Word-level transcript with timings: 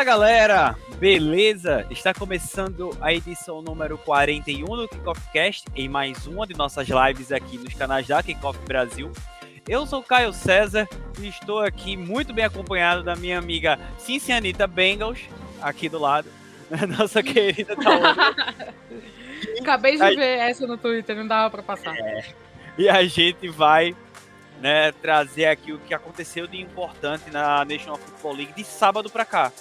Fala 0.00 0.12
galera, 0.12 0.76
beleza? 0.96 1.86
Está 1.90 2.14
começando 2.14 2.96
a 3.02 3.12
edição 3.12 3.60
número 3.60 3.98
41 3.98 4.64
do 4.64 4.88
Kickoff 4.88 5.20
Cast 5.30 5.66
em 5.76 5.90
mais 5.90 6.26
uma 6.26 6.46
de 6.46 6.56
nossas 6.56 6.88
lives 6.88 7.30
aqui 7.30 7.58
nos 7.58 7.74
canais 7.74 8.06
da 8.06 8.22
Kickoff 8.22 8.58
Brasil. 8.64 9.12
Eu 9.68 9.84
sou 9.84 10.02
Caio 10.02 10.32
César 10.32 10.88
e 11.20 11.28
estou 11.28 11.58
aqui 11.58 11.98
muito 11.98 12.32
bem 12.32 12.46
acompanhado 12.46 13.02
da 13.02 13.14
minha 13.14 13.38
amiga 13.38 13.78
Cincianita 13.98 14.66
Bengals, 14.66 15.20
aqui 15.60 15.86
do 15.86 15.98
lado, 15.98 16.30
nossa 16.98 17.22
querida 17.22 17.74
Acabei 19.60 19.98
de 19.98 20.16
ver 20.16 20.38
essa 20.38 20.66
no 20.66 20.78
Twitter, 20.78 21.14
não 21.14 21.26
dava 21.26 21.50
para 21.50 21.62
passar. 21.62 21.94
É. 21.94 22.24
E 22.78 22.88
a 22.88 23.04
gente 23.04 23.48
vai 23.48 23.94
né, 24.62 24.92
trazer 24.92 25.44
aqui 25.44 25.74
o 25.74 25.78
que 25.78 25.92
aconteceu 25.92 26.46
de 26.46 26.58
importante 26.58 27.30
na 27.30 27.66
National 27.66 27.98
Football 27.98 28.32
League 28.32 28.54
de 28.54 28.64
sábado 28.64 29.10
para 29.10 29.26
cá. 29.26 29.52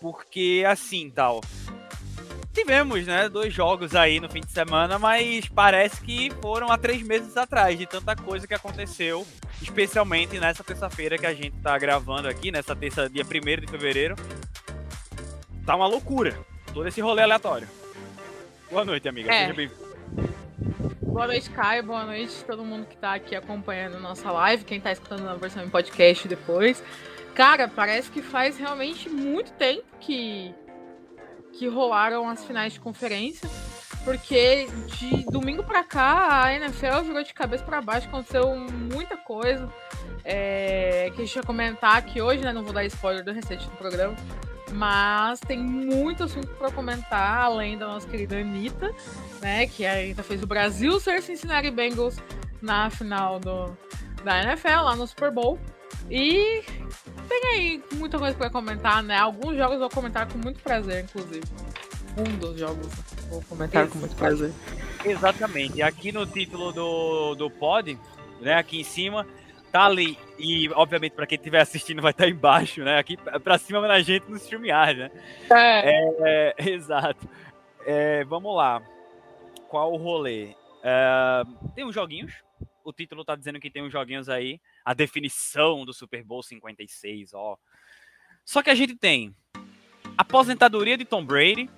Porque 0.00 0.64
assim, 0.66 1.10
tal. 1.10 1.40
Tivemos, 2.52 3.06
né, 3.06 3.28
dois 3.28 3.52
jogos 3.52 3.94
aí 3.94 4.18
no 4.18 4.30
fim 4.30 4.40
de 4.40 4.50
semana, 4.50 4.98
mas 4.98 5.46
parece 5.46 6.00
que 6.00 6.30
foram 6.40 6.72
há 6.72 6.78
três 6.78 7.02
meses 7.02 7.36
atrás 7.36 7.78
de 7.78 7.84
tanta 7.84 8.16
coisa 8.16 8.46
que 8.46 8.54
aconteceu, 8.54 9.26
especialmente 9.60 10.40
nessa 10.40 10.64
terça-feira 10.64 11.18
que 11.18 11.26
a 11.26 11.34
gente 11.34 11.54
tá 11.58 11.76
gravando 11.76 12.28
aqui, 12.28 12.50
nessa 12.50 12.74
terça, 12.74 13.10
dia 13.10 13.24
1 13.24 13.60
de 13.60 13.66
fevereiro. 13.66 14.16
Tá 15.66 15.76
uma 15.76 15.86
loucura, 15.86 16.38
todo 16.72 16.88
esse 16.88 17.00
rolê 17.02 17.22
aleatório. 17.22 17.68
Boa 18.70 18.86
noite, 18.86 19.06
amiga. 19.06 19.30
É. 19.30 19.40
Seja 19.42 19.54
bem-vindo. 19.54 19.86
Boa 21.02 21.26
noite, 21.26 21.48
Caio. 21.50 21.82
Boa 21.82 22.04
noite 22.04 22.44
todo 22.44 22.64
mundo 22.64 22.86
que 22.86 22.96
tá 22.96 23.14
aqui 23.14 23.34
acompanhando 23.34 23.98
nossa 24.00 24.30
live, 24.30 24.64
quem 24.64 24.80
tá 24.80 24.92
escutando 24.92 25.24
na 25.24 25.34
versão 25.34 25.64
em 25.64 25.68
podcast 25.68 26.26
depois. 26.26 26.82
Cara, 27.36 27.68
parece 27.68 28.10
que 28.10 28.22
faz 28.22 28.56
realmente 28.56 29.10
muito 29.10 29.52
tempo 29.52 29.84
que, 30.00 30.54
que 31.52 31.68
rolaram 31.68 32.26
as 32.30 32.42
finais 32.42 32.72
de 32.72 32.80
conferência. 32.80 33.46
Porque 34.06 34.66
de 34.98 35.26
domingo 35.26 35.62
para 35.62 35.84
cá 35.84 36.44
a 36.44 36.54
NFL 36.54 37.02
virou 37.04 37.22
de 37.22 37.34
cabeça 37.34 37.62
para 37.62 37.82
baixo, 37.82 38.08
aconteceu 38.08 38.56
muita 38.56 39.18
coisa. 39.18 39.70
É, 40.24 41.12
que 41.14 41.20
a 41.20 41.24
gente 41.26 41.34
vai 41.34 41.44
comentar 41.44 41.96
aqui 41.96 42.22
hoje, 42.22 42.42
né? 42.42 42.54
Não 42.54 42.64
vou 42.64 42.72
dar 42.72 42.86
spoiler 42.86 43.22
do 43.22 43.32
recente 43.32 43.68
do 43.68 43.76
programa. 43.76 44.16
Mas 44.72 45.38
tem 45.40 45.58
muito 45.58 46.24
assunto 46.24 46.48
para 46.54 46.70
comentar, 46.70 47.42
além 47.42 47.76
da 47.76 47.86
nossa 47.86 48.08
querida 48.08 48.38
Anitta, 48.38 48.94
né? 49.42 49.66
Que 49.66 49.84
a 49.84 49.92
Anitta 49.92 50.22
fez 50.22 50.42
o 50.42 50.46
Brasil 50.46 50.98
ser 51.00 51.20
Cincinnati 51.20 51.70
Bengals 51.70 52.16
na 52.62 52.88
final 52.88 53.38
do, 53.38 53.76
da 54.24 54.42
NFL, 54.42 54.84
lá 54.84 54.96
no 54.96 55.06
Super 55.06 55.30
Bowl. 55.30 55.58
E 56.10 56.62
tem 57.28 57.42
aí 57.52 57.82
muita 57.94 58.18
coisa 58.18 58.36
para 58.36 58.50
comentar, 58.50 59.02
né? 59.02 59.18
Alguns 59.18 59.56
jogos 59.56 59.74
eu 59.74 59.80
vou 59.80 59.90
comentar 59.90 60.30
com 60.30 60.38
muito 60.38 60.60
prazer, 60.60 61.04
inclusive. 61.04 61.44
Um 62.16 62.38
dos 62.38 62.58
jogos 62.58 62.86
vou 63.28 63.42
comentar 63.42 63.88
com 63.88 63.98
muito 63.98 64.16
prazer. 64.16 64.52
Exatamente. 65.04 65.82
Aqui 65.82 66.12
no 66.12 66.26
título 66.26 66.72
do, 66.72 67.34
do 67.34 67.50
pod, 67.50 67.98
né, 68.40 68.54
aqui 68.54 68.80
em 68.80 68.84
cima, 68.84 69.26
tá 69.70 69.84
ali. 69.84 70.18
E, 70.38 70.68
obviamente, 70.70 71.12
para 71.12 71.26
quem 71.26 71.36
estiver 71.36 71.60
assistindo, 71.60 72.00
vai 72.00 72.12
estar 72.12 72.24
tá 72.24 72.30
embaixo, 72.30 72.82
né? 72.82 72.98
Aqui 72.98 73.16
para 73.16 73.58
cima 73.58 73.86
na 73.86 74.00
gente 74.00 74.28
no 74.28 74.36
StreamYard, 74.36 75.00
né? 75.00 75.10
É. 75.50 75.90
é, 75.90 76.54
é 76.58 76.70
exato. 76.70 77.28
É, 77.84 78.24
vamos 78.24 78.54
lá. 78.54 78.82
Qual 79.68 79.92
o 79.92 79.96
rolê? 79.96 80.54
É, 80.82 81.42
tem 81.74 81.84
uns 81.84 81.94
joguinhos. 81.94 82.32
O 82.84 82.92
título 82.92 83.24
tá 83.24 83.34
dizendo 83.34 83.60
que 83.60 83.70
tem 83.70 83.82
uns 83.82 83.92
joguinhos 83.92 84.28
aí. 84.28 84.60
A 84.86 84.94
definição 84.94 85.84
do 85.84 85.92
Super 85.92 86.22
Bowl 86.22 86.44
56, 86.44 87.34
ó. 87.34 87.58
Só 88.44 88.62
que 88.62 88.70
a 88.70 88.74
gente 88.74 88.94
tem 88.94 89.34
aposentadoria 90.16 90.96
de 90.96 91.04
Tom 91.04 91.24
Brady 91.26 91.68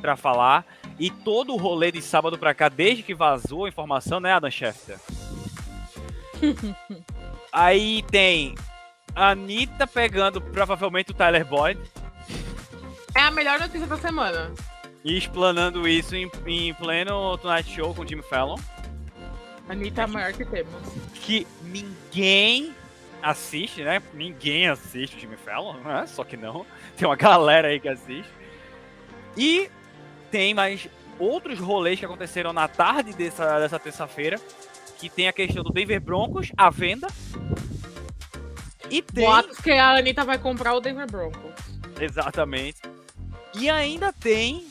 para 0.00 0.16
falar 0.16 0.64
e 0.98 1.10
todo 1.10 1.52
o 1.52 1.58
rolê 1.58 1.92
de 1.92 2.00
sábado 2.00 2.38
para 2.38 2.54
cá 2.54 2.70
desde 2.70 3.02
que 3.02 3.14
vazou 3.14 3.66
a 3.66 3.68
informação, 3.68 4.18
né, 4.18 4.32
Adam 4.32 4.50
Schefter? 4.50 4.98
Aí 7.52 8.02
tem 8.10 8.54
a 9.14 9.32
Anitta 9.32 9.86
pegando 9.86 10.40
provavelmente 10.40 11.10
o 11.10 11.14
Tyler 11.14 11.44
Boyd. 11.44 11.78
É 13.14 13.20
a 13.20 13.30
melhor 13.30 13.60
notícia 13.60 13.86
da 13.86 13.98
semana. 13.98 14.50
E 15.04 15.18
explanando 15.18 15.86
isso 15.86 16.16
em, 16.16 16.30
em 16.46 16.72
pleno 16.72 17.36
Tonight 17.36 17.70
Show 17.70 17.94
com 17.94 18.00
o 18.00 18.08
Jimmy 18.08 18.22
Fallon. 18.22 18.56
Anitta 19.68 20.00
é 20.00 20.04
a 20.04 20.08
maior 20.08 20.32
que 20.32 20.44
temos. 20.44 20.74
Que 21.14 21.46
ninguém 21.70 22.74
assiste, 23.22 23.82
né? 23.82 24.02
Ninguém 24.14 24.68
assiste 24.68 25.16
o 25.16 25.20
Jimmy 25.20 25.36
Fallon, 25.36 25.74
né? 25.74 26.06
Só 26.06 26.24
que 26.24 26.36
não. 26.36 26.66
Tem 26.96 27.06
uma 27.06 27.16
galera 27.16 27.68
aí 27.68 27.80
que 27.80 27.88
assiste. 27.88 28.30
E 29.36 29.70
tem 30.30 30.54
mais 30.54 30.88
outros 31.18 31.58
rolês 31.58 31.98
que 31.98 32.04
aconteceram 32.04 32.52
na 32.52 32.66
tarde 32.66 33.12
dessa, 33.12 33.58
dessa 33.60 33.78
terça-feira 33.78 34.40
que 34.98 35.08
tem 35.08 35.28
a 35.28 35.32
questão 35.32 35.62
do 35.62 35.72
Denver 35.72 36.00
Broncos, 36.00 36.52
à 36.56 36.68
venda. 36.68 37.08
E 38.90 39.00
tem. 39.00 39.24
Boatos 39.24 39.58
que 39.58 39.70
a 39.70 39.96
Anitta 39.96 40.24
vai 40.24 40.38
comprar 40.38 40.74
o 40.74 40.80
Denver 40.80 41.10
Broncos. 41.10 41.54
Exatamente. 41.98 42.82
E 43.54 43.70
ainda 43.70 44.12
tem 44.12 44.66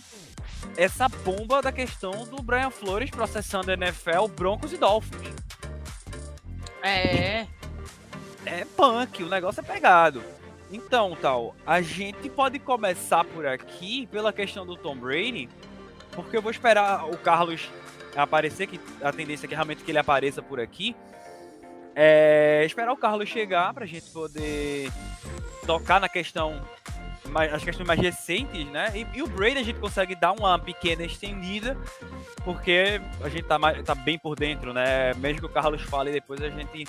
essa 0.78 1.10
bomba 1.10 1.62
da 1.62 1.72
questão 1.72 2.26
do 2.26 2.44
Brian 2.44 2.70
Flores 2.70 3.10
processando 3.10 3.72
a 3.72 3.74
NFL, 3.74 4.28
Broncos 4.36 4.72
e 4.72 4.78
Dolphins. 4.78 5.34
É. 6.82 7.48
É 8.46 8.66
punk, 8.76 9.24
o 9.24 9.30
negócio 9.30 9.60
é 9.60 9.64
pegado. 9.64 10.24
Então, 10.72 11.18
tal, 11.20 11.56
a 11.66 11.82
gente 11.82 12.30
pode 12.30 12.60
começar 12.60 13.26
por 13.26 13.46
aqui 13.46 14.08
pela 14.08 14.32
questão 14.32 14.66
do 14.66 14.78
Tom 14.78 14.96
Brady, 14.96 15.50
porque 16.12 16.38
eu 16.38 16.42
vou 16.42 16.52
esperar 16.52 17.10
o 17.10 17.18
Carlos 17.18 17.70
aparecer, 18.16 18.68
que 18.68 18.80
a 19.02 19.12
tendência 19.12 19.46
é 19.46 19.50
que 19.50 19.56
realmente 19.56 19.84
que 19.84 19.92
ele 19.92 19.98
apareça 19.98 20.42
por 20.42 20.60
aqui. 20.60 20.96
É, 21.96 22.64
esperar 22.66 22.92
o 22.92 22.98
Carlos 22.98 23.28
chegar 23.28 23.74
pra 23.74 23.86
gente 23.86 24.10
poder 24.12 24.92
tocar 25.66 26.00
na 26.00 26.08
questão 26.08 26.62
as 27.52 27.64
questões 27.64 27.88
mais 27.88 28.00
recentes, 28.00 28.66
né? 28.68 28.92
E, 28.96 29.18
e, 29.18 29.22
o 29.22 29.28
Brady 29.28 29.58
a 29.58 29.64
gente 29.64 29.80
consegue 29.80 30.16
dar 30.16 30.32
uma 30.32 30.58
pequena 30.58 31.04
estendida, 31.04 31.78
porque 32.44 33.00
a 33.22 33.30
gente 33.30 33.44
tá, 33.44 33.60
mais, 33.60 33.84
tá 33.84 33.94
bem 33.94 34.18
por 34.18 34.36
dentro, 34.36 34.74
né? 34.74 35.14
Mesmo 35.16 35.40
que 35.40 35.46
o 35.46 35.50
Carlos 35.50 35.82
fale 35.82 36.12
depois, 36.12 36.42
a 36.42 36.50
gente 36.50 36.86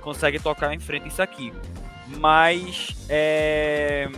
consegue 0.00 0.38
tocar 0.38 0.74
em 0.74 0.80
frente 0.80 1.08
isso 1.08 1.22
aqui. 1.22 1.52
Mas 2.18 2.96
é, 3.08 4.08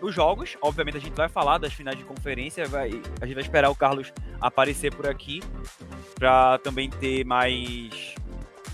os 0.00 0.14
jogos. 0.14 0.56
Obviamente 0.62 0.96
a 0.96 1.00
gente 1.00 1.14
vai 1.14 1.28
falar 1.28 1.58
das 1.58 1.72
finais 1.72 1.96
de 1.96 2.04
conferência, 2.04 2.66
vai, 2.66 2.88
a 3.20 3.26
gente 3.26 3.34
vai 3.34 3.42
esperar 3.42 3.70
o 3.70 3.74
Carlos 3.74 4.12
aparecer 4.40 4.94
por 4.94 5.06
aqui 5.06 5.42
para 6.14 6.58
também 6.58 6.90
ter 6.90 7.24
mais 7.24 8.14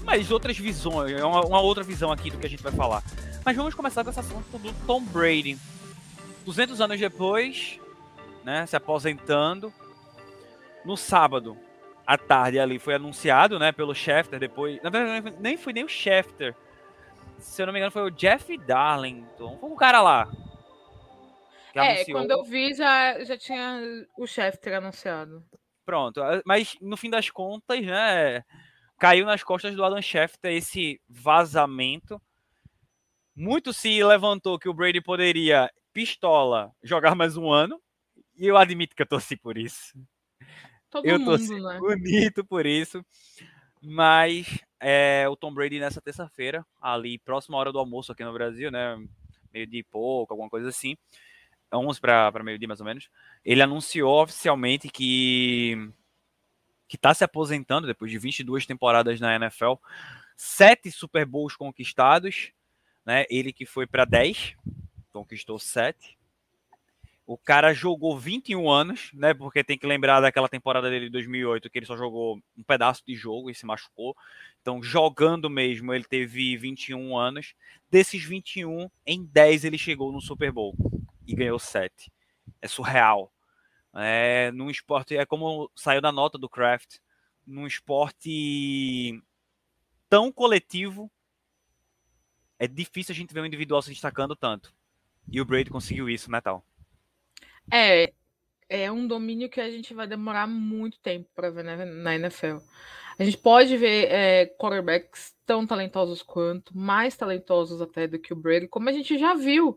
mais 0.05 0.31
outras 0.31 0.59
visões, 0.59 1.19
uma, 1.23 1.47
uma, 1.47 1.61
outra 1.61 1.83
visão 1.83 2.13
aqui 2.13 2.31
do 2.31 2.37
que 2.37 2.47
a 2.47 2.51
gente 2.51 2.63
vai 2.63 2.73
falar. 2.73 3.03
Mas 3.43 3.57
vamos 3.57 3.75
começar 3.75 4.05
com 4.05 4.11
essa 4.11 4.21
assunto 4.21 4.59
do 4.59 4.73
Tom 4.87 5.03
Brady. 5.03 5.59
200 6.45 6.81
anos 6.81 7.01
depois, 7.01 7.81
né, 8.45 8.67
se 8.67 8.77
aposentando, 8.77 9.73
no 10.85 10.97
sábado 10.97 11.57
à 12.07 12.19
tarde 12.19 12.59
ali 12.59 12.79
foi 12.79 12.95
anunciado, 12.95 13.59
né, 13.59 13.73
pelo 13.73 13.95
Schefter 13.95 14.39
depois, 14.39 14.83
na 14.83 14.91
verdade 14.91 15.37
nem 15.41 15.57
foi 15.57 15.73
nem 15.73 15.85
o 15.85 15.89
Schefter. 15.89 16.55
Se 17.39 17.63
eu 17.63 17.67
não 17.67 17.73
me 17.73 17.79
engano 17.79 17.93
foi 17.93 18.03
o 18.03 18.11
Jeff 18.11 18.57
Darlington, 18.59 19.59
foi 19.59 19.71
um 19.71 19.77
cara 19.77 20.01
lá, 20.01 20.29
é, 21.75 21.95
anunciou. 21.95 22.19
quando 22.19 22.31
eu 22.31 22.45
vi 22.45 22.73
já, 22.75 23.23
já 23.25 23.37
tinha 23.37 23.81
o 24.17 24.27
chefe 24.27 24.59
ter 24.59 24.75
anunciado. 24.75 25.45
Pronto, 25.85 26.21
mas 26.47 26.77
no 26.81 26.97
fim 26.97 27.11
das 27.11 27.29
contas, 27.31 27.81
né, 27.81 28.43
caiu 28.99 29.27
nas 29.27 29.43
costas 29.43 29.75
do 29.75 29.85
Adam 29.85 30.01
Schefter 30.01 30.53
esse 30.53 31.01
vazamento. 31.09 32.21
Muito 33.37 33.73
se 33.73 34.03
levantou 34.03 34.59
que 34.59 34.69
o 34.69 34.75
Brady 34.75 35.01
poderia, 35.01 35.71
pistola, 35.95 36.75
jogar 36.83 37.15
mais 37.15 37.37
um 37.37 37.51
ano. 37.51 37.81
E 38.37 38.47
eu 38.47 38.57
admito 38.57 38.97
que 38.97 39.03
eu 39.03 39.07
torci 39.07 39.37
por 39.37 39.57
isso. 39.57 39.97
Todo 40.91 41.07
eu 41.07 41.19
mundo, 41.19 41.31
torci 41.31 41.59
né? 41.59 41.79
bonito 41.79 42.45
por 42.45 42.67
isso. 42.67 43.05
Mas 43.81 44.61
é, 44.81 45.25
o 45.29 45.37
Tom 45.37 45.55
Brady 45.55 45.79
nessa 45.79 46.01
terça-feira, 46.01 46.67
ali 46.83 47.19
próxima 47.19 47.57
hora 47.57 47.73
do 47.73 47.79
almoço 47.79 48.11
aqui 48.11 48.25
no 48.25 48.33
Brasil, 48.33 48.71
né? 48.71 48.97
Meio 49.53 49.67
de 49.67 49.85
pouco, 49.85 50.33
alguma 50.33 50.51
coisa 50.51 50.69
assim. 50.69 50.97
11 51.73 52.01
para 52.01 52.43
meio-dia 52.43 52.69
mais 52.69 52.81
ou 52.81 52.87
menos, 52.87 53.09
ele 53.45 53.63
anunciou 53.63 54.23
oficialmente 54.23 54.89
que 54.89 55.91
que 56.87 56.97
está 56.97 57.15
se 57.15 57.25
aposentando 57.25 57.87
depois 57.87 58.11
de 58.11 58.19
22 58.19 58.67
temporadas 58.67 59.19
na 59.19 59.35
NFL, 59.35 59.75
sete 60.37 60.93
Super 60.93 61.25
Bowls 61.25 61.57
conquistados, 61.57 62.53
né? 63.05 63.25
Ele 63.31 63.53
que 63.53 63.67
foi 63.67 63.87
para 63.87 64.05
10, 64.05 64.55
conquistou 65.15 65.59
7. 65.59 66.19
O 67.27 67.39
cara 67.39 67.73
jogou 67.73 68.19
21 68.19 68.69
anos, 68.69 69.11
né? 69.15 69.33
Porque 69.33 69.65
tem 69.65 69.79
que 69.79 69.87
lembrar 69.87 70.21
daquela 70.21 70.49
temporada 70.49 70.91
dele 70.91 71.07
de 71.07 71.13
2008 71.13 71.71
que 71.71 71.79
ele 71.79 71.87
só 71.87 71.97
jogou 71.97 72.43
um 72.59 72.63
pedaço 72.63 73.03
de 73.07 73.15
jogo 73.15 73.49
e 73.49 73.55
se 73.55 73.65
machucou. 73.65 74.15
Então, 74.61 74.83
jogando 74.83 75.49
mesmo, 75.49 75.95
ele 75.95 76.05
teve 76.05 76.57
21 76.57 77.17
anos. 77.17 77.55
Desses 77.91 78.23
21, 78.23 78.91
em 79.07 79.25
10 79.25 79.65
ele 79.65 79.79
chegou 79.79 80.13
no 80.13 80.21
Super 80.21 80.53
Bowl. 80.53 80.75
e 81.27 81.35
ganhou 81.35 81.59
sete. 81.59 82.13
É 82.61 82.69
surreal. 82.69 83.33
É, 83.95 84.51
num 84.53 84.69
esporte, 84.69 85.17
é 85.17 85.25
como 85.25 85.71
saiu 85.75 86.03
da 86.03 86.13
nota 86.13 86.37
do 86.37 86.49
Kraft, 86.49 86.99
num 87.47 87.67
esporte 87.67 89.23
tão 90.11 90.31
coletivo, 90.33 91.11
é 92.59 92.67
difícil 92.67 93.13
a 93.13 93.17
gente 93.17 93.33
ver 93.33 93.41
um 93.41 93.47
individual 93.47 93.81
se 93.81 93.91
destacando 93.91 94.37
tanto. 94.37 94.75
E 95.31 95.41
o 95.41 95.45
Brady 95.45 95.71
conseguiu 95.71 96.09
isso, 96.09 96.31
Metal. 96.31 96.65
É, 97.73 98.13
é 98.69 98.91
um 98.91 99.07
domínio 99.07 99.49
que 99.49 99.61
a 99.61 99.71
gente 99.71 99.95
vai 99.95 100.07
demorar 100.07 100.47
muito 100.47 100.99
tempo 101.01 101.29
para 101.35 101.51
ver 101.51 101.65
na, 101.65 101.85
na, 101.85 102.15
NFL. 102.15 102.59
A 103.19 103.25
gente 103.25 103.39
pode 103.39 103.77
ver 103.77 104.11
é, 104.11 104.47
quarterbacks 104.59 105.35
tão 105.47 105.67
talentosos 105.67 106.23
quanto, 106.23 106.77
mais 106.77 107.17
talentosos 107.17 107.81
até 107.81 108.07
do 108.07 108.19
que 108.19 108.33
o 108.33 108.37
Brady, 108.37 108.69
como 108.69 108.89
a 108.89 108.93
gente 108.93 109.19
já 109.19 109.35
viu. 109.35 109.77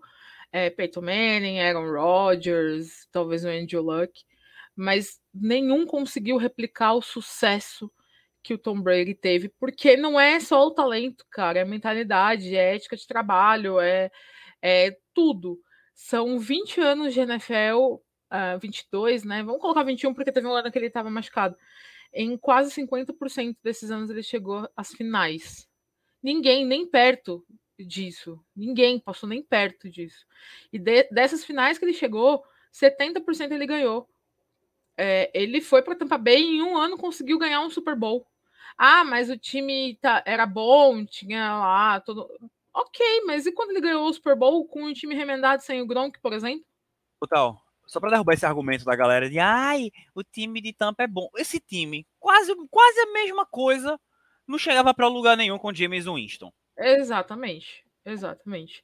É, 0.51 0.69
Peyton 0.69 1.01
Manning, 1.01 1.59
Aaron 1.59 1.91
Rodgers, 1.91 3.07
talvez 3.11 3.44
o 3.44 3.49
Andrew 3.49 3.81
Luck, 3.81 4.23
mas 4.75 5.19
nenhum 5.33 5.85
conseguiu 5.85 6.38
replicar 6.38 6.94
o 6.94 7.01
sucesso 7.01 7.91
que 8.41 8.53
o 8.53 8.57
Tom 8.57 8.81
Brady 8.81 9.13
teve, 9.13 9.49
porque 9.59 9.97
não 9.97 10.17
é 10.17 10.39
só 10.39 10.65
o 10.65 10.71
talento, 10.71 11.25
cara, 11.29 11.59
é 11.59 11.65
mentalidade, 11.65 12.55
é 12.55 12.75
ética 12.75 12.95
de 12.95 13.05
trabalho, 13.05 13.77
é, 13.77 14.09
é 14.61 14.97
tudo. 15.17 15.59
São 15.95 16.37
20 16.37 16.79
anos 16.79 17.11
de 17.11 17.21
NFL, 17.21 17.95
uh, 18.31 18.59
22, 18.61 19.23
né? 19.23 19.41
Vamos 19.41 19.59
colocar 19.59 19.81
21 19.81 20.13
porque 20.13 20.31
teve 20.31 20.45
um 20.45 20.53
ano 20.53 20.71
que 20.71 20.77
ele 20.77 20.85
estava 20.85 21.09
machucado. 21.09 21.57
Em 22.13 22.37
quase 22.37 22.69
50% 22.69 23.57
desses 23.63 23.89
anos 23.89 24.11
ele 24.11 24.21
chegou 24.21 24.69
às 24.75 24.91
finais. 24.91 25.67
Ninguém, 26.21 26.63
nem 26.67 26.85
perto 26.87 27.43
disso. 27.79 28.39
Ninguém 28.55 28.99
passou 28.99 29.27
nem 29.27 29.41
perto 29.41 29.89
disso. 29.89 30.23
E 30.71 30.77
de, 30.77 31.09
dessas 31.09 31.43
finais 31.43 31.79
que 31.79 31.85
ele 31.85 31.93
chegou, 31.93 32.43
70% 32.71 33.51
ele 33.51 33.65
ganhou. 33.65 34.07
É, 34.95 35.31
ele 35.33 35.61
foi 35.61 35.81
para 35.81 35.95
Tampa 35.95 36.19
Bay 36.19 36.43
e 36.43 36.57
em 36.57 36.61
um 36.61 36.77
ano 36.77 36.95
conseguiu 36.95 37.39
ganhar 37.39 37.61
um 37.61 37.71
Super 37.71 37.95
Bowl. 37.95 38.27
Ah, 38.77 39.03
mas 39.03 39.31
o 39.31 39.37
time 39.37 39.97
tá, 39.99 40.23
era 40.27 40.45
bom, 40.45 41.03
tinha 41.03 41.57
lá 41.57 41.99
todo. 42.01 42.29
Ok, 42.77 43.24
mas 43.25 43.47
e 43.47 43.51
quando 43.51 43.71
ele 43.71 43.81
ganhou 43.81 44.07
o 44.07 44.13
Super 44.13 44.35
Bowl 44.35 44.63
com 44.68 44.83
um 44.83 44.94
time 44.94 45.15
remendado 45.15 45.63
sem 45.63 45.81
o 45.81 45.88
Gronk, 45.88 46.19
por 46.21 46.31
exemplo? 46.31 46.63
Total. 47.19 47.59
Só 47.88 48.00
para 48.00 48.12
derrubar 48.12 48.33
esse 48.33 48.45
argumento 48.45 48.85
da 48.85 48.95
galera 48.95 49.27
de 49.27 49.39
ai, 49.39 49.89
o 50.13 50.24
time 50.24 50.62
de 50.62 50.74
Tampa 50.74 51.01
é 51.01 51.07
bom. 51.07 51.27
Esse 51.38 51.59
time, 51.59 52.06
quase, 52.19 52.53
quase 52.69 53.00
a 53.00 53.13
mesma 53.13 53.47
coisa, 53.47 54.00
não 54.47 54.59
chegava 54.59 54.94
para 54.94 55.07
lugar 55.07 55.35
nenhum 55.35 55.57
com 55.57 55.74
James 55.74 56.06
Winston. 56.06 56.53
Exatamente, 56.77 57.83
exatamente. 58.06 58.83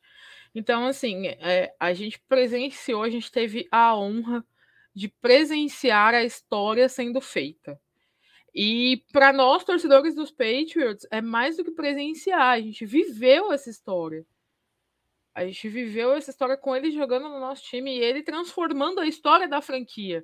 Então, 0.55 0.87
assim, 0.87 1.27
é, 1.27 1.71
a 1.79 1.93
gente 1.93 2.19
presenciou, 2.27 3.03
a 3.03 3.09
gente 3.11 3.31
teve 3.31 3.67
a 3.71 3.95
honra 3.95 4.43
de 4.95 5.07
presenciar 5.07 6.15
a 6.15 6.23
história 6.23 6.89
sendo 6.89 7.21
feita. 7.21 7.79
E 8.53 9.03
para 9.11 9.33
nós, 9.33 9.63
torcedores 9.63 10.13
dos 10.13 10.29
Patriots, 10.29 11.07
é 11.09 11.21
mais 11.21 11.57
do 11.57 11.63
que 11.63 11.71
presenciar, 11.71 12.53
a 12.53 12.61
gente 12.61 12.85
viveu 12.85 13.51
essa 13.51 13.69
história. 13.69 14.25
A 15.33 15.45
gente 15.45 15.67
viveu 15.67 16.13
essa 16.13 16.29
história 16.29 16.55
com 16.55 16.75
ele 16.75 16.91
jogando 16.91 17.27
no 17.27 17.39
nosso 17.39 17.63
time 17.63 17.97
e 17.97 17.99
ele 17.99 18.21
transformando 18.21 18.99
a 18.99 19.07
história 19.07 19.47
da 19.47 19.61
franquia. 19.61 20.23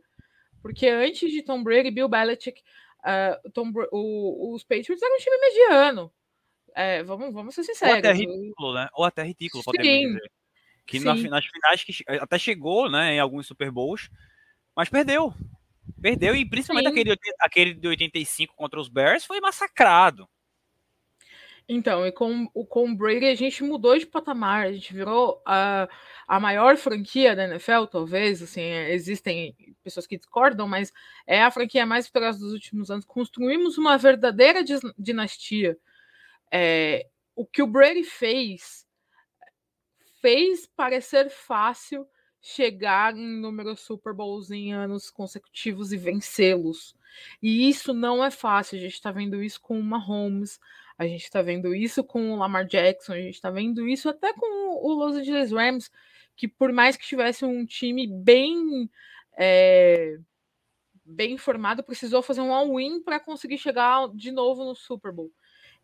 Porque 0.62 0.88
antes 0.88 1.32
de 1.32 1.42
Tom 1.42 1.64
Brady 1.64 1.88
e 1.88 1.92
Bill 1.92 2.08
Belichick, 2.08 2.62
uh, 3.00 3.50
Tom, 3.52 3.72
o, 3.92 4.54
os 4.54 4.64
Patriots 4.64 5.02
eram 5.02 5.16
um 5.16 5.20
time 5.20 5.38
mediano. 5.40 6.14
É, 6.76 7.02
vamos, 7.02 7.34
vamos 7.34 7.56
ser 7.56 7.64
sinceros. 7.64 7.94
Ou 7.94 8.00
até 8.00 8.14
ridículo, 8.14 8.74
né? 8.76 8.90
Ou 8.94 9.06
até 9.06 9.24
ridículo, 9.24 9.64
Sim. 9.64 9.72
podemos 9.72 10.16
dizer. 10.16 10.32
Que 10.86 11.00
nas, 11.00 11.24
nas 11.24 11.46
finais 11.46 11.84
que 11.84 11.94
até 12.20 12.40
chegou, 12.40 12.90
né, 12.90 13.14
em 13.14 13.20
alguns 13.20 13.46
Super 13.46 13.72
Bowls, 13.72 14.10
mas 14.76 14.90
perdeu. 14.90 15.34
Perdeu, 16.02 16.36
e 16.36 16.48
principalmente 16.48 16.88
aquele, 16.88 17.16
aquele 17.40 17.74
de 17.74 17.88
85 17.88 18.56
contra 18.56 18.80
os 18.80 18.90
Bears 18.90 19.26
foi 19.26 19.40
massacrado. 19.40 20.28
Então, 21.72 22.04
e 22.08 22.12
com, 22.12 22.48
com 22.48 22.90
o 22.90 22.96
Brady 22.96 23.28
a 23.28 23.36
gente 23.36 23.64
mudou 23.64 23.96
de 23.96 24.08
patamar, 24.08 24.66
a 24.66 24.72
gente 24.72 24.92
virou 24.92 25.40
a, 25.46 25.88
a 26.28 26.40
maior 26.40 26.76
franquia 26.78 27.36
da 27.36 27.44
NFL, 27.44 27.86
talvez, 27.86 28.42
assim, 28.42 28.64
existem 28.64 29.56
pessoas 29.84 30.08
que 30.08 30.18
discordam, 30.18 30.68
mas 30.68 30.92
é 31.28 31.44
a 31.44 31.52
franquia 31.52 31.86
mais 31.86 32.08
vitoriosa 32.08 32.40
dos 32.40 32.54
últimos 32.54 32.90
anos. 32.90 33.06
Construímos 33.06 33.78
uma 33.78 34.00
verdadeira 34.00 34.64
dinastia. 34.98 35.78
É, 36.52 37.08
o 37.36 37.46
que 37.46 37.62
o 37.62 37.68
Brady 37.68 38.04
fez, 38.04 38.88
fez 40.20 40.66
parecer 40.66 41.30
fácil 41.30 42.08
chegar 42.42 43.16
em 43.16 43.40
números 43.40 43.82
Super 43.82 44.14
Bowls 44.14 44.50
em 44.52 44.74
anos 44.74 45.10
consecutivos 45.10 45.92
e 45.92 45.98
vencê-los. 45.98 46.96
E 47.42 47.70
isso 47.70 47.94
não 47.94 48.24
é 48.24 48.32
fácil. 48.32 48.78
A 48.78 48.82
gente 48.82 48.94
está 48.94 49.12
vendo 49.12 49.44
isso 49.44 49.62
com 49.62 49.80
o 49.80 49.84
Mahomes, 49.84 50.60
a 50.98 51.06
gente 51.06 51.24
está 51.24 51.42
vendo 51.42 51.74
isso 51.74 52.04
com 52.04 52.32
o 52.32 52.38
Lamar 52.38 52.66
Jackson, 52.66 53.14
a 53.14 53.22
gente 53.22 53.36
está 53.36 53.50
vendo 53.50 53.88
isso 53.88 54.10
até 54.10 54.34
com 54.34 54.76
o 54.76 54.94
Los 54.94 55.16
Angeles 55.16 55.52
Rams, 55.52 55.92
que 56.36 56.48
por 56.48 56.72
mais 56.72 56.96
que 56.96 57.06
tivesse 57.06 57.46
um 57.46 57.66
time 57.66 58.08
bem 58.08 58.90
é, 59.38 60.18
bem 61.06 61.38
formado, 61.38 61.84
precisou 61.84 62.22
fazer 62.22 62.42
um 62.42 62.54
all-in 62.54 63.02
para 63.02 63.20
conseguir 63.20 63.58
chegar 63.58 64.10
de 64.14 64.32
novo 64.32 64.64
no 64.64 64.76
Super 64.76 65.12
Bowl. 65.12 65.32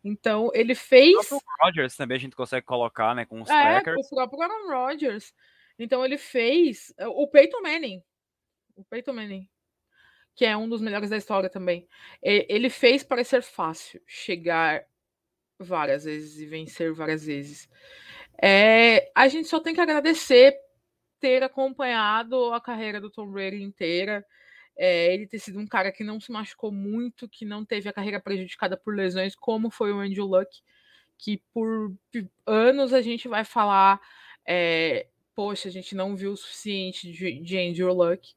Então 0.04 0.50
ele 0.54 0.74
fez. 0.74 1.32
O 1.32 1.40
Rodgers 1.62 1.96
também 1.96 2.16
a 2.16 2.20
gente 2.20 2.36
consegue 2.36 2.64
colocar, 2.64 3.14
né, 3.14 3.24
com 3.24 3.42
os 3.42 3.50
é, 3.50 3.74
Packers. 3.74 4.06
O 4.06 4.14
próprio 4.14 4.42
Aaron 4.42 4.68
Rodgers. 4.68 5.34
Então 5.78 6.04
ele 6.04 6.18
fez 6.18 6.92
eh, 6.98 7.06
o 7.06 7.26
Peyton 7.26 7.60
Manning, 7.62 8.02
o 8.74 8.84
Peyton 8.84 9.12
Manning, 9.12 9.48
que 10.34 10.44
é 10.44 10.56
um 10.56 10.68
dos 10.68 10.80
melhores 10.80 11.10
da 11.10 11.16
história 11.16 11.48
também. 11.48 11.88
Ele 12.22 12.68
fez 12.68 13.02
parecer 13.02 13.42
fácil 13.42 14.02
chegar 14.06 14.84
várias 15.58 16.04
vezes 16.04 16.38
e 16.38 16.46
vencer 16.46 16.92
várias 16.92 17.24
vezes. 17.24 17.68
É, 18.42 19.10
a 19.14 19.28
gente 19.28 19.48
só 19.48 19.60
tem 19.60 19.74
que 19.74 19.80
agradecer 19.80 20.54
ter 21.18 21.42
acompanhado 21.42 22.52
a 22.52 22.60
carreira 22.60 23.00
do 23.00 23.10
Tom 23.10 23.30
Brady 23.30 23.62
inteira. 23.62 24.24
É, 24.76 25.14
ele 25.14 25.26
ter 25.26 25.38
sido 25.38 25.58
um 25.58 25.66
cara 25.66 25.90
que 25.90 26.04
não 26.04 26.20
se 26.20 26.30
machucou 26.30 26.70
muito, 26.70 27.28
que 27.28 27.46
não 27.46 27.64
teve 27.64 27.88
a 27.88 27.92
carreira 27.92 28.20
prejudicada 28.20 28.76
por 28.76 28.94
lesões, 28.94 29.34
como 29.34 29.70
foi 29.70 29.90
o 29.90 30.00
Andrew 30.00 30.26
Luck, 30.26 30.50
que 31.16 31.42
por 31.52 31.94
anos 32.46 32.92
a 32.92 33.00
gente 33.00 33.26
vai 33.26 33.42
falar 33.42 33.98
é, 34.46 35.06
poxa, 35.36 35.68
a 35.68 35.72
gente 35.72 35.94
não 35.94 36.16
viu 36.16 36.32
o 36.32 36.36
suficiente 36.36 37.12
de, 37.12 37.40
de 37.40 37.58
Andrew 37.58 37.92
Luck. 37.92 38.34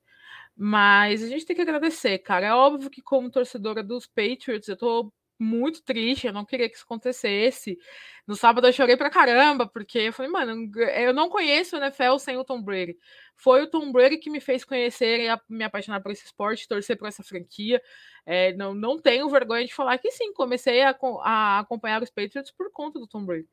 Mas 0.56 1.24
a 1.24 1.28
gente 1.28 1.46
tem 1.46 1.56
que 1.56 1.62
agradecer, 1.62 2.20
cara. 2.20 2.48
É 2.48 2.54
óbvio 2.54 2.90
que, 2.90 3.02
como 3.02 3.32
torcedora 3.32 3.82
dos 3.82 4.06
Patriots, 4.06 4.68
eu 4.68 4.76
tô 4.76 5.14
muito 5.40 5.82
triste, 5.82 6.28
eu 6.28 6.34
não 6.34 6.44
queria 6.44 6.70
que 6.70 6.76
isso 6.76 6.84
acontecesse. 6.84 7.80
No 8.28 8.36
sábado 8.36 8.68
eu 8.68 8.74
chorei 8.74 8.98
pra 8.98 9.10
caramba, 9.10 9.66
porque 9.66 10.00
eu 10.00 10.14
falei, 10.14 10.30
mano, 10.30 10.70
eu 10.78 11.14
não 11.14 11.30
conheço 11.30 11.78
o 11.78 11.80
NFL 11.80 12.18
sem 12.20 12.38
o 12.38 12.44
Tom 12.44 12.62
Brady. 12.62 12.98
Foi 13.38 13.64
o 13.64 13.70
Tom 13.70 13.90
Brady 13.92 14.18
que 14.18 14.30
me 14.30 14.42
fez 14.42 14.66
conhecer 14.66 15.22
e 15.22 15.40
me 15.48 15.64
apaixonar 15.64 16.02
por 16.02 16.12
esse 16.12 16.26
esporte, 16.26 16.68
torcer 16.68 16.98
por 16.98 17.08
essa 17.08 17.24
franquia. 17.24 17.82
É, 18.26 18.54
não, 18.54 18.74
não 18.74 19.00
tenho 19.00 19.30
vergonha 19.30 19.66
de 19.66 19.74
falar 19.74 19.98
que 19.98 20.12
sim, 20.12 20.34
comecei 20.34 20.82
a, 20.82 20.94
a 21.24 21.60
acompanhar 21.60 22.04
os 22.04 22.10
Patriots 22.10 22.52
por 22.52 22.70
conta 22.74 23.00
do 23.00 23.08
Tom 23.08 23.24
Brady. 23.24 23.48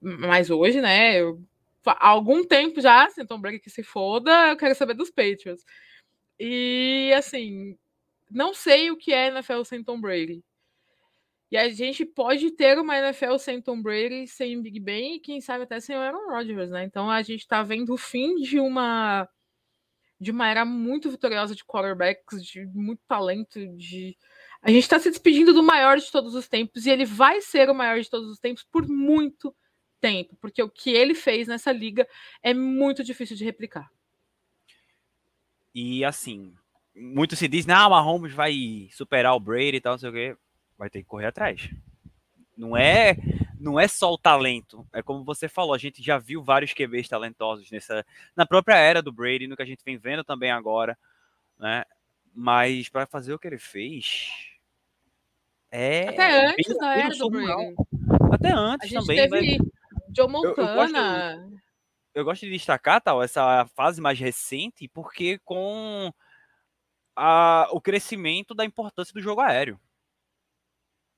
Mas 0.00 0.50
hoje, 0.50 0.80
né, 0.80 1.20
eu 1.20 1.38
há 1.90 2.08
algum 2.08 2.44
tempo 2.44 2.80
já, 2.80 3.04
assim, 3.06 3.26
Tom 3.26 3.40
Brady 3.40 3.60
que 3.60 3.70
se 3.70 3.82
foda, 3.82 4.48
eu 4.48 4.56
quero 4.56 4.74
saber 4.74 4.94
dos 4.94 5.10
Patriots. 5.10 5.64
E 6.38 7.12
assim, 7.16 7.76
não 8.30 8.54
sei 8.54 8.90
o 8.90 8.96
que 8.96 9.12
é 9.12 9.28
NFL 9.28 9.62
sem 9.64 9.82
Tom 9.82 10.00
Brady. 10.00 10.42
E 11.50 11.56
a 11.56 11.68
gente 11.68 12.04
pode 12.04 12.50
ter 12.50 12.78
uma 12.78 12.98
NFL 12.98 13.36
sem 13.38 13.62
Tom 13.62 13.80
Brady, 13.80 14.26
sem 14.26 14.60
Big 14.60 14.80
Ben 14.80 15.16
e 15.16 15.20
quem 15.20 15.40
sabe 15.40 15.64
até 15.64 15.78
sem 15.78 15.94
Aaron 15.94 16.28
Rodgers, 16.28 16.70
né? 16.70 16.84
Então 16.84 17.08
a 17.08 17.22
gente 17.22 17.46
tá 17.46 17.62
vendo 17.62 17.94
o 17.94 17.96
fim 17.96 18.36
de 18.36 18.58
uma 18.58 19.28
de 20.18 20.30
uma 20.30 20.48
era 20.48 20.64
muito 20.64 21.10
vitoriosa 21.10 21.54
de 21.54 21.64
quarterbacks, 21.64 22.42
de 22.42 22.64
muito 22.66 23.02
talento, 23.06 23.66
de 23.76 24.16
a 24.62 24.70
gente 24.70 24.82
está 24.82 24.98
se 24.98 25.10
despedindo 25.10 25.52
do 25.52 25.62
maior 25.62 25.98
de 25.98 26.10
todos 26.10 26.34
os 26.34 26.48
tempos 26.48 26.86
e 26.86 26.90
ele 26.90 27.04
vai 27.04 27.40
ser 27.40 27.68
o 27.70 27.74
maior 27.74 28.00
de 28.00 28.10
todos 28.10 28.28
os 28.30 28.38
tempos 28.38 28.64
por 28.64 28.88
muito 28.88 29.54
tempo, 30.06 30.36
porque 30.40 30.62
o 30.62 30.70
que 30.70 30.90
ele 30.90 31.16
fez 31.16 31.48
nessa 31.48 31.72
liga 31.72 32.06
é 32.40 32.54
muito 32.54 33.02
difícil 33.02 33.36
de 33.36 33.44
replicar. 33.44 33.90
E 35.74 36.04
assim, 36.04 36.54
muito 36.94 37.34
se 37.34 37.48
diz, 37.48 37.66
não, 37.66 37.74
a 37.74 37.90
Mahomes 37.90 38.32
vai 38.32 38.88
superar 38.92 39.34
o 39.34 39.40
Brady 39.40 39.78
e 39.78 39.80
tal, 39.80 39.94
não 39.94 39.98
sei 39.98 40.10
o 40.10 40.12
quê. 40.12 40.36
Vai 40.78 40.88
ter 40.88 41.00
que 41.00 41.08
correr 41.08 41.26
atrás. 41.26 41.68
Não 42.56 42.76
é, 42.76 43.16
não 43.58 43.80
é 43.80 43.88
só 43.88 44.12
o 44.12 44.18
talento. 44.18 44.86
É 44.92 45.02
como 45.02 45.24
você 45.24 45.48
falou, 45.48 45.74
a 45.74 45.78
gente 45.78 46.00
já 46.00 46.18
viu 46.18 46.40
vários 46.40 46.72
QBs 46.72 47.08
talentosos 47.08 47.68
nessa, 47.72 48.06
na 48.36 48.46
própria 48.46 48.76
era 48.76 49.02
do 49.02 49.12
Brady, 49.12 49.48
no 49.48 49.56
que 49.56 49.62
a 49.62 49.66
gente 49.66 49.84
vem 49.84 49.98
vendo 49.98 50.22
também 50.22 50.52
agora, 50.52 50.96
né? 51.58 51.84
Mas 52.32 52.88
para 52.88 53.06
fazer 53.06 53.34
o 53.34 53.38
que 53.38 53.48
ele 53.48 53.58
fez, 53.58 54.30
é 55.68 56.08
até 56.10 56.46
antes 56.46 56.78
da 56.78 56.96
era 56.96 57.16
do 57.16 57.28
Brady. 57.28 57.74
Até 58.32 58.52
antes 58.52 58.92
também. 58.92 59.28
Teve... 59.28 59.75
Joe 60.16 60.28
Montana. 60.28 61.50
eu 62.14 62.24
gosto 62.24 62.46
de 62.46 62.52
destacar 62.52 63.00
tal 63.02 63.22
essa 63.22 63.66
fase 63.74 64.00
mais 64.00 64.18
recente, 64.18 64.88
porque 64.88 65.38
com 65.44 66.10
a, 67.14 67.68
o 67.70 67.80
crescimento 67.80 68.54
da 68.54 68.64
importância 68.64 69.12
do 69.12 69.20
jogo 69.20 69.42
aéreo. 69.42 69.78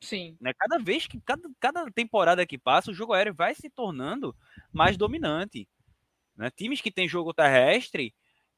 Sim. 0.03 0.37
Né? 0.41 0.53
Cada 0.53 0.79
vez 0.79 1.07
que 1.07 1.21
cada, 1.21 1.49
cada 1.61 1.91
temporada 1.91 2.47
que 2.47 2.59
passa, 2.59 2.91
o 2.91 2.95
jogo 2.95 3.13
aéreo 3.13 3.35
vai 3.35 3.55
se 3.55 3.71
tornando 3.71 4.35
mais 4.73 4.97
dominante. 4.97 5.69
Né? 6.37 6.51
Times 6.51 6.81
que 6.81 6.91
têm 6.91 7.09
jogo 7.09 7.35
terrestre 7.35 8.15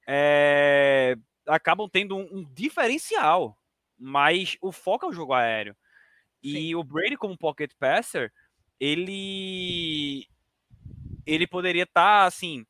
é, 0.06 1.16
acabam 1.46 1.88
tendo 1.88 2.16
um, 2.16 2.38
um, 2.38 2.54
diferencial, 2.54 3.58
mas 3.98 4.56
o 4.60 4.72
foco 4.72 5.06
é 5.06 5.08
o 5.08 5.12
jogo 5.12 5.32
aéreo. 5.32 5.76
E 6.42 6.52
Sim. 6.52 6.74
o 6.74 6.84
Brady, 6.84 7.16
como 7.16 7.36
pocket 7.36 7.72
passer, 7.78 8.32
ele 8.80 10.26
ele 11.26 11.46
poderia 11.46 11.84
estar 11.84 12.22
tá, 12.22 12.24
assim 12.24 12.66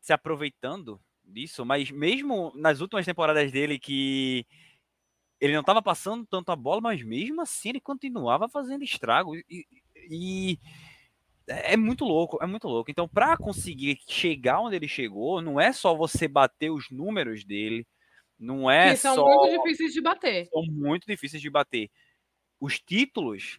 se 0.00 0.12
aproveitando 0.12 1.00
disso, 1.24 1.64
mas 1.64 1.90
mesmo 1.90 2.52
nas 2.56 2.80
últimas 2.80 3.06
temporadas 3.06 3.52
dele 3.52 3.78
que 3.78 4.44
ele 5.40 5.52
não 5.54 5.60
estava 5.60 5.80
passando 5.80 6.26
tanto 6.26 6.50
a 6.50 6.56
bola, 6.56 6.80
mas 6.80 7.02
mesmo 7.02 7.40
assim 7.40 7.70
ele 7.70 7.80
continuava 7.80 8.48
fazendo 8.48 8.82
estrago 8.84 9.36
e, 9.36 9.66
e 10.10 10.58
é 11.46 11.76
muito 11.76 12.04
louco, 12.04 12.38
é 12.42 12.46
muito 12.46 12.68
louco. 12.68 12.90
Então, 12.90 13.08
para 13.08 13.36
conseguir 13.36 13.98
chegar 14.08 14.60
onde 14.60 14.76
ele 14.76 14.88
chegou, 14.88 15.40
não 15.40 15.60
é 15.60 15.72
só 15.72 15.94
você 15.94 16.28
bater 16.28 16.70
os 16.70 16.90
números 16.90 17.44
dele, 17.44 17.86
não 18.38 18.70
é 18.70 18.90
que 18.90 18.96
são 18.98 19.14
só... 19.14 19.24
muito 19.24 19.62
difíceis 19.62 19.92
de 19.92 20.00
bater. 20.00 20.46
São 20.46 20.62
muito 20.64 21.06
difíceis 21.06 21.42
de 21.42 21.50
bater. 21.50 21.90
Os 22.60 22.78
títulos, 22.78 23.58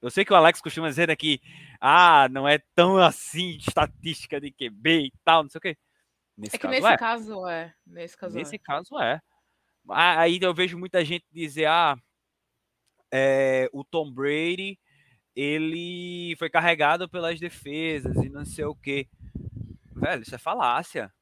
eu 0.00 0.10
sei 0.10 0.24
que 0.24 0.32
o 0.32 0.36
Alex 0.36 0.60
costuma 0.60 0.88
dizer 0.88 1.10
aqui, 1.10 1.40
ah, 1.80 2.28
não 2.30 2.46
é 2.46 2.58
tão 2.74 2.98
assim 2.98 3.56
estatística 3.56 4.40
de 4.40 4.50
QB 4.50 5.06
e 5.06 5.12
tal, 5.24 5.42
não 5.42 5.50
sei 5.50 5.58
o 5.58 5.62
quê. 5.62 5.76
Nesse 6.36 6.56
é 6.56 6.58
que 6.58 6.62
caso 6.62 6.74
nesse 6.74 6.86
é. 6.86 6.96
caso 6.96 7.48
é. 7.48 7.74
Nesse 7.86 8.16
caso 8.16 8.36
nesse 8.36 8.56
é. 8.56 8.58
caso 8.58 9.00
é. 9.00 9.20
Aí 9.90 10.38
eu 10.40 10.54
vejo 10.54 10.78
muita 10.78 11.04
gente 11.04 11.24
dizer, 11.32 11.66
ah, 11.66 11.96
é, 13.12 13.68
o 13.72 13.82
Tom 13.82 14.12
Brady 14.12 14.78
ele 15.34 16.34
foi 16.36 16.50
carregado 16.50 17.08
pelas 17.08 17.38
defesas 17.38 18.16
e 18.16 18.28
não 18.28 18.44
sei 18.44 18.64
o 18.64 18.74
que. 18.74 19.08
Velho, 19.94 20.22
isso 20.22 20.34
é 20.34 20.38
falácia. 20.38 21.12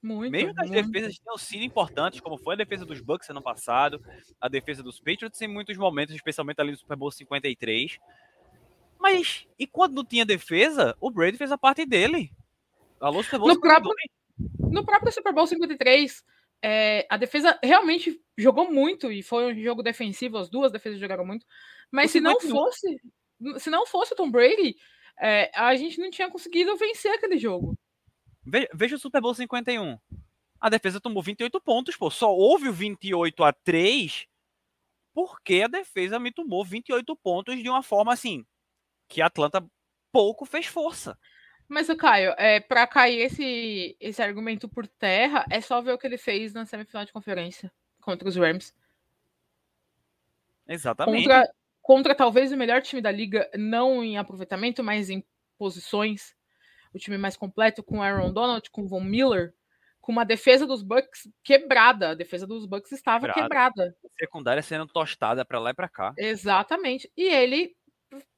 Muito, 0.00 0.30
Mesmo 0.30 0.54
que 0.54 0.60
as 0.60 0.70
muito. 0.70 0.92
defesas 0.92 1.18
tenham 1.18 1.38
sido 1.38 1.64
importantes, 1.64 2.20
como 2.20 2.36
foi 2.36 2.54
a 2.54 2.58
defesa 2.58 2.84
dos 2.84 3.00
Bucks 3.00 3.30
ano 3.30 3.40
passado, 3.40 4.04
a 4.38 4.48
defesa 4.48 4.82
dos 4.82 5.00
Patriots 5.00 5.40
em 5.40 5.48
muitos 5.48 5.76
momentos, 5.78 6.14
especialmente 6.14 6.60
ali 6.60 6.72
no 6.72 6.76
Super 6.76 6.96
Bowl 6.96 7.10
53. 7.10 7.98
Mas, 9.04 9.46
e 9.58 9.66
quando 9.66 9.96
não 9.96 10.02
tinha 10.02 10.24
defesa, 10.24 10.96
o 10.98 11.10
Brady 11.10 11.36
fez 11.36 11.52
a 11.52 11.58
parte 11.58 11.84
dele. 11.84 12.32
Alô, 12.98 13.22
Super 13.22 13.38
Bowl 13.38 13.48
no 13.48 13.54
52. 13.56 13.82
próprio, 13.84 14.72
no 14.72 14.82
próprio 14.82 15.12
Super 15.12 15.34
Bowl 15.34 15.46
53, 15.46 16.24
é, 16.62 17.06
a 17.10 17.18
defesa 17.18 17.58
realmente 17.62 18.18
jogou 18.34 18.72
muito 18.72 19.12
e 19.12 19.22
foi 19.22 19.52
um 19.52 19.62
jogo 19.62 19.82
defensivo, 19.82 20.38
as 20.38 20.48
duas 20.48 20.72
defesas 20.72 20.98
jogaram 20.98 21.22
muito. 21.22 21.44
Mas 21.92 22.12
se 22.12 22.18
não 22.18 22.40
fosse, 22.40 22.98
se 23.58 23.68
não 23.68 23.84
fosse 23.84 24.14
o 24.14 24.16
Tom 24.16 24.30
Brady, 24.30 24.74
é, 25.20 25.50
a 25.54 25.76
gente 25.76 26.00
não 26.00 26.10
tinha 26.10 26.30
conseguido 26.30 26.74
vencer 26.78 27.12
aquele 27.12 27.36
jogo. 27.36 27.78
Veja 28.72 28.96
o 28.96 28.98
Super 28.98 29.20
Bowl 29.20 29.34
51. 29.34 29.98
A 30.58 30.70
defesa 30.70 30.98
tomou 30.98 31.22
28 31.22 31.60
pontos, 31.60 31.94
pô. 31.94 32.10
Só 32.10 32.34
houve 32.34 32.70
o 32.70 32.72
28 32.72 33.44
a 33.44 33.52
3 33.52 34.26
porque 35.12 35.60
a 35.60 35.68
defesa 35.68 36.18
me 36.18 36.32
tomou 36.32 36.64
28 36.64 37.14
pontos 37.16 37.62
de 37.62 37.68
uma 37.68 37.82
forma 37.82 38.10
assim 38.10 38.46
que 39.08 39.22
a 39.22 39.26
Atlanta 39.26 39.64
pouco 40.12 40.44
fez 40.44 40.66
força. 40.66 41.18
Mas 41.68 41.88
o 41.88 41.96
Caio, 41.96 42.34
é, 42.36 42.60
para 42.60 42.86
cair 42.86 43.20
esse, 43.20 43.96
esse 43.98 44.22
argumento 44.22 44.68
por 44.68 44.86
terra, 44.86 45.46
é 45.50 45.60
só 45.60 45.80
ver 45.80 45.92
o 45.92 45.98
que 45.98 46.06
ele 46.06 46.18
fez 46.18 46.52
na 46.52 46.66
semifinal 46.66 47.04
de 47.04 47.12
conferência 47.12 47.72
contra 48.00 48.28
os 48.28 48.36
Rams. 48.36 48.74
Exatamente. 50.68 51.24
Contra, 51.24 51.54
contra 51.80 52.14
talvez 52.14 52.52
o 52.52 52.56
melhor 52.56 52.82
time 52.82 53.00
da 53.00 53.10
liga, 53.10 53.50
não 53.54 54.04
em 54.04 54.18
aproveitamento, 54.18 54.84
mas 54.84 55.08
em 55.08 55.24
posições. 55.58 56.34
O 56.92 56.98
time 56.98 57.18
mais 57.18 57.36
completo 57.36 57.82
com 57.82 58.02
Aaron 58.02 58.32
Donald, 58.32 58.70
com 58.70 58.86
Von 58.86 59.00
Miller, 59.00 59.52
com 60.00 60.12
uma 60.12 60.24
defesa 60.24 60.66
dos 60.66 60.82
Bucks 60.82 61.28
quebrada. 61.42 62.10
A 62.10 62.14
defesa 62.14 62.46
dos 62.46 62.66
Bucks 62.66 62.92
estava 62.92 63.26
quebrada. 63.26 63.42
quebrada. 63.42 63.96
A 64.04 64.18
secundária 64.18 64.62
sendo 64.62 64.86
tostada 64.86 65.44
para 65.44 65.58
lá 65.58 65.70
e 65.70 65.74
para 65.74 65.88
cá. 65.88 66.14
Exatamente. 66.16 67.10
E 67.16 67.24
ele, 67.24 67.74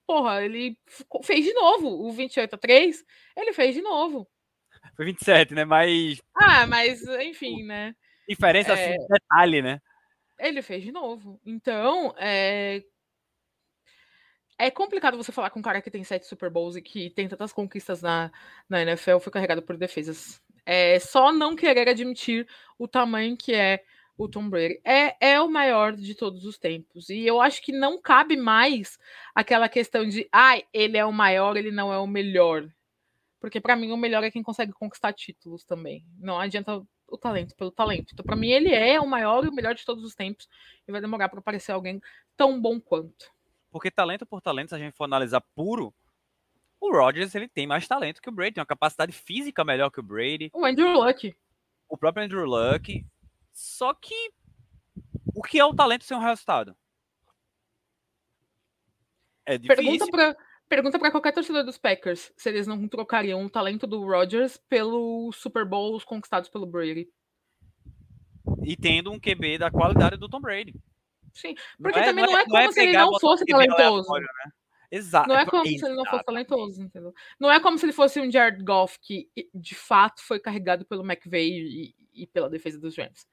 porra, 0.07 0.45
ele 0.45 0.79
fez 1.23 1.45
de 1.45 1.53
novo 1.53 1.89
o 1.89 2.13
28 2.13 2.55
a 2.55 2.59
3, 2.59 3.05
ele 3.37 3.53
fez 3.53 3.75
de 3.75 3.83
novo. 3.83 4.29
Foi 4.95 5.05
27, 5.05 5.55
né? 5.55 5.65
Mas 5.65 6.21
Ah, 6.35 6.67
mas 6.67 7.03
enfim, 7.21 7.65
né? 7.65 7.95
Diferença 8.29 8.73
assim, 8.73 8.83
é... 8.83 8.97
assim, 8.97 9.07
detalhe, 9.09 9.63
né? 9.63 9.81
Ele 10.39 10.63
fez 10.63 10.83
de 10.83 10.93
novo. 10.93 11.41
Então, 11.45 12.15
é 12.19 12.83
é 14.59 14.71
complicado 14.71 15.17
você 15.17 15.31
falar 15.31 15.51
com 15.51 15.59
um 15.59 15.63
cara 15.63 15.83
que 15.83 15.91
tem 15.91 16.03
sete 16.03 16.27
Super 16.27 16.49
Bowls 16.49 16.77
e 16.77 16.83
que 16.83 17.11
tem 17.11 17.29
tantas 17.29 17.53
conquistas 17.53 18.01
na, 18.01 18.33
na 18.69 18.81
NFL, 18.83 19.19
foi 19.19 19.33
carregado 19.33 19.63
por 19.63 19.77
defesas. 19.77 20.41
É 20.65 20.99
só 20.99 21.31
não 21.31 21.55
querer 21.55 21.89
admitir 21.89 22.49
o 22.79 22.89
tamanho 22.89 23.37
que 23.37 23.55
é 23.55 23.85
o 24.16 24.28
Tom 24.28 24.49
Brady. 24.49 24.80
É, 24.85 25.32
é 25.32 25.40
o 25.40 25.49
maior 25.49 25.94
de 25.94 26.14
todos 26.14 26.44
os 26.44 26.58
tempos. 26.58 27.11
E 27.11 27.26
eu 27.26 27.40
acho 27.40 27.62
que 27.62 27.73
não 27.73 28.00
cabe 28.00 28.37
mais 28.37 28.99
aquela 29.35 29.68
questão 29.68 30.08
de, 30.08 30.28
ah, 30.32 30.61
ele 30.73 30.96
é 30.96 31.04
o 31.04 31.12
maior, 31.12 31.56
ele 31.56 31.70
não 31.70 31.92
é 31.92 31.99
o 31.99 32.06
melhor. 32.06 32.66
Porque 33.40 33.61
para 33.61 33.76
mim 33.76 33.92
o 33.92 33.96
melhor 33.96 34.25
é 34.25 34.30
quem 34.30 34.42
consegue 34.42 34.73
conquistar 34.73 35.12
títulos 35.12 35.64
também. 35.64 36.04
Não 36.18 36.38
adianta 36.38 36.82
o 37.08 37.16
talento 37.16 37.54
pelo 37.54 37.70
talento. 37.70 38.12
Então, 38.12 38.25
para 38.25 38.37
mim, 38.37 38.49
ele 38.49 38.75
é 38.75 39.00
o 39.00 39.06
maior 39.06 39.44
e 39.44 39.49
o 39.49 39.52
melhor 39.52 39.75
de 39.75 39.85
todos 39.85 40.04
os 40.04 40.14
tempos. 40.14 40.49
E 40.87 40.92
vai 40.92 41.00
demorar 41.00 41.28
para 41.28 41.38
aparecer 41.38 41.73
alguém 41.73 42.00
tão 42.37 42.61
bom 42.61 42.80
quanto. 42.80 43.30
Porque 43.70 43.90
talento 43.90 44.26
por 44.26 44.40
talento, 44.40 44.70
se 44.70 44.75
a 44.75 44.78
gente 44.78 44.96
for 44.96 45.04
analisar 45.04 45.40
puro, 45.54 45.94
o 46.80 46.90
Rodgers 46.90 47.35
ele 47.35 47.49
tem 47.49 47.66
mais 47.66 47.87
talento 47.87 48.20
que 48.20 48.28
o 48.28 48.32
Brady, 48.32 48.54
tem 48.54 48.61
uma 48.61 48.66
capacidade 48.66 49.12
física 49.12 49.64
melhor 49.64 49.90
que 49.90 50.00
o 50.00 50.02
Brady. 50.02 50.50
O 50.52 50.64
Andrew 50.64 50.90
Luck. 50.92 51.35
O 51.88 51.96
próprio 51.96 52.25
Andrew 52.25 52.44
Luck. 52.44 53.04
Só 53.57 53.95
que 53.95 54.15
o 55.35 55.43
que 55.43 55.59
é 55.59 55.65
o 55.65 55.75
talento 55.75 56.05
sem 56.05 56.15
o 56.15 56.21
resultado? 56.21 56.77
É 59.47 59.57
difícil. 59.57 59.77
Pergunta 59.77 60.11
pra, 60.11 60.37
pergunta 60.69 61.11
qualquer 61.11 61.33
torcedor 61.33 61.65
dos 61.65 61.79
Packers 61.79 62.31
se 62.37 62.51
eles 62.51 62.67
não 62.67 62.87
trocariam 62.87 63.43
o 63.43 63.49
talento 63.49 63.87
do 63.87 64.05
Rodgers 64.05 64.59
pelo 64.69 65.33
Super 65.33 65.65
Bowls 65.65 66.05
conquistados 66.05 66.51
pelo 66.51 66.67
Brady. 66.67 67.09
E 68.63 68.77
tendo 68.77 69.11
um 69.11 69.19
QB 69.19 69.57
da 69.57 69.71
qualidade 69.71 70.19
do 70.19 70.29
Tom 70.29 70.41
Brady. 70.41 70.75
Sim, 71.33 71.55
porque 71.79 71.99
não 71.99 72.05
é, 72.05 72.09
também 72.09 72.27
não 72.27 72.33
é, 72.33 72.35
não 72.35 72.41
é 72.41 72.45
como 72.45 72.59
não 72.59 72.69
é 72.69 72.73
se 72.73 72.81
ele 72.81 72.93
não 72.93 73.19
fosse 73.19 73.47
talentoso. 73.47 74.13
Né? 74.13 74.27
Exato. 74.91 75.29
Não 75.31 75.39
é 75.39 75.47
como 75.47 75.67
se 75.67 75.83
ele 75.83 75.95
não 75.95 76.05
fosse 76.05 76.25
talentoso, 76.25 76.83
entendeu? 76.83 77.15
Não 77.41 77.51
é 77.51 77.59
como 77.59 77.79
se 77.79 77.87
ele 77.87 77.93
fosse 77.95 78.21
um 78.21 78.31
Jared 78.31 78.63
Goff 78.63 78.99
que 79.01 79.31
de 79.55 79.75
fato 79.75 80.23
foi 80.23 80.39
carregado 80.39 80.85
pelo 80.85 81.03
McVay 81.03 81.51
e, 81.51 81.95
e 82.13 82.27
pela 82.27 82.51
defesa 82.51 82.79
dos 82.79 82.95
Rams. 82.95 83.27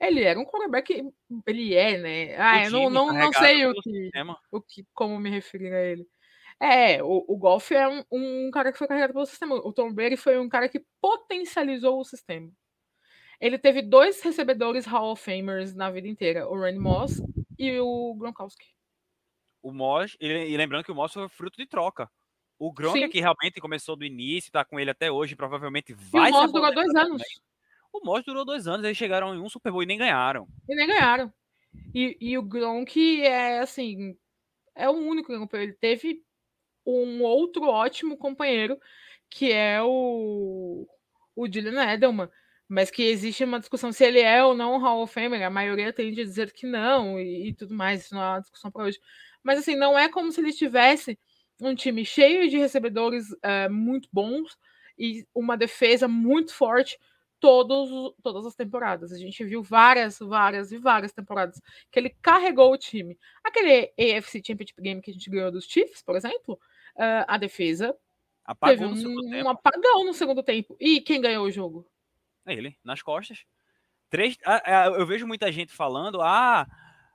Ele 0.00 0.22
era 0.22 0.40
um 0.40 0.46
quarterback, 0.46 1.12
ele 1.46 1.74
é, 1.74 1.98
né? 1.98 2.36
Ah, 2.38 2.64
eu 2.64 2.70
não, 2.70 2.88
não, 2.88 3.12
não 3.12 3.32
sei 3.34 3.66
o 3.66 3.74
que, 3.74 4.10
o 4.50 4.60
que, 4.62 4.86
como 4.94 5.20
me 5.20 5.28
referir 5.28 5.72
a 5.74 5.84
ele. 5.84 6.06
É, 6.58 7.02
o, 7.02 7.24
o 7.28 7.36
Goff 7.36 7.74
é 7.74 7.86
um, 7.86 8.04
um 8.10 8.50
cara 8.50 8.72
que 8.72 8.78
foi 8.78 8.88
carregado 8.88 9.12
pelo 9.12 9.26
sistema. 9.26 9.54
O 9.56 9.72
Tom 9.72 9.92
Brady 9.92 10.16
foi 10.16 10.38
um 10.38 10.48
cara 10.48 10.68
que 10.68 10.82
potencializou 11.00 12.00
o 12.00 12.04
sistema. 12.04 12.50
Ele 13.38 13.58
teve 13.58 13.82
dois 13.82 14.22
recebedores 14.22 14.86
Hall 14.86 15.12
of 15.12 15.22
Famers 15.22 15.74
na 15.74 15.90
vida 15.90 16.08
inteira, 16.08 16.48
o 16.48 16.58
Randy 16.58 16.78
Moss 16.78 17.22
e 17.58 17.78
o 17.78 18.14
Gronkowski. 18.14 18.66
O 19.62 19.72
Moss, 19.72 20.16
e 20.20 20.56
lembrando 20.56 20.84
que 20.84 20.92
o 20.92 20.94
Moss 20.94 21.12
foi 21.12 21.28
fruto 21.28 21.58
de 21.58 21.66
troca. 21.66 22.10
O 22.58 22.70
Gronk, 22.70 23.08
que 23.08 23.20
realmente 23.20 23.58
começou 23.58 23.96
do 23.96 24.04
início, 24.04 24.52
tá 24.52 24.62
com 24.62 24.78
ele 24.78 24.90
até 24.90 25.10
hoje, 25.10 25.34
provavelmente 25.34 25.94
vai. 25.94 26.28
E 26.28 26.32
o 26.32 26.36
Moss 26.36 26.52
durou 26.52 26.74
dois 26.74 26.94
anos. 26.94 27.22
Também. 27.22 27.49
O 27.92 28.04
Moss 28.04 28.24
durou 28.24 28.44
dois 28.44 28.66
anos, 28.66 28.84
eles 28.84 28.96
chegaram 28.96 29.34
em 29.34 29.38
um 29.38 29.48
Super 29.48 29.72
Bowl 29.72 29.82
e 29.82 29.86
nem 29.86 29.98
ganharam. 29.98 30.46
E 30.68 30.74
nem 30.74 30.86
ganharam. 30.86 31.32
E, 31.94 32.16
e 32.20 32.38
o 32.38 32.42
Gronk 32.42 33.22
é 33.22 33.60
assim, 33.60 34.16
é 34.74 34.88
o 34.88 34.92
único 34.92 35.28
que 35.48 35.56
ele 35.56 35.72
teve 35.72 36.22
um 36.86 37.22
outro 37.22 37.64
ótimo 37.64 38.16
companheiro, 38.16 38.78
que 39.28 39.52
é 39.52 39.80
o, 39.82 40.86
o 41.36 41.46
Julian 41.46 41.92
Edelman 41.92 42.28
mas 42.70 42.88
que 42.88 43.02
existe 43.02 43.42
uma 43.42 43.58
discussão 43.58 43.90
se 43.90 44.04
ele 44.04 44.20
é 44.20 44.44
ou 44.44 44.54
não 44.56 44.78
Hall 44.78 45.02
of 45.02 45.12
Famer, 45.12 45.42
a 45.42 45.50
maioria 45.50 45.92
tende 45.92 46.20
a 46.20 46.24
dizer 46.24 46.52
que 46.52 46.68
não 46.68 47.18
e, 47.18 47.48
e 47.48 47.52
tudo 47.52 47.74
mais, 47.74 48.04
isso 48.04 48.14
não 48.14 48.22
é 48.22 48.28
uma 48.28 48.40
discussão 48.40 48.70
para 48.70 48.84
hoje. 48.84 49.00
Mas 49.42 49.58
assim, 49.58 49.74
não 49.74 49.98
é 49.98 50.08
como 50.08 50.30
se 50.30 50.40
ele 50.40 50.52
tivesse 50.52 51.18
um 51.60 51.74
time 51.74 52.04
cheio 52.04 52.48
de 52.48 52.56
recebedores 52.56 53.26
é, 53.42 53.68
muito 53.68 54.08
bons 54.12 54.56
e 54.96 55.26
uma 55.34 55.56
defesa 55.56 56.06
muito 56.06 56.54
forte 56.54 56.96
todos, 57.40 58.14
todas 58.22 58.46
as 58.46 58.54
temporadas. 58.54 59.12
A 59.12 59.18
gente 59.18 59.42
viu 59.44 59.62
várias, 59.62 60.18
várias 60.18 60.70
e 60.70 60.78
várias 60.78 61.12
temporadas 61.12 61.60
que 61.90 61.98
ele 61.98 62.10
carregou 62.22 62.72
o 62.72 62.78
time. 62.78 63.18
Aquele 63.42 63.92
AFC 63.98 64.42
Championship 64.46 64.80
Game 64.80 65.00
que 65.00 65.10
a 65.10 65.14
gente 65.14 65.30
ganhou 65.30 65.50
dos 65.50 65.64
Chiefs, 65.64 66.02
por 66.02 66.16
exemplo, 66.16 66.54
uh, 66.96 67.24
a 67.26 67.38
defesa 67.38 67.96
Apagou 68.50 68.94
Teve 68.94 69.06
um, 69.06 69.44
um 69.44 69.48
apagão 69.48 70.04
no 70.04 70.12
segundo 70.12 70.42
tempo. 70.42 70.76
E 70.80 71.00
quem 71.00 71.20
ganhou 71.20 71.46
o 71.46 71.50
jogo? 71.52 71.86
Ele, 72.44 72.76
nas 72.82 73.00
costas. 73.00 73.44
Três, 74.08 74.36
eu 74.96 75.06
vejo 75.06 75.24
muita 75.24 75.52
gente 75.52 75.72
falando, 75.72 76.20
ah, 76.20 76.66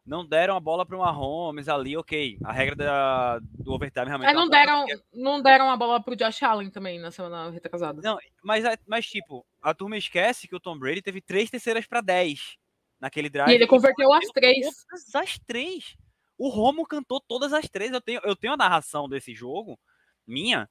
não 0.05 0.23
deram 0.25 0.55
a 0.55 0.59
bola 0.59 0.85
para 0.85 0.95
uma 0.95 1.09
Holmes 1.09 1.67
ali, 1.67 1.97
ok. 1.97 2.37
A 2.43 2.51
regra 2.51 2.75
da, 2.75 3.39
do 3.39 3.73
overtime 3.73 4.05
realmente. 4.05 4.29
É, 4.29 4.33
não, 4.33 4.47
deram, 4.47 4.85
não 5.11 5.41
deram 5.41 5.69
a 5.69 5.75
bola 5.75 6.01
para 6.01 6.13
o 6.13 6.15
Josh 6.15 6.43
Allen 6.43 6.69
também 6.69 6.99
na 6.99 7.09
semana 7.09 7.49
retrasada. 7.49 8.01
Não, 8.01 8.17
mas, 8.43 8.63
mas 8.85 9.07
tipo, 9.07 9.45
a 9.61 9.73
turma 9.73 9.97
esquece 9.97 10.47
que 10.47 10.55
o 10.55 10.59
Tom 10.59 10.77
Brady 10.77 11.01
teve 11.01 11.21
três 11.21 11.49
terceiras 11.49 11.87
para 11.87 12.01
dez 12.01 12.55
naquele 12.99 13.29
drive. 13.29 13.51
E 13.51 13.55
ele 13.55 13.65
converteu 13.65 14.13
as 14.13 14.25
três. 14.27 14.85
Todas 14.87 15.15
as 15.15 15.39
três. 15.39 15.97
O 16.37 16.49
Romo 16.49 16.85
cantou 16.85 17.19
todas 17.19 17.51
as 17.51 17.67
três. 17.67 17.91
Eu 17.91 18.01
tenho, 18.01 18.21
eu 18.23 18.35
tenho 18.35 18.53
a 18.53 18.57
narração 18.57 19.09
desse 19.09 19.33
jogo, 19.33 19.79
minha, 20.27 20.69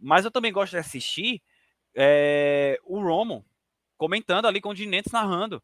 mas 0.00 0.24
eu 0.24 0.30
também 0.30 0.52
gosto 0.52 0.72
de 0.72 0.78
assistir 0.78 1.42
é, 1.94 2.78
o 2.84 3.00
Romo 3.02 3.44
comentando 3.98 4.46
ali 4.46 4.60
com 4.60 4.70
o 4.70 4.74
Dinentes 4.74 5.12
narrando. 5.12 5.62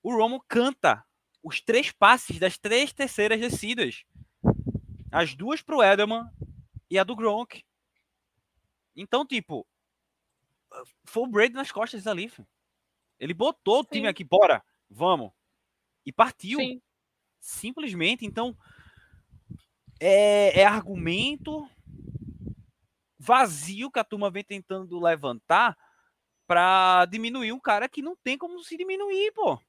O 0.00 0.14
Romo 0.14 0.42
canta 0.46 1.04
os 1.46 1.60
três 1.60 1.92
passes 1.92 2.40
das 2.40 2.58
três 2.58 2.92
terceiras 2.92 3.38
descidas. 3.38 4.04
As 5.12 5.32
duas 5.32 5.62
pro 5.62 5.80
Edelman 5.80 6.28
e 6.90 6.98
a 6.98 7.04
do 7.04 7.14
Gronk. 7.14 7.64
Então, 8.96 9.24
tipo, 9.24 9.64
foi 11.04 11.22
o 11.22 11.28
Brady 11.28 11.54
nas 11.54 11.70
costas 11.70 12.04
ali. 12.04 12.28
Filho. 12.28 12.48
Ele 13.20 13.32
botou 13.32 13.78
o 13.78 13.84
time 13.84 14.08
aqui, 14.08 14.24
bora, 14.24 14.60
vamos. 14.90 15.30
E 16.04 16.12
partiu. 16.12 16.58
Sim. 16.58 16.82
Simplesmente, 17.38 18.26
então, 18.26 18.56
é, 20.00 20.62
é 20.62 20.64
argumento 20.64 21.70
vazio 23.16 23.88
que 23.88 24.00
a 24.00 24.04
turma 24.04 24.32
vem 24.32 24.42
tentando 24.42 24.98
levantar 24.98 25.78
para 26.44 27.04
diminuir 27.04 27.52
um 27.52 27.60
cara 27.60 27.88
que 27.88 28.02
não 28.02 28.16
tem 28.16 28.36
como 28.36 28.58
se 28.64 28.76
diminuir, 28.76 29.30
pô. 29.30 29.60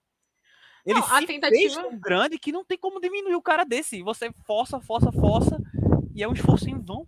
Ele 0.88 1.00
não, 1.00 1.03
se 1.03 1.25
tentativa... 1.25 1.60
fez 1.60 1.75
tão 1.75 2.00
grande 2.00 2.39
que 2.39 2.51
não 2.51 2.63
tem 2.63 2.77
como 2.77 3.01
diminuir 3.01 3.36
o 3.36 3.41
cara 3.41 3.65
desse. 3.65 4.01
Você 4.01 4.32
força, 4.46 4.79
força, 4.79 5.12
força 5.12 5.58
e 6.15 6.24
é 6.24 6.27
um 6.27 6.32
esforço 6.32 6.70
em 6.70 6.79
vão. 6.79 7.06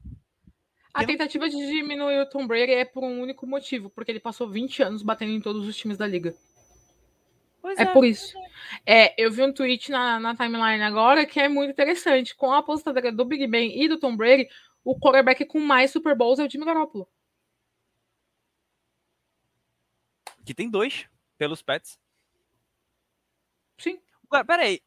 A 0.94 1.06
tentativa 1.06 1.48
não... 1.48 1.58
de 1.58 1.66
diminuir 1.68 2.20
o 2.20 2.30
Tom 2.30 2.46
Brady 2.46 2.74
é 2.74 2.84
por 2.84 3.06
um 3.06 3.22
único 3.22 3.48
motivo, 3.48 3.90
porque 3.90 4.12
ele 4.12 4.20
passou 4.20 4.50
20 4.50 4.84
anos 4.84 5.02
batendo 5.02 5.32
em 5.32 5.40
todos 5.40 5.66
os 5.66 5.78
times 5.78 5.98
da 5.98 6.06
liga. 6.06 6.36
É, 7.78 7.84
é, 7.84 7.86
por 7.86 8.04
isso. 8.06 8.38
É. 8.86 9.22
eu 9.22 9.32
vi 9.32 9.44
um 9.44 9.54
tweet 9.54 9.92
na, 9.92 10.20
na, 10.20 10.36
timeline 10.36 10.82
agora 10.82 11.26
que 11.26 11.40
é 11.40 11.48
muito 11.48 11.72
interessante. 11.72 12.36
Com 12.36 12.52
a 12.52 12.58
aposentadoria 12.58 13.14
do 13.14 13.24
Big 13.24 13.48
Ben 13.48 13.82
e 13.82 13.88
do 13.88 13.98
Tom 13.98 14.16
Brady, 14.16 14.50
o 14.84 15.00
quarterback 15.00 15.46
com 15.46 15.60
mais 15.60 15.92
Super 15.92 16.16
Bowls 16.16 16.40
é 16.40 16.46
o 16.46 16.50
Jimmy 16.50 16.66
Garoppolo. 16.66 17.08
Que 20.46 20.54
tem 20.54 20.70
dois 20.70 21.08
pelos 21.38 21.62
Pets. 21.62 21.98
Ué, 24.32 24.44
peraí, 24.44 24.82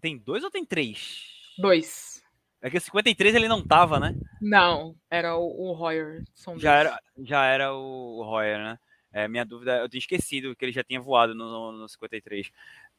tem 0.00 0.18
dois 0.18 0.44
ou 0.44 0.50
tem 0.50 0.64
três? 0.64 1.52
Dois. 1.58 2.22
É 2.60 2.70
que 2.70 2.78
53 2.78 3.34
ele 3.34 3.48
não 3.48 3.66
tava, 3.66 3.98
né? 3.98 4.14
Não, 4.40 4.94
era 5.10 5.36
o, 5.36 5.44
o 5.44 5.76
Hoyer. 5.76 6.22
já, 6.56 6.74
era, 6.76 7.02
já 7.18 7.44
era 7.44 7.74
o 7.74 8.20
Hoyer, 8.20 8.58
né? 8.58 8.78
É, 9.12 9.28
minha 9.28 9.44
dúvida, 9.44 9.78
eu 9.78 9.88
tinha 9.88 9.98
esquecido 9.98 10.54
que 10.54 10.64
ele 10.64 10.72
já 10.72 10.84
tinha 10.84 11.00
voado 11.00 11.34
no, 11.34 11.72
no 11.72 11.88
53. 11.88 12.50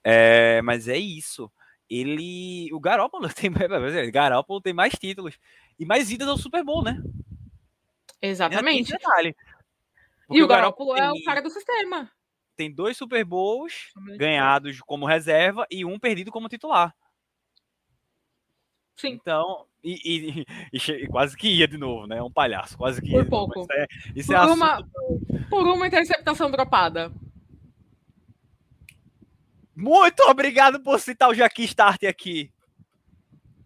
É, 0.04 0.62
mas 0.62 0.88
é 0.88 0.98
isso. 0.98 1.52
Ele. 1.90 2.70
O 2.74 2.80
Garoppolo 2.80 3.28
tem, 3.34 3.52
Garoppolo 4.12 4.62
tem 4.62 4.74
mais 4.74 4.94
títulos 4.94 5.40
e 5.80 5.86
mais 5.86 6.12
idas 6.12 6.28
ao 6.28 6.38
Super 6.38 6.64
Bowl, 6.64 6.84
né? 6.84 7.02
Exatamente. 8.22 8.94
E 10.30 10.42
o, 10.42 10.46
o 10.46 10.48
Garoppolo, 10.48 10.96
é 10.98 11.12
o 11.12 11.24
cara 11.24 11.42
do 11.42 11.50
sistema. 11.50 12.12
Tem 12.56 12.72
dois 12.72 12.98
Super 12.98 13.26
Bowls 13.26 13.92
ganhados 14.18 14.80
como 14.82 15.06
reserva 15.06 15.66
e 15.70 15.84
um 15.84 15.98
perdido 15.98 16.32
como 16.32 16.50
titular. 16.50 16.96
Sim. 18.96 19.10
Então, 19.10 19.66
e, 19.84 20.00
e, 20.06 20.46
e, 21.04 21.08
quase 21.08 21.36
que 21.36 21.50
ia 21.50 21.68
de 21.68 21.78
novo, 21.78 22.08
né? 22.08 22.18
É 22.18 22.24
um 22.24 22.32
palhaço, 22.32 22.78
quase 22.78 23.02
que 23.02 23.10
Por 23.10 23.24
ia. 23.24 23.30
pouco. 23.30 23.62
Isso 23.62 23.72
é, 23.72 23.88
isso 24.16 24.28
por, 24.28 24.36
é 24.36 24.46
uma, 24.46 24.90
por 25.50 25.68
uma 25.68 25.88
interceptação 25.88 26.50
dropada. 26.50 27.12
Muito 29.76 30.22
obrigado 30.24 30.80
por 30.82 31.00
citar 31.00 31.30
o 31.30 31.34
Jaqui 31.34 31.64
Start 31.64 32.04
aqui. 32.04 32.52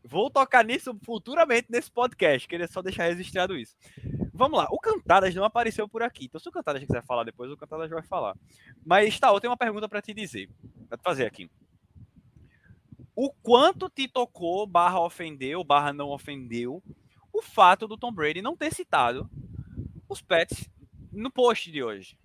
Vou 0.03 0.29
tocar 0.29 0.63
nisso 0.63 0.97
futuramente 1.03 1.67
nesse 1.69 1.91
podcast. 1.91 2.47
Queria 2.47 2.67
só 2.67 2.81
deixar 2.81 3.07
registrado 3.07 3.57
isso. 3.57 3.75
Vamos 4.37 4.59
lá. 4.59 4.67
O 4.69 4.79
Cantadas 4.79 5.33
não 5.33 5.43
apareceu 5.43 5.89
por 5.89 6.03
aqui. 6.03 6.25
Então, 6.25 6.39
se 6.39 6.47
o 6.47 6.51
Cantadas 6.51 6.83
quiser 6.83 7.03
falar 7.03 7.23
depois, 7.23 7.51
o 7.51 7.57
Cantadas 7.57 7.89
vai 7.89 8.03
falar. 8.03 8.37
Mas, 8.85 9.19
tá, 9.19 9.29
eu 9.29 9.39
tenho 9.39 9.51
uma 9.51 9.57
pergunta 9.57 9.89
para 9.89 10.01
te 10.01 10.13
dizer. 10.13 10.49
Pra 10.87 10.97
te 10.97 11.03
fazer 11.03 11.25
aqui. 11.25 11.49
O 13.15 13.31
quanto 13.31 13.89
te 13.89 14.07
tocou, 14.07 14.67
barra 14.67 14.99
ofendeu, 14.99 15.63
barra 15.63 15.91
não 15.91 16.09
ofendeu, 16.09 16.83
o 17.33 17.41
fato 17.41 17.87
do 17.87 17.97
Tom 17.97 18.11
Brady 18.11 18.43
não 18.43 18.55
ter 18.55 18.71
citado 18.71 19.27
os 20.07 20.21
Pets 20.21 20.69
no 21.11 21.31
post 21.31 21.71
de 21.71 21.83
hoje. 21.83 22.17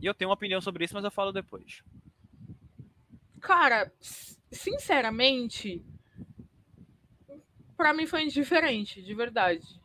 E 0.00 0.06
eu 0.06 0.14
tenho 0.14 0.30
uma 0.30 0.34
opinião 0.34 0.62
sobre 0.62 0.84
isso, 0.84 0.94
mas 0.94 1.04
eu 1.04 1.10
falo 1.10 1.30
depois. 1.30 1.82
Cara, 3.38 3.92
sinceramente, 4.50 5.84
para 7.76 7.92
mim 7.92 8.06
foi 8.06 8.24
indiferente, 8.24 9.02
de 9.02 9.14
verdade. 9.14 9.78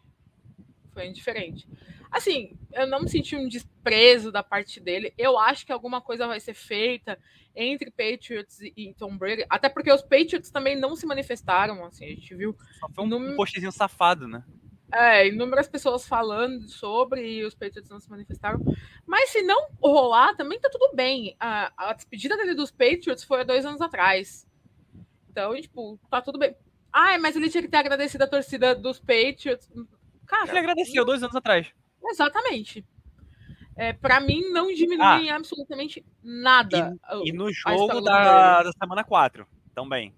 Foi 0.93 1.07
indiferente. 1.07 1.67
Assim, 2.11 2.57
eu 2.73 2.87
não 2.87 3.01
me 3.01 3.09
senti 3.09 3.35
um 3.35 3.47
desprezo 3.47 4.31
da 4.31 4.41
parte 4.41 4.79
dele. 4.79 5.13
Eu 5.17 5.37
acho 5.37 5.65
que 5.65 5.71
alguma 5.71 6.01
coisa 6.01 6.27
vai 6.27 6.39
ser 6.39 6.55
feita 6.55 7.19
entre 7.55 7.91
Patriots 7.91 8.59
e 8.61 8.93
Tom 8.97 9.17
Brady, 9.17 9.45
até 9.49 9.69
porque 9.69 9.91
os 9.91 10.01
Patriots 10.01 10.49
também 10.49 10.79
não 10.79 10.95
se 10.95 11.05
manifestaram, 11.05 11.85
assim, 11.85 12.05
a 12.05 12.09
gente 12.09 12.33
viu. 12.35 12.55
Só 12.79 12.89
foi 12.89 13.03
um, 13.03 13.07
num... 13.07 13.33
um 13.33 13.35
postzinho 13.35 13.71
safado, 13.71 14.27
né? 14.27 14.43
É, 14.91 15.27
inúmeras 15.27 15.67
pessoas 15.67 16.07
falando 16.07 16.67
sobre 16.67 17.21
e 17.21 17.45
os 17.45 17.53
Patriots 17.53 17.89
não 17.89 17.99
se 17.99 18.09
manifestaram. 18.09 18.59
Mas 19.05 19.29
se 19.29 19.43
não 19.43 19.69
rolar, 19.79 20.35
também 20.35 20.59
tá 20.59 20.69
tudo 20.69 20.95
bem. 20.95 21.35
A, 21.39 21.71
a 21.77 21.93
despedida 21.93 22.35
dele 22.35 22.55
dos 22.55 22.71
Patriots 22.71 23.23
foi 23.23 23.41
há 23.41 23.43
dois 23.43 23.65
anos 23.65 23.81
atrás. 23.81 24.47
Então, 25.29 25.53
tipo, 25.61 25.99
tá 26.09 26.21
tudo 26.21 26.39
bem. 26.39 26.55
Ai, 26.91 27.19
mas 27.19 27.35
ele 27.35 27.49
tinha 27.49 27.61
que 27.61 27.69
ter 27.69 27.77
agradecido 27.77 28.23
a 28.23 28.27
torcida 28.27 28.73
dos 28.73 28.99
Patriots. 28.99 29.69
Cara, 30.29 30.47
ele 30.47 30.59
agradeceu 30.59 31.03
dois 31.03 31.23
anos 31.23 31.35
atrás. 31.35 31.67
Exatamente. 32.03 32.85
É, 33.75 33.93
para 33.93 34.19
mim, 34.19 34.51
não 34.51 34.71
diminui 34.71 35.29
ah, 35.29 35.35
absolutamente 35.35 36.05
nada. 36.23 36.95
E, 37.23 37.29
e 37.29 37.33
no 37.33 37.51
jogo 37.51 37.99
da, 38.01 38.61
da 38.61 38.71
semana 38.73 39.03
4 39.03 39.47
também. 39.73 40.13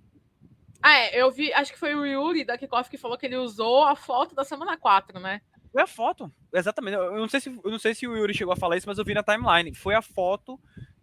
Ah, 0.84 0.97
é, 0.97 1.21
eu 1.21 1.32
vi, 1.32 1.54
acho 1.54 1.71
que 1.71 1.80
foi 1.80 1.95
o 1.95 2.06
Yuri 2.06 2.43
da 2.43 2.58
Kickoff 2.58 2.89
que 2.89 2.97
falou 2.97 3.17
que 3.17 3.26
ele 3.26 3.38
usou 3.38 3.86
a 3.86 3.95
foto 3.95 4.36
da 4.36 4.43
semana 4.43 4.78
4, 4.78 5.19
né? 5.19 5.41
Foi 5.71 5.82
a 5.82 5.88
foto, 5.88 6.30
exatamente. 6.52 6.95
Eu 6.95 7.17
não 7.17 7.30
sei 7.30 7.39
se, 7.39 7.50
eu 7.50 7.71
não 7.71 7.80
sei 7.80 7.95
se 7.95 8.06
o 8.06 8.17
Yuri 8.17 8.34
chegou 8.34 8.54
a 8.54 8.58
falar 8.58 8.76
isso, 8.76 8.89
mas 8.89 8.97
eu 8.97 9.06
vi 9.06 9.13
na 9.13 9.24
timeline. 9.24 9.74
Foi 9.74 9.95
a 9.95 10.02
foto 10.02 10.60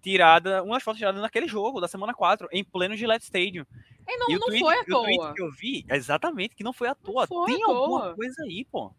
tirada, 0.09 0.63
umas 0.63 0.83
fotos 0.83 0.99
tiradas 0.99 1.21
naquele 1.21 1.47
jogo 1.47 1.81
da 1.81 1.89
semana 1.89 2.15
4, 2.15 2.49
em 2.51 2.65
pleno 2.65 2.97
Gillette 2.97 3.25
Stadium. 3.25 3.65
E 4.09 4.17
não, 4.17 4.31
e 4.31 4.33
não 4.33 4.47
tweet, 4.47 4.61
foi 4.61 4.79
à 4.79 4.85
toa. 4.85 5.01
O 5.01 5.05
tweet 5.05 5.35
que 5.35 5.43
eu 5.43 5.51
vi, 5.51 5.85
exatamente, 5.91 6.55
que 6.55 6.65
não 6.65 6.73
foi 6.73 6.89
à 6.89 6.95
toa. 6.95 7.27
Foi 7.27 7.53
Tem 7.53 7.63
à 7.63 7.67
alguma 7.67 8.01
toa. 8.01 8.15
coisa 8.15 8.43
aí, 8.43 8.65
pô. 8.65 8.91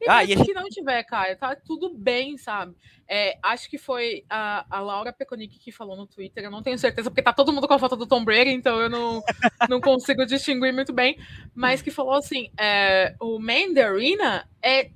E 0.00 0.08
ah, 0.08 0.22
e 0.22 0.28
gente... 0.28 0.44
que 0.44 0.52
não 0.52 0.68
tiver, 0.68 1.02
Caio, 1.02 1.36
tá 1.36 1.56
tudo 1.56 1.92
bem, 1.92 2.36
sabe? 2.36 2.76
É, 3.08 3.36
acho 3.42 3.68
que 3.68 3.78
foi 3.78 4.24
a, 4.30 4.64
a 4.70 4.80
Laura 4.80 5.12
Peconic 5.12 5.58
que 5.58 5.72
falou 5.72 5.96
no 5.96 6.06
Twitter, 6.06 6.44
eu 6.44 6.50
não 6.50 6.62
tenho 6.62 6.78
certeza, 6.78 7.10
porque 7.10 7.22
tá 7.22 7.32
todo 7.32 7.52
mundo 7.52 7.66
com 7.66 7.74
a 7.74 7.78
foto 7.78 7.96
do 7.96 8.06
Tom 8.06 8.24
Brady, 8.24 8.50
então 8.50 8.80
eu 8.80 8.88
não, 8.88 9.22
não 9.68 9.80
consigo 9.80 10.24
distinguir 10.24 10.72
muito 10.72 10.92
bem, 10.92 11.18
mas 11.54 11.82
que 11.82 11.90
falou 11.90 12.14
assim: 12.14 12.50
é, 12.56 13.16
o 13.18 13.40
Mandarina 13.40 14.48
é 14.62 14.90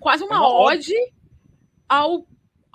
quase 0.00 0.24
uma, 0.24 0.34
é 0.34 0.38
uma 0.38 0.60
ode 0.60 0.94
ao, 1.88 2.26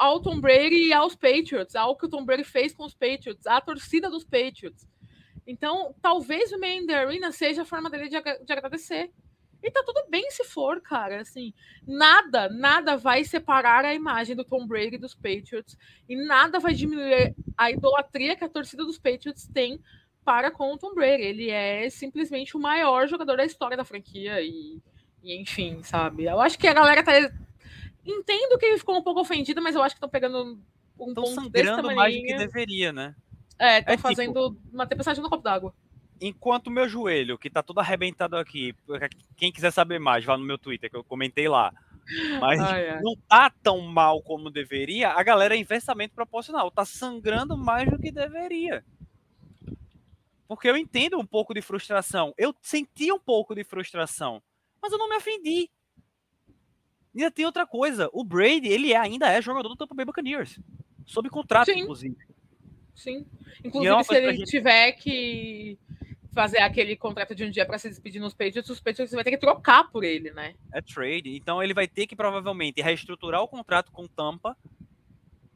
ao 0.02 0.20
Tom 0.20 0.42
Brady 0.42 0.88
e 0.88 0.94
aos 0.94 1.16
Patriots, 1.16 1.76
ao 1.76 1.96
que 1.96 2.08
o 2.08 2.10
Tom 2.10 2.26
Brady 2.26 2.44
fez 2.44 2.74
com 2.74 2.84
os 2.84 2.96
Patriots, 2.96 3.46
à 3.46 3.62
torcida 3.62 4.10
dos 4.10 4.24
Patriots. 4.24 4.90
Então, 5.46 5.94
talvez 6.02 6.52
o 6.52 6.60
Mandarina 6.60 7.32
seja 7.32 7.62
a 7.62 7.66
forma 7.66 7.88
dele 7.88 8.10
de, 8.10 8.20
de 8.20 8.52
agradecer. 8.52 9.12
E 9.62 9.70
tá 9.70 9.84
tudo 9.86 10.10
bem 10.10 10.32
se 10.32 10.44
for, 10.44 10.82
cara. 10.82 11.22
Assim, 11.22 11.54
nada, 11.88 12.50
nada 12.50 12.98
vai 12.98 13.24
separar 13.24 13.86
a 13.86 13.94
imagem 13.94 14.36
do 14.36 14.44
Tom 14.44 14.66
Brady 14.66 14.98
dos 14.98 15.14
Patriots 15.14 15.78
e 16.10 16.16
nada 16.16 16.60
vai 16.60 16.74
diminuir 16.74 17.36
a 17.56 17.70
idolatria 17.70 18.36
que 18.36 18.44
a 18.44 18.50
torcida 18.50 18.84
dos 18.84 18.98
Patriots 18.98 19.48
tem 19.54 19.80
para 20.26 20.50
com 20.50 20.74
o 20.74 20.80
Tom 20.80 20.96
Brady. 20.96 21.22
Ele 21.22 21.50
é 21.52 21.88
simplesmente 21.92 22.58
o 22.58 22.60
maior 22.60 23.08
jogador 23.08 23.38
da 23.38 23.46
história 23.46 23.78
da 23.78 23.86
franquia 23.86 24.42
e, 24.42 24.82
e 25.22 25.40
enfim, 25.40 25.84
sabe? 25.84 26.24
Eu 26.24 26.42
acho 26.42 26.58
que 26.58 26.68
a 26.68 26.74
galera 26.74 27.04
tá 27.04 27.12
entendo 28.06 28.58
que 28.58 28.66
ele 28.66 28.78
ficou 28.78 28.98
um 28.98 29.04
pouco 29.04 29.22
ofendido, 29.22 29.62
mas 29.62 29.76
eu 29.76 29.82
acho 29.82 29.96
que 29.96 29.98
estão 29.98 30.10
pegando 30.10 30.60
um 31.00 31.14
tão 31.14 31.24
ponto 31.24 31.36
sangrando 31.36 31.96
mais 31.96 32.16
do 32.16 32.22
que 32.22 32.36
deveria, 32.36 32.92
né? 32.94 33.16
É, 33.60 33.80
estão 33.80 33.94
é, 33.94 33.98
tipo 33.98 34.08
fazendo 34.08 34.52
tipo... 34.52 34.62
uma 34.74 34.88
tempestade 34.88 35.22
no 35.22 35.30
copo 35.30 35.44
d'água 35.44 35.74
enquanto 36.22 36.68
o 36.68 36.72
meu 36.72 36.88
joelho, 36.88 37.38
que 37.38 37.50
tá 37.50 37.64
todo 37.64 37.80
arrebentado 37.80 38.38
aqui, 38.38 38.76
quem 39.36 39.52
quiser 39.52 39.72
saber 39.72 40.00
mais, 40.00 40.24
vá 40.24 40.38
no 40.38 40.46
meu 40.46 40.58
Twitter, 40.58 40.90
que 40.90 40.96
eu 40.96 41.04
comentei 41.04 41.50
lá. 41.50 41.74
Mas 42.40 42.60
ai, 42.62 42.90
ai. 42.90 43.02
não 43.02 43.16
tá 43.28 43.52
tão 43.64 43.82
mal 43.82 44.22
como 44.22 44.52
deveria. 44.52 45.10
A 45.10 45.24
galera 45.24 45.56
é 45.56 45.58
inversamente 45.58 46.14
proporcional. 46.14 46.70
Tá 46.70 46.86
sangrando 46.86 47.58
mais 47.58 47.90
do 47.90 47.98
que 47.98 48.12
deveria. 48.12 48.86
Porque 50.48 50.70
eu 50.70 50.78
entendo 50.78 51.18
um 51.18 51.26
pouco 51.26 51.54
de 51.54 51.62
frustração. 51.62 52.34
Eu 52.38 52.54
senti 52.62 53.12
um 53.12 53.20
pouco 53.20 53.56
de 53.56 53.64
frustração. 53.64 54.42
Mas 54.82 54.92
eu 54.92 54.98
não 54.98 55.10
me 55.10 55.16
ofendi. 55.16 55.70
E 57.14 57.20
ainda 57.20 57.32
tem 57.32 57.46
outra 57.46 57.66
coisa. 57.66 58.10
O 58.14 58.24
Brady, 58.24 58.68
ele 58.68 58.94
é, 58.94 58.98
ainda 58.98 59.30
é 59.30 59.42
jogador 59.42 59.70
do 59.70 59.76
Tampa 59.76 59.94
Bay 59.94 60.06
Buccaneers. 60.06 60.60
Sob 61.06 61.30
contrato, 61.30 61.72
Sim. 61.72 61.82
inclusive. 61.82 62.18
Sim. 62.96 63.26
Inclusive, 63.64 63.94
é 63.94 64.04
se 64.04 64.16
ele 64.16 64.34
gente... 64.38 64.50
tiver 64.50 64.92
que 64.94 65.78
fazer 66.34 66.60
aquele 66.60 66.96
contrato 66.96 67.36
de 67.36 67.44
um 67.44 67.52
dia 67.52 67.66
para 67.66 67.78
se 67.78 67.90
despedir 67.90 68.22
nos 68.22 68.34
Patriots, 68.34 68.70
os 68.70 68.80
Patriots 68.80 69.12
vai 69.14 69.24
ter 69.24 69.32
que 69.32 69.38
trocar 69.38 69.90
por 69.92 70.04
ele, 70.04 70.32
né? 70.32 70.56
É 70.72 70.82
trade. 70.82 71.36
Então 71.36 71.62
ele 71.62 71.74
vai 71.74 71.88
ter 71.88 72.08
que 72.08 72.16
provavelmente 72.16 72.82
reestruturar 72.82 73.42
o 73.42 73.48
contrato 73.48 73.92
com 73.92 74.08
Tampa 74.08 74.56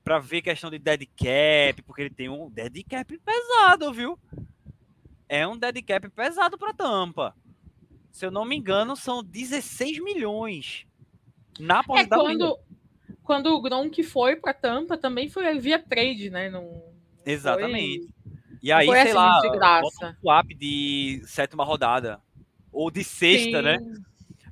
para 0.04 0.20
ver 0.20 0.42
questão 0.42 0.70
de 0.70 0.78
dead 0.78 1.08
cap, 1.16 1.82
porque 1.84 2.02
ele 2.02 2.10
tem 2.10 2.30
um 2.30 2.50
dead 2.50 2.84
cap 2.88 3.18
pesado, 3.18 3.94
viu? 3.94 4.20
É 5.28 5.48
um 5.48 5.58
dead 5.58 5.82
cap 5.84 6.10
pesado 6.10 6.58
para 6.58 6.74
Tampa. 6.74 7.36
Se 8.12 8.26
eu 8.26 8.32
não 8.32 8.46
me 8.46 8.56
engano, 8.56 8.96
são 8.96 9.24
16 9.24 10.00
milhões 10.04 10.86
na 11.60 11.82
é 11.96 12.06
quando 12.06 12.60
quando 13.24 13.48
o 13.48 13.62
Gronk 13.62 14.04
foi 14.04 14.36
para 14.36 14.54
Tampa 14.54 14.98
também 14.98 15.30
foi 15.30 15.58
via 15.60 15.80
trade, 15.80 16.30
né? 16.30 16.50
Não 16.50 16.84
Exatamente. 17.26 18.08
Foi... 18.08 18.16
E 18.62 18.72
aí, 18.72 18.88
sei 18.88 19.02
assim, 19.02 19.14
lá, 19.14 19.42
bota 19.82 20.08
um 20.08 20.14
swap 20.22 20.48
de 20.48 21.22
sétima 21.26 21.64
rodada. 21.64 22.20
Ou 22.72 22.90
de 22.90 23.04
sexta, 23.04 23.62
né? 23.62 23.78
Sim. 23.78 23.86
né? 23.86 23.98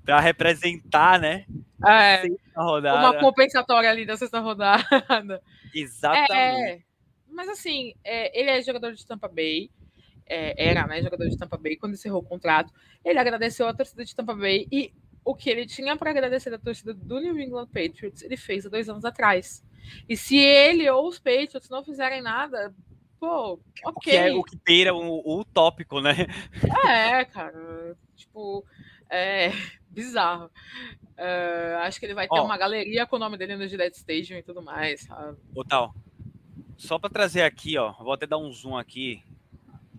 Para 0.05 0.19
representar, 0.19 1.19
né? 1.19 1.45
É, 1.85 2.23
uma 2.55 3.19
compensatória 3.19 3.89
ali 3.89 4.05
da 4.05 4.15
sexta 4.15 4.39
rodada. 4.39 5.41
Exatamente. 5.73 6.31
É, 6.31 6.81
mas 7.29 7.49
assim, 7.49 7.93
é, 8.03 8.39
ele 8.39 8.49
é 8.49 8.61
jogador 8.61 8.93
de 8.93 9.05
Tampa 9.05 9.27
Bay. 9.27 9.69
É, 10.25 10.69
era, 10.69 10.87
né, 10.87 11.01
jogador 11.01 11.27
de 11.27 11.37
Tampa 11.37 11.57
Bay 11.57 11.75
quando 11.75 11.93
encerrou 11.93 12.21
o 12.21 12.25
contrato. 12.25 12.71
Ele 13.03 13.19
agradeceu 13.19 13.67
a 13.67 13.73
torcida 13.73 14.05
de 14.05 14.15
Tampa 14.15 14.33
Bay 14.33 14.67
e 14.71 14.93
o 15.25 15.35
que 15.35 15.49
ele 15.49 15.65
tinha 15.65 15.95
para 15.95 16.09
agradecer 16.09 16.49
da 16.49 16.57
torcida 16.57 16.93
do 16.93 17.19
New 17.19 17.39
England 17.39 17.67
Patriots, 17.67 18.21
ele 18.21 18.37
fez 18.37 18.65
há 18.65 18.69
dois 18.69 18.89
anos 18.89 19.05
atrás. 19.05 19.63
E 20.07 20.17
se 20.17 20.37
ele 20.37 20.89
ou 20.89 21.07
os 21.07 21.19
Patriots 21.19 21.69
não 21.69 21.83
fizerem 21.83 22.21
nada, 22.21 22.73
pô, 23.19 23.53
ok. 23.53 23.59
O 23.85 23.99
que, 23.99 24.11
é, 24.11 24.33
o 24.33 24.43
que 24.43 24.57
beira 24.57 24.93
o, 24.93 25.39
o 25.39 25.45
tópico, 25.45 26.01
né? 26.01 26.27
É, 26.87 27.23
cara. 27.25 27.97
Tipo, 28.15 28.65
é 29.09 29.51
bizarro. 29.89 30.49
Uh, 31.13 31.77
acho 31.81 31.99
que 31.99 32.05
ele 32.05 32.15
vai 32.15 32.27
ter 32.27 32.39
uma 32.39 32.57
galeria 32.57 33.05
com 33.05 33.15
o 33.15 33.19
nome 33.19 33.37
dele 33.37 33.55
no 33.55 33.67
Gillette 33.67 33.97
Stadium 33.97 34.37
e 34.37 34.43
tudo 34.43 34.61
mais, 34.61 35.01
sabe? 35.01 35.37
Ô, 35.55 35.63
tal. 35.63 35.93
Só 36.75 36.97
para 36.97 37.09
trazer 37.09 37.43
aqui, 37.43 37.77
ó, 37.77 37.93
vou 37.93 38.13
até 38.13 38.25
dar 38.25 38.37
um 38.37 38.51
zoom 38.51 38.75
aqui 38.75 39.23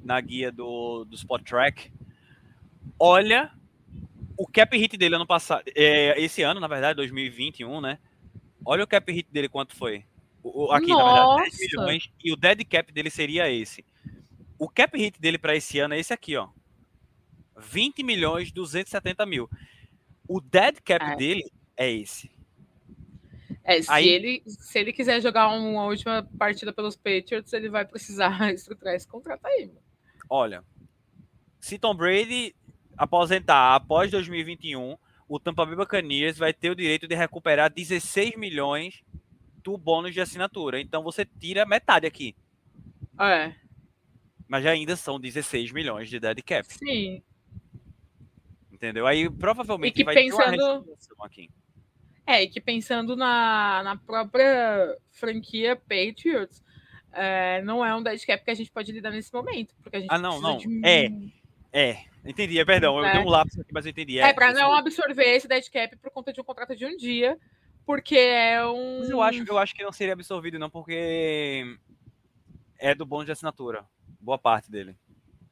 na 0.03 0.21
guia 0.21 0.51
do, 0.51 1.05
do 1.05 1.15
Spot 1.15 1.43
Track. 1.43 1.91
Olha 2.99 3.51
o 4.37 4.47
cap 4.47 4.77
hit 4.77 4.97
dele 4.97 5.15
ano 5.15 5.27
passado, 5.27 5.65
é, 5.75 6.21
esse 6.21 6.43
ano, 6.43 6.61
na 6.61 6.69
verdade, 6.69 6.97
2021, 6.97 7.81
né? 7.81 7.99
Olha 8.65 8.85
o 8.85 8.87
cap 8.87 9.11
hit 9.13 9.31
dele 9.31 9.49
quanto 9.49 9.77
foi. 9.77 10.05
O, 10.43 10.71
aqui, 10.73 10.89
Nossa. 10.89 11.05
na 11.05 11.37
verdade, 11.37 11.57
10 11.57 11.73
milhões, 11.73 12.13
e 12.23 12.33
o 12.33 12.37
dead 12.37 12.65
cap 12.65 12.93
dele 12.93 13.11
seria 13.11 13.51
esse. 13.51 13.85
O 14.59 14.69
cap 14.69 14.97
hit 14.99 15.21
dele 15.21 15.39
para 15.39 15.57
esse 15.57 15.79
ano 15.79 15.95
é 15.95 15.99
esse 15.99 16.13
aqui, 16.13 16.37
ó. 16.37 16.49
20 17.57 18.03
milhões 18.03 18.53
270 18.53 19.25
mil. 19.25 19.49
O 20.29 20.41
dead 20.41 20.81
cap 20.85 21.05
é. 21.05 21.17
dele 21.17 21.51
é 21.77 21.91
esse. 21.91 22.31
É, 23.63 23.81
se, 23.81 23.91
Aí, 23.91 24.09
ele, 24.09 24.43
se 24.47 24.79
ele 24.79 24.93
quiser 24.93 25.23
jogar 25.23 25.49
uma 25.49 25.87
última 25.87 26.29
partida 26.39 26.73
pelos 26.73 26.97
Patriots, 26.97 27.53
ele 27.53 27.71
vai 27.71 27.85
precisar 27.85 28.29
estruturar 28.53 28.95
esse 28.95 29.07
contrato 29.07 29.47
aí. 29.47 29.71
Olha, 30.29 30.63
se 31.61 31.79
Tom 31.79 31.95
Brady 31.95 32.55
aposentar 32.97 33.75
após 33.75 34.11
2021, 34.11 34.97
o 35.29 35.39
Tampa 35.41 35.65
Bay 35.65 35.77
Buccaneers 35.77 36.39
vai 36.39 36.53
ter 36.53 36.71
o 36.71 36.75
direito 36.75 37.09
de 37.09 37.15
recuperar 37.15 37.73
16 37.73 38.37
milhões 38.37 39.03
do 39.63 39.79
bônus 39.79 40.13
de 40.13 40.21
assinatura. 40.21 40.81
Então 40.81 41.03
você 41.03 41.25
tira 41.25 41.65
metade 41.65 42.07
aqui. 42.07 42.37
É. 43.19 43.55
Mas 44.47 44.67
ainda 44.67 44.95
são 44.97 45.19
16 45.19 45.73
milhões 45.73 46.09
de 46.09 46.21
dead 46.21 46.43
cap. 46.43 46.67
Sim. 46.73 47.23
Entendeu? 48.71 49.07
Aí 49.07 49.31
provavelmente 49.31 50.05
vai 50.05 50.15
pensando... 50.15 50.83
ter 50.83 51.15
uma 51.17 51.27
aqui. 51.27 51.51
É, 52.27 52.43
e 52.43 52.49
que 52.49 52.61
pensando 52.61 53.17
na, 53.17 53.83
na 53.83 53.97
própria 53.97 54.97
franquia 55.11 55.77
Patriots, 55.77 56.63
é, 57.13 57.63
não 57.63 57.85
é 57.85 57.95
um 57.95 58.03
dead 58.03 58.25
cap 58.27 58.45
que 58.45 58.51
a 58.51 58.55
gente 58.55 58.71
pode 58.71 58.93
lidar 58.93 59.11
nesse 59.11 59.33
momento. 59.33 59.75
Porque 59.83 59.97
a 59.97 60.01
gente 60.01 60.11
ah, 60.11 60.19
não, 60.19 60.41
não. 60.41 60.59
De... 60.59 60.81
É. 60.85 61.11
É, 61.73 62.05
entendi, 62.25 62.59
é, 62.59 62.65
perdão, 62.65 62.99
eu 62.99 63.05
é. 63.05 63.13
dei 63.13 63.23
um 63.23 63.29
lápis 63.29 63.59
aqui, 63.59 63.73
mas 63.73 63.85
eu 63.85 63.91
entendi. 63.91 64.19
É, 64.19 64.29
é 64.29 64.33
para 64.33 64.53
não 64.53 64.73
absorver 64.75 65.37
esse 65.37 65.49
dead 65.49 65.65
cap 65.71 65.97
por 65.97 66.11
conta 66.11 66.33
de 66.33 66.41
um 66.41 66.45
contrato 66.45 66.75
de 66.75 66.87
um 66.87 66.97
dia, 66.97 67.39
porque 67.87 68.17
é 68.17 68.65
um. 68.67 69.01
Mas 69.01 69.11
eu 69.11 69.23
acho, 69.23 69.45
eu 69.47 69.59
acho 69.59 69.75
que 69.75 69.83
não 69.83 69.93
seria 69.93 70.15
absorvido, 70.15 70.59
não, 70.59 70.71
porque 70.71 71.77
é 72.79 72.95
do 72.95 73.07
bônus 73.07 73.27
de 73.27 73.33
assinatura. 73.33 73.85
Boa 74.21 74.39
parte 74.39 74.71
dele. 74.71 74.97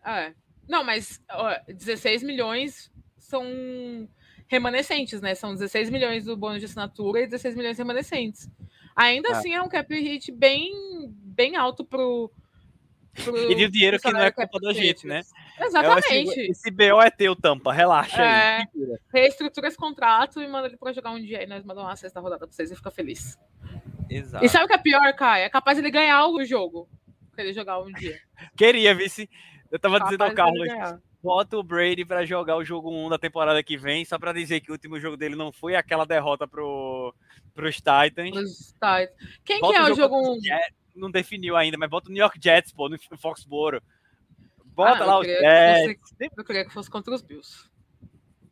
É. 0.05 0.33
Não, 0.69 0.83
mas 0.83 1.21
ó, 1.31 1.55
16 1.69 2.23
milhões 2.23 2.91
são 3.19 4.09
remanescentes, 4.47 5.21
né? 5.21 5.35
São 5.35 5.55
16 5.55 5.91
milhões 5.91 6.25
do 6.25 6.37
bônus 6.37 6.61
de 6.61 6.67
assinatura 6.67 7.21
e 7.21 7.27
16 7.27 7.55
milhões 7.55 7.79
remanescentes. 7.79 8.49
Ainda 8.95 9.31
é. 9.31 9.33
assim 9.33 9.55
é 9.55 9.63
um 9.63 9.69
cap 9.69 9.95
hit 9.95 10.31
bem, 10.31 10.73
bem 11.09 11.57
alto 11.57 11.85
pro, 11.85 12.31
e 13.51 13.55
de 13.55 13.69
dinheiro 13.69 13.99
que 14.01 14.11
não 14.11 14.21
é 14.21 14.31
culpa 14.31 14.59
da 14.59 14.73
gente, 14.73 15.07
né? 15.07 15.23
Exatamente. 15.61 16.41
esse 16.51 16.71
BO 16.71 17.01
é 17.03 17.11
teu, 17.11 17.37
Tampa, 17.37 17.73
relaxa 17.73 18.23
é, 18.23 18.59
aí. 18.59 18.67
Reestrutura 19.13 19.69
esse 19.69 19.77
contrato 19.77 20.41
e 20.41 20.49
manda 20.49 20.67
ele 20.67 20.77
pra 20.77 20.93
jogar 20.93 21.11
um 21.11 21.21
dia 21.21 21.41
aí. 21.41 21.47
Nós 21.47 21.63
mandamos 21.63 21.91
uma 21.91 21.97
sexta 21.97 22.21
rodada 22.21 22.47
pra 22.47 22.55
vocês 22.55 22.71
e 22.71 22.77
fica 22.77 22.91
feliz. 22.91 23.39
Exato. 24.09 24.45
E 24.45 24.49
sabe 24.49 24.65
o 24.65 24.69
que 24.69 24.75
é 24.75 24.79
pior, 24.79 25.13
Kai? 25.15 25.45
É 25.45 25.51
capaz 25.51 25.79
ele 25.79 25.91
ganhar 25.91 26.27
o 26.27 26.43
jogo. 26.45 26.89
Se 27.35 27.41
ele 27.41 27.53
jogar 27.53 27.81
um 27.81 27.93
dia. 27.93 28.19
Queria, 28.57 28.95
vice. 28.95 29.29
Eu 29.71 29.79
tava 29.79 29.99
capaz 29.99 30.11
dizendo 30.11 30.29
ao 30.29 30.35
Carlos. 30.35 30.69
Bota 31.23 31.57
o 31.57 31.63
Brady 31.63 32.05
para 32.05 32.27
jogar 32.27 32.57
o 32.57 32.65
jogo 32.65 32.91
1 32.91 33.11
da 33.11 33.19
temporada 33.19 33.63
que 33.63 33.77
vem, 33.77 34.05
só 34.05 34.19
para 34.19 34.33
dizer 34.33 34.61
que 34.61 34.71
o 34.71 34.73
último 34.73 34.99
jogo 34.99 35.17
dele 35.17 35.37
não 35.37 35.53
foi 35.53 35.77
aquela 35.77 36.05
derrota 36.05 36.49
pro, 36.49 37.15
pros 37.55 37.77
Titans. 37.77 38.31
Pros 38.33 38.73
Titans. 38.73 39.39
Quem 39.45 39.61
Bota 39.61 39.73
que 39.73 39.79
é 39.79 39.93
o 39.93 39.95
jogo 39.95 40.17
1? 40.17 40.41
Não 40.95 41.11
definiu 41.11 41.57
ainda, 41.57 41.77
mas 41.79 41.91
bota 41.91 42.09
o 42.09 42.13
New 42.13 42.21
York 42.21 42.39
Jets, 42.43 42.73
pô, 42.73 42.89
no 42.89 42.99
Foxboro. 43.19 43.83
Bota 44.65 45.03
ah, 45.03 45.07
lá 45.07 45.19
os 45.21 45.27
Jets. 45.27 46.15
Eu 46.37 46.45
queria 46.45 46.65
que 46.65 46.73
fosse 46.73 46.91
contra 46.91 47.15
os 47.15 47.23
Bills. 47.23 47.71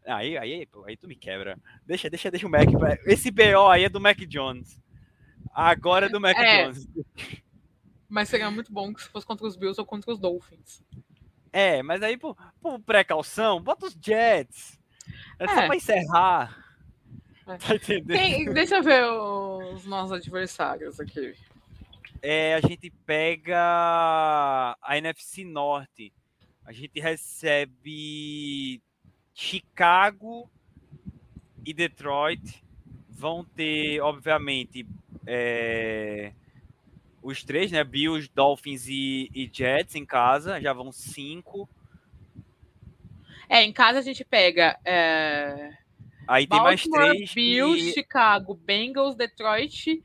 Aí, 0.06 0.36
aí, 0.36 0.66
pô, 0.66 0.84
aí 0.84 0.96
tu 0.96 1.06
me 1.06 1.14
quebra. 1.14 1.58
Deixa, 1.86 2.10
deixa, 2.10 2.30
deixa 2.30 2.46
o 2.46 2.50
Mac. 2.50 2.68
Esse 3.06 3.30
BO 3.30 3.68
aí 3.70 3.84
é 3.84 3.88
do 3.88 4.00
Mac 4.00 4.18
Jones. 4.20 4.80
Agora 5.52 6.06
é 6.06 6.08
do 6.08 6.20
Mac 6.20 6.36
é, 6.36 6.64
Jones. 6.64 6.88
Mas 8.08 8.28
seria 8.28 8.50
muito 8.50 8.72
bom 8.72 8.92
que 8.92 9.02
se 9.02 9.08
fosse 9.08 9.26
contra 9.26 9.46
os 9.46 9.56
Bills 9.56 9.80
ou 9.80 9.86
contra 9.86 10.12
os 10.12 10.18
Dolphins. 10.18 10.82
É, 11.52 11.82
mas 11.82 12.02
aí, 12.02 12.16
por, 12.16 12.36
por 12.60 12.80
precaução, 12.80 13.60
bota 13.62 13.86
os 13.86 13.96
Jets. 14.00 14.78
É, 15.38 15.44
é. 15.44 15.48
só 15.48 15.66
pra 15.66 15.76
encerrar. 15.76 16.64
É. 17.46 17.56
Tá 17.56 17.74
entendendo? 17.74 18.54
Deixa 18.54 18.76
eu 18.76 18.82
ver 18.82 19.04
os 19.04 19.84
nossos 19.84 20.12
adversários 20.12 21.00
aqui 21.00 21.34
é, 22.22 22.54
a 22.54 22.60
gente 22.60 22.90
pega 23.06 23.56
a 24.82 24.98
NFC 24.98 25.44
Norte. 25.44 26.12
A 26.64 26.72
gente 26.72 27.00
recebe 27.00 28.82
Chicago 29.34 30.50
e 31.64 31.72
Detroit. 31.72 32.62
Vão 33.08 33.44
ter, 33.44 34.00
obviamente, 34.00 34.86
é, 35.26 36.32
os 37.22 37.42
três, 37.42 37.70
né? 37.70 37.82
Bills, 37.84 38.30
Dolphins 38.34 38.86
e, 38.86 39.30
e, 39.34 39.50
Jets 39.52 39.94
em 39.94 40.04
casa. 40.04 40.60
Já 40.60 40.72
vão 40.72 40.92
cinco. 40.92 41.68
É, 43.48 43.62
em 43.62 43.72
casa 43.72 43.98
a 43.98 44.02
gente 44.02 44.24
pega. 44.24 44.78
É... 44.84 45.72
Aí 46.28 46.46
Baltimore, 46.46 46.82
tem 46.86 46.98
mais 46.98 47.14
três. 47.14 47.34
Bills, 47.34 47.90
e... 47.90 47.92
Chicago, 47.92 48.54
Bengals, 48.54 49.16
Detroit 49.16 50.02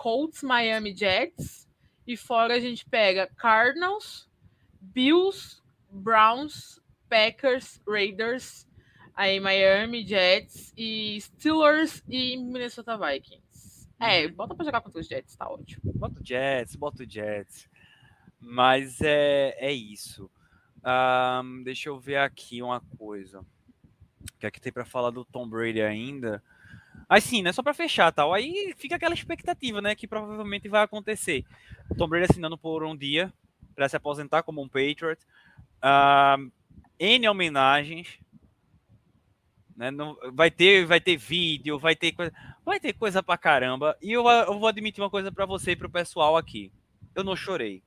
Colts, 0.00 0.42
Miami 0.42 0.96
Jets. 0.96 1.68
E 2.06 2.16
fora 2.16 2.54
a 2.54 2.58
gente 2.58 2.86
pega 2.86 3.30
Cardinals, 3.36 4.26
Bills, 4.80 5.60
Browns, 5.90 6.80
Packers, 7.06 7.82
Raiders, 7.86 8.66
aí 9.14 9.38
Miami 9.38 10.06
Jets 10.06 10.72
e 10.74 11.20
Steelers 11.20 12.02
e 12.08 12.38
Minnesota 12.38 12.96
Vikings. 12.96 13.86
É, 14.00 14.24
uhum. 14.24 14.32
bota 14.32 14.54
pra 14.54 14.64
jogar 14.64 14.80
contra 14.80 14.98
os 14.98 15.06
Jets, 15.06 15.36
tá 15.36 15.46
ótimo. 15.46 15.92
Bota 15.92 16.18
o 16.18 16.26
Jets, 16.26 16.74
bota 16.76 17.02
o 17.02 17.08
Jets. 17.08 17.68
Mas 18.40 19.02
é, 19.02 19.54
é 19.58 19.70
isso. 19.70 20.30
Um, 20.82 21.62
deixa 21.62 21.90
eu 21.90 22.00
ver 22.00 22.16
aqui 22.16 22.62
uma 22.62 22.80
coisa. 22.96 23.40
O 23.40 24.38
que 24.38 24.46
é 24.46 24.50
que 24.50 24.62
tem 24.62 24.72
para 24.72 24.86
falar 24.86 25.10
do 25.10 25.26
Tom 25.26 25.46
Brady 25.46 25.82
ainda? 25.82 26.42
Mas 27.10 27.24
sim, 27.24 27.42
né? 27.42 27.52
Só 27.52 27.60
para 27.60 27.74
fechar 27.74 28.12
tal. 28.12 28.32
Aí 28.32 28.72
fica 28.78 28.94
aquela 28.94 29.14
expectativa, 29.14 29.82
né? 29.82 29.96
Que 29.96 30.06
provavelmente 30.06 30.68
vai 30.68 30.84
acontecer. 30.84 31.44
Tom 31.98 32.06
Brady 32.06 32.28
assinando 32.30 32.56
por 32.56 32.84
um 32.84 32.96
dia 32.96 33.32
para 33.74 33.88
se 33.88 33.96
aposentar 33.96 34.44
como 34.44 34.62
um 34.62 34.68
Patriot. 34.68 35.20
Uh, 35.82 36.52
N 37.00 37.28
homenagens. 37.28 38.20
Né? 39.76 39.90
Não, 39.90 40.16
vai, 40.32 40.52
ter, 40.52 40.86
vai 40.86 41.00
ter 41.00 41.16
vídeo, 41.16 41.80
vai 41.80 41.96
ter 41.96 42.12
coisa. 42.12 42.32
Vai 42.64 42.78
ter 42.78 42.92
coisa 42.92 43.20
pra 43.20 43.36
caramba. 43.36 43.96
E 44.00 44.12
eu, 44.12 44.24
eu 44.28 44.56
vou 44.56 44.68
admitir 44.68 45.02
uma 45.02 45.10
coisa 45.10 45.32
para 45.32 45.46
você 45.46 45.72
e 45.72 45.76
pro 45.76 45.90
pessoal 45.90 46.36
aqui. 46.36 46.72
Eu 47.12 47.24
não 47.24 47.34
chorei. 47.34 47.82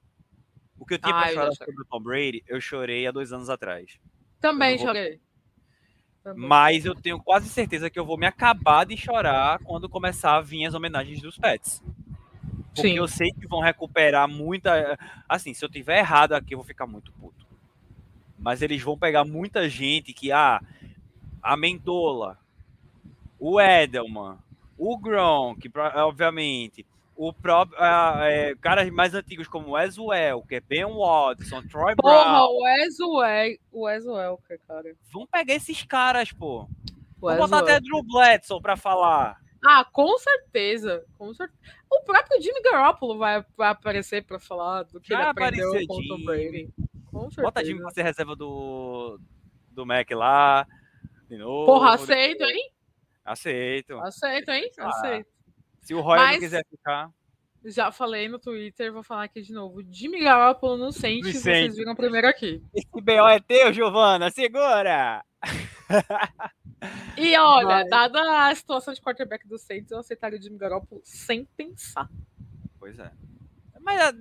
O 0.77 0.85
que 0.85 0.95
eu 0.95 0.99
tinha 0.99 1.15
ah, 1.15 1.21
pra 1.21 1.31
chorar 1.31 1.51
sobre 1.53 1.81
o 1.81 1.85
Tom 1.85 2.01
Brady, 2.01 2.43
eu 2.45 2.59
chorei 2.59 3.07
há 3.07 3.11
dois 3.11 3.31
anos 3.31 3.49
atrás. 3.49 3.97
Também 4.41 4.75
vou... 4.75 4.87
chorei. 4.87 5.21
Mas 6.35 6.85
eu 6.85 6.95
tenho 6.95 7.19
quase 7.19 7.49
certeza 7.49 7.89
que 7.89 7.99
eu 7.99 8.05
vou 8.05 8.17
me 8.17 8.25
acabar 8.25 8.85
de 8.85 8.95
chorar 8.95 9.59
quando 9.59 9.89
começar 9.89 10.35
a 10.35 10.41
vir 10.41 10.65
as 10.65 10.73
homenagens 10.73 11.21
dos 11.21 11.37
pets. 11.37 11.83
Porque 12.73 12.89
Sim. 12.89 12.97
eu 12.97 13.07
sei 13.07 13.31
que 13.31 13.47
vão 13.47 13.59
recuperar 13.59 14.27
muita. 14.27 14.97
Assim, 15.27 15.53
se 15.53 15.63
eu 15.63 15.69
tiver 15.69 15.99
errado 15.99 16.33
aqui, 16.33 16.53
eu 16.53 16.57
vou 16.57 16.65
ficar 16.65 16.87
muito 16.87 17.11
puto. 17.13 17.45
Mas 18.39 18.61
eles 18.61 18.81
vão 18.81 18.97
pegar 18.97 19.23
muita 19.23 19.69
gente 19.69 20.13
que, 20.13 20.31
ah, 20.31 20.61
a 21.41 21.55
Mendola, 21.55 22.39
o 23.37 23.59
Edelman, 23.59 24.37
o 24.77 24.97
Gronk, 24.97 25.69
obviamente, 25.95 26.85
o 27.15 27.31
próprio 27.31 27.79
uh, 27.79 28.23
é, 28.23 28.55
caras 28.55 28.89
mais 28.89 29.13
antigos 29.13 29.47
como 29.47 29.69
o 29.69 29.79
Eswell, 29.79 30.41
que 30.43 30.55
é 30.55 30.59
Ben 30.59 30.85
Watson, 30.85 31.61
Troy 31.63 31.95
Porra, 31.95 32.23
Brown. 32.23 32.49
o 32.49 32.67
Eswell, 32.67 33.57
o 33.71 33.89
Eswell, 33.89 34.39
cara. 34.67 34.95
Vamos 35.11 35.29
pegar 35.29 35.53
esses 35.53 35.83
caras, 35.83 36.31
pô. 36.31 36.67
Vamos 37.19 37.37
botar 37.37 37.59
até 37.59 37.79
Drew 37.79 38.03
Bledsoe 38.03 38.61
pra 38.61 38.75
falar. 38.75 39.37
Ah, 39.65 39.85
com 39.85 40.17
certeza, 40.17 41.05
com 41.17 41.33
certeza. 41.33 41.57
O 41.89 42.01
próprio 42.01 42.41
Jimmy 42.41 42.61
Garoppolo 42.61 43.17
vai, 43.17 43.45
vai 43.55 43.69
aparecer 43.69 44.25
pra 44.25 44.37
falar 44.39 44.83
do 44.83 44.99
que 44.99 45.13
vai 45.13 45.21
ele 45.21 45.29
aprendeu 45.29 45.71
com 45.87 45.99
o 45.99 46.07
Tom 46.07 46.25
Brady. 46.25 46.69
Com 47.09 47.21
certeza. 47.21 47.41
Bota 47.43 47.63
Jimmy 47.63 47.79
pra 47.79 47.91
ser 47.91 48.03
reserva 48.03 48.35
do, 48.35 49.17
do 49.71 49.85
Mac 49.85 50.09
lá. 50.11 50.67
De 51.29 51.37
novo. 51.37 51.65
Porra, 51.65 51.93
aceito, 51.93 52.43
hein? 52.43 52.71
Aceito. 53.23 53.97
Aceito, 53.99 54.51
hein? 54.51 54.69
Ah. 54.77 54.89
Aceito. 54.89 55.32
Se 55.83 55.93
o 55.93 56.01
Roy 56.01 56.17
Mas, 56.17 56.33
não 56.33 56.39
quiser 56.39 56.65
ficar. 56.69 57.11
Já 57.65 57.91
falei 57.91 58.27
no 58.27 58.39
Twitter, 58.39 58.91
vou 58.91 59.03
falar 59.03 59.23
aqui 59.23 59.41
de 59.41 59.53
novo. 59.53 59.81
Jimmy 59.89 60.21
Garoppolo 60.21 60.77
no 60.77 60.91
Sente, 60.91 61.31
vocês 61.31 61.75
viram 61.75 61.95
primeiro 61.95 62.27
aqui. 62.27 62.61
Esse 62.73 62.89
BO 63.01 63.27
é 63.27 63.39
teu, 63.39 63.71
Giovana, 63.71 64.31
segura! 64.31 65.23
E 67.17 67.37
olha, 67.37 67.67
Mas... 67.67 67.89
dada 67.89 68.47
a 68.49 68.55
situação 68.55 68.93
de 68.93 69.01
quarterback 69.01 69.47
do 69.47 69.57
Saints, 69.57 69.91
eu 69.91 69.99
aceitaria 69.99 70.37
o 70.37 70.41
Jimmy 70.41 70.57
Garoppolo 70.57 71.01
sem 71.03 71.45
pensar. 71.55 72.09
Pois 72.77 72.99
é. 72.99 73.09
Mas 73.79 74.13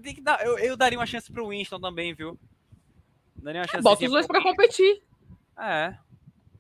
eu, 0.45 0.59
eu 0.59 0.77
daria 0.77 0.99
uma 0.99 1.07
chance 1.07 1.33
pro 1.33 1.49
Winston 1.49 1.81
também, 1.81 2.15
viu? 2.15 2.39
Daria 3.37 3.61
uma 3.61 3.67
chance 3.67 3.83
Bota 3.83 4.05
os 4.05 4.11
dois 4.11 4.27
pra 4.27 4.43
competir. 4.43 5.03
É. 5.59 5.97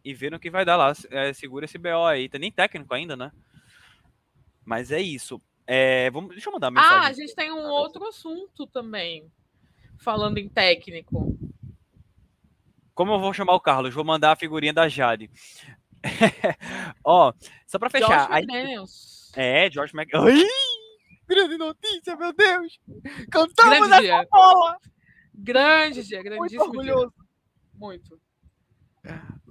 E 0.04 0.14
ver 0.14 0.30
no 0.30 0.40
que 0.40 0.50
vai 0.50 0.64
dar 0.64 0.76
lá. 0.76 0.92
É, 1.10 1.32
segura 1.32 1.64
esse 1.64 1.78
BO 1.78 2.04
aí. 2.04 2.28
Tem 2.28 2.40
nem 2.40 2.50
técnico 2.50 2.92
ainda, 2.94 3.16
né? 3.16 3.30
Mas 4.64 4.90
é 4.90 5.00
isso. 5.00 5.40
É, 5.66 6.10
vamos, 6.10 6.30
deixa 6.30 6.48
eu 6.48 6.52
mandar 6.52 6.68
uma 6.68 6.80
mensagem. 6.80 6.98
Ah, 6.98 7.08
a 7.08 7.12
gente 7.12 7.34
tem 7.34 7.52
um 7.52 7.66
outro 7.68 8.06
assunto 8.06 8.66
também. 8.66 9.30
Falando 9.98 10.38
em 10.38 10.48
técnico. 10.48 11.38
Como 12.94 13.12
eu 13.12 13.20
vou 13.20 13.32
chamar 13.32 13.54
o 13.54 13.60
Carlos? 13.60 13.94
Vou 13.94 14.04
mandar 14.04 14.32
a 14.32 14.36
figurinha 14.36 14.72
da 14.72 14.88
Jade. 14.88 15.30
Ó, 17.04 17.32
só 17.66 17.78
pra 17.78 17.88
fechar. 17.88 18.28
Josh 18.28 18.36
McDaniels. 18.36 19.32
É, 19.34 19.70
George 19.70 19.96
McDaniels. 19.96 20.50
Grande 21.26 21.56
notícia, 21.56 22.16
meu 22.16 22.32
Deus! 22.32 22.78
Cantamos 23.30 23.88
grande 23.88 23.94
essa 23.94 24.00
dia. 24.00 24.28
bola! 24.30 24.76
Grande 25.34 26.04
dia, 26.04 26.22
grandíssimo 26.22 26.64
Muito 26.66 26.78
orgulhoso. 26.78 27.14
Dia. 27.16 27.24
Muito. 27.74 28.20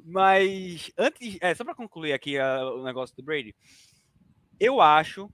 Mas, 0.06 0.92
antes, 0.98 1.38
é, 1.42 1.56
só 1.56 1.64
pra 1.64 1.74
concluir 1.74 2.14
aqui 2.14 2.38
uh, 2.38 2.80
o 2.80 2.84
negócio 2.84 3.16
do 3.16 3.24
Brady, 3.24 3.56
eu 4.62 4.80
acho 4.80 5.28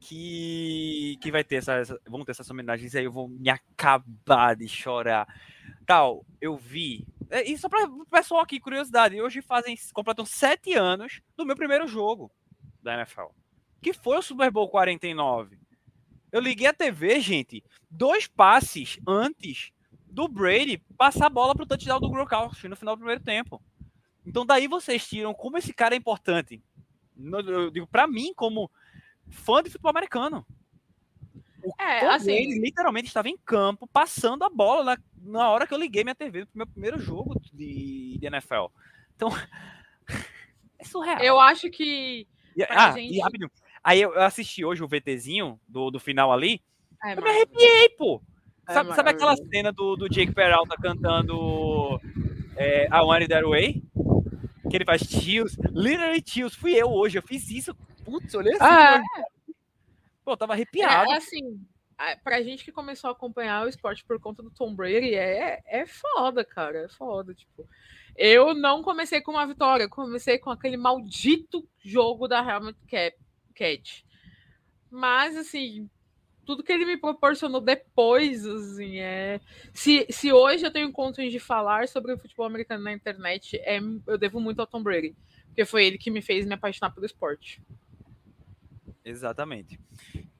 que, 0.00 1.18
que 1.20 1.30
vai 1.30 1.44
ter 1.44 1.56
essa, 1.56 1.74
essa, 1.74 2.00
vão 2.08 2.24
ter 2.24 2.30
essas 2.30 2.50
homenagens 2.50 2.94
aí, 2.94 3.04
eu 3.04 3.12
vou 3.12 3.28
me 3.28 3.50
acabar 3.50 4.56
de 4.56 4.66
chorar. 4.66 5.28
Tal, 5.84 6.24
eu 6.40 6.56
vi. 6.56 7.06
É, 7.28 7.46
e 7.46 7.58
só 7.58 7.68
para 7.68 7.84
o 7.84 8.06
pessoal 8.06 8.40
aqui, 8.40 8.58
curiosidade, 8.58 9.20
hoje 9.20 9.42
fazem, 9.42 9.76
completam 9.92 10.24
sete 10.24 10.72
anos 10.72 11.20
do 11.36 11.44
meu 11.44 11.54
primeiro 11.54 11.86
jogo 11.86 12.32
da 12.82 12.94
NFL, 12.94 13.26
que 13.82 13.92
foi 13.92 14.16
o 14.16 14.22
Super 14.22 14.50
Bowl 14.50 14.70
49. 14.70 15.58
Eu 16.32 16.40
liguei 16.40 16.66
a 16.66 16.72
TV, 16.72 17.20
gente, 17.20 17.62
dois 17.90 18.26
passes 18.26 18.98
antes 19.06 19.72
do 20.06 20.26
Brady 20.26 20.78
passar 20.96 21.26
a 21.26 21.30
bola 21.30 21.54
pro 21.54 21.66
touchdown 21.66 22.00
do 22.00 22.08
Gronkowski 22.08 22.66
no 22.66 22.76
final 22.76 22.96
do 22.96 23.00
primeiro 23.00 23.22
tempo. 23.22 23.62
Então 24.24 24.46
daí 24.46 24.66
vocês 24.66 25.06
tiram 25.06 25.34
como 25.34 25.58
esse 25.58 25.74
cara 25.74 25.94
é 25.94 25.98
importante 25.98 26.62
eu 27.22 27.70
digo, 27.70 27.86
para 27.86 28.06
mim, 28.06 28.32
como 28.34 28.70
fã 29.28 29.62
de 29.62 29.70
futebol 29.70 29.90
americano. 29.90 30.46
O 31.62 31.74
é, 31.78 32.06
assim, 32.06 32.32
ele 32.32 32.58
literalmente 32.58 33.08
estava 33.08 33.28
em 33.28 33.36
campo, 33.36 33.86
passando 33.86 34.44
a 34.44 34.48
bola 34.48 34.84
na, 34.84 34.98
na 35.22 35.50
hora 35.50 35.66
que 35.66 35.74
eu 35.74 35.78
liguei 35.78 36.02
minha 36.02 36.14
TV 36.14 36.40
no 36.40 36.48
meu 36.54 36.66
primeiro 36.66 36.98
jogo 36.98 37.38
de, 37.52 38.16
de 38.18 38.26
NFL. 38.26 38.66
Então, 39.14 39.28
é 40.78 40.84
surreal. 40.84 41.20
Eu 41.20 41.38
acho 41.38 41.70
que. 41.70 42.26
E, 42.56 42.62
ah, 42.64 42.92
gente... 42.92 43.14
e 43.14 43.20
rapidinho. 43.20 43.50
Aí 43.82 44.00
eu 44.00 44.18
assisti 44.20 44.64
hoje 44.64 44.82
o 44.82 44.88
VTzinho 44.88 45.60
do, 45.68 45.90
do 45.90 46.00
final 46.00 46.32
ali. 46.32 46.62
É, 47.04 47.14
eu 47.14 47.22
me 47.22 47.30
arrepiei, 47.30 47.88
pô. 47.90 48.22
É, 48.68 48.72
sabe, 48.72 48.94
sabe 48.94 49.10
aquela 49.10 49.36
cena 49.36 49.72
do, 49.72 49.96
do 49.96 50.08
Jake 50.08 50.32
Peralta 50.32 50.76
cantando 50.76 52.00
é, 52.56 52.86
I 52.86 53.00
Want 53.00 53.22
It 53.22 53.28
That 53.28 53.46
Way? 53.46 53.82
Que 54.70 54.76
ele 54.76 54.84
faz 54.84 55.02
tios, 55.02 55.56
literally 55.72 56.22
tios. 56.22 56.54
Fui 56.54 56.74
eu 56.74 56.86
hoje, 56.86 57.18
eu 57.18 57.22
fiz 57.22 57.50
isso. 57.50 57.74
Putz, 58.04 58.34
olhei 58.34 58.54
assim. 58.54 58.64
Ah, 58.64 59.02
é. 59.18 59.52
Pô, 60.24 60.36
tava 60.36 60.52
arrepiado. 60.52 61.10
É, 61.10 61.16
assim, 61.16 61.60
pra 62.22 62.42
gente 62.42 62.64
que 62.64 62.72
começou 62.72 63.08
a 63.08 63.12
acompanhar 63.12 63.66
o 63.66 63.68
esporte 63.68 64.04
por 64.04 64.18
conta 64.20 64.42
do 64.42 64.50
Tom 64.50 64.74
Brady, 64.74 65.14
é, 65.14 65.60
é 65.66 65.86
foda, 65.86 66.44
cara. 66.44 66.84
É 66.84 66.88
foda, 66.88 67.34
tipo. 67.34 67.68
Eu 68.16 68.54
não 68.54 68.82
comecei 68.82 69.20
com 69.20 69.32
uma 69.32 69.46
vitória, 69.46 69.84
eu 69.84 69.90
comecei 69.90 70.38
com 70.38 70.50
aquele 70.50 70.76
maldito 70.76 71.66
jogo 71.82 72.28
da 72.28 72.38
Helmet 72.38 72.78
Cat. 73.54 74.04
Mas, 74.90 75.36
assim, 75.36 75.88
tudo 76.50 76.64
que 76.64 76.72
ele 76.72 76.84
me 76.84 76.96
proporcionou 76.96 77.60
depois, 77.60 78.44
assim, 78.44 78.98
é. 78.98 79.40
Se, 79.72 80.04
se 80.10 80.32
hoje 80.32 80.66
eu 80.66 80.72
tenho 80.72 80.90
condições 80.90 81.30
de 81.30 81.38
falar 81.38 81.86
sobre 81.86 82.12
o 82.12 82.18
futebol 82.18 82.44
americano 82.44 82.82
na 82.82 82.92
internet, 82.92 83.56
é, 83.58 83.78
eu 84.04 84.18
devo 84.18 84.40
muito 84.40 84.58
ao 84.58 84.66
Tom 84.66 84.82
Brady. 84.82 85.14
Porque 85.46 85.64
foi 85.64 85.86
ele 85.86 85.96
que 85.96 86.10
me 86.10 86.20
fez 86.20 86.44
me 86.44 86.54
apaixonar 86.54 86.90
pelo 86.90 87.06
esporte. 87.06 87.62
Exatamente. 89.04 89.78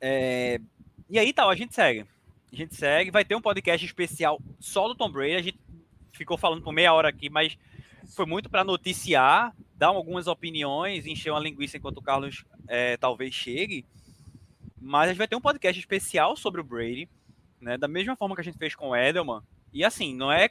É... 0.00 0.60
E 1.08 1.16
aí, 1.16 1.32
tal, 1.32 1.48
a 1.48 1.54
gente 1.54 1.76
segue. 1.76 2.04
A 2.52 2.56
gente 2.56 2.74
segue, 2.74 3.12
vai 3.12 3.24
ter 3.24 3.36
um 3.36 3.40
podcast 3.40 3.86
especial 3.86 4.40
só 4.58 4.88
do 4.88 4.96
Tom 4.96 5.12
Brady. 5.12 5.34
A 5.34 5.42
gente 5.42 5.60
ficou 6.12 6.36
falando 6.36 6.62
por 6.62 6.72
meia 6.72 6.92
hora 6.92 7.08
aqui, 7.08 7.30
mas 7.30 7.56
foi 8.16 8.26
muito 8.26 8.50
para 8.50 8.64
noticiar, 8.64 9.54
dar 9.76 9.88
algumas 9.88 10.26
opiniões, 10.26 11.06
encher 11.06 11.30
uma 11.30 11.38
linguiça 11.38 11.76
enquanto 11.76 11.98
o 11.98 12.02
Carlos 12.02 12.44
é, 12.66 12.96
talvez 12.96 13.32
chegue. 13.32 13.86
Mas 14.80 15.04
a 15.04 15.08
gente 15.08 15.18
vai 15.18 15.28
ter 15.28 15.36
um 15.36 15.40
podcast 15.40 15.78
especial 15.78 16.36
sobre 16.36 16.60
o 16.60 16.64
Brady, 16.64 17.08
né? 17.60 17.76
Da 17.76 17.86
mesma 17.86 18.16
forma 18.16 18.34
que 18.34 18.40
a 18.40 18.44
gente 18.44 18.56
fez 18.56 18.74
com 18.74 18.90
o 18.90 18.96
Edelman. 18.96 19.42
E 19.72 19.84
assim, 19.84 20.14
não 20.14 20.32
é 20.32 20.48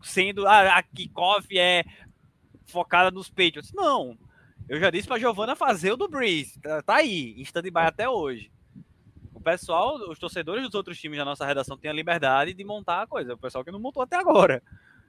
sendo 0.00 0.46
ah, 0.46 0.78
a 0.78 0.82
kickoff 0.82 1.46
é 1.58 1.84
focada 2.66 3.10
nos 3.10 3.28
Patriots. 3.28 3.72
Não. 3.72 4.16
Eu 4.68 4.78
já 4.78 4.90
disse 4.90 5.08
para 5.08 5.18
Giovana 5.18 5.56
fazer 5.56 5.92
o 5.92 5.96
do 5.96 6.08
Breeze. 6.08 6.60
Tá, 6.60 6.82
tá 6.82 6.96
aí, 6.96 7.34
em 7.36 7.42
stand-by 7.42 7.80
até 7.80 8.08
hoje. 8.08 8.52
O 9.34 9.40
pessoal, 9.40 9.96
os 10.08 10.18
torcedores 10.18 10.64
dos 10.64 10.74
outros 10.74 11.00
times 11.00 11.18
da 11.18 11.24
nossa 11.24 11.44
redação 11.44 11.76
têm 11.76 11.90
a 11.90 11.94
liberdade 11.94 12.54
de 12.54 12.64
montar 12.64 13.02
a 13.02 13.06
coisa. 13.06 13.34
O 13.34 13.38
pessoal 13.38 13.64
que 13.64 13.72
não 13.72 13.80
montou 13.80 14.02
até 14.02 14.16
agora. 14.16 14.62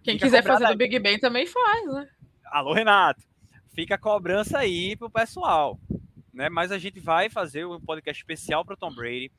Quem 0.04 0.16
Fica 0.16 0.26
quiser 0.26 0.44
fazer 0.44 0.68
do 0.68 0.76
Big 0.76 0.98
Ben 1.00 1.20
também 1.20 1.46
faz, 1.46 1.94
né? 1.94 2.10
Alô, 2.46 2.74
Renato. 2.74 3.22
Fica 3.74 3.96
a 3.96 4.00
cobrança 4.00 4.58
aí 4.58 4.96
pro 4.96 5.10
pessoal 5.10 5.80
né? 6.34 6.50
Mas 6.50 6.72
a 6.72 6.78
gente 6.78 7.00
vai 7.00 7.30
fazer 7.30 7.66
um 7.66 7.80
podcast 7.80 8.22
especial 8.22 8.66
para 8.66 8.76
Tom 8.76 8.94
Brady. 8.94 9.32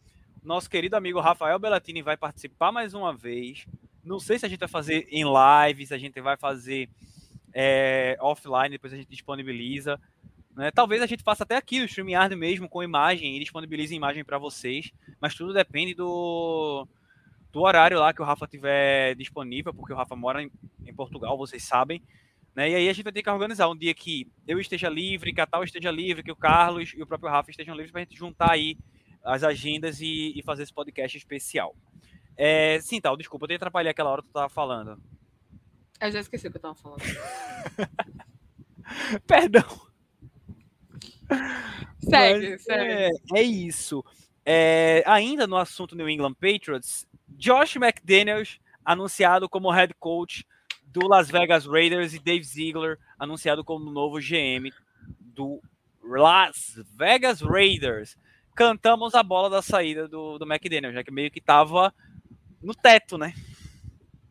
Nosso 0.43 0.71
querido 0.71 0.97
amigo 0.97 1.21
Rafael 1.21 1.59
Bellatini 1.59 2.03
vai 2.03 2.17
participar 2.17 2.71
mais 2.71 2.95
uma 2.95 3.13
vez. 3.13 3.67
Não 4.05 4.21
sei 4.21 4.39
se 4.39 4.47
a 4.47 4.49
gente 4.49 4.61
vai 4.61 4.69
fazer 4.69 5.07
em 5.11 5.25
live, 5.25 5.87
se 5.87 5.95
a 5.95 5.99
gente 5.99 6.21
vai 6.21 6.37
fazer 6.37 6.89
é, 7.53 8.17
offline, 8.21 8.71
depois 8.71 8.93
a 8.93 8.97
gente 8.97 9.09
disponibiliza. 9.09 9.99
Né? 10.55 10.71
Talvez 10.71 11.03
a 11.03 11.07
gente 11.07 11.23
faça 11.23 11.43
até 11.43 11.57
aqui 11.57 11.81
no 11.81 11.87
StreamYard 11.87 12.37
mesmo, 12.37 12.69
com 12.69 12.83
imagem, 12.83 13.37
e 13.37 13.41
disponibilize 13.41 13.95
imagem 13.95 14.25
para 14.25 14.39
vocês. 14.39 14.93
Mas 15.21 15.35
tudo 15.35 15.53
depende 15.53 15.95
do, 15.95 16.87
do 17.51 17.61
horário 17.61 17.99
lá 17.99 18.13
que 18.13 18.23
o 18.23 18.25
Rafa 18.25 18.47
tiver 18.47 19.15
disponível, 19.17 19.73
porque 19.73 19.93
o 19.93 19.97
Rafa 19.97 20.15
mora 20.15 20.43
em, 20.43 20.51
em 20.87 20.95
Portugal, 20.95 21.37
vocês 21.37 21.65
sabem. 21.65 22.03
Né? 22.55 22.71
E 22.71 22.75
aí 22.75 22.89
a 22.89 22.93
gente 22.93 23.03
vai 23.03 23.13
ter 23.13 23.23
que 23.23 23.31
organizar 23.31 23.69
um 23.69 23.77
dia 23.77 23.93
que 23.93 24.31
eu 24.47 24.61
esteja 24.61 24.89
livre, 24.89 25.33
que 25.33 25.41
a 25.41 25.47
Tal 25.47 25.65
esteja 25.65 25.91
livre, 25.91 26.23
que 26.23 26.31
o 26.31 26.37
Carlos 26.37 26.93
e 26.97 27.03
o 27.03 27.07
próprio 27.07 27.31
Rafa 27.31 27.51
estejam 27.51 27.75
livres 27.75 27.91
para 27.91 28.03
a 28.03 28.05
gente 28.05 28.17
juntar 28.17 28.53
aí 28.53 28.79
as 29.25 29.43
agendas 29.43 30.01
e, 30.01 30.33
e 30.37 30.43
fazer 30.43 30.63
esse 30.63 30.73
podcast 30.73 31.17
especial. 31.17 31.75
É, 32.37 32.79
sim, 32.81 33.01
Tal, 33.01 33.17
desculpa, 33.17 33.45
eu 33.45 33.49
te 33.49 33.55
atrapalhei 33.55 33.91
aquela 33.91 34.11
hora 34.11 34.23
que 34.23 34.29
tu 34.29 34.33
tava 34.33 34.49
falando. 34.49 35.01
Eu 36.01 36.13
já 36.13 36.21
esqueci 36.21 36.47
o 36.47 36.51
que 36.51 36.59
eu 36.59 36.63
tava 36.63 36.75
falando. 36.75 37.03
Perdão. 39.27 39.65
Segue, 41.99 42.51
Mas, 42.51 42.63
segue. 42.63 42.93
É, 42.93 43.11
é 43.35 43.43
isso. 43.43 44.05
É, 44.45 45.03
ainda 45.07 45.47
no 45.47 45.57
assunto 45.57 45.97
New 45.97 46.09
England 46.09 46.35
Patriots, 46.35 47.07
Josh 47.29 47.77
McDaniels 47.77 48.61
anunciado 48.85 49.49
como 49.49 49.71
head 49.71 49.95
coach 49.99 50.47
do 50.95 51.09
Las 51.09 51.29
Vegas 51.29 51.67
Raiders 51.67 52.15
e 52.15 52.21
Dave 52.21 52.45
Ziegler 52.45 52.99
anunciado 53.19 53.65
como 53.65 53.91
novo 53.91 54.21
GM 54.21 54.73
do 55.21 55.61
Las 56.01 56.81
Vegas 56.97 57.41
Raiders. 57.41 58.17
Cantamos 58.55 59.17
a 59.17 59.23
bola 59.25 59.51
da 59.51 59.61
saída 59.61 60.07
do, 60.07 60.39
do 60.39 60.47
McDaniels, 60.47 60.95
já 60.95 61.03
que 61.03 61.11
meio 61.11 61.33
que 61.33 61.41
tava 61.41 61.93
no 62.63 62.73
teto, 62.73 63.19
né? 63.19 63.35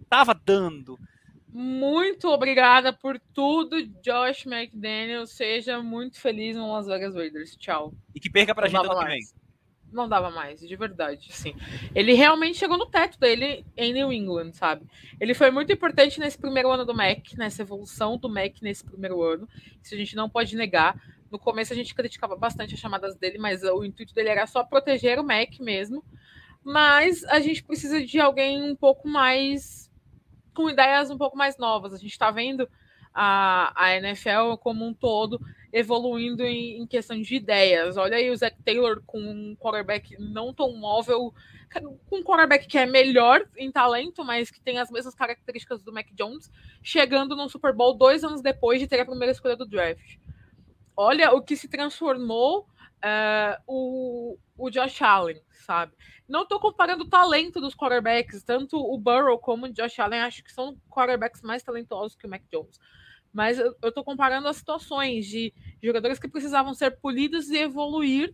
Tava 0.08 0.34
dando. 0.34 0.98
Muito 1.50 2.30
obrigada 2.30 2.94
por 2.94 3.20
tudo, 3.34 3.86
Josh 4.02 4.46
McDaniel. 4.46 5.28
Seja 5.28 5.84
muito 5.84 6.20
feliz 6.20 6.56
no 6.56 6.72
Las 6.72 6.88
Vegas 6.88 7.14
Raiders. 7.14 7.58
Tchau. 7.58 7.94
E 8.16 8.22
que 8.22 8.30
perca 8.30 8.56
pra 8.56 8.70
Não 8.70 8.82
gente 8.82 8.90
ano 8.90 9.00
que 9.02 9.06
vem. 9.06 9.22
Não 9.94 10.10
dava 10.10 10.32
mais, 10.32 10.60
de 10.60 10.76
verdade, 10.76 11.32
sim. 11.32 11.56
Ele 11.94 12.14
realmente 12.14 12.58
chegou 12.58 12.78
no 12.78 12.86
teto 12.86 13.20
dele 13.20 13.66
em 13.78 13.94
New 13.94 14.12
England, 14.12 14.54
sabe? 14.54 14.86
Ele 15.20 15.34
foi 15.34 15.52
muito 15.52 15.72
importante 15.72 16.20
nesse 16.20 16.38
primeiro 16.38 16.72
ano 16.72 16.84
do 16.84 16.94
Mac, 16.94 17.34
nessa 17.38 17.62
evolução 17.62 18.18
do 18.18 18.28
Mac 18.28 18.56
nesse 18.62 18.84
primeiro 18.84 19.22
ano. 19.22 19.48
Isso 19.82 19.94
a 19.94 19.98
gente 19.98 20.16
não 20.16 20.30
pode 20.30 20.56
negar. 20.56 21.00
No 21.32 21.38
começo 21.38 21.74
a 21.74 21.76
gente 21.76 21.94
criticava 21.94 22.36
bastante 22.36 22.74
as 22.74 22.80
chamadas 22.80 23.16
dele, 23.16 23.38
mas 23.38 23.64
o 23.64 23.84
intuito 23.84 24.14
dele 24.14 24.30
era 24.30 24.48
só 24.48 24.64
proteger 24.64 25.20
o 25.20 25.24
Mac 25.24 25.60
mesmo. 25.60 26.04
Mas 26.64 27.24
a 27.26 27.40
gente 27.40 27.64
precisa 27.64 28.04
de 28.04 28.20
alguém 28.20 28.64
um 28.64 28.76
pouco 28.76 29.08
mais 29.08 29.92
com 30.54 30.70
ideias 30.70 31.10
um 31.10 31.18
pouco 31.18 31.38
mais 31.38 31.58
novas. 31.58 31.94
A 31.94 31.98
gente 31.98 32.12
está 32.12 32.32
vendo 32.32 32.70
a, 33.14 33.74
a 33.76 33.96
NFL 33.98 34.56
como 34.60 34.86
um 34.86 34.94
todo 34.94 35.40
evoluindo 35.74 36.44
em, 36.44 36.80
em, 36.80 36.86
questão 36.86 37.20
de 37.20 37.36
ideias. 37.36 37.98
Olha 37.98 38.16
aí 38.16 38.30
o 38.30 38.38
Zach 38.38 38.56
Taylor 38.64 39.02
com 39.08 39.20
um 39.20 39.56
quarterback 39.56 40.16
não 40.20 40.54
tão 40.54 40.72
móvel, 40.78 41.34
com 42.06 42.18
um 42.20 42.24
quarterback 42.24 42.68
que 42.68 42.78
é 42.78 42.86
melhor 42.86 43.44
em 43.58 43.72
talento, 43.72 44.24
mas 44.24 44.52
que 44.52 44.62
tem 44.62 44.78
as 44.78 44.92
mesmas 44.92 45.16
características 45.16 45.82
do 45.82 45.92
Mac 45.92 46.06
Jones, 46.14 46.52
chegando 46.84 47.36
no 47.36 47.50
Super 47.50 47.74
Bowl 47.74 47.96
dois 47.96 48.24
anos 48.24 48.44
depois 48.44 48.80
de 48.80 48.88
ter 48.88 49.00
a 49.00 49.06
primeira 49.06 49.32
escolha 49.32 49.56
do 49.56 49.66
draft. 49.66 50.18
Olha 50.96 51.34
o 51.34 51.42
que 51.42 51.56
se 51.56 51.68
transformou 51.68 52.68
uh, 53.04 53.60
o, 53.66 54.38
o 54.56 54.70
Josh 54.70 55.02
Allen, 55.02 55.42
sabe? 55.66 55.92
Não 56.30 56.44
estou 56.44 56.60
comparando 56.60 57.04
o 57.04 57.10
talento 57.10 57.60
dos 57.60 57.76
quarterbacks, 57.76 58.44
tanto 58.44 58.78
o 58.78 58.96
Burrow 59.00 59.40
como 59.40 59.66
o 59.66 59.74
Josh 59.74 60.00
Allen, 60.00 60.22
acho 60.22 60.44
que 60.44 60.54
são 60.54 60.78
quarterbacks 60.88 61.42
mais 61.42 61.64
talentosos 61.64 62.16
que 62.16 62.28
o 62.28 62.30
Mac 62.30 62.44
Jones. 62.52 62.80
Mas 63.34 63.58
eu 63.58 63.76
estou 63.82 64.04
comparando 64.04 64.48
as 64.48 64.58
situações 64.58 65.26
de 65.26 65.52
jogadores 65.82 66.20
que 66.20 66.28
precisavam 66.28 66.74
ser 66.74 66.92
polidos 67.00 67.50
e 67.50 67.58
evoluir, 67.58 68.34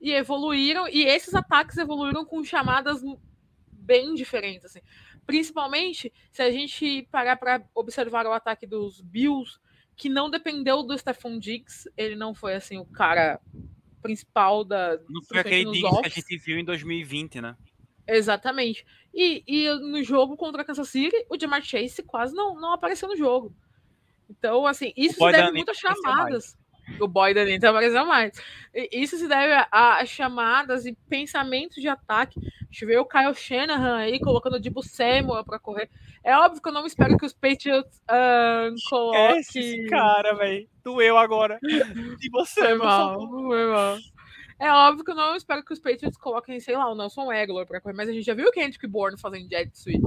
e 0.00 0.12
evoluíram, 0.12 0.88
e 0.88 1.04
esses 1.04 1.34
ataques 1.34 1.76
evoluíram 1.76 2.24
com 2.24 2.42
chamadas 2.42 3.02
bem 3.70 4.14
diferentes. 4.14 4.64
Assim. 4.64 4.80
Principalmente 5.26 6.12
se 6.32 6.42
a 6.42 6.50
gente 6.50 7.06
parar 7.10 7.36
para 7.36 7.62
observar 7.74 8.26
o 8.26 8.32
ataque 8.32 8.66
dos 8.66 9.00
Bills, 9.02 9.58
que 9.96 10.08
não 10.08 10.30
dependeu 10.30 10.82
do 10.82 10.96
Stephon 10.96 11.38
Diggs, 11.38 11.90
ele 11.96 12.16
não 12.16 12.34
foi 12.34 12.54
assim 12.54 12.78
o 12.78 12.86
cara 12.86 13.40
principal 14.00 14.64
da. 14.64 14.98
Não 15.08 15.22
foi 15.22 15.40
aquele 15.40 15.70
Diggs 15.70 16.00
que 16.00 16.06
a 16.06 16.08
gente 16.08 16.38
viu 16.38 16.58
em 16.58 16.64
2020, 16.64 17.40
né? 17.40 17.56
Exatamente. 18.06 18.86
E, 19.12 19.42
e 19.46 19.68
no 19.80 20.02
jogo 20.02 20.36
contra 20.36 20.62
a 20.62 20.64
Kansas 20.64 20.88
City, 20.88 21.26
o 21.28 21.38
Jamar 21.38 21.62
Chase 21.62 22.02
quase 22.02 22.34
não, 22.34 22.54
não 22.58 22.72
apareceu 22.72 23.08
no 23.08 23.16
jogo. 23.16 23.54
Então, 24.28 24.66
assim, 24.66 24.92
isso 24.96 25.14
se 25.14 25.32
deve 25.32 25.52
muito 25.52 25.70
a 25.70 25.74
chamadas. 25.74 26.56
O 27.00 27.06
boy 27.06 27.34
da 27.34 27.42
Anitta 27.42 27.68
apareceu 27.68 28.06
mais. 28.06 28.32
Isso 28.90 29.18
se 29.18 29.28
deve 29.28 29.52
a, 29.52 29.98
a, 29.98 30.06
chamadas 30.06 30.86
e 30.86 30.96
pensamentos 31.08 31.82
de 31.82 31.88
ataque. 31.88 32.40
A 32.40 32.64
gente 32.64 32.86
vê 32.86 32.98
o 32.98 33.04
Kyle 33.04 33.34
Shanahan 33.34 33.96
aí 33.98 34.18
colocando 34.18 34.56
o 34.56 34.60
Dibu 34.60 34.82
Samuel 34.82 35.44
para 35.44 35.58
correr. 35.58 35.90
É 36.24 36.34
óbvio 36.36 36.62
que 36.62 36.68
eu 36.68 36.72
não 36.72 36.86
espero 36.86 37.16
que 37.18 37.26
os 37.26 37.34
Patriots 37.34 38.02
uh, 38.10 38.74
coloquem. 38.88 39.38
Esse 39.38 39.86
cara, 39.86 40.34
velho. 40.34 40.68
Doeu 40.82 41.18
agora. 41.18 41.58
Dibu 42.18 42.44
Samuel. 42.46 42.78
Foi 42.78 42.86
mal, 42.86 43.28
foi 43.28 43.66
mal. 43.66 43.98
É 44.60 44.72
óbvio 44.72 45.04
que 45.04 45.10
eu 45.12 45.14
não 45.14 45.36
espero 45.36 45.64
que 45.64 45.72
os 45.72 45.78
Patriots 45.78 46.18
coloquem, 46.18 46.58
sei 46.58 46.76
lá, 46.76 46.90
o 46.90 46.94
Nelson 46.96 47.30
Aguilar 47.30 47.64
para 47.64 47.80
correr, 47.80 47.94
mas 47.94 48.08
a 48.08 48.12
gente 48.12 48.24
já 48.24 48.34
viu 48.34 48.48
o 48.48 48.50
Kendrick 48.50 48.86
Bourne 48.88 49.18
fazendo 49.18 49.48
jet 49.48 49.70
sweep. 49.72 50.02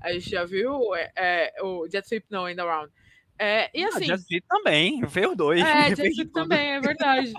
A 0.00 0.12
gente 0.12 0.30
já 0.30 0.46
viu 0.46 0.94
é, 0.94 1.12
é, 1.14 1.62
o 1.62 1.86
jet 1.86 2.06
sweep, 2.06 2.26
não, 2.30 2.46
ainda 2.46 2.64
round. 2.64 2.90
É, 3.42 3.70
e 3.72 3.82
assim. 3.84 4.12
Ah, 4.12 4.16
Jet 4.18 4.44
também, 4.46 5.00
veio 5.06 5.34
dois. 5.34 5.62
É, 5.64 5.96
Jet 5.96 6.26
também, 6.26 6.72
é 6.72 6.80
verdade. 6.80 7.32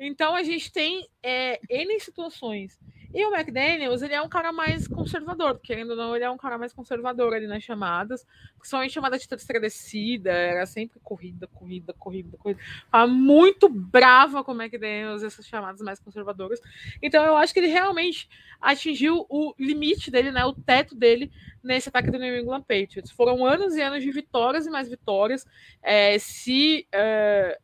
Então 0.00 0.34
a 0.34 0.42
gente 0.42 0.72
tem 0.72 1.06
é, 1.22 1.60
N 1.68 2.00
situações. 2.00 2.78
E 3.16 3.24
o 3.24 3.34
McDaniels, 3.34 4.02
ele 4.02 4.12
é 4.12 4.20
um 4.20 4.28
cara 4.28 4.52
mais 4.52 4.86
conservador, 4.86 5.58
querendo 5.58 5.92
ou 5.92 5.96
não, 5.96 6.14
ele 6.14 6.26
é 6.26 6.30
um 6.30 6.36
cara 6.36 6.58
mais 6.58 6.74
conservador 6.74 7.32
ali 7.32 7.46
nas 7.46 7.62
chamadas, 7.62 8.26
principalmente 8.58 8.92
chamada 8.92 9.18
de 9.18 9.26
terceira 9.26 9.58
descida, 9.58 10.30
era 10.30 10.66
sempre 10.66 11.00
corrida, 11.02 11.46
corrida, 11.46 11.94
corrida, 11.94 12.36
corrida. 12.36 12.60
Tava 12.92 13.06
muito 13.06 13.70
brava 13.70 14.44
com 14.44 14.52
o 14.52 14.62
McDaniels, 14.62 15.22
essas 15.22 15.46
chamadas 15.46 15.80
mais 15.80 15.98
conservadoras. 15.98 16.60
Então 17.00 17.24
eu 17.24 17.38
acho 17.38 17.54
que 17.54 17.60
ele 17.60 17.68
realmente 17.68 18.28
atingiu 18.60 19.24
o 19.30 19.54
limite 19.58 20.10
dele, 20.10 20.30
né, 20.30 20.44
o 20.44 20.52
teto 20.52 20.94
dele 20.94 21.32
nesse 21.64 21.88
ataque 21.88 22.10
do 22.10 22.18
New 22.18 22.38
England 22.38 22.64
Patriots. 22.64 23.10
Foram 23.12 23.46
anos 23.46 23.76
e 23.76 23.80
anos 23.80 24.02
de 24.02 24.10
vitórias 24.10 24.66
e 24.66 24.70
mais 24.70 24.90
vitórias. 24.90 25.46
É, 25.82 26.18
se 26.18 26.86
é, 26.92 27.58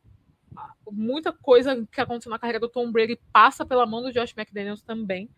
muita 0.91 1.31
coisa 1.31 1.87
que 1.91 2.01
aconteceu 2.01 2.31
na 2.31 2.39
carreira 2.39 2.59
do 2.59 2.69
Tom 2.69 2.91
Brady 2.91 3.19
passa 3.31 3.63
pela 3.63 3.85
mão 3.85 4.01
do 4.01 4.11
Josh 4.11 4.33
McDaniels 4.35 4.81
também. 4.81 5.29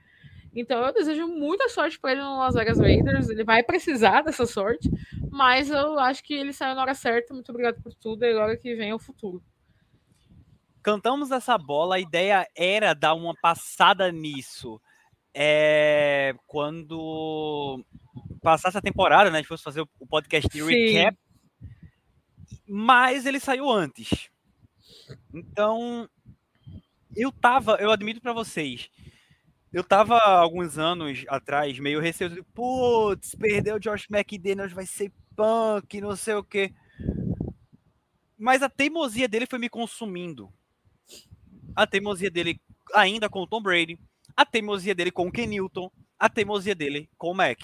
Então 0.56 0.86
eu 0.86 0.94
desejo 0.94 1.28
muita 1.28 1.68
sorte 1.68 2.00
para 2.00 2.14
ele 2.14 2.22
no 2.22 2.38
Las 2.40 2.56
Vegas 2.56 2.80
Raiders. 2.80 3.30
Ele 3.30 3.44
vai 3.44 3.62
precisar 3.62 4.22
dessa 4.22 4.46
sorte, 4.46 4.90
mas 5.30 5.70
eu 5.70 6.00
acho 6.00 6.24
que 6.24 6.34
ele 6.34 6.54
saiu 6.54 6.76
na 6.76 6.82
hora 6.82 6.94
certa. 6.94 7.34
Muito 7.34 7.50
obrigado 7.50 7.82
por 7.82 7.94
tudo 7.94 8.24
e 8.24 8.32
agora 8.32 8.56
que 8.56 8.74
vem 8.76 8.92
é 8.92 8.96
o 8.96 9.00
futuro. 9.00 9.44
Cantamos 10.82 11.32
essa 11.32 11.58
bola, 11.58 11.96
a 11.96 12.00
ideia 12.00 12.48
era 12.56 12.94
dar 12.94 13.16
uma 13.16 13.36
passada 13.42 14.12
nisso. 14.12 14.80
É, 15.34 16.34
quando 16.48 17.84
passasse 18.42 18.78
a 18.78 18.82
temporada, 18.82 19.30
né? 19.30 19.40
A 19.40 19.42
gente 19.42 19.50
fosse 19.50 19.64
fazer 19.64 19.82
o 19.82 20.08
podcast 20.08 20.48
de 20.48 20.64
recap. 20.64 21.18
Mas 22.68 23.26
ele 23.26 23.40
saiu 23.40 23.70
antes. 23.70 24.30
Então, 25.34 26.08
eu 27.16 27.32
tava, 27.32 27.78
eu 27.80 27.92
admito 27.92 28.22
para 28.22 28.34
vocês, 28.34 28.90
eu 29.76 29.84
tava 29.84 30.18
alguns 30.18 30.78
anos 30.78 31.26
atrás 31.28 31.78
meio 31.80 32.00
receoso, 32.00 32.42
putz, 32.54 33.36
perdeu 33.36 33.76
o 33.76 33.80
Josh 33.80 34.08
McDaniels, 34.10 34.72
vai 34.72 34.86
ser 34.86 35.12
punk, 35.36 36.00
não 36.00 36.16
sei 36.16 36.36
o 36.36 36.44
quê. 36.46 36.74
Mas 38.40 38.64
a 38.64 38.70
teimosia 38.70 39.28
dele 39.28 39.46
foi 39.46 39.60
me 39.60 39.68
consumindo. 39.68 40.50
A 41.76 41.86
teimosia 41.86 42.32
dele 42.32 42.58
ainda 42.94 43.28
com 43.28 43.42
o 43.42 43.48
Tom 43.48 43.62
Brady, 43.62 44.00
a 44.34 44.46
teimosia 44.46 44.96
dele 44.96 45.12
com 45.12 45.28
o 45.28 45.32
Ken 45.32 45.46
Newton, 45.46 45.92
a 46.18 46.30
teimosia 46.30 46.74
dele 46.74 47.10
com 47.18 47.32
o 47.32 47.36
Mac. 47.36 47.60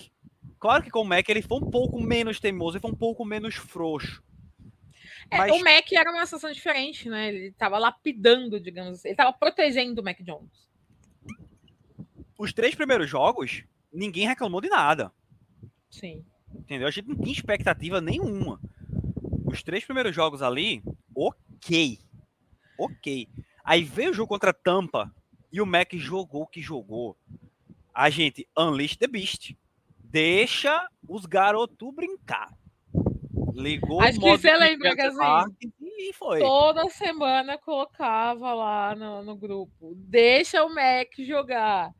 Claro 0.60 0.84
que 0.84 0.92
com 0.92 1.04
o 1.04 1.06
Mac 1.06 1.30
ele 1.30 1.42
foi 1.42 1.60
um 1.60 1.70
pouco 1.70 1.98
menos 2.02 2.42
teimoso, 2.42 2.76
ele 2.76 2.82
foi 2.82 2.92
um 2.92 2.96
pouco 2.96 3.24
menos 3.24 3.56
frouxo. 3.56 4.22
É, 5.30 5.38
Mas... 5.38 5.52
O 5.54 5.64
Mac 5.64 5.90
era 5.94 6.12
uma 6.12 6.26
situação 6.26 6.52
diferente, 6.52 7.08
né? 7.08 7.30
Ele 7.30 7.48
estava 7.48 7.78
lapidando, 7.78 8.60
digamos 8.60 8.96
assim. 8.96 9.08
Ele 9.08 9.14
estava 9.14 9.32
protegendo 9.32 10.02
o 10.02 10.04
Mac 10.04 10.22
Jones. 10.22 10.71
Os 12.42 12.52
três 12.52 12.74
primeiros 12.74 13.08
jogos, 13.08 13.64
ninguém 13.94 14.28
reclamou 14.28 14.60
de 14.60 14.68
nada. 14.68 15.12
Sim. 15.92 16.26
Entendeu? 16.52 16.88
A 16.88 16.92
gente 16.92 17.08
não 17.08 17.16
tinha 17.16 17.32
expectativa 17.32 18.02
nenhuma. 18.02 18.60
Os 19.46 19.62
três 19.62 19.86
primeiros 19.86 20.16
jogos 20.16 20.42
ali, 20.42 20.82
ok. 21.16 22.00
Ok. 22.80 23.30
Aí 23.64 23.84
veio 23.84 24.10
o 24.10 24.14
jogo 24.16 24.30
contra 24.30 24.50
a 24.50 24.54
Tampa 24.54 25.14
e 25.54 25.62
o 25.62 25.68
Mac 25.68 25.94
jogou 25.94 26.42
o 26.42 26.48
que 26.48 26.64
jogou. 26.64 27.16
A 27.94 28.10
gente 28.10 28.48
unleash 28.58 28.98
the 28.98 29.06
beast. 29.06 29.56
Deixa 30.00 30.90
os 31.08 31.28
garotos 31.28 31.94
brincar. 31.94 32.58
Ligou 33.54 34.02
Acho 34.02 34.20
que 34.20 34.30
você 34.32 34.52
lembra 34.58 34.94
assim, 34.94 35.56
e 36.10 36.12
foi. 36.14 36.40
toda 36.40 36.90
semana 36.90 37.60
colocava 37.60 38.52
lá 38.52 38.96
no, 38.96 39.24
no 39.24 39.36
grupo: 39.36 39.94
deixa 39.96 40.64
o 40.66 40.74
Mac 40.74 41.10
jogar, 41.20 41.94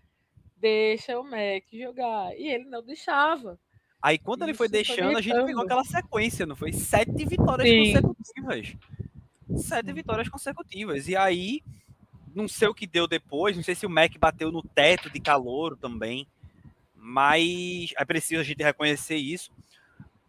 deixa 0.62 1.20
o 1.20 1.24
Mac 1.24 1.64
jogar. 1.74 2.34
E 2.38 2.48
ele 2.48 2.66
não 2.66 2.84
deixava. 2.84 3.60
Aí 4.02 4.18
quando 4.18 4.44
ele 4.44 4.54
foi 4.54 4.68
Isso, 4.68 4.74
foi 4.74 4.84
deixando, 4.84 5.18
a 5.18 5.22
gente 5.22 5.46
pegou 5.46 5.64
aquela 5.64 5.84
sequência, 5.84 6.46
não 6.46 6.56
foi? 6.56 6.72
Sete 6.72 7.26
vitórias 7.26 7.68
Sim. 7.68 8.02
consecutivas. 8.02 8.76
Sete 9.58 9.94
vitórias 9.94 10.30
consecutivas. 10.30 11.08
E 11.08 11.16
aí, 11.16 11.62
não 12.34 12.48
sei 12.48 12.68
o 12.68 12.74
que 12.74 12.88
deu 12.88 13.08
depois, 13.08 13.56
não 13.56 13.64
sei 13.64 13.76
se 13.76 13.86
o 13.86 13.90
Mac 13.90 14.12
bateu 14.18 14.52
no 14.52 14.64
teto 14.64 15.10
de 15.10 15.20
calor 15.20 15.78
também. 15.78 16.28
Mas 16.96 17.94
é 17.98 18.06
preciso 18.06 18.42
a 18.42 18.44
gente 18.44 18.64
reconhecer 18.64 19.18
isso. 19.18 19.52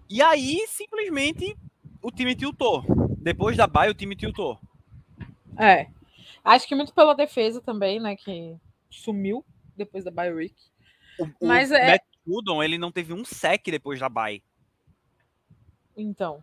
E 0.09 0.23
aí, 0.23 0.65
simplesmente, 0.69 1.57
o 2.03 2.11
time 2.11 2.35
tiltou. 2.35 2.85
Depois 3.19 3.57
da 3.57 3.67
bye, 3.67 3.91
o 3.91 3.95
time 3.95 4.17
tiltou. 4.17 4.59
É. 5.59 5.87
Acho 6.45 6.67
que 6.67 6.75
muito 6.75 6.93
pela 6.93 7.15
defesa 7.15 7.61
também, 7.61 8.01
né? 8.01 8.17
Que 8.17 8.57
sumiu 8.91 9.45
depois 9.85 10.05
da 10.05 10.11
bye 10.11 10.33
week. 10.33 10.55
O, 11.19 11.47
Mas 11.47 11.71
o 11.71 11.75
é- 11.75 11.93
Matt 11.93 12.03
Judon, 12.27 12.63
ele 12.63 12.79
não 12.79 12.93
teve 12.93 13.13
um 13.13 13.25
sec 13.25 13.65
depois 13.67 13.99
da 14.01 14.09
bye. 14.09 14.43
Então. 15.97 16.43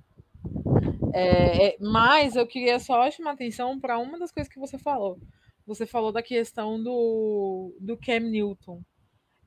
É, 1.13 1.67
é, 1.67 1.77
mas 1.79 2.35
eu 2.35 2.45
queria 2.45 2.79
só 2.79 3.09
chamar 3.09 3.31
atenção 3.31 3.79
para 3.79 3.97
uma 3.97 4.17
das 4.19 4.31
coisas 4.31 4.51
que 4.51 4.59
você 4.59 4.77
falou. 4.77 5.19
Você 5.65 5.85
falou 5.85 6.11
da 6.11 6.21
questão 6.21 6.81
do, 6.81 7.75
do 7.79 7.97
Cam 7.97 8.19
Newton. 8.19 8.81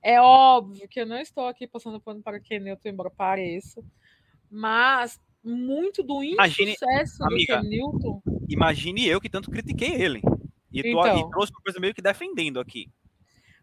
É 0.03 0.21
óbvio 0.21 0.89
que 0.89 1.01
eu 1.01 1.07
não 1.07 1.19
estou 1.19 1.47
aqui 1.47 1.67
passando 1.67 2.01
pano 2.01 2.23
para 2.23 2.39
o 2.39 2.43
Cam 2.43 2.59
Newton, 2.59 2.89
embora 2.89 3.11
pareça, 3.11 3.83
mas 4.51 5.21
muito 5.43 6.03
do 6.03 6.23
insucesso 6.23 7.25
amiga, 7.25 7.57
do 7.57 7.63
Cam 7.63 7.69
Newton 7.69 8.23
Imagine 8.49 9.07
eu 9.07 9.21
que 9.21 9.29
tanto 9.31 9.51
critiquei 9.51 9.95
ele. 9.95 10.21
E, 10.73 10.83
tô, 10.83 10.89
Então. 10.89 11.19
e 11.19 11.31
trouxe 11.31 11.53
uma 11.53 11.63
coisa 11.63 11.81
meio 11.81 11.95
que 11.95 12.03
defendendo 12.03 12.61
aqui. 12.61 12.91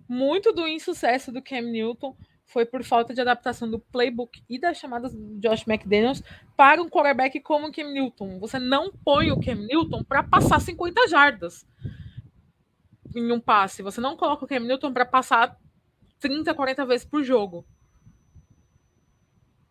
Muito 0.10 0.52
do 0.52 0.68
insucesso 0.68 1.32
do 1.32 1.42
Cam 1.42 1.62
Newton 1.62 2.18
foi 2.44 2.66
por 2.66 2.84
falta 2.84 3.14
de 3.14 3.22
adaptação 3.22 3.70
do 3.70 3.78
playbook 3.78 4.44
e 4.50 4.60
das 4.60 4.78
chamadas 4.78 5.14
do 5.14 5.40
Josh 5.40 5.68
McDaniels 5.68 6.24
para 6.58 6.82
um 6.82 6.90
quarterback 6.90 7.40
como 7.42 7.68
o 7.68 7.72
Cam 7.72 7.92
Newton. 7.92 8.40
Você 8.40 8.58
não 8.58 8.92
põe 8.92 9.32
o 9.32 9.40
Cam 9.40 9.56
Newton 9.56 10.04
para 10.04 10.24
passar 10.24 10.60
50 10.60 11.08
jardas 11.08 11.64
em 13.16 13.32
um 13.32 13.40
passe. 13.40 13.84
Você 13.84 14.02
não 14.02 14.18
coloca 14.18 14.46
o 14.46 14.48
Cam 14.48 14.62
Newton 14.62 14.92
para 14.92 15.06
passar 15.06 15.56
30, 16.20 16.56
40 16.56 16.86
vezes 16.88 17.06
por 17.06 17.24
jogo. 17.24 17.64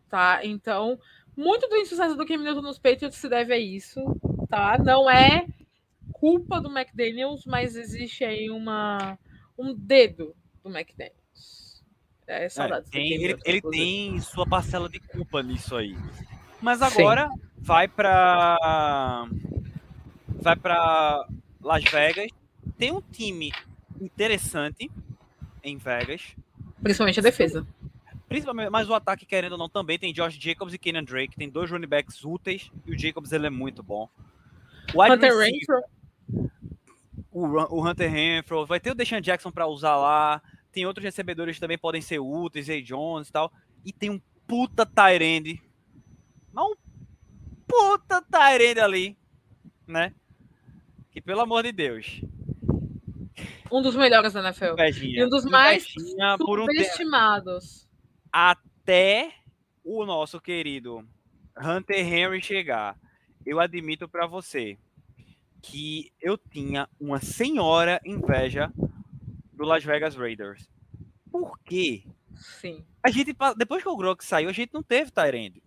Tá? 0.08 0.44
Então, 0.44 1.00
muito 1.36 1.68
do 1.68 1.76
insucesso 1.76 2.14
do 2.14 2.24
Cam 2.24 2.38
Newton 2.38 2.62
nos 2.62 2.78
Patriots 2.78 3.18
se 3.18 3.28
deve 3.28 3.52
a 3.52 3.58
isso, 3.58 4.00
tá? 4.48 4.78
Não 4.78 5.10
é 5.10 5.46
culpa 6.12 6.60
do 6.60 6.70
McDaniels, 6.70 7.44
mas 7.44 7.74
existe 7.74 8.24
aí 8.24 8.48
uma 8.50 9.18
um 9.58 9.74
dedo 9.74 10.34
do 10.62 10.70
McDaniels. 10.70 11.82
É, 12.26 12.44
É, 12.44 12.48
saudades. 12.48 12.88
do 12.88 12.92
tem- 12.92 13.12
ele 13.12 13.38
ele 13.44 13.60
tem 13.62 14.20
sua 14.20 14.46
parcela 14.46 14.88
de 14.88 15.00
culpa 15.00 15.42
nisso 15.42 15.74
aí. 15.76 15.96
Mas 16.60 16.78
Sim. 16.78 16.84
agora 16.84 17.28
vai 17.56 17.88
pra. 17.88 19.26
Vai 20.28 20.54
pra 20.56 21.26
Las 21.60 21.84
Vegas. 21.84 22.30
Tem 22.76 22.92
um 22.92 23.00
time 23.00 23.50
interessante 24.00 24.90
em 25.64 25.76
Vegas. 25.76 26.34
Principalmente 26.82 27.18
a 27.18 27.22
defesa. 27.22 27.66
Principalmente, 28.28 28.68
mas 28.70 28.88
o 28.90 28.94
ataque, 28.94 29.24
querendo 29.24 29.52
ou 29.52 29.58
não, 29.58 29.68
também 29.68 29.98
tem 29.98 30.12
Josh 30.12 30.34
Jacobs 30.34 30.74
e 30.74 30.78
Kenan 30.78 31.02
Drake. 31.02 31.34
Tem 31.36 31.48
dois 31.48 31.70
running 31.70 31.86
backs 31.88 32.24
úteis 32.24 32.70
e 32.86 32.92
o 32.92 32.98
Jacobs 32.98 33.32
ele 33.32 33.46
é 33.46 33.50
muito 33.50 33.82
bom. 33.82 34.08
O 34.94 35.02
Hunter 35.02 35.34
Renfro, 35.36 35.82
o, 37.38 37.76
o 37.76 37.88
Hunter 37.88 38.10
Renfro, 38.10 38.66
vai 38.66 38.80
ter 38.80 38.90
o 38.90 38.94
Deshaun 38.94 39.20
Jackson 39.20 39.50
para 39.50 39.66
usar 39.66 39.96
lá. 39.96 40.42
Tem 40.72 40.86
outros 40.86 41.04
recebedores 41.04 41.56
que 41.56 41.60
também 41.60 41.78
podem 41.78 42.00
ser 42.00 42.18
úteis, 42.18 42.66
Zay 42.66 42.82
Jones 42.82 43.28
e 43.28 43.32
tal. 43.32 43.52
E 43.84 43.92
tem 43.92 44.10
um 44.10 44.20
puta 44.46 44.84
Tyrande. 44.84 45.62
Mas 46.52 46.64
um 46.64 46.74
puta 47.66 48.22
Tyrande 48.22 48.80
ali, 48.80 49.18
né? 49.86 50.14
Que 51.10 51.20
pelo 51.20 51.40
amor 51.40 51.62
de 51.62 51.72
Deus. 51.72 52.20
um 53.70 53.80
dos 53.82 53.94
melhores 53.94 54.32
da 54.32 54.40
NFL. 54.40 54.72
Invejinha. 54.72 55.20
E 55.20 55.24
um 55.24 55.28
dos 55.28 55.44
mais 55.44 55.86
por 56.38 56.60
um. 56.60 56.66
Subestimados. 56.66 57.88
Até 58.32 59.32
o 59.84 60.04
nosso 60.04 60.40
querido 60.40 61.06
Hunter 61.56 62.06
Henry 62.06 62.42
chegar. 62.42 62.98
Eu 63.46 63.60
admito 63.60 64.08
para 64.08 64.26
você 64.26 64.76
que 65.62 66.12
eu 66.20 66.38
tinha 66.38 66.88
uma 67.00 67.20
senhora 67.20 68.00
inveja 68.04 68.72
do 69.52 69.64
Las 69.64 69.84
Vegas 69.84 70.14
Raiders. 70.14 70.68
Por 71.30 71.58
quê? 71.60 72.04
Sim. 72.34 72.84
A 73.02 73.10
gente, 73.10 73.36
depois 73.56 73.82
que 73.82 73.88
o 73.88 73.96
Gronk 73.96 74.24
saiu, 74.24 74.48
a 74.48 74.52
gente 74.52 74.72
não 74.72 74.82
teve 74.82 75.10
Tyrande. 75.10 75.62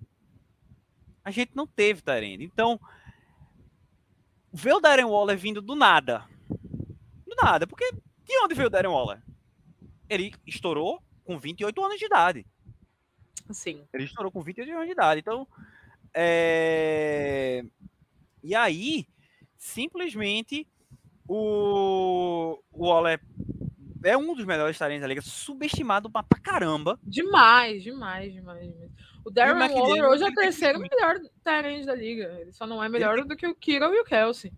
A 1.24 1.32
gente 1.32 1.52
não 1.56 1.68
teve 1.68 2.02
Tyrande. 2.02 2.44
Então, 2.44 2.80
ver 4.52 4.74
o 4.74 4.80
Darren 4.80 5.06
Waller 5.06 5.38
vindo 5.38 5.62
do 5.62 5.76
nada. 5.76 6.26
Do 6.50 7.36
nada. 7.42 7.68
Porque 7.68 7.92
de 7.92 8.38
onde 8.44 8.56
veio 8.56 8.68
o 8.68 8.72
Darren 8.72 8.92
Waller? 8.92 9.22
Ele 10.10 10.34
estourou 10.46 11.02
com 11.24 11.38
28 11.38 11.84
anos 11.84 12.00
de 12.00 12.06
idade. 12.06 12.46
Sim. 13.52 13.86
Ele 13.94 14.06
estourou 14.06 14.32
com 14.32 14.42
28 14.42 14.72
anos 14.72 14.86
de 14.86 14.92
idade. 14.92 15.20
Então, 15.20 15.48
é... 16.14 17.64
E 18.44 18.56
aí, 18.56 19.08
simplesmente, 19.62 20.68
o, 21.28 22.60
o 22.74 22.88
Waller 22.88 23.22
é 24.04 24.18
um 24.18 24.34
dos 24.36 24.44
melhores 24.44 24.76
talentos 24.76 25.02
da 25.02 25.08
liga, 25.08 25.22
subestimado 25.22 26.10
pra, 26.10 26.24
pra 26.24 26.40
caramba. 26.40 27.00
Demais, 27.04 27.84
demais, 27.84 28.34
demais. 28.34 28.68
demais. 28.68 28.92
O 29.24 29.30
Darren 29.30 29.72
Waller 29.72 30.06
hoje 30.10 30.24
é 30.24 30.28
o 30.30 30.34
terceiro 30.34 30.80
costume- 30.80 31.00
melhor 31.00 31.20
Tyrande 31.44 31.86
da 31.86 31.94
liga. 31.94 32.38
Ele 32.42 32.52
só 32.52 32.66
não 32.66 32.84
é 32.84 32.90
melhor 32.90 33.18
tem- 33.18 33.28
do 33.28 33.36
que 33.38 33.46
o 33.48 33.54
Kiro 33.54 33.86
e 33.94 34.00
o 34.00 34.04
Kelsey. 34.04 34.52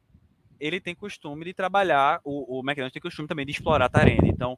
Ele 0.58 0.80
tem 0.80 0.96
costume 0.96 1.44
de 1.44 1.54
trabalhar, 1.54 2.22
o, 2.24 2.60
o 2.60 2.62
McDaniels 2.62 2.94
tem 2.94 3.02
costume 3.02 3.28
também 3.28 3.46
de 3.46 3.52
explorar 3.52 3.90
Tarene. 3.90 4.30
Então, 4.30 4.58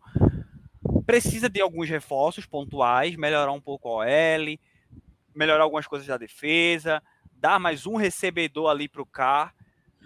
precisa 1.08 1.50
de 1.50 1.60
alguns 1.60 1.90
reforços 1.90 2.46
pontuais, 2.46 3.16
melhorar 3.16 3.52
um 3.52 3.60
pouco 3.62 3.90
a 3.90 4.06
OL, 4.06 4.60
melhorar 5.34 5.64
algumas 5.64 5.88
coisas 5.88 6.08
da 6.08 6.18
defesa, 6.18 7.02
dar 7.34 7.60
mais 7.60 7.88
um 7.88 7.96
recebedor 7.96 8.70
ali 8.70 8.88
pro 8.88 9.04
Carr, 9.08 9.52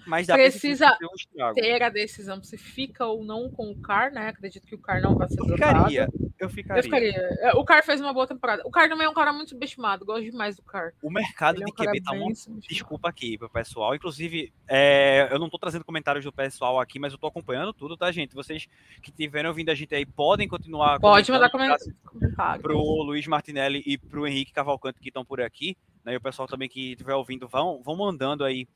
mas 0.10 0.28
dá 0.28 0.34
pra 0.34 0.44
Precisa 0.44 0.98
ter 0.98 1.06
um 1.06 1.16
estrago. 1.16 1.56
Ter 1.56 1.84
a 1.84 1.90
decisão 1.90 2.42
se 2.44 2.58
fica 2.58 3.06
ou 3.06 3.24
não 3.24 3.50
com 3.50 3.70
o 3.72 3.80
Car, 3.80 4.12
né? 4.12 4.28
Acredito 4.30 4.66
que 4.68 4.76
o 4.76 4.80
Car 4.80 5.02
não 5.02 5.16
vai 5.16 5.30
ser 5.30 5.40
Eu 5.40 5.46
ficaria, 5.46 6.08
eu 6.40 6.50
ficaria. 6.50 6.80
Eu 6.80 6.84
ficaria. 6.84 7.12
É, 7.42 7.52
O 7.56 7.64
Car 7.64 7.84
fez 7.86 8.02
uma 8.02 8.12
boa 8.12 8.26
temporada. 8.28 8.64
O 8.66 8.72
Car 8.72 8.90
também 8.90 9.06
é 9.06 9.10
um 9.10 9.14
cara 9.14 9.32
muito 9.32 9.50
subestimado. 9.50 10.04
Gosto 10.06 10.24
demais 10.30 10.56
do 10.56 10.64
Car. 10.64 10.94
O 11.02 11.12
mercado 11.12 11.58
Ele 11.58 11.64
é 11.64 11.66
de 11.68 11.72
um 11.72 11.76
cara 11.76 11.92
QB 11.92 12.02
tá 12.04 12.14
muito. 12.16 12.40
Desculpa 12.68 13.08
aqui 13.10 13.38
pro 13.38 13.50
pessoal. 13.50 13.94
Inclusive, 13.94 14.52
é, 14.68 15.28
eu 15.32 15.38
não 15.40 15.50
tô 15.50 15.58
trazendo 15.60 15.86
comentários 15.86 16.26
do 16.26 16.34
pessoal 16.34 16.80
aqui, 16.80 16.98
mas 16.98 17.14
eu 17.14 17.20
tô 17.20 17.28
acompanhando 17.28 17.72
tudo, 17.72 17.96
tá, 17.96 18.12
gente? 18.12 18.34
Vocês 18.34 18.68
que 19.04 19.12
tiverem 19.12 19.48
ouvindo 19.48 19.70
a 19.70 19.76
gente 19.76 19.94
aí 19.94 20.06
podem 20.06 20.48
continuar 20.48 21.00
Pode 21.00 21.32
mandar 21.32 21.50
comen- 21.50 21.76
comentário. 22.04 22.62
pro 22.62 22.78
Luiz 23.04 23.28
Martinelli 23.28 23.84
e 23.86 23.98
pro 23.98 24.26
Henrique 24.26 24.52
Cavalcante 24.52 25.00
que 25.00 25.10
estão 25.10 25.24
por 25.24 25.40
aqui, 25.42 25.78
né? 26.04 26.14
E 26.14 26.18
o 26.18 26.22
pessoal 26.22 26.48
também 26.48 26.68
que 26.68 26.92
estiver 26.92 27.14
ouvindo 27.14 27.48
vão, 27.48 27.82
vão 27.84 27.96
mandando 27.96 28.44
aí 28.44 28.68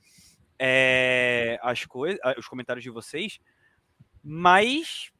é, 0.59 1.59
as 1.61 1.85
coisas, 1.85 2.19
os 2.37 2.47
comentários 2.47 2.83
de 2.83 2.89
vocês. 2.89 3.39
Mas 4.23 5.11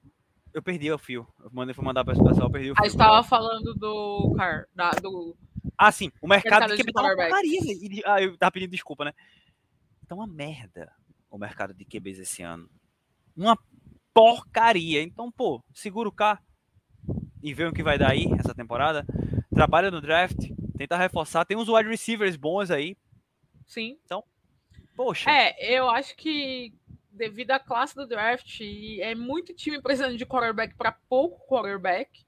eu 0.53 0.61
perdi 0.61 0.91
o 0.91 0.97
fio. 0.97 1.27
Eu 1.39 1.49
mandei 1.51 1.73
fui 1.73 1.83
mandar 1.83 2.05
para 2.05 2.17
o 2.17 2.23
pessoal, 2.23 2.49
perdi 2.49 2.71
o 2.71 2.75
fio. 2.75 2.83
Aí 2.83 2.89
estava 2.89 3.23
falando 3.23 3.73
do 3.73 4.33
Car, 4.37 4.67
da, 4.73 4.91
do 4.91 5.35
Ah, 5.77 5.91
sim, 5.91 6.11
o 6.21 6.27
mercado, 6.27 6.67
Mercado 6.69 6.77
tá 6.77 6.93
quarterbacks. 7.01 7.29
porcaria. 7.31 7.61
velho. 7.61 7.93
E 7.93 8.03
Ah, 8.05 8.21
eu 8.21 8.37
tava 8.37 8.51
pedindo 8.51 8.71
desculpa, 8.71 9.05
né? 9.05 9.13
Tá 10.07 10.15
uma 10.15 10.27
merda 10.27 10.91
o 11.33 11.37
mercado 11.37 11.73
de 11.73 11.83
QBs 11.83 12.19
esse 12.19 12.43
ano. 12.43 12.69
Uma 13.35 13.57
porcaria. 14.13 15.01
Então, 15.01 15.31
pô, 15.31 15.63
segura 15.73 16.07
o 16.07 16.11
K 16.11 16.39
e 17.41 17.53
vê 17.55 17.65
o 17.65 17.73
que 17.73 17.81
vai 17.81 17.97
dar 17.97 18.11
aí 18.11 18.27
essa 18.39 18.53
temporada. 18.53 19.03
Trabalha 19.51 19.89
no 19.89 19.99
draft, 19.99 20.37
tenta 20.77 20.95
reforçar. 20.95 21.43
Tem 21.43 21.57
uns 21.57 21.67
wide 21.67 21.89
receivers 21.89 22.35
bons 22.35 22.69
aí. 22.69 22.95
sim. 23.65 23.97
Poxa, 24.95 25.29
É, 25.29 25.75
eu 25.75 25.89
acho 25.89 26.15
que 26.15 26.73
devido 27.13 27.51
à 27.51 27.59
classe 27.59 27.95
do 27.95 28.07
draft, 28.07 28.59
e 28.59 28.99
é 29.01 29.13
muito 29.13 29.53
time 29.53 29.81
precisando 29.81 30.17
de 30.17 30.25
quarterback 30.25 30.75
para 30.75 30.91
pouco 31.07 31.47
quarterback. 31.47 32.25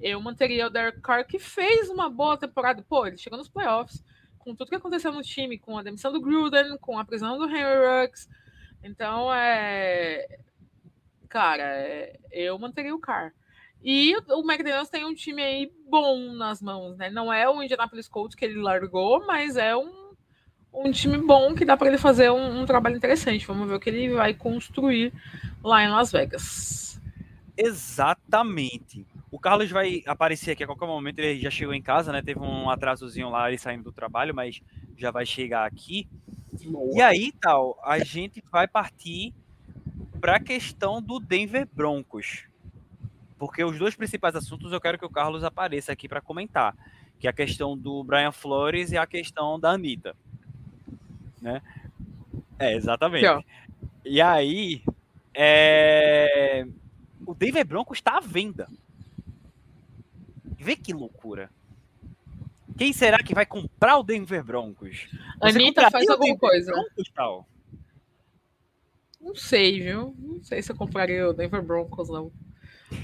Eu 0.00 0.20
manteria 0.20 0.66
o 0.66 0.70
Derek 0.70 1.00
Carr, 1.00 1.26
que 1.26 1.38
fez 1.38 1.90
uma 1.90 2.08
boa 2.08 2.38
temporada. 2.38 2.82
Pô, 2.88 3.06
ele 3.06 3.18
chegou 3.18 3.38
nos 3.38 3.48
playoffs. 3.48 4.02
Com 4.38 4.54
tudo 4.54 4.70
que 4.70 4.76
aconteceu 4.76 5.12
no 5.12 5.20
time, 5.20 5.58
com 5.58 5.76
a 5.76 5.82
demissão 5.82 6.12
do 6.12 6.20
Gruden, 6.20 6.78
com 6.78 6.98
a 6.98 7.04
prisão 7.04 7.36
do 7.36 7.44
Henry 7.44 7.86
Ruggs. 7.86 8.28
Então, 8.82 9.32
é. 9.34 10.26
Cara, 11.28 11.62
é, 11.62 12.18
eu 12.32 12.58
manteria 12.58 12.94
o 12.94 13.00
Carr. 13.00 13.34
E 13.82 14.14
o 14.16 14.40
McDaniels 14.40 14.88
tem 14.88 15.04
um 15.04 15.14
time 15.14 15.42
aí 15.42 15.72
bom 15.86 16.32
nas 16.32 16.62
mãos, 16.62 16.96
né? 16.96 17.10
Não 17.10 17.32
é 17.32 17.48
o 17.48 17.62
Indianapolis 17.62 18.08
Colts 18.08 18.34
que 18.34 18.44
ele 18.44 18.60
largou, 18.60 19.26
mas 19.26 19.56
é 19.56 19.76
um 19.76 19.99
um 20.72 20.90
time 20.90 21.18
bom 21.18 21.54
que 21.54 21.64
dá 21.64 21.76
para 21.76 21.88
ele 21.88 21.98
fazer 21.98 22.30
um, 22.30 22.62
um 22.62 22.66
trabalho 22.66 22.96
interessante. 22.96 23.46
Vamos 23.46 23.68
ver 23.68 23.74
o 23.74 23.80
que 23.80 23.90
ele 23.90 24.14
vai 24.14 24.34
construir 24.34 25.12
lá 25.62 25.82
em 25.84 25.88
Las 25.90 26.12
Vegas. 26.12 27.00
exatamente. 27.56 29.06
O 29.30 29.38
Carlos 29.38 29.70
vai 29.70 30.02
aparecer 30.06 30.52
aqui 30.52 30.64
a 30.64 30.66
qualquer 30.66 30.86
momento, 30.86 31.20
ele 31.20 31.40
já 31.40 31.50
chegou 31.50 31.72
em 31.72 31.82
casa, 31.82 32.10
né? 32.10 32.20
Teve 32.20 32.40
um 32.40 32.68
atrasozinho 32.68 33.30
lá, 33.30 33.48
ele 33.48 33.58
saindo 33.58 33.84
do 33.84 33.92
trabalho, 33.92 34.34
mas 34.34 34.60
já 34.96 35.10
vai 35.10 35.24
chegar 35.24 35.66
aqui. 35.66 36.08
Boa. 36.64 36.96
E 36.96 37.00
aí, 37.00 37.32
tal, 37.40 37.78
a 37.84 38.00
gente 38.00 38.42
vai 38.50 38.66
partir 38.66 39.32
para 40.20 40.36
a 40.36 40.40
questão 40.40 41.00
do 41.00 41.20
Denver 41.20 41.66
Broncos. 41.72 42.46
Porque 43.38 43.64
os 43.64 43.78
dois 43.78 43.94
principais 43.94 44.34
assuntos 44.34 44.72
eu 44.72 44.80
quero 44.80 44.98
que 44.98 45.06
o 45.06 45.10
Carlos 45.10 45.44
apareça 45.44 45.92
aqui 45.92 46.08
para 46.08 46.20
comentar, 46.20 46.76
que 47.18 47.26
é 47.26 47.30
a 47.30 47.32
questão 47.32 47.78
do 47.78 48.02
Brian 48.04 48.32
Flores 48.32 48.92
e 48.92 48.98
a 48.98 49.06
questão 49.06 49.58
da 49.58 49.70
Anitta. 49.70 50.14
Né? 51.40 51.62
É, 52.58 52.74
exatamente. 52.74 53.26
E 54.04 54.20
aí, 54.20 54.82
é... 55.34 56.66
o 57.26 57.34
Denver 57.34 57.66
Broncos 57.66 57.98
está 57.98 58.18
à 58.18 58.20
venda. 58.20 58.68
Vê 60.58 60.76
que 60.76 60.92
loucura. 60.92 61.50
Quem 62.76 62.92
será 62.92 63.22
que 63.22 63.34
vai 63.34 63.44
comprar 63.44 63.98
o 63.98 64.02
Denver 64.02 64.42
Broncos? 64.42 65.06
Você 65.40 65.58
Anitta 65.58 65.90
faz 65.90 66.08
alguma 66.08 66.36
coisa. 66.36 66.72
Broncos, 66.72 67.10
tal? 67.14 67.46
Não 69.20 69.34
sei, 69.34 69.80
viu? 69.80 70.14
Não 70.18 70.42
sei 70.42 70.62
se 70.62 70.72
eu 70.72 70.76
compraria 70.76 71.28
o 71.28 71.32
Denver 71.34 71.62
Broncos, 71.62 72.08
não. 72.08 72.32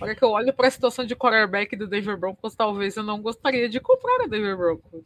Olha 0.00 0.14
que 0.14 0.22
eu 0.22 0.30
olho 0.30 0.52
para 0.52 0.68
a 0.68 0.70
situação 0.70 1.04
de 1.04 1.14
quarterback 1.14 1.76
do 1.76 1.86
Denver 1.86 2.16
Broncos, 2.16 2.54
talvez 2.54 2.96
eu 2.96 3.02
não 3.02 3.20
gostaria 3.20 3.68
de 3.68 3.78
comprar 3.78 4.24
o 4.24 4.28
Denver 4.28 4.56
Broncos. 4.56 5.04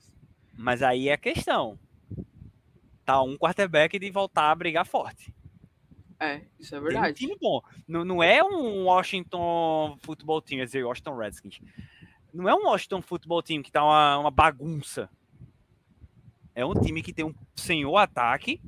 Mas 0.57 0.83
aí 0.83 1.09
é 1.09 1.15
a 1.15 1.19
questão. 1.19 1.79
Tá 3.11 3.23
um 3.23 3.37
quarterback 3.37 3.99
de 3.99 4.11
voltar 4.11 4.51
a 4.51 4.55
brigar 4.55 4.87
forte. 4.87 5.35
É, 6.19 6.43
isso 6.59 6.75
é 6.75 6.81
verdade. 6.81 7.15
Tem 7.15 7.27
um 7.27 7.31
time 7.31 7.39
bom. 7.41 7.63
Não, 7.89 8.05
não 8.05 8.23
é 8.23 8.43
um 8.45 8.85
Washington 8.85 9.97
Football 10.01 10.43
Team, 10.43 10.59
quer 10.59 10.67
dizer, 10.67 10.85
Washington 10.85 11.17
Redskins. 11.17 11.61
Não 12.33 12.49
é 12.49 12.55
um 12.55 12.67
Washington 12.67 13.01
Football 13.01 13.43
Team 13.43 13.63
que 13.63 13.73
tá 13.73 13.83
uma, 13.83 14.19
uma 14.19 14.31
bagunça. 14.31 15.09
É 16.55 16.65
um 16.65 16.75
time 16.75 17.03
que 17.03 17.13
tem 17.13 17.25
um 17.25 17.35
senhor 17.55 17.97
ataque 17.97 18.61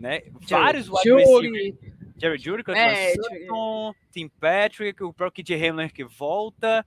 né? 0.00 0.22
Vários 0.48 0.88
wide 0.88 1.14
receivers. 1.14 1.74
Jerry 2.16 2.38
Judy, 2.38 2.62
é, 2.68 3.14
Sutton, 3.14 3.94
Tim 4.10 4.28
Patrick, 4.28 5.02
o 5.02 5.12
próprio 5.12 5.42
Kid 5.42 5.54
Hamler 5.54 5.92
que 5.92 6.04
volta, 6.04 6.84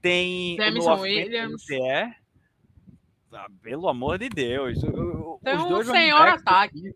tem 0.00 0.56
Jamison 0.56 0.96
o 0.96 1.00
Williams. 1.00 1.68
É. 1.70 2.14
Ah, 3.32 3.46
pelo 3.62 3.88
amor 3.88 4.18
de 4.18 4.28
Deus. 4.28 4.80
Tem 4.80 5.56
os 5.56 5.68
dois 5.68 5.88
um 5.88 5.92
senhor 5.92 6.28
ataque. 6.28 6.94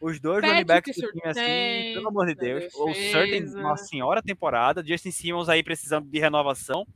Os 0.00 0.20
dois 0.20 0.44
running 0.44 0.64
backs 0.64 0.96
do 0.96 1.10
time 1.12 1.22
assim, 1.24 1.94
pelo 1.94 2.08
amor 2.08 2.26
de 2.26 2.34
Deus. 2.34 2.74
O 2.74 2.92
Certain, 2.92 3.44
uma 3.60 3.76
senhora 3.76 4.22
temporada. 4.22 4.84
Justin 4.84 5.10
Simmons 5.10 5.48
aí 5.48 5.62
precisando 5.62 6.08
de 6.08 6.18
renovação. 6.18 6.86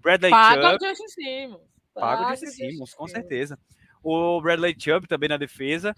Bradley 0.00 0.30
Paga 0.30 0.70
Chubb. 0.70 0.76
o 0.76 0.88
Justin 0.88 1.08
Simmons. 1.08 1.60
Paga 1.94 2.26
o 2.26 2.30
Justin 2.30 2.46
Simmons, 2.46 2.94
com 2.94 3.08
certeza. 3.08 3.58
O 4.02 4.40
Bradley 4.40 4.76
Chubb 4.78 5.08
também 5.08 5.28
na 5.28 5.36
defesa 5.36 5.94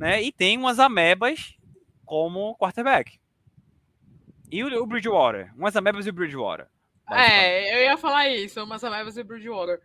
né? 0.00 0.22
E 0.22 0.32
tem 0.32 0.56
umas 0.56 0.78
amebas 0.78 1.54
como 2.06 2.56
quarterback. 2.56 3.20
E 4.50 4.64
o, 4.64 4.82
o 4.82 4.86
Bridgewater, 4.86 5.52
umas 5.54 5.76
amebas 5.76 6.06
e 6.06 6.10
o 6.10 6.12
Bridgewater. 6.12 6.68
É, 7.10 7.76
eu 7.76 7.84
ia 7.84 7.98
falar 7.98 8.28
isso, 8.28 8.62
umas 8.64 8.82
amebas 8.82 9.16
e 9.18 9.20
o 9.20 9.24
Bridgewater. 9.24 9.78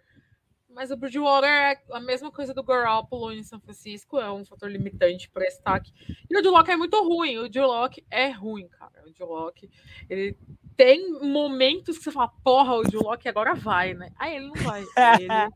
Mas 0.75 0.91
o 0.91 0.97
Bridgewater 0.97 1.49
é 1.49 1.81
a 1.93 2.01
mesma 2.01 2.29
coisa 2.29 2.53
do 2.53 2.61
Garoppolo 2.61 3.31
em 3.31 3.41
São 3.43 3.61
Francisco, 3.61 4.19
é 4.19 4.29
um 4.29 4.43
fator 4.43 4.69
limitante 4.69 5.29
para 5.29 5.45
esse 5.45 5.57
ataque. 5.57 5.93
E 6.29 6.37
o 6.37 6.41
Duloc 6.41 6.67
é 6.67 6.75
muito 6.75 7.01
ruim, 7.01 7.37
o 7.37 7.47
Duloc 7.47 7.97
é 8.11 8.29
ruim, 8.29 8.67
cara. 8.67 9.03
O 9.07 9.11
Duloc, 9.13 9.63
ele 10.09 10.37
tem 10.75 11.13
momentos 11.21 11.97
que 11.97 12.03
você 12.03 12.11
fala, 12.11 12.27
porra, 12.43 12.75
o 12.75 12.83
Duloc 12.83 13.25
agora 13.25 13.55
vai, 13.55 13.93
né? 13.93 14.11
Aí 14.19 14.35
ele 14.35 14.47
não 14.47 14.55
vai. 14.55 14.83
Ele 15.17 15.49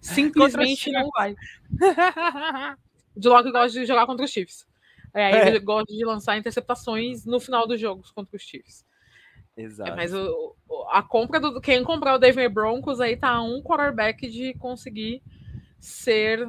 simplesmente 0.00 0.90
não 0.92 1.10
vai. 1.10 1.34
O 3.14 3.28
Lock 3.28 3.50
gosta 3.50 3.80
de 3.80 3.84
jogar 3.84 4.06
contra 4.06 4.24
os 4.24 4.30
Chiefs. 4.30 4.66
É, 5.12 5.32
é. 5.32 5.48
Ele 5.48 5.58
gosta 5.58 5.92
de 5.92 6.04
lançar 6.04 6.38
interceptações 6.38 7.26
no 7.26 7.40
final 7.40 7.66
dos 7.66 7.80
jogos 7.80 8.10
contra 8.12 8.36
os 8.36 8.42
Chiefs. 8.42 8.86
Exato. 9.60 9.90
É, 9.90 9.96
mas 9.96 10.14
o, 10.14 10.56
a 10.90 11.02
compra 11.02 11.38
do. 11.38 11.60
Quem 11.60 11.84
comprar 11.84 12.14
o 12.14 12.18
Denver 12.18 12.50
Broncos 12.50 13.00
aí 13.00 13.16
tá 13.16 13.40
um 13.42 13.62
quarterback 13.62 14.28
de 14.28 14.54
conseguir 14.54 15.22
ser 15.78 16.48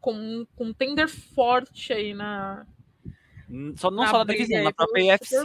com, 0.00 0.46
um 0.58 0.72
tender 0.72 1.08
forte 1.08 1.92
aí 1.92 2.14
na. 2.14 2.66
Só, 3.76 3.90
não 3.90 4.04
na 4.04 4.10
só 4.10 4.18
na 4.24 4.32
divisão, 4.32 4.62
na 4.62 4.72
própria 4.72 5.14
EFC. 5.14 5.42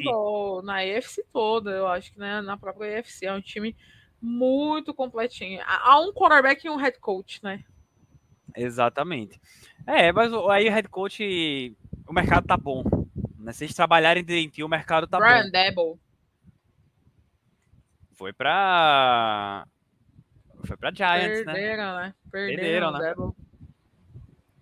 na 0.63 0.85
EFC 0.85 1.25
toda, 1.33 1.71
eu 1.71 1.87
acho 1.87 2.13
que 2.13 2.19
né, 2.19 2.39
na 2.41 2.55
própria 2.55 2.99
EFC. 2.99 3.25
É 3.25 3.33
um 3.33 3.41
time 3.41 3.75
muito 4.21 4.93
completinho. 4.93 5.59
Há 5.65 5.99
um 5.99 6.13
quarterback 6.13 6.65
e 6.65 6.69
um 6.69 6.75
head 6.75 6.99
coach, 6.99 7.43
né? 7.43 7.63
Exatamente. 8.55 9.41
É, 9.87 10.11
mas 10.11 10.31
aí 10.33 10.67
o 10.67 10.71
head 10.71 10.87
coach, 10.87 11.75
o 12.07 12.13
mercado 12.13 12.45
tá 12.45 12.55
bom. 12.55 12.83
Né? 13.39 13.51
Se 13.53 13.65
eles 13.65 13.75
trabalharem 13.75 14.23
direitinho, 14.23 14.67
o 14.67 14.69
mercado 14.69 15.07
tá 15.07 15.17
Brian 15.17 15.45
bom. 15.45 15.51
Debo. 15.51 15.99
Foi 18.15 18.33
pra. 18.33 19.67
Foi 20.65 20.77
pra 20.77 20.91
Giants, 20.91 21.43
Perderam, 21.43 21.95
né? 21.95 22.01
né? 22.01 22.15
Perderam, 22.31 22.91
Perderam 22.93 23.27
né? 23.27 23.33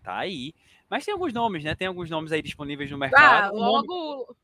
Tá 0.03 0.17
aí. 0.17 0.53
Mas 0.89 1.05
tem 1.05 1.13
alguns 1.13 1.33
nomes, 1.33 1.63
né? 1.63 1.73
Tem 1.75 1.87
alguns 1.87 2.09
nomes 2.09 2.31
aí 2.31 2.41
disponíveis 2.41 2.91
no 2.91 2.97
mercado. 2.97 3.47
Ah, 3.47 3.51
logo, 3.51 4.35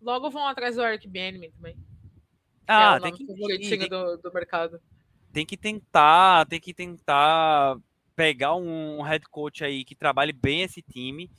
logo 0.00 0.30
vão 0.30 0.46
atrás 0.46 0.76
do 0.76 0.82
Eric 0.82 1.06
Benjamin 1.06 1.50
também. 1.50 1.76
Ah, 2.66 2.96
é 2.96 3.00
tem 3.00 3.12
que 3.12 3.26
tem, 3.26 3.88
do, 3.88 4.16
do 4.16 4.32
mercado. 4.32 4.80
Tem 5.32 5.44
que 5.44 5.56
tentar, 5.56 6.46
tem 6.46 6.60
que 6.60 6.72
tentar 6.74 7.78
pegar 8.16 8.54
um 8.54 9.00
head 9.02 9.24
coach 9.28 9.64
aí 9.64 9.84
que 9.84 9.94
trabalhe 9.94 10.32
bem 10.32 10.62
esse 10.62 10.82
time 10.82 11.30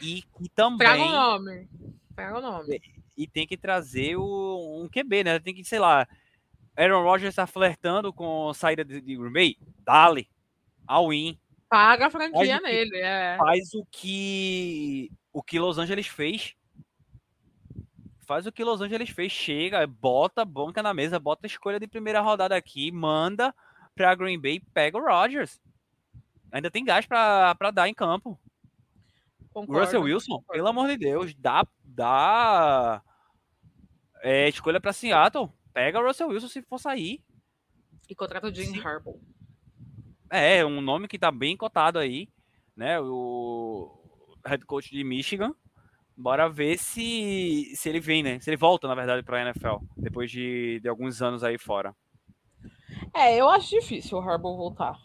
e 0.00 0.22
que 0.22 0.48
também. 0.48 0.86
Traga 0.86 1.02
o 1.02 1.10
nome. 1.10 1.68
Pega 2.14 2.38
o 2.38 2.42
nome. 2.42 2.82
E 3.16 3.26
tem 3.26 3.46
que 3.46 3.56
trazer 3.56 4.16
o, 4.16 4.82
um 4.82 4.88
QB, 4.88 5.24
né? 5.24 5.38
Tem 5.38 5.54
que, 5.54 5.64
sei 5.64 5.78
lá. 5.78 6.06
Aaron 6.76 7.02
Rodgers 7.02 7.30
está 7.30 7.46
flertando 7.46 8.12
com 8.12 8.52
saída 8.54 8.84
de, 8.84 9.00
de 9.00 9.16
Green 9.16 9.32
Bay? 9.32 9.56
Dale. 9.84 10.28
All-in. 10.86 11.38
Paga 11.68 12.06
a 12.06 12.10
franquia 12.10 12.60
faz 12.60 12.62
nele, 12.62 12.90
que, 12.90 12.96
é. 12.96 13.36
Faz 13.38 13.74
o 13.74 13.86
que 13.90 15.12
o 15.32 15.42
que 15.42 15.58
Los 15.58 15.78
Angeles 15.78 16.06
fez. 16.06 16.54
Faz 18.26 18.46
o 18.46 18.52
que 18.52 18.64
Los 18.64 18.80
Angeles 18.80 19.10
fez. 19.10 19.30
Chega, 19.30 19.86
bota 19.86 20.44
banca 20.44 20.82
na 20.82 20.94
mesa, 20.94 21.18
bota 21.18 21.46
a 21.46 21.48
escolha 21.48 21.78
de 21.78 21.86
primeira 21.86 22.20
rodada 22.20 22.56
aqui, 22.56 22.90
manda 22.90 23.54
para 23.94 24.14
Green 24.14 24.40
Bay, 24.40 24.60
pega 24.72 24.98
o 24.98 25.04
Rodgers 25.04 25.60
ainda 26.50 26.70
tem 26.70 26.84
gás 26.84 27.06
para 27.06 27.70
dar 27.72 27.88
em 27.88 27.94
campo. 27.94 28.38
Concordo, 29.52 29.80
Russell 29.80 30.02
Wilson, 30.02 30.34
concordo. 30.34 30.52
pelo 30.52 30.68
amor 30.68 30.88
de 30.88 30.96
Deus, 30.96 31.34
dá, 31.34 31.66
dá 31.84 33.02
é, 34.22 34.48
escolha 34.48 34.80
para 34.80 34.92
Seattle. 34.92 35.50
Pega 35.72 36.00
o 36.00 36.06
Russell 36.06 36.28
Wilson 36.28 36.48
se 36.48 36.62
for 36.62 36.78
sair. 36.78 37.22
E 38.08 38.14
contrata 38.14 38.48
o 38.48 38.54
Jim 38.54 38.78
Harbaugh. 38.80 39.20
É, 40.30 40.64
um 40.64 40.80
nome 40.80 41.08
que 41.08 41.18
tá 41.18 41.30
bem 41.30 41.56
cotado 41.56 41.98
aí, 41.98 42.28
né? 42.76 43.00
O 43.00 44.00
head 44.46 44.64
coach 44.64 44.90
de 44.90 45.02
Michigan. 45.04 45.54
Bora 46.16 46.48
ver 46.48 46.78
se, 46.78 47.72
se 47.74 47.88
ele 47.88 48.00
vem, 48.00 48.22
né? 48.22 48.38
Se 48.40 48.50
ele 48.50 48.56
volta, 48.56 48.86
na 48.86 48.94
verdade, 48.94 49.22
para 49.22 49.38
a 49.38 49.42
NFL, 49.42 49.76
depois 49.96 50.30
de, 50.30 50.78
de 50.80 50.88
alguns 50.88 51.22
anos 51.22 51.42
aí 51.42 51.56
fora. 51.56 51.94
É, 53.14 53.36
eu 53.36 53.48
acho 53.48 53.70
difícil 53.70 54.18
o 54.18 54.20
Harbaugh 54.20 54.56
voltar. 54.56 54.98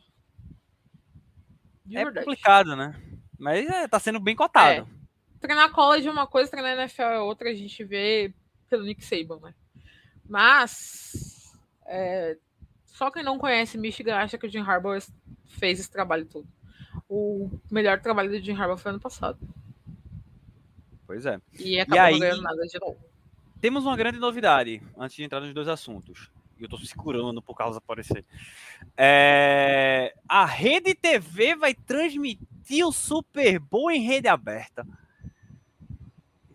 De 1.85 1.97
é 1.97 2.03
verdade. 2.03 2.25
complicado, 2.25 2.75
né? 2.75 2.99
Mas 3.39 3.67
é, 3.67 3.87
tá 3.87 3.99
sendo 3.99 4.19
bem 4.19 4.35
cotado. 4.35 4.81
É. 4.81 5.39
Treinar 5.39 5.71
college 5.71 6.07
é 6.07 6.11
uma 6.11 6.27
coisa, 6.27 6.49
treinar 6.49 6.77
NFL 6.77 7.01
é 7.01 7.19
outra, 7.19 7.49
a 7.49 7.53
gente 7.53 7.83
vê 7.83 8.33
pelo 8.69 8.83
Nick 8.83 9.03
Saban, 9.03 9.39
né? 9.39 9.53
Mas 10.27 11.53
é, 11.85 12.37
só 12.85 13.11
quem 13.11 13.23
não 13.23 13.37
conhece 13.37 13.77
Michigan 13.77 14.15
acha 14.15 14.37
que 14.37 14.47
o 14.47 14.49
Jim 14.49 14.59
Harbaugh 14.59 14.99
fez 15.45 15.79
esse 15.79 15.91
trabalho 15.91 16.25
todo. 16.25 16.47
O 17.07 17.49
melhor 17.69 17.99
trabalho 18.01 18.29
do 18.29 18.39
Jim 18.39 18.53
Harbaugh 18.53 18.77
foi 18.77 18.91
ano 18.91 18.99
passado. 18.99 19.37
Pois 21.05 21.25
é. 21.25 21.39
E 21.59 21.79
acabou 21.79 21.97
e 21.97 21.99
aí, 21.99 22.13
não 22.13 22.19
ganhando 22.19 22.41
nada 22.41 22.65
de 22.65 22.79
novo. 22.79 22.97
Temos 23.61 23.85
uma 23.85 23.95
grande 23.95 24.17
novidade 24.17 24.81
antes 24.97 25.15
de 25.15 25.23
entrar 25.23 25.39
nos 25.39 25.53
dois 25.53 25.67
assuntos 25.67 26.31
e 26.57 26.63
eu 26.63 26.69
tô 26.69 26.77
segurando 26.77 27.41
por 27.41 27.55
causa 27.55 27.77
aparecer. 27.77 28.25
É, 28.95 30.15
a 30.27 30.45
Rede 30.45 30.95
TV 30.95 31.55
vai 31.55 31.73
transmitir 31.73 32.85
o 32.85 32.91
Super 32.91 33.59
Bowl 33.59 33.91
em 33.91 34.01
rede 34.01 34.27
aberta. 34.27 34.85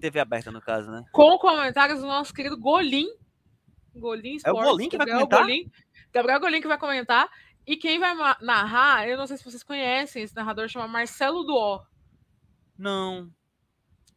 TV 0.01 0.19
aberta, 0.19 0.51
no 0.51 0.61
caso, 0.61 0.91
né? 0.91 1.05
Com 1.13 1.39
comentários 1.39 2.01
do 2.01 2.07
nosso 2.07 2.33
querido 2.33 2.57
Golim. 2.57 3.07
Golim 3.95 4.37
Sports. 4.37 4.45
É 4.45 4.63
o 4.63 4.71
Golim 4.71 4.89
que 4.89 4.97
vai 4.97 5.07
Gabriel 5.07 5.27
comentar? 5.27 5.47
Golim, 5.47 5.71
Gabriel 6.13 6.41
Golim 6.41 6.61
que 6.61 6.69
vai 6.69 6.79
comentar. 6.79 7.31
E 7.67 7.77
quem 7.77 7.99
vai 7.99 8.15
narrar, 8.41 9.09
eu 9.09 9.17
não 9.17 9.27
sei 9.27 9.37
se 9.37 9.45
vocês 9.45 9.63
conhecem, 9.63 10.23
esse 10.23 10.35
narrador 10.35 10.69
chama 10.69 10.89
Marcelo 10.89 11.45
Duó. 11.45 11.83
Não. 12.77 13.31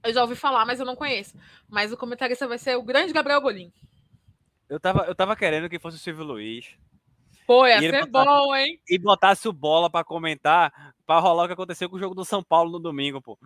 Eu 0.04 0.14
já 0.14 0.22
ouvi 0.22 0.36
falar, 0.36 0.66
mas 0.66 0.80
eu 0.80 0.86
não 0.86 0.96
conheço. 0.96 1.38
Mas 1.70 1.92
o 1.92 1.98
comentarista 1.98 2.48
vai 2.48 2.58
ser 2.58 2.78
o 2.78 2.84
grande 2.84 3.14
Gabriel 3.14 3.42
Golim. 3.42 3.72
Eu 4.70 4.80
tava, 4.80 5.06
eu 5.06 5.16
tava 5.16 5.36
querendo 5.36 5.70
que 5.70 5.80
fosse 5.80 5.98
o 5.98 6.00
Silvio 6.00 6.24
Luiz. 6.24 6.76
Pô, 7.46 7.68
ia 7.68 7.80
ser 7.80 8.06
botasse, 8.08 8.26
bom, 8.26 8.56
hein? 8.56 8.82
E 8.90 8.98
botasse 8.98 9.48
o 9.48 9.54
bola 9.54 9.90
para 9.90 10.04
comentar, 10.04 10.96
para 11.06 11.20
rolar 11.20 11.44
o 11.44 11.48
que 11.48 11.54
aconteceu 11.54 11.90
com 11.90 11.98
o 11.98 12.00
jogo 12.00 12.16
do 12.16 12.24
São 12.24 12.42
Paulo 12.42 12.72
no 12.72 12.80
domingo, 12.80 13.22
pô. 13.22 13.38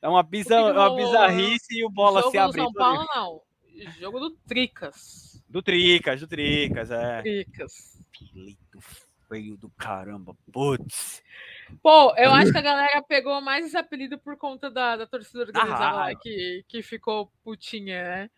É 0.00 0.08
uma, 0.08 0.22
biza, 0.22 0.56
que 0.56 0.72
que 0.72 0.78
uma 0.78 0.96
bizarrice 0.96 1.78
e 1.78 1.84
o 1.84 1.90
bola 1.90 2.28
se 2.30 2.38
abriu. 2.38 2.64
São 2.64 2.72
Paulo, 2.72 3.06
não. 3.14 3.42
Jogo 3.98 4.20
do 4.20 4.30
Tricas. 4.30 5.42
Do 5.48 5.62
Tricas, 5.62 6.20
do 6.20 6.26
Tricas, 6.26 6.90
é. 6.90 7.22
Tricas. 7.22 8.02
Pilito 8.12 8.78
feio 9.32 9.56
do 9.56 9.70
caramba, 9.70 10.36
putz. 10.52 11.22
Pô, 11.82 12.14
eu 12.16 12.30
acho 12.32 12.52
que 12.52 12.58
a 12.58 12.62
galera 12.62 13.02
pegou 13.02 13.40
mais 13.40 13.64
esse 13.64 13.76
apelido 13.78 14.18
por 14.18 14.36
conta 14.36 14.70
da, 14.70 14.94
da 14.94 15.06
torcida 15.06 15.40
organizada 15.40 15.92
lá, 15.92 16.14
que, 16.14 16.62
que 16.68 16.82
ficou 16.82 17.32
putinha, 17.42 18.02
né? 18.02 18.30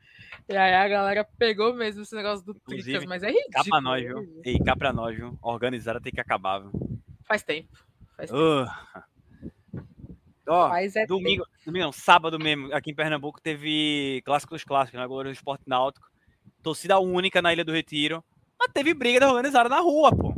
E 0.48 0.56
aí 0.56 0.72
a 0.72 0.86
galera 0.86 1.28
pegou 1.36 1.74
mesmo 1.74 2.02
esse 2.02 2.14
negócio 2.14 2.46
do 2.46 2.54
Tricas, 2.54 3.04
mas 3.06 3.24
é 3.24 3.28
ridículo. 3.28 3.52
Cá 3.52 3.64
pra 3.64 3.80
nós, 3.80 4.04
viu? 4.04 4.42
Ei, 4.44 4.58
cá 4.60 4.76
pra 4.76 4.92
nós, 4.92 5.16
viu? 5.16 5.36
Organizada 5.42 6.00
tem 6.00 6.12
que 6.12 6.20
acabar, 6.20 6.60
viu? 6.60 6.70
Faz 7.24 7.42
tempo. 7.42 7.76
Faz 8.16 8.30
tempo. 8.30 8.40
Uh. 8.40 9.13
Ó, 10.46 10.76
é 10.76 11.06
domingo, 11.06 11.46
domingo, 11.64 11.86
não, 11.86 11.92
sábado 11.92 12.38
mesmo, 12.38 12.72
aqui 12.74 12.90
em 12.90 12.94
Pernambuco, 12.94 13.40
teve 13.40 14.22
Clássico 14.24 14.54
dos 14.54 14.64
Clássicos, 14.64 14.98
né? 14.98 15.04
Agora 15.04 15.28
o 15.28 15.32
Esporte 15.32 15.64
Náutico. 15.66 16.06
Torcida 16.62 16.98
única 16.98 17.40
na 17.40 17.52
Ilha 17.52 17.64
do 17.64 17.72
Retiro. 17.72 18.22
Mas 18.58 18.72
teve 18.72 18.94
briga 18.94 19.26
organizada 19.26 19.68
na 19.68 19.80
rua, 19.80 20.10
pô. 20.14 20.34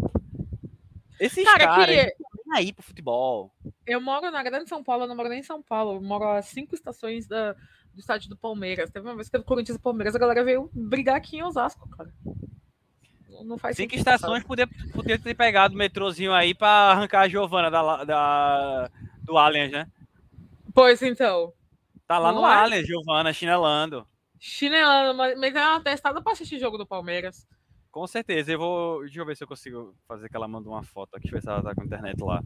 Esses 1.18 1.44
cara, 1.44 1.64
caras 1.64 1.86
que... 1.86 2.14
aí 2.54 2.72
pro 2.72 2.84
futebol. 2.84 3.52
Eu 3.86 4.00
moro 4.00 4.30
na 4.30 4.42
Grande 4.42 4.68
São 4.68 4.82
Paulo, 4.82 5.04
eu 5.04 5.08
não 5.08 5.16
moro 5.16 5.28
nem 5.28 5.40
em 5.40 5.44
São 5.44 5.62
Paulo. 5.62 5.94
Eu 5.94 6.02
moro 6.02 6.28
a 6.28 6.42
cinco 6.42 6.74
estações 6.74 7.26
da, 7.26 7.52
do 7.52 8.00
estádio 8.00 8.28
do 8.28 8.36
Palmeiras. 8.36 8.90
Teve 8.90 9.06
uma 9.06 9.14
vez 9.14 9.28
que 9.28 9.32
teve 9.32 9.44
Corinthians 9.44 9.78
e 9.78 9.80
Palmeiras, 9.80 10.14
a 10.14 10.18
galera 10.18 10.44
veio 10.44 10.70
brigar 10.72 11.16
aqui 11.16 11.38
em 11.38 11.42
Osasco, 11.42 11.88
cara. 11.90 12.12
Não 13.44 13.58
faz 13.58 13.76
Cinco 13.76 13.94
estações 13.94 14.42
poder, 14.44 14.66
poder 14.92 15.20
ter 15.20 15.34
pegado 15.34 15.74
o 15.74 15.76
metrôzinho 15.76 16.32
aí 16.32 16.54
pra 16.54 16.68
arrancar 16.68 17.22
a 17.22 17.28
Giovana 17.28 17.70
da, 17.70 18.04
da, 18.04 18.90
do 19.22 19.36
Allianz, 19.36 19.72
né? 19.72 19.86
Pois 20.76 21.00
então. 21.00 21.54
Tá 22.06 22.18
lá 22.18 22.30
não 22.30 22.42
no 22.42 22.46
é? 22.46 22.54
Allianz, 22.54 22.86
Giovana, 22.86 23.32
chinelando. 23.32 24.06
Chinelando, 24.38 25.16
mas, 25.16 25.34
mas 25.38 25.54
é 25.54 25.66
uma 25.66 25.80
testada 25.80 26.20
pra 26.20 26.32
assistir 26.32 26.58
jogo 26.58 26.76
do 26.76 26.86
Palmeiras. 26.86 27.48
Com 27.90 28.06
certeza, 28.06 28.52
eu 28.52 28.58
vou. 28.58 29.00
Deixa 29.00 29.18
eu 29.18 29.24
ver 29.24 29.34
se 29.34 29.42
eu 29.42 29.48
consigo 29.48 29.96
fazer 30.06 30.28
que 30.28 30.36
ela 30.36 30.46
manda 30.46 30.68
uma 30.68 30.82
foto 30.82 31.16
aqui, 31.16 31.30
deixa 31.30 31.34
eu 31.34 31.40
ver 31.40 31.42
se 31.42 31.48
ela 31.48 31.62
tá 31.62 31.74
com 31.74 31.80
a 31.80 31.84
internet 31.86 32.22
lá. 32.22 32.44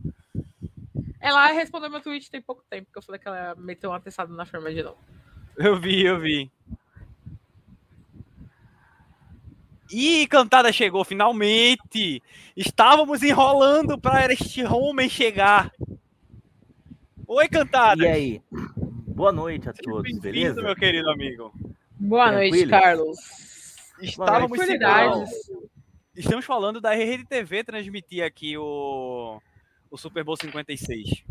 Ela 1.18 1.47
respondeu 1.49 1.91
meu 1.91 2.01
tweet 2.01 2.31
tem 2.31 2.41
pouco 2.41 2.62
tempo, 2.70 2.85
porque 2.85 3.01
eu 3.01 3.03
falei 3.03 3.20
que 3.20 3.26
ela 3.26 3.57
meteu 3.57 3.91
um 3.91 3.95
atestado 3.95 4.33
na 4.33 4.47
firma 4.47 4.72
de 4.72 4.85
novo. 4.85 4.99
Eu 5.57 5.81
vi, 5.81 6.05
eu 6.05 6.20
vi. 6.20 6.49
E 9.91 10.24
cantada 10.28 10.72
chegou 10.72 11.05
finalmente. 11.05 12.22
Estávamos 12.57 13.24
enrolando 13.24 14.01
para 14.01 14.33
este 14.33 14.64
homem 14.64 15.09
chegar. 15.09 15.72
Oi, 17.33 17.49
cantada. 17.49 18.03
E 18.03 18.09
aí? 18.09 18.43
Boa 18.51 19.31
noite 19.31 19.68
a 19.68 19.72
todos, 19.72 20.18
beleza? 20.18 20.61
meu 20.61 20.74
querido 20.74 21.09
amigo. 21.11 21.53
Boa 21.97 22.28
Tranquilo? 22.28 22.57
noite, 22.57 22.68
Carlos. 22.68 23.18
Estávamos 24.03 24.59
Estamos 26.16 26.45
falando 26.45 26.81
da 26.81 26.93
Rede 26.93 27.24
TV 27.24 27.62
transmitir 27.62 28.24
aqui 28.24 28.59
o, 28.59 29.41
o 29.89 29.97
Super 29.97 30.24
Bowl 30.24 30.37
56. 30.37 31.22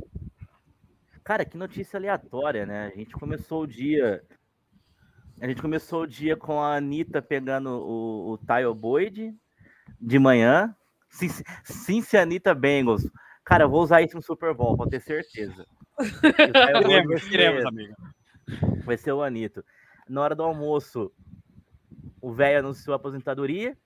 Cara, 1.21 1.43
que 1.43 1.57
notícia 1.57 1.97
aleatória, 1.97 2.65
né? 2.65 2.89
A 2.93 2.97
gente 2.97 3.11
começou 3.11 3.63
o 3.63 3.67
dia. 3.67 4.23
A 5.41 5.49
gente 5.49 5.61
começou 5.61 6.03
o 6.03 6.07
dia 6.07 6.37
com 6.37 6.61
a 6.61 6.77
Anitta 6.77 7.21
pegando 7.21 7.71
o, 7.71 8.31
o 8.31 8.37
Tyle 8.37 8.73
Boyd 8.73 9.35
de 9.99 10.17
manhã. 10.17 10.73
Cincinnati 11.65 12.53
Bengals. 12.57 13.05
Cara, 13.43 13.65
eu 13.65 13.69
vou 13.69 13.81
usar 13.83 14.01
isso 14.01 14.15
no 14.15 14.21
Super 14.21 14.53
Bowl, 14.53 14.77
pode 14.77 14.91
ter 14.91 15.01
certeza. 15.01 15.67
Queremos, 15.99 17.23
queremos, 17.23 17.65
amigo. 17.65 17.95
Vai 18.85 18.97
ser 18.97 19.11
o 19.11 19.21
Anito. 19.21 19.63
Na 20.07 20.21
hora 20.21 20.35
do 20.35 20.43
almoço, 20.43 21.11
o 22.21 22.31
velho 22.31 22.59
anunciou 22.59 22.93
a 22.93 22.95
aposentadoria. 22.95 23.77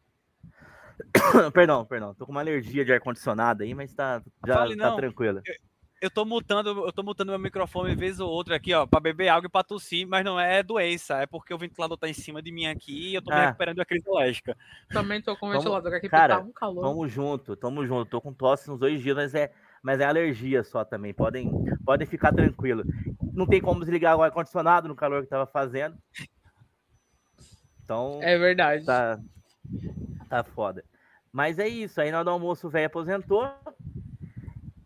perdão, 1.54 1.86
perdão. 1.86 2.14
Tô 2.14 2.26
com 2.26 2.32
uma 2.32 2.42
alergia 2.42 2.86
de 2.86 2.94
ar-condicionado 2.94 3.64
aí, 3.64 3.74
mas 3.74 3.94
tá, 3.94 4.22
já 4.46 4.56
Fale, 4.56 4.78
tá 4.78 4.96
tranquilo. 4.96 5.42
Eu, 5.46 5.56
eu 6.04 6.12
tô 6.12 6.26
mutando, 6.26 6.86
eu 6.86 6.92
tô 6.92 7.02
mutando 7.02 7.32
meu 7.32 7.40
microfone 7.40 7.96
vez 7.96 8.20
ou 8.20 8.30
outra 8.30 8.58
aqui, 8.58 8.74
ó, 8.74 8.86
pra 8.86 9.00
beber 9.00 9.30
água 9.30 9.48
e 9.48 9.50
pra 9.50 9.64
tossir, 9.64 10.06
mas 10.06 10.24
não 10.24 10.40
é 10.40 10.62
doença, 10.62 11.18
é 11.20 11.26
porque 11.26 11.54
o 11.54 11.58
ventilador 11.58 11.98
tá 11.98 12.10
em 12.10 12.14
cima 12.14 12.42
de 12.42 12.52
mim 12.52 12.66
aqui 12.66 13.10
e 13.10 13.16
eu 13.16 13.22
tô 13.22 13.32
ah. 13.32 13.36
me 13.36 13.46
recuperando 13.46 13.78
da 13.78 13.86
crise 13.86 14.10
alérgica. 14.10 14.58
Também 14.90 15.22
tô 15.22 15.36
com 15.38 15.48
o 15.48 15.52
ventilador 15.52 15.94
aqui, 15.94 16.10
cara, 16.10 16.36
tá 16.36 16.42
um 16.42 16.52
calor. 16.52 16.84
Tamo 16.84 17.08
junto, 17.08 17.56
tamo 17.56 17.86
junto. 17.86 18.10
Tô 18.10 18.20
com 18.20 18.34
tosse 18.34 18.70
uns 18.70 18.80
dois 18.80 19.02
dias, 19.02 19.16
mas 19.16 19.34
é, 19.34 19.54
mas 19.84 20.00
é 20.00 20.06
alergia 20.06 20.64
só 20.64 20.86
também. 20.86 21.14
Podem, 21.14 21.52
podem 21.86 22.08
ficar 22.08 22.32
tranquilo. 22.32 22.86
Não 23.34 23.46
tem 23.46 23.60
como 23.60 23.82
desligar 23.82 24.16
o 24.16 24.24
ar-condicionado 24.24 24.88
no 24.88 24.96
calor 24.96 25.24
que 25.24 25.30
tava 25.30 25.46
fazendo. 25.46 25.98
Então. 27.84 28.20
É 28.24 28.38
verdade. 28.38 28.86
Tá, 28.86 29.20
tá 30.30 30.42
foda. 30.42 30.86
Mas 31.34 31.60
é 31.60 31.68
isso. 31.68 32.00
Aí 32.00 32.10
na 32.10 32.20
hora 32.20 32.26
do 32.26 32.32
almoço 32.32 32.68
o 32.68 32.70
velho 32.70 32.88
aposentou. 32.88 33.46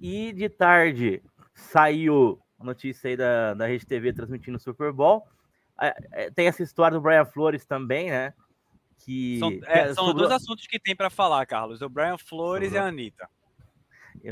E 0.01 0.33
de 0.33 0.49
tarde 0.49 1.21
saiu 1.53 2.39
a 2.59 2.63
notícia 2.63 3.07
aí 3.07 3.15
da, 3.15 3.53
da 3.53 3.67
Rede 3.67 3.85
TV 3.85 4.11
transmitindo 4.11 4.57
o 4.57 4.59
Super 4.61 4.91
Bowl. 4.91 5.27
É, 5.79 6.31
tem 6.31 6.47
essa 6.47 6.63
história 6.63 6.97
do 6.97 7.01
Brian 7.01 7.25
Flores 7.25 7.67
também, 7.67 8.09
né? 8.09 8.33
Que, 8.97 9.37
são, 9.37 9.51
é, 9.67 9.93
são 9.93 10.05
sobrou... 10.05 10.27
dois 10.27 10.31
assuntos 10.31 10.65
que 10.65 10.79
tem 10.79 10.95
para 10.95 11.11
falar, 11.11 11.45
Carlos: 11.45 11.83
o 11.83 11.89
Brian 11.89 12.17
Flores 12.17 12.69
sobrou. 12.69 12.83
e 12.83 12.85
a 12.85 12.87
Anitta. 12.87 13.29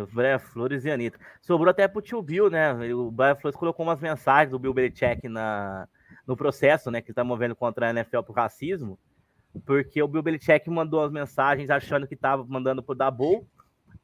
O 0.01 0.07
Brian 0.07 0.39
Flores 0.39 0.85
e 0.85 0.91
Anitta. 0.91 1.19
Sobrou 1.41 1.69
até 1.69 1.87
pro 1.87 2.01
tio 2.01 2.21
Bill, 2.21 2.49
né? 2.49 2.73
O 2.93 3.11
Brian 3.11 3.35
Flores 3.35 3.57
colocou 3.57 3.85
umas 3.85 3.99
mensagens 3.99 4.51
do 4.51 4.59
Bill 4.59 4.73
Belichick 4.73 5.27
na, 5.29 5.87
no 6.25 6.35
processo, 6.35 6.91
né? 6.91 7.01
Que 7.01 7.11
ele 7.11 7.15
tá 7.15 7.23
movendo 7.23 7.55
contra 7.55 7.87
a 7.87 7.89
NFL 7.91 8.21
por 8.21 8.35
racismo. 8.35 8.99
Porque 9.65 10.01
o 10.01 10.07
Bill 10.07 10.21
Belichick 10.21 10.69
mandou 10.69 11.03
as 11.03 11.11
mensagens 11.11 11.69
achando 11.69 12.07
que 12.07 12.15
tava 12.15 12.45
mandando 12.45 12.83
pro 12.83 12.95
Dabu 12.95 13.47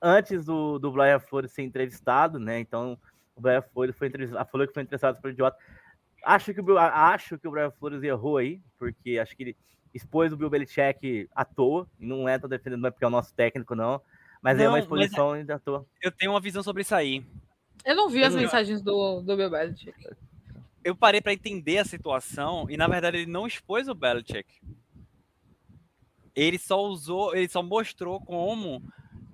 antes 0.01 0.45
do, 0.45 0.79
do 0.79 0.91
Brian 0.91 1.19
Flores 1.19 1.51
ser 1.51 1.63
entrevistado, 1.63 2.39
né? 2.39 2.59
Então, 2.59 2.97
o 3.35 3.41
Brian 3.41 3.61
Flores 3.61 3.97
foi 3.97 4.07
entrevistado, 4.07 4.49
falou 4.49 4.67
que 4.67 4.73
foi 4.73 4.83
entrevistado 4.83 5.21
por 5.21 5.29
idiota. 5.29 5.57
Acho 6.23 6.53
que, 6.53 6.61
o, 6.61 6.77
acho 6.77 7.37
que 7.37 7.47
o 7.47 7.51
Brian 7.51 7.71
Flores 7.71 8.01
errou 8.03 8.37
aí, 8.37 8.61
porque 8.77 9.19
acho 9.19 9.35
que 9.35 9.43
ele 9.43 9.57
expôs 9.93 10.31
o 10.31 10.37
Bill 10.37 10.49
Belichick 10.49 11.29
à 11.35 11.43
toa, 11.43 11.87
e 11.99 12.05
não 12.05 12.27
é, 12.27 12.39
tô 12.39 12.47
defendendo, 12.47 12.81
não 12.81 12.87
é 12.87 12.91
porque 12.91 13.03
é 13.03 13.07
o 13.07 13.11
nosso 13.11 13.33
técnico, 13.35 13.75
não, 13.75 14.01
mas 14.41 14.57
não, 14.57 14.65
é 14.65 14.67
uma 14.69 14.79
exposição 14.79 15.31
ainda 15.31 15.55
à 15.55 15.59
toa. 15.59 15.85
Eu 16.01 16.11
tenho 16.11 16.31
uma 16.31 16.41
visão 16.41 16.63
sobre 16.63 16.81
isso 16.81 16.95
aí. 16.95 17.23
Eu 17.85 17.95
não 17.95 18.09
vi 18.09 18.23
as 18.23 18.35
mensagens 18.35 18.81
do, 18.81 19.21
do 19.21 19.37
Bill 19.37 19.49
Belichick. 19.49 19.93
Eu 20.83 20.95
parei 20.95 21.21
para 21.21 21.33
entender 21.33 21.77
a 21.77 21.85
situação, 21.85 22.67
e 22.69 22.75
na 22.75 22.87
verdade 22.87 23.17
ele 23.17 23.31
não 23.31 23.45
expôs 23.45 23.87
o 23.87 23.93
Belichick. 23.93 24.61
Ele 26.35 26.57
só 26.57 26.81
usou, 26.83 27.35
ele 27.35 27.47
só 27.47 27.61
mostrou 27.61 28.19
como 28.21 28.81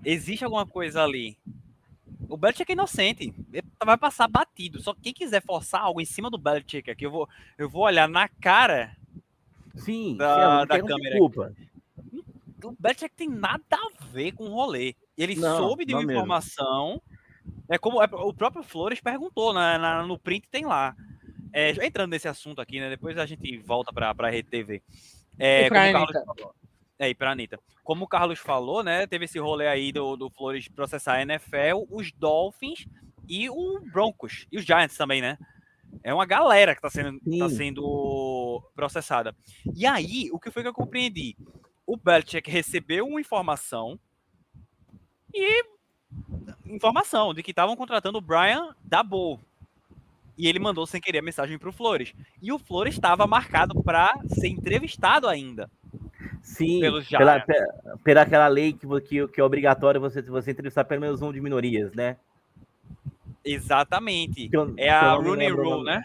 existe 0.03 0.43
alguma 0.43 0.65
coisa 0.65 1.03
ali. 1.03 1.37
O 2.27 2.35
Belichick 2.35 2.71
é 2.71 2.73
inocente. 2.73 3.33
Ele 3.53 3.63
vai 3.85 3.97
passar 3.97 4.27
batido. 4.27 4.81
Só 4.81 4.93
quem 4.93 5.13
quiser 5.13 5.41
forçar 5.41 5.81
algo 5.81 6.01
em 6.01 6.05
cima 6.05 6.29
do 6.29 6.37
Belichick 6.37 6.89
aqui, 6.91 7.05
eu 7.05 7.11
vou, 7.11 7.29
eu 7.57 7.69
vou 7.69 7.83
olhar 7.83 8.09
na 8.09 8.27
cara 8.27 8.95
Sim, 9.75 10.17
da, 10.17 10.65
da 10.65 10.79
câmera. 10.79 11.11
Desculpa. 11.11 11.53
O 12.63 12.75
Belichick 12.79 13.15
tem 13.15 13.29
nada 13.29 13.63
a 13.71 14.03
ver 14.11 14.31
com 14.31 14.45
o 14.45 14.53
rolê. 14.53 14.95
Ele 15.17 15.35
não, 15.35 15.57
soube 15.57 15.85
de 15.85 15.93
uma 15.93 16.03
informação. 16.03 17.01
É 17.69 17.77
como 17.77 18.01
é, 18.01 18.05
o 18.11 18.33
próprio 18.33 18.63
Flores 18.63 18.99
perguntou, 18.99 19.53
né, 19.53 19.77
na, 19.77 20.05
no 20.05 20.17
print 20.17 20.47
tem 20.49 20.65
lá. 20.65 20.95
É, 21.53 21.71
entrando 21.85 22.11
nesse 22.11 22.27
assunto 22.27 22.61
aqui, 22.61 22.79
né? 22.79 22.89
Depois 22.89 23.17
a 23.17 23.25
gente 23.25 23.57
volta 23.59 23.91
para 23.93 24.13
a 24.17 24.29
Rede 24.29 24.49
TV. 24.49 24.83
É, 25.39 25.69
como 25.69 25.79
o 25.79 25.91
Carlos 25.93 26.23
falou. 26.25 26.55
É, 26.99 27.09
e 27.09 27.15
pra 27.15 27.31
Anitta. 27.31 27.59
Como 27.83 28.05
o 28.05 28.07
Carlos 28.07 28.39
falou, 28.39 28.83
né? 28.83 29.07
Teve 29.07 29.25
esse 29.25 29.39
rolê 29.39 29.67
aí 29.67 29.91
do, 29.91 30.15
do 30.15 30.29
Flores 30.29 30.67
processar 30.67 31.13
a 31.13 31.21
NFL, 31.21 31.85
os 31.89 32.11
Dolphins 32.11 32.85
e 33.27 33.49
o 33.49 33.79
Broncos. 33.91 34.47
E 34.51 34.57
os 34.57 34.65
Giants 34.65 34.97
também, 34.97 35.21
né? 35.21 35.37
É 36.03 36.13
uma 36.13 36.25
galera 36.25 36.75
que 36.75 36.81
tá 36.81 36.89
sendo, 36.89 37.19
tá 37.39 37.49
sendo 37.49 38.61
processada. 38.75 39.35
E 39.75 39.85
aí, 39.85 40.29
o 40.31 40.39
que 40.39 40.51
foi 40.51 40.63
que 40.63 40.69
eu 40.69 40.73
compreendi? 40.73 41.35
O 41.87 41.95
Belichick 41.95 42.51
recebeu 42.51 43.07
uma 43.07 43.21
informação 43.21 43.97
e 45.33 45.63
informação 46.65 47.33
de 47.33 47.41
que 47.41 47.51
estavam 47.51 47.77
contratando 47.77 48.17
o 48.17 48.21
Brian 48.21 48.75
Dabo. 48.83 49.39
E 50.37 50.47
ele 50.47 50.59
mandou 50.59 50.85
sem 50.85 50.99
querer 50.99 51.19
a 51.19 51.23
mensagem 51.23 51.57
para 51.57 51.69
o 51.69 51.73
Flores. 51.73 52.13
E 52.41 52.51
o 52.51 52.59
Flores 52.59 52.93
estava 52.93 53.25
marcado 53.25 53.81
para 53.81 54.13
ser 54.27 54.49
entrevistado 54.49 55.27
ainda. 55.29 55.71
Sim, 56.43 56.81
pela, 57.09 57.45
pela 58.03 58.21
aquela 58.21 58.47
lei 58.47 58.73
que, 58.73 58.85
que, 59.01 59.27
que 59.27 59.41
é 59.41 59.43
obrigatório 59.43 59.99
você, 59.99 60.21
você 60.21 60.51
entrevistar 60.51 60.83
pelo 60.83 61.01
menos 61.01 61.21
um 61.21 61.31
de 61.31 61.41
minorias, 61.41 61.93
né? 61.93 62.17
Exatamente. 63.43 64.49
Eu, 64.51 64.73
é 64.77 64.89
a 64.89 65.13
Rooney 65.13 65.49
Rule, 65.49 65.83
né? 65.83 66.03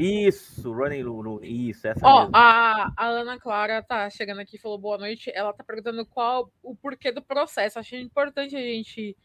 Isso, 0.00 0.72
Running 0.72 1.02
Lulu, 1.02 1.44
isso, 1.44 1.86
essa 1.86 2.00
Ó, 2.06 2.20
mesmo. 2.22 2.36
a, 2.36 2.92
a 2.96 3.06
Ana 3.06 3.38
Clara 3.38 3.82
tá 3.82 4.08
chegando 4.08 4.40
aqui 4.40 4.56
e 4.56 4.58
falou 4.58 4.78
boa 4.78 4.96
noite. 4.96 5.30
Ela 5.34 5.52
tá 5.52 5.62
perguntando 5.62 6.04
qual 6.06 6.50
o 6.62 6.74
porquê 6.74 7.12
do 7.12 7.20
processo. 7.22 7.78
Achei 7.78 8.00
importante 8.00 8.56
a 8.56 8.60
gente 8.60 9.16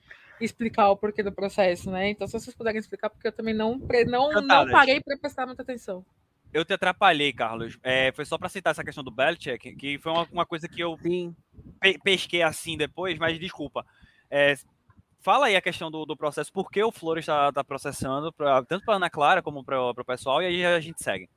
explicar 0.42 0.90
o 0.90 0.98
porquê 0.98 1.24
do 1.24 1.32
processo, 1.32 1.90
né? 1.90 2.10
Então, 2.10 2.28
se 2.28 2.34
vocês 2.34 2.56
puderem 2.56 2.80
explicar, 2.80 3.10
porque 3.10 3.28
eu 3.28 3.32
também 3.32 3.54
não, 3.54 3.78
não, 3.78 4.08
não 4.08 4.30
Cantadas. 4.32 4.72
parei 4.72 5.02
para 5.02 5.18
prestar 5.18 5.46
muita 5.46 5.62
atenção. 5.62 6.06
Eu 6.54 6.64
te 6.66 6.74
atrapalhei, 6.74 7.32
Carlos. 7.34 7.78
É, 7.84 8.12
foi 8.12 8.26
só 8.26 8.38
pra 8.38 8.50
citar 8.50 8.72
essa 8.72 8.84
questão 8.84 9.04
do 9.04 9.12
Belichick, 9.12 9.76
que 9.76 9.98
foi 10.00 10.12
uma, 10.12 10.28
uma 10.32 10.46
coisa 10.46 10.68
que 10.68 10.82
eu 10.82 10.98
Sim. 11.02 11.36
pe- 11.80 12.00
pesquei 12.04 12.42
assim 12.42 12.78
depois, 12.78 13.18
mas 13.18 13.40
desculpa. 13.40 13.86
É, 14.30 14.54
fala 15.26 15.48
aí 15.48 15.56
a 15.56 15.62
questão 15.62 15.90
do, 15.90 16.06
do 16.06 16.16
processo, 16.16 16.54
por 16.54 16.70
que 16.70 16.84
o 16.84 16.92
Flores 16.92 17.24
está 17.24 17.52
tá 17.52 17.64
processando, 17.64 18.32
pra, 18.32 18.64
tanto 18.64 18.86
para 18.86 18.98
Ana 18.98 19.10
Clara 19.10 19.42
como 19.42 19.64
para 19.64 19.90
o 19.90 20.06
pessoal, 20.06 20.40
e 20.40 20.46
aí 20.46 20.64
a 20.64 20.80
gente 20.80 21.04
segue. 21.04 21.28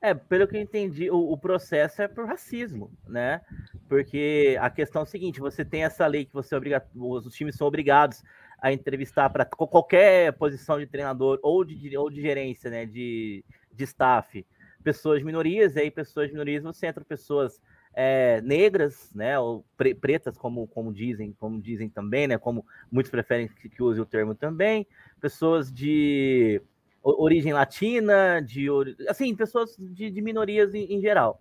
É, 0.00 0.14
pelo 0.14 0.48
que 0.48 0.56
eu 0.56 0.60
entendi, 0.60 1.10
o, 1.10 1.30
o 1.30 1.38
processo 1.38 2.00
é 2.02 2.08
por 2.08 2.26
racismo, 2.26 2.90
né? 3.06 3.42
Porque 3.88 4.58
a 4.60 4.68
questão 4.70 5.02
é 5.02 5.04
o 5.04 5.06
seguinte: 5.06 5.38
você 5.38 5.64
tem 5.64 5.84
essa 5.84 6.04
lei 6.06 6.24
que 6.24 6.32
você 6.32 6.54
é 6.54 6.58
obriga, 6.58 6.84
os, 6.96 7.26
os 7.26 7.34
times 7.34 7.54
são 7.54 7.68
obrigados 7.68 8.20
a 8.60 8.72
entrevistar 8.72 9.30
para 9.30 9.44
qualquer 9.44 10.32
posição 10.32 10.80
de 10.80 10.86
treinador 10.86 11.38
ou 11.40 11.62
de, 11.62 11.96
ou 11.96 12.10
de 12.10 12.20
gerência, 12.20 12.68
né? 12.68 12.84
De, 12.84 13.44
de 13.70 13.84
staff, 13.84 14.44
pessoas 14.82 15.20
de 15.20 15.24
minorias, 15.24 15.76
e 15.76 15.80
aí 15.80 15.90
pessoas 15.90 16.26
de 16.26 16.32
minorias 16.32 16.64
você 16.64 16.86
entra 16.86 17.04
pessoas 17.04 17.60
é, 17.94 18.40
negras, 18.42 19.10
né? 19.14 19.38
Ou 19.38 19.64
pre- 19.76 19.94
pretas, 19.94 20.36
como, 20.36 20.66
como 20.66 20.92
dizem, 20.92 21.32
como 21.38 21.60
dizem 21.60 21.88
também, 21.88 22.26
né? 22.26 22.38
Como 22.38 22.64
muitos 22.90 23.10
preferem 23.10 23.48
que, 23.48 23.68
que 23.68 23.82
use 23.82 24.00
o 24.00 24.06
termo 24.06 24.34
também, 24.34 24.86
pessoas 25.20 25.72
de 25.72 26.60
origem 27.02 27.52
latina, 27.52 28.40
de 28.40 28.68
assim, 29.08 29.34
pessoas 29.34 29.76
de, 29.78 30.10
de 30.10 30.22
minorias 30.22 30.74
em, 30.74 30.94
em 30.94 31.00
geral. 31.00 31.38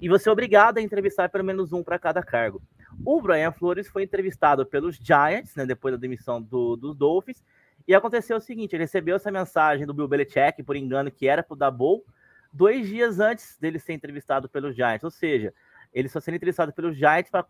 E 0.00 0.08
você 0.08 0.28
é 0.28 0.32
obrigado 0.32 0.78
a 0.78 0.82
entrevistar 0.82 1.28
pelo 1.28 1.44
menos 1.44 1.72
um 1.72 1.82
para 1.82 1.98
cada 1.98 2.22
cargo. 2.22 2.62
O 3.04 3.20
Brian 3.20 3.52
Flores 3.52 3.88
foi 3.88 4.02
entrevistado 4.02 4.66
pelos 4.66 4.96
Giants, 4.96 5.54
né, 5.54 5.64
depois 5.64 5.94
da 5.94 6.00
demissão 6.00 6.42
do, 6.42 6.76
dos 6.76 6.96
Dolphins, 6.96 7.44
e 7.86 7.94
aconteceu 7.94 8.36
o 8.36 8.40
seguinte: 8.40 8.74
ele 8.74 8.84
recebeu 8.84 9.16
essa 9.16 9.30
mensagem 9.30 9.86
do 9.86 9.94
Bill 9.94 10.08
Belichick, 10.08 10.62
por 10.62 10.76
engano, 10.76 11.10
que 11.10 11.28
era 11.28 11.42
para 11.42 11.54
o 11.54 11.56
Dabou, 11.56 12.04
dois 12.52 12.88
dias 12.88 13.20
antes 13.20 13.56
dele 13.58 13.78
ser 13.78 13.92
entrevistado 13.92 14.48
pelos 14.48 14.74
Giants. 14.74 15.04
Ou 15.04 15.10
seja, 15.10 15.54
ele 15.92 16.08
só 16.08 16.20
sendo 16.20 16.36
entrevistado 16.36 16.72
pelos 16.72 16.96
Giants 16.96 17.30
para 17.30 17.42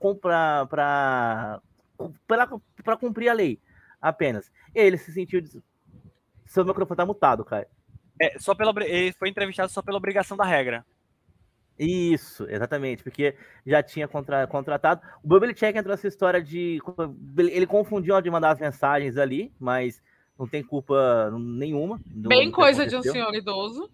cumprir 2.99 3.28
a 3.28 3.32
lei, 3.32 3.61
apenas. 4.01 4.51
E 4.74 4.80
aí 4.80 4.86
ele 4.86 4.99
se 4.99 5.12
sentiu. 5.12 5.43
Seu 6.47 6.64
microfone 6.64 6.97
tá 6.97 7.07
mutado, 7.07 7.45
cara. 7.45 7.68
É, 8.20 8.39
só 8.39 8.55
pela, 8.55 8.72
ele 8.84 9.12
foi 9.12 9.28
entrevistado 9.28 9.70
só 9.70 9.82
pela 9.82 9.99
obrigação 9.99 10.36
da 10.36 10.45
regra. 10.45 10.84
Isso, 11.78 12.45
exatamente, 12.51 13.05
porque 13.05 13.36
já 13.64 13.80
tinha 13.82 14.09
contra- 14.09 14.47
contratado. 14.49 15.01
O 15.22 15.28
Bill 15.28 15.41
Belichick 15.41 15.78
entrou 15.78 15.93
nessa 15.93 16.09
história 16.09 16.43
de. 16.43 16.80
Ele 17.36 17.66
confundiu 17.66 18.20
de 18.20 18.28
mandar 18.30 18.51
as 18.51 18.59
mensagens 18.59 19.16
ali, 19.16 19.53
mas 19.61 20.03
não 20.36 20.49
tem 20.49 20.62
culpa 20.62 21.30
nenhuma. 21.39 22.01
Bem 22.05 22.51
coisa 22.51 22.84
de 22.84 22.97
um 22.97 23.03
senhor 23.03 23.32
idoso. 23.32 23.89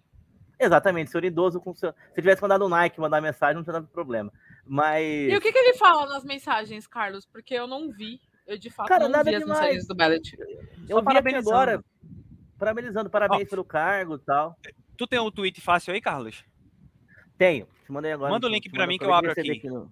Exatamente, 0.59 1.11
senhor 1.11 1.23
idoso 1.25 1.59
com 1.59 1.73
seu. 1.73 1.91
Se 2.13 2.21
tivesse 2.21 2.41
mandado 2.41 2.65
o 2.65 2.69
Nike 2.69 2.99
mandar 2.99 3.21
mensagem, 3.21 3.55
não 3.55 3.63
tinha 3.63 3.73
dado 3.73 3.87
problema. 3.87 4.31
Mas. 4.65 5.03
E 5.31 5.35
o 5.35 5.41
que, 5.41 5.51
que 5.51 5.57
ele 5.57 5.77
fala 5.77 6.05
nas 6.07 6.23
mensagens, 6.23 6.87
Carlos? 6.87 7.25
Porque 7.25 7.53
eu 7.53 7.67
não 7.67 7.91
vi. 7.91 8.19
Eu, 8.47 8.57
de 8.57 8.69
fato, 8.69 8.87
Cara, 8.87 9.03
não 9.05 9.09
nada 9.11 9.29
vi 9.29 9.35
as 9.35 9.41
demais. 9.43 9.59
mensagens 9.59 9.87
do 9.87 9.95
Bellet. 9.95 10.37
Eu 10.39 10.47
vi 10.47 10.93
aqui 10.93 11.03
parabenizando. 11.03 11.49
agora. 11.51 11.83
Parabenizando, 12.57 13.09
parabéns 13.09 13.47
Ó. 13.47 13.49
pelo 13.49 13.65
cargo 13.65 14.15
e 14.15 14.19
tal. 14.19 14.55
Tu 14.95 15.05
tem 15.07 15.19
um 15.19 15.29
tweet 15.31 15.59
fácil 15.59 15.93
aí, 15.93 15.99
Carlos? 15.99 16.43
Tenho. 17.37 17.67
Te 17.85 17.91
mandei 17.91 18.13
agora. 18.13 18.31
Manda 18.31 18.47
o 18.47 18.49
link 18.49 18.69
mando 18.71 18.87
mim 18.87 18.97
que 18.97 19.03
eu 19.03 19.13
abro 19.13 19.29
recebi 19.31 19.57
aqui. 19.57 19.67
no- 19.67 19.91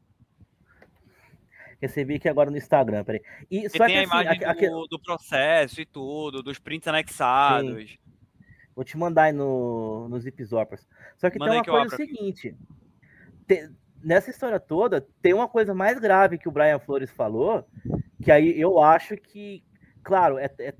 Recebi 1.82 2.16
aqui 2.16 2.30
agora 2.30 2.50
no 2.50 2.56
Instagram, 2.56 3.04
peraí. 3.04 3.22
E 3.52 3.66
E 3.66 3.70
só 3.70 3.86
tem 3.86 3.88
que 3.88 3.94
a 3.96 4.00
assim, 4.04 4.04
imagem 4.12 4.32
aqui- 4.32 4.46
aqui- 4.46 4.70
do, 4.70 4.88
do 4.88 5.00
processo 5.00 5.82
e 5.82 5.86
tudo, 5.86 6.42
dos 6.42 6.58
prints 6.58 6.88
anexados. 6.88 7.98
Vou 8.76 8.84
te 8.84 8.98
mandar 8.98 9.24
aí 9.24 9.32
no, 9.32 10.08
nos 10.10 10.24
Zipzoppers. 10.24 10.88
Só 11.18 11.30
que 11.30 11.38
Manda 11.38 11.52
tem 11.52 11.60
uma 11.60 11.66
coisa 11.66 11.96
seguinte. 11.96 12.56
Te- 13.48 13.70
nessa 14.04 14.30
história 14.30 14.60
toda, 14.60 15.06
tem 15.22 15.34
uma 15.34 15.48
coisa 15.48 15.74
mais 15.74 16.00
grave 16.00 16.38
que 16.38 16.48
o 16.48 16.52
Brian 16.52 16.80
Flores 16.80 17.12
falou, 17.12 17.66
que 18.22 18.32
aí 18.32 18.60
eu 18.60 18.82
acho 18.82 19.16
que, 19.16 19.64
claro, 20.04 20.38
é, 20.38 20.50
é- 20.60 20.76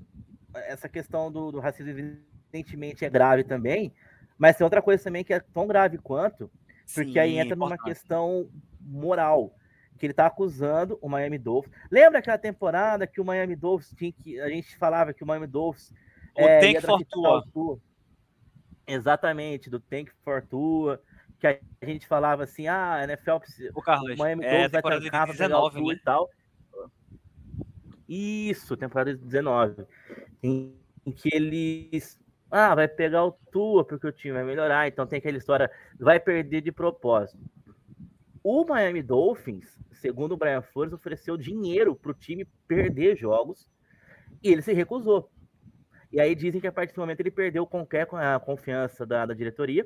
essa 0.54 0.88
questão 0.88 1.30
do, 1.32 1.50
do 1.50 1.60
racismo 1.60 1.90
evidentemente 1.90 3.04
é 3.04 3.10
grave 3.10 3.44
também, 3.44 3.92
mas 4.36 4.56
tem 4.56 4.64
outra 4.64 4.82
coisa 4.82 5.02
também 5.02 5.24
que 5.24 5.32
é 5.32 5.40
tão 5.40 5.66
grave 5.66 5.98
quanto, 5.98 6.50
porque 6.94 7.12
Sim, 7.12 7.18
aí 7.18 7.38
entra 7.38 7.56
numa 7.56 7.74
importante. 7.74 7.88
questão 7.88 8.48
moral, 8.80 9.54
que 9.98 10.06
ele 10.06 10.12
tá 10.12 10.26
acusando 10.26 10.98
o 11.00 11.08
Miami 11.08 11.38
Dolphins. 11.38 11.74
Lembra 11.90 12.18
aquela 12.18 12.36
temporada 12.36 13.06
que 13.06 13.20
o 13.20 13.24
Miami 13.24 13.56
Dolphins 13.56 13.94
tinha 13.96 14.12
que 14.12 14.40
a 14.40 14.48
gente 14.48 14.76
falava 14.76 15.14
que 15.14 15.22
o 15.22 15.26
Miami 15.26 15.46
Dolphins 15.46 15.92
O 16.36 16.40
é, 16.40 16.60
Tank 16.60 16.80
for. 17.52 17.80
Exatamente, 18.86 19.70
do 19.70 19.80
Tank 19.80 20.10
for 20.24 20.42
Tua, 20.42 21.00
que 21.38 21.46
a 21.46 21.58
gente 21.86 22.06
falava 22.06 22.44
assim, 22.44 22.66
ah, 22.66 23.02
NFL 23.04 23.38
precisa, 23.38 23.70
O 23.74 23.80
Carlos, 23.80 24.16
Miami 24.16 24.44
é 24.44 24.68
Dolphins 24.68 24.72
vai 24.72 24.82
tancar 24.82 25.26
pra 25.26 25.36
pegar 25.36 25.58
o 25.58 25.70
19, 25.70 25.78
Tua 25.78 25.92
né? 25.92 25.98
e 25.98 26.02
tal. 26.02 26.30
Isso, 28.08 28.76
temporada 28.76 29.14
de 29.14 29.24
19. 29.24 29.86
Em, 30.42 30.74
em 31.06 31.12
que 31.12 31.34
eles. 31.34 32.20
Ah, 32.50 32.74
vai 32.74 32.86
pegar 32.86 33.24
o 33.24 33.32
Tua 33.50 33.84
porque 33.84 34.06
o 34.06 34.12
time 34.12 34.34
vai 34.34 34.44
melhorar. 34.44 34.86
Então 34.86 35.06
tem 35.06 35.18
aquela 35.18 35.38
história, 35.38 35.70
vai 35.98 36.20
perder 36.20 36.60
de 36.60 36.70
propósito. 36.70 37.42
O 38.42 38.64
Miami 38.66 39.02
Dolphins, 39.02 39.78
segundo 39.92 40.32
o 40.32 40.36
Brian 40.36 40.60
Flores, 40.60 40.92
ofereceu 40.92 41.36
dinheiro 41.36 41.96
para 41.96 42.10
o 42.10 42.14
time 42.14 42.46
perder 42.68 43.16
jogos 43.16 43.66
e 44.42 44.50
ele 44.52 44.60
se 44.60 44.74
recusou. 44.74 45.30
E 46.14 46.20
aí 46.20 46.32
dizem 46.32 46.60
que 46.60 46.66
a 46.68 46.72
partir 46.72 46.94
do 46.94 47.00
momento 47.00 47.18
ele 47.18 47.30
perdeu 47.30 47.66
qualquer 47.66 48.06
a 48.12 48.38
confiança 48.38 49.04
da, 49.04 49.26
da 49.26 49.34
diretoria. 49.34 49.84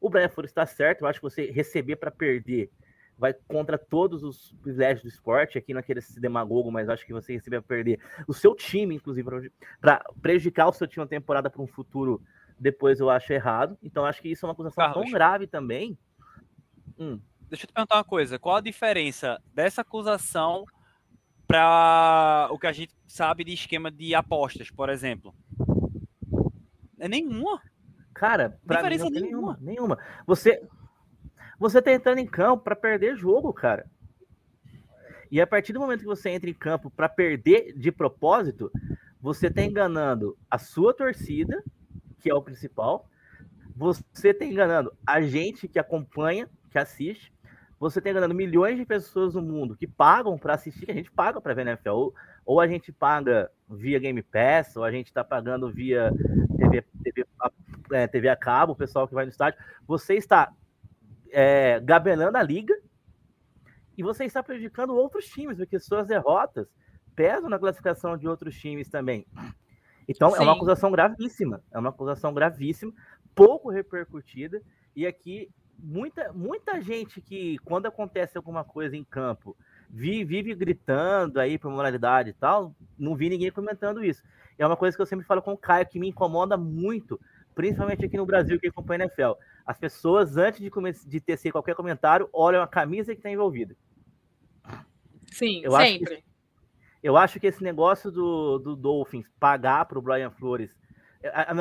O 0.00 0.08
Flores 0.08 0.52
está 0.52 0.64
certo, 0.64 1.00
eu 1.00 1.08
acho 1.08 1.18
que 1.18 1.24
você 1.24 1.50
receber 1.50 1.96
para 1.96 2.12
perder 2.12 2.70
vai 3.18 3.34
contra 3.48 3.76
todos 3.76 4.22
os 4.22 4.52
privilégios 4.62 5.02
do 5.02 5.08
esporte, 5.08 5.58
aqui 5.58 5.74
naquele 5.74 6.00
demagogo, 6.20 6.70
mas 6.70 6.88
acho 6.88 7.04
que 7.04 7.12
você 7.12 7.32
receber 7.32 7.60
para 7.60 7.76
perder 7.76 8.00
o 8.28 8.32
seu 8.32 8.54
time, 8.54 8.94
inclusive, 8.94 9.50
para 9.80 10.04
prejudicar 10.22 10.68
o 10.68 10.72
seu 10.72 10.86
time 10.86 11.04
na 11.04 11.08
temporada 11.08 11.50
para 11.50 11.62
um 11.62 11.66
futuro 11.66 12.22
depois 12.56 13.00
eu 13.00 13.10
acho 13.10 13.32
errado. 13.32 13.76
Então 13.82 14.04
acho 14.04 14.22
que 14.22 14.28
isso 14.28 14.46
é 14.46 14.48
uma 14.48 14.52
acusação 14.52 14.84
Carlos. 14.84 15.02
tão 15.02 15.12
grave 15.12 15.48
também. 15.48 15.98
Hum. 16.96 17.20
Deixa 17.48 17.64
eu 17.64 17.68
te 17.68 17.72
perguntar 17.72 17.96
uma 17.96 18.04
coisa. 18.04 18.38
Qual 18.38 18.54
a 18.54 18.60
diferença 18.60 19.42
dessa 19.52 19.80
acusação 19.80 20.64
para 21.46 22.48
o 22.50 22.58
que 22.58 22.66
a 22.66 22.72
gente 22.72 22.94
sabe 23.06 23.44
de 23.44 23.52
esquema 23.52 23.90
de 23.90 24.14
apostas, 24.14 24.70
por 24.70 24.88
exemplo? 24.88 25.34
É 26.98 27.08
nenhuma. 27.08 27.60
Cara, 28.14 28.58
pra 28.66 28.82
mim 28.82 28.88
Diferença 28.88 29.10
nenhuma. 29.10 29.28
nenhuma, 29.30 29.58
nenhuma. 29.60 29.98
Você, 30.26 30.62
você 31.58 31.82
tá 31.82 31.92
entrando 31.92 32.18
em 32.18 32.26
campo 32.26 32.62
para 32.62 32.76
perder 32.76 33.16
jogo, 33.16 33.52
cara. 33.52 33.90
E 35.30 35.40
a 35.40 35.46
partir 35.46 35.72
do 35.72 35.80
momento 35.80 36.00
que 36.00 36.06
você 36.06 36.30
entra 36.30 36.48
em 36.48 36.54
campo 36.54 36.90
para 36.90 37.08
perder 37.08 37.76
de 37.76 37.90
propósito, 37.90 38.70
você 39.20 39.50
tá 39.50 39.62
enganando 39.62 40.38
a 40.48 40.58
sua 40.58 40.94
torcida, 40.94 41.62
que 42.20 42.30
é 42.30 42.34
o 42.34 42.42
principal. 42.42 43.08
Você 43.74 44.32
tá 44.32 44.44
enganando 44.44 44.96
a 45.04 45.20
gente 45.20 45.66
que 45.66 45.78
acompanha, 45.78 46.48
que 46.70 46.78
assiste. 46.78 47.33
Você 47.84 48.00
tá 48.00 48.08
enganando 48.08 48.34
milhões 48.34 48.78
de 48.78 48.86
pessoas 48.86 49.34
no 49.34 49.42
mundo 49.42 49.76
que 49.76 49.86
pagam 49.86 50.38
para 50.38 50.54
assistir, 50.54 50.86
que 50.86 50.90
a 50.90 50.94
gente 50.94 51.10
paga 51.10 51.38
para 51.38 51.52
ver 51.52 51.66
NFL. 51.66 51.90
Ou, 51.90 52.14
ou 52.46 52.58
a 52.58 52.66
gente 52.66 52.90
paga 52.90 53.50
via 53.68 53.98
Game 53.98 54.22
Pass, 54.22 54.74
ou 54.74 54.84
a 54.84 54.90
gente 54.90 55.12
tá 55.12 55.22
pagando 55.22 55.70
via 55.70 56.10
TV, 56.56 56.82
TV, 57.02 57.26
é, 57.92 58.06
TV 58.06 58.30
a 58.30 58.36
cabo, 58.36 58.72
o 58.72 58.76
pessoal 58.76 59.06
que 59.06 59.12
vai 59.12 59.26
no 59.26 59.30
estádio. 59.30 59.60
Você 59.86 60.14
está 60.14 60.50
é, 61.30 61.78
gabelando 61.80 62.38
a 62.38 62.42
liga 62.42 62.74
e 63.98 64.02
você 64.02 64.24
está 64.24 64.42
prejudicando 64.42 64.96
outros 64.96 65.26
times, 65.26 65.58
porque 65.58 65.78
suas 65.78 66.06
derrotas 66.06 66.66
pesam 67.14 67.50
na 67.50 67.58
classificação 67.58 68.16
de 68.16 68.26
outros 68.26 68.58
times 68.58 68.88
também. 68.88 69.26
Então, 70.08 70.34
é 70.34 70.40
uma 70.40 70.52
Sim. 70.52 70.56
acusação 70.56 70.90
gravíssima. 70.90 71.62
É 71.70 71.78
uma 71.78 71.90
acusação 71.90 72.32
gravíssima, 72.32 72.94
pouco 73.34 73.68
repercutida. 73.68 74.62
E 74.96 75.06
aqui, 75.06 75.50
muita, 75.78 76.32
muita 76.32 76.80
gente 76.80 77.20
que, 77.20 77.58
quando 77.58 77.86
acontece 77.86 78.36
alguma 78.36 78.64
coisa 78.64 78.96
em 78.96 79.04
campo, 79.04 79.56
vi- 79.90 80.24
vive 80.24 80.54
gritando 80.54 81.38
aí 81.40 81.58
por 81.58 81.70
moralidade 81.70 82.30
e 82.30 82.32
tal, 82.32 82.74
não 82.98 83.14
vi 83.14 83.28
ninguém 83.28 83.50
comentando 83.50 84.04
isso. 84.04 84.22
É 84.58 84.66
uma 84.66 84.76
coisa 84.76 84.96
que 84.96 85.02
eu 85.02 85.06
sempre 85.06 85.26
falo 85.26 85.42
com 85.42 85.52
o 85.52 85.58
Caio, 85.58 85.86
que 85.86 85.98
me 85.98 86.08
incomoda 86.08 86.56
muito, 86.56 87.20
principalmente 87.54 88.04
aqui 88.04 88.16
no 88.16 88.26
Brasil, 88.26 88.58
que 88.60 88.68
acompanha 88.68 89.04
a 89.04 89.06
NFL. 89.06 89.32
As 89.66 89.78
pessoas, 89.78 90.36
antes 90.36 90.60
de, 90.60 90.70
de 91.06 91.20
tecer 91.20 91.52
qualquer 91.52 91.74
comentário, 91.74 92.28
olham 92.32 92.62
a 92.62 92.68
camisa 92.68 93.12
que 93.12 93.18
está 93.18 93.30
envolvida. 93.30 93.76
Sim, 95.30 95.62
Eu 95.64 95.74
acho 95.74 95.98
que 95.98 96.06
sempre. 96.06 96.24
Eu 97.02 97.16
acho 97.18 97.38
que 97.38 97.46
esse 97.46 97.62
negócio 97.62 98.10
do, 98.10 98.58
do 98.58 98.74
Dolphins 98.76 99.28
pagar 99.38 99.84
para 99.84 99.98
o 99.98 100.02
Brian 100.02 100.30
Flores 100.30 100.74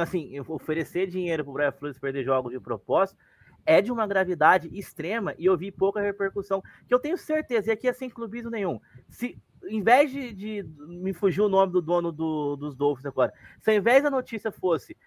assim, 0.02 0.40
oferecer 0.48 1.08
dinheiro 1.08 1.44
pro 1.44 1.54
Brian 1.54 1.72
Flores 1.72 2.00
perder 2.00 2.24
jogos 2.24 2.52
de 2.52 2.60
propósito 2.60 3.18
é 3.66 3.82
de 3.82 3.92
uma 3.92 4.06
gravidade 4.06 4.70
extrema 4.78 5.34
e 5.38 5.46
eu 5.46 5.58
vi 5.58 5.72
pouca 5.72 6.02
repercussão, 6.02 6.62
que 6.88 6.94
eu 6.94 7.00
tenho 7.00 7.18
certeza, 7.18 7.70
e 7.70 7.72
aqui 7.72 7.88
é 7.88 7.94
sem 7.94 8.10
clubismo 8.10 8.50
nenhum. 8.50 8.80
Se 9.10 9.38
em 9.66 9.82
vez 9.82 10.12
de, 10.12 10.34
de 10.34 10.64
me 10.88 11.14
fugir 11.14 11.42
o 11.42 11.50
nome 11.50 11.72
do 11.72 11.82
dono 11.82 12.12
do, 12.12 12.56
dos 12.56 12.76
Dolphins 12.76 13.06
agora, 13.06 13.34
se 13.62 13.72
ao 13.72 13.78
invés 13.78 14.04
da 14.04 14.10
notícia 14.10 14.52
fosse 14.52 14.98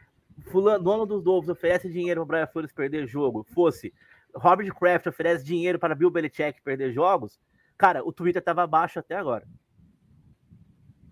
fulano, 0.50 0.82
dono 0.82 1.06
dos 1.06 1.22
Dolphins 1.22 1.50
oferece 1.50 1.90
dinheiro 1.90 2.26
para 2.26 2.38
Brian 2.38 2.46
Flores 2.46 2.72
perder 2.72 3.06
jogo, 3.06 3.44
fosse 3.44 3.92
Robert 4.34 4.72
Kraft 4.74 5.06
oferece 5.06 5.44
dinheiro 5.44 5.78
para 5.78 5.94
Bill 5.94 6.10
Belichick 6.10 6.62
perder 6.62 6.92
jogos, 6.92 7.38
cara, 7.76 8.02
o 8.04 8.12
Twitter 8.12 8.42
tava 8.42 8.62
abaixo 8.62 8.98
até 8.98 9.14
agora. 9.14 9.46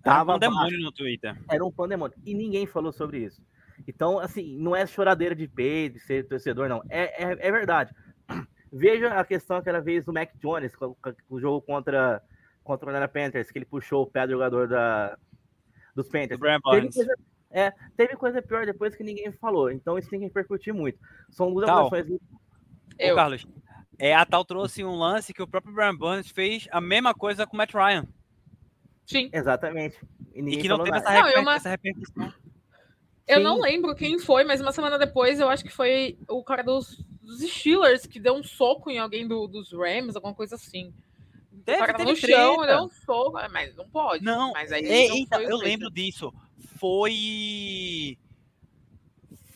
Tava 0.03 0.32
Era 0.32 0.36
um 0.36 0.40
pandemônio 0.40 0.80
no 0.80 0.92
Twitter. 0.92 1.42
Era 1.49 1.64
um 1.64 1.72
pandemônio. 1.72 2.14
E 2.24 2.34
ninguém 2.34 2.66
falou 2.66 2.92
sobre 2.92 3.24
isso. 3.24 3.42
Então, 3.87 4.18
assim, 4.18 4.57
não 4.59 4.75
é 4.75 4.87
choradeira 4.87 5.35
de 5.35 5.49
peito, 5.49 5.95
de 5.95 6.01
ser 6.01 6.27
torcedor, 6.27 6.68
não. 6.68 6.83
É, 6.89 7.25
é, 7.25 7.49
é 7.49 7.53
verdade. 7.53 7.95
Veja 8.72 9.09
a 9.09 9.25
questão 9.25 9.57
aquela 9.57 9.81
vez 9.81 10.05
do 10.05 10.12
Mac 10.12 10.31
Jones, 10.37 10.75
com, 10.75 10.97
o 11.29 11.41
jogo 11.41 11.62
contra, 11.62 12.22
contra 12.62 12.89
o 12.89 12.93
Nana 12.93 13.09
Panthers, 13.09 13.51
que 13.51 13.59
ele 13.59 13.64
puxou 13.64 14.03
o 14.03 14.07
pé 14.07 14.27
do 14.27 14.33
jogador 14.33 14.66
da, 14.66 15.16
dos 15.95 16.09
Panthers. 16.09 16.41
Teve 16.41 16.61
coisa, 16.61 17.14
é, 17.51 17.72
teve 17.97 18.16
coisa 18.16 18.43
pior 18.43 18.66
depois 18.66 18.97
que 18.97 19.05
ninguém 19.05 19.31
falou. 19.33 19.70
Então, 19.70 19.97
isso 19.97 20.11
tem 20.11 20.18
que 20.18 20.27
repercutir 20.27 20.75
muito. 20.75 20.99
São 21.31 21.53
duas 21.53 21.68
ações. 21.68 22.07
Eu. 22.99 23.12
Ô, 23.12 23.16
Carlos, 23.16 23.47
é, 23.99 24.14
a 24.14 24.25
tal 24.27 24.45
trouxe 24.45 24.85
um 24.85 24.97
lance 24.97 25.33
que 25.33 25.43
o 25.43 25.47
próprio 25.47 25.75
Brian 25.75 25.97
Burns 25.97 26.31
fez 26.31 26.66
a 26.70 26.81
mesma 26.81 27.14
coisa 27.14 27.47
com 27.47 27.55
o 27.55 27.57
Matt 27.57 27.75
Ryan. 27.75 28.07
Sim. 29.07 29.31
Exatamente. 29.33 29.99
E, 30.35 30.41
e 30.41 30.57
que 30.57 30.68
não 30.68 30.83
teve 30.83 30.97
essa, 30.97 31.11
reper... 31.11 31.35
não, 31.35 31.43
uma... 31.43 31.55
essa, 31.55 31.68
repercussão. 31.68 32.33
Eu 33.27 33.41
não 33.41 33.61
lembro 33.61 33.95
quem 33.95 34.18
foi, 34.18 34.45
mas 34.45 34.61
uma 34.61 34.72
semana 34.72 34.99
depois 34.99 35.41
eu 35.41 35.49
acho 35.49 35.64
que 35.64 35.72
foi 35.72 36.18
o 36.29 36.45
cara 36.45 36.62
dos, 36.62 37.03
dos 37.22 37.41
Steelers 37.41 38.07
que 38.07 38.20
deu 38.20 38.35
um 38.35 38.43
soco 38.43 38.91
em 38.91 38.99
alguém 38.99 39.27
do, 39.27 39.47
dos 39.47 39.72
Rams, 39.72 40.14
alguma 40.14 40.35
coisa 40.35 40.57
assim. 40.57 40.93
Deve, 41.51 41.83
o 41.83 41.87
cara 41.87 42.05
no 42.05 42.14
chão, 42.16 42.66
deu 42.66 42.83
um 42.83 42.91
soco, 42.91 43.39
mas 43.51 43.75
não 43.75 43.89
pode. 43.89 44.22
Não, 44.22 44.53
mas 44.53 44.70
aí 44.70 44.85
é, 44.85 45.09
não 45.09 45.16
então, 45.16 45.41
eu 45.41 45.57
lembro 45.57 45.91
disso. 45.91 46.33
Foi 46.79 48.18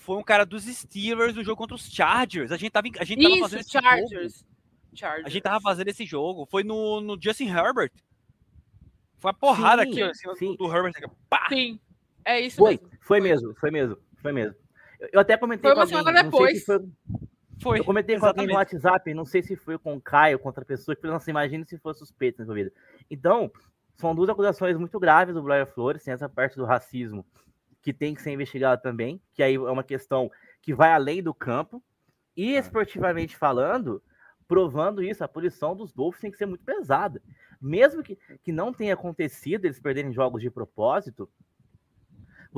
foi 0.09 0.17
um 0.17 0.23
cara 0.23 0.47
dos 0.47 0.65
Steelers 0.65 1.35
no 1.35 1.45
jogo 1.45 1.59
contra 1.59 1.77
os 1.77 1.87
Chargers. 1.93 2.51
A 2.51 2.57
gente 2.57 2.71
tava, 2.71 2.89
a 2.99 3.05
gente 3.05 3.23
tava 3.23 3.35
Isso, 3.35 3.43
fazendo 3.43 3.61
esse 3.61 3.71
Chargers. 3.71 4.33
jogo. 4.39 4.49
Chargers. 4.95 5.27
A 5.27 5.29
gente 5.29 5.43
tava 5.43 5.61
fazendo 5.61 5.89
esse 5.89 6.07
jogo. 6.07 6.47
Foi 6.47 6.65
no, 6.65 7.03
no 7.03 7.19
Justin 7.21 7.49
Herbert. 7.49 7.93
Foi 9.19 9.31
uma 9.31 9.39
porrada 9.39 9.83
sim, 9.83 9.91
aqui, 9.91 10.03
ó, 10.03 10.35
sim. 10.35 10.57
do 10.57 10.75
Herbert. 10.75 10.95
Pá! 11.29 11.47
Sim, 11.51 11.79
é 12.29 12.41
isso 12.41 12.57
foi, 12.57 12.73
mesmo. 12.73 12.89
Foi 13.01 13.21
mesmo, 13.21 13.55
foi 13.55 13.71
mesmo, 13.71 13.99
foi 14.17 14.33
mesmo. 14.33 14.55
Eu 15.13 15.21
até 15.21 15.37
comentei 15.37 15.71
foi 15.71 15.79
uma 15.79 15.87
semana 15.87 16.23
depois. 16.23 16.65
Foi... 16.65 16.79
foi. 17.63 17.79
Eu 17.81 17.85
comentei 17.85 18.17
exatamente. 18.17 18.35
com 18.35 18.41
alguém 18.41 18.55
no 18.55 18.59
WhatsApp, 18.59 19.15
não 19.15 19.25
sei 19.25 19.43
se 19.43 19.57
foi 19.57 19.79
com 19.79 19.95
o 19.95 20.01
Caio, 20.01 20.39
contra 20.39 20.65
pessoa, 20.65 20.95
que 20.95 21.21
se 21.21 21.31
imagina 21.31 21.65
se 21.65 21.79
for 21.79 21.95
suspeito 21.95 22.45
vida. 22.53 22.73
Então, 23.11 23.51
são 23.97 24.15
duas 24.15 24.29
acusações 24.29 24.77
muito 24.77 24.99
graves 24.99 25.35
do 25.35 25.43
Brian 25.43 25.67
Flores, 25.67 26.05
tem 26.05 26.13
essa 26.15 26.29
parte 26.29 26.57
do 26.57 26.65
racismo 26.65 27.25
que 27.81 27.93
tem 27.93 28.15
que 28.15 28.21
ser 28.21 28.33
investigada 28.33 28.81
também, 28.81 29.21
que 29.33 29.43
aí 29.43 29.55
é 29.55 29.59
uma 29.59 29.85
questão 29.85 30.31
que 30.61 30.75
vai 30.75 30.93
além 30.93 31.23
do 31.23 31.33
campo. 31.33 31.83
E 32.37 32.55
esportivamente 32.57 33.37
falando, 33.37 34.01
provando 34.47 35.03
isso, 35.03 35.25
a 35.25 35.29
punição 35.29 35.75
dos 35.75 35.93
Dolphins 35.93 36.21
tem 36.21 36.31
que 36.31 36.39
ser 36.39 36.47
muito 36.47 36.65
pesada 36.65 37.21
mesmo 37.61 38.03
que, 38.03 38.17
que 38.43 38.53
não 38.53 38.73
tenha 38.73 38.95
acontecido 38.95 39.65
eles 39.65 39.81
perderem 39.81 40.13
jogos 40.13 40.41
de 40.41 40.51
propósito, 40.51 41.29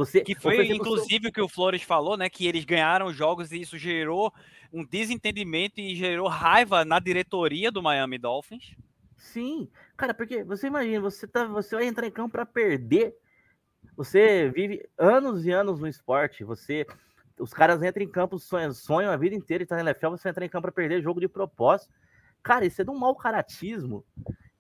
você 0.01 0.23
que 0.23 0.35
foi 0.35 0.67
inclusive 0.67 1.29
o 1.29 1.33
que 1.33 1.41
o 1.41 1.49
Flores 1.49 1.83
falou, 1.83 2.17
né, 2.17 2.31
que 2.31 2.47
eles 2.47 2.65
ganharam 2.65 3.13
jogos 3.13 3.53
e 3.53 3.61
isso 3.61 3.77
gerou 3.77 4.33
um 4.73 4.83
desentendimento 4.83 5.79
e 5.79 5.95
gerou 5.95 6.27
raiva 6.27 6.85
na 6.85 6.99
diretoria 6.99 7.71
do 7.71 7.83
Miami 7.83 8.17
Dolphins. 8.17 8.75
Sim, 9.17 9.69
cara, 9.97 10.15
porque 10.15 10.43
você 10.43 10.69
imagina, 10.69 11.01
você 11.01 11.27
tá, 11.27 11.45
você 11.45 11.77
vai 11.77 11.85
entrar 11.85 12.07
em 12.07 12.11
campo 12.11 12.33
para 12.33 12.47
perder. 12.47 13.15
Você 13.95 14.49
vive 14.49 14.89
anos 14.97 15.45
e 15.45 15.51
anos 15.51 15.79
no 15.81 15.87
esporte, 15.87 16.45
você 16.45 16.87
os 17.39 17.53
caras 17.53 17.83
entram 17.83 18.03
em 18.03 18.09
campo, 18.09 18.39
sonham, 18.39 18.73
sonham 18.73 19.13
a 19.13 19.17
vida 19.17 19.35
inteira 19.35 19.63
e 19.63 19.67
tá 19.67 19.77
na 19.77 19.83
NFL, 19.83 20.11
você 20.11 20.29
entra 20.29 20.45
em 20.45 20.49
campo 20.49 20.63
para 20.63 20.73
perder 20.73 21.03
jogo 21.03 21.21
de 21.21 21.29
propósito. 21.29 21.93
Cara, 22.43 22.65
isso 22.65 22.81
é 22.81 22.85
de 22.85 22.91
um 22.91 22.99
mau 22.99 23.15
caratismo 23.15 24.05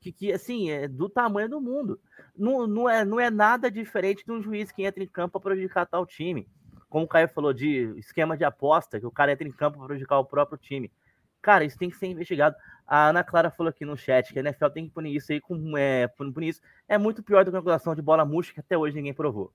que, 0.00 0.10
que 0.10 0.32
assim, 0.32 0.70
é 0.70 0.88
do 0.88 1.08
tamanho 1.08 1.48
do 1.48 1.60
mundo. 1.60 2.00
Não, 2.36 2.66
não, 2.66 2.88
é, 2.88 3.04
não 3.04 3.20
é 3.20 3.30
nada 3.30 3.70
diferente 3.70 4.24
de 4.24 4.32
um 4.32 4.42
juiz 4.42 4.72
que 4.72 4.82
entra 4.82 5.04
em 5.04 5.06
campo 5.06 5.38
para 5.38 5.50
prejudicar 5.50 5.86
tal 5.86 6.06
time. 6.06 6.48
Como 6.88 7.04
o 7.04 7.08
Caio 7.08 7.28
falou 7.28 7.52
de 7.52 7.94
esquema 7.98 8.36
de 8.36 8.44
aposta, 8.44 8.98
que 8.98 9.06
o 9.06 9.10
cara 9.10 9.32
entra 9.32 9.46
em 9.46 9.52
campo 9.52 9.78
para 9.78 9.86
prejudicar 9.88 10.18
o 10.18 10.24
próprio 10.24 10.58
time. 10.58 10.90
Cara, 11.42 11.64
isso 11.64 11.78
tem 11.78 11.90
que 11.90 11.96
ser 11.96 12.06
investigado. 12.06 12.56
A 12.86 13.08
Ana 13.08 13.22
Clara 13.22 13.50
falou 13.50 13.70
aqui 13.70 13.84
no 13.84 13.96
chat 13.96 14.32
que 14.32 14.38
a 14.38 14.42
NFL 14.42 14.68
tem 14.68 14.86
que 14.86 14.90
punir 14.90 15.14
isso 15.14 15.32
aí 15.32 15.40
com 15.40 15.76
é, 15.76 16.08
punir 16.08 16.48
isso. 16.48 16.60
É 16.88 16.98
muito 16.98 17.22
pior 17.22 17.44
do 17.44 17.50
que 17.50 17.56
a 17.56 17.60
calculação 17.60 17.94
de 17.94 18.02
bola 18.02 18.24
murcha 18.24 18.52
que 18.52 18.60
até 18.60 18.76
hoje 18.76 18.96
ninguém 18.96 19.14
provou. 19.14 19.52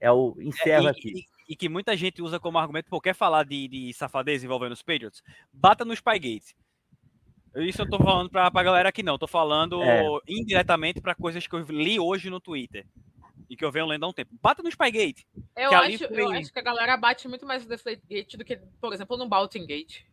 É 0.00 0.10
o 0.10 0.34
encerro 0.40 0.86
é, 0.86 0.86
e, 0.86 0.90
aqui. 0.90 1.12
E, 1.14 1.52
e, 1.52 1.56
que 1.56 1.68
muita 1.68 1.96
gente 1.96 2.22
usa 2.22 2.40
como 2.40 2.58
argumento, 2.58 2.88
porque 2.88 3.10
quer 3.10 3.14
falar 3.14 3.44
de, 3.44 3.68
de 3.68 3.92
safadeza 3.92 4.44
envolvendo 4.44 4.72
os 4.72 4.82
Patriots, 4.82 5.22
bata 5.52 5.84
no 5.84 5.94
Spygate. 5.94 6.56
Isso 7.56 7.82
eu 7.82 7.88
tô 7.88 7.98
falando 7.98 8.30
pra, 8.30 8.50
pra 8.50 8.62
galera 8.62 8.88
aqui 8.88 9.02
não, 9.02 9.18
tô 9.18 9.26
falando 9.26 9.82
é. 9.82 10.04
indiretamente 10.28 11.00
para 11.00 11.14
coisas 11.14 11.46
que 11.46 11.54
eu 11.54 11.60
li 11.62 11.98
hoje 11.98 12.30
no 12.30 12.40
Twitter. 12.40 12.86
E 13.48 13.56
que 13.56 13.64
eu 13.64 13.72
venho 13.72 13.86
lendo 13.86 14.04
há 14.04 14.08
um 14.08 14.12
tempo. 14.12 14.30
Bata 14.42 14.62
no 14.62 14.70
Spygate. 14.70 15.26
Eu, 15.56 15.72
acho, 15.72 16.08
foi... 16.08 16.22
eu 16.22 16.30
acho 16.32 16.52
que 16.52 16.58
a 16.58 16.62
galera 16.62 16.96
bate 16.98 17.26
muito 17.26 17.46
mais 17.46 17.62
no 17.62 17.68
Deflategate 17.70 18.36
do 18.36 18.44
que, 18.44 18.60
por 18.78 18.92
exemplo, 18.92 19.16
no 19.16 19.26
Baltingate. 19.26 20.06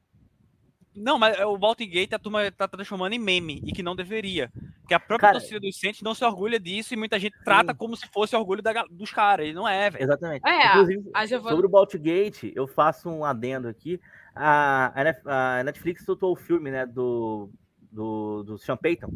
Não, 0.96 1.20
mas 1.20 1.38
o 1.42 1.58
Baltingate 1.58 2.16
a 2.16 2.20
turma 2.20 2.50
tá 2.50 2.68
transformando 2.68 3.12
em 3.12 3.20
meme, 3.20 3.62
e 3.66 3.74
que 3.74 3.84
não 3.84 3.96
deveria. 3.96 4.50
Que 4.88 4.94
a 4.94 5.00
própria 5.00 5.30
cara, 5.30 5.40
torcida 5.40 5.60
dos 5.60 5.78
Saints 5.78 6.02
não 6.02 6.16
se 6.16 6.24
orgulha 6.24 6.60
disso 6.60 6.94
e 6.94 6.98
muita 6.98 7.20
gente 7.20 7.36
trata 7.44 7.74
sim. 7.74 7.78
como 7.78 7.98
se 7.98 8.08
fosse 8.08 8.36
orgulho 8.36 8.62
da, 8.62 8.86
dos 8.90 9.12
caras. 9.12 9.48
E 9.48 9.54
não 9.54 9.68
é, 9.68 9.90
velho. 9.90 10.04
Exatamente. 10.04 10.48
É, 10.48 10.70
Inclusive, 10.70 11.12
sobre 11.42 11.66
o 11.66 11.70
Baltigate, 11.70 12.54
eu 12.56 12.68
faço 12.68 13.10
um 13.10 13.26
adendo 13.26 13.68
aqui 13.68 14.00
a, 14.36 14.94
a 15.26 15.64
Netflix 15.64 16.04
soltou 16.04 16.34
o 16.34 16.36
filme, 16.36 16.70
né, 16.70 16.86
do, 16.86 17.50
do, 17.90 18.44
do 18.44 18.58
Sean 18.58 18.76
Payton, 18.76 19.10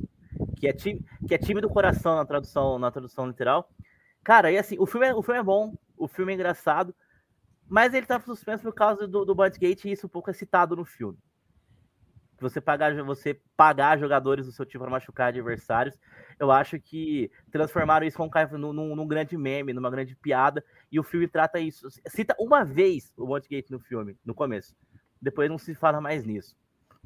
que 0.55 0.67
é, 0.67 0.74
time, 0.74 1.03
que 1.28 1.36
é 1.36 1.38
time 1.38 1.59
do 1.59 1.70
coração 1.70 2.15
na 2.15 2.26
tradução, 2.26 2.80
na 2.80 2.89
tradução 2.89 3.28
literal. 3.28 3.70
Cara, 4.24 4.51
e 4.51 4.57
assim, 4.57 4.78
o 4.80 4.86
filme, 4.86 5.07
é, 5.07 5.13
o 5.13 5.22
filme 5.22 5.39
é 5.39 5.43
bom, 5.43 5.76
o 5.97 6.07
filme 6.07 6.32
é 6.32 6.36
engraçado, 6.36 6.95
mas 7.67 7.93
ele 7.93 8.05
tá 8.05 8.20
suspenso 8.22 8.63
por 8.63 8.74
causa 8.74 9.07
do, 9.07 9.26
do 9.26 9.36
Budgate 9.36 9.88
e 9.88 9.91
isso 9.91 10.07
um 10.07 10.09
pouco 10.09 10.30
é 10.30 10.34
citado 10.34 10.76
no 10.76 10.86
filme. 10.86 11.17
Você 12.39 12.61
pagar, 12.61 12.95
você 13.03 13.38
pagar 13.57 13.99
jogadores 13.99 14.45
do 14.45 14.53
seu 14.53 14.65
time 14.65 14.82
para 14.82 14.91
machucar 14.91 15.28
adversários, 15.28 15.99
eu 16.39 16.49
acho 16.49 16.80
que 16.80 17.30
transformaram 17.51 18.07
isso 18.07 18.17
num, 18.57 18.72
num, 18.72 18.95
num, 18.95 19.07
grande 19.07 19.38
meme, 19.38 19.74
numa 19.74 19.91
grande 19.91 20.15
piada, 20.15 20.63
e 20.89 20.97
o 20.97 21.03
filme 21.03 21.28
trata 21.28 21.59
isso. 21.59 21.89
Cita 22.07 22.34
uma 22.39 22.63
vez 22.63 23.11
o 23.17 23.28
Budgate 23.28 23.70
no 23.74 23.80
filme, 23.80 24.17
no 24.26 24.34
começo 24.34 24.74
depois 25.22 25.49
não 25.49 25.57
se 25.57 25.74
fala 25.76 25.99
mais 25.99 26.24
nisso. 26.24 26.55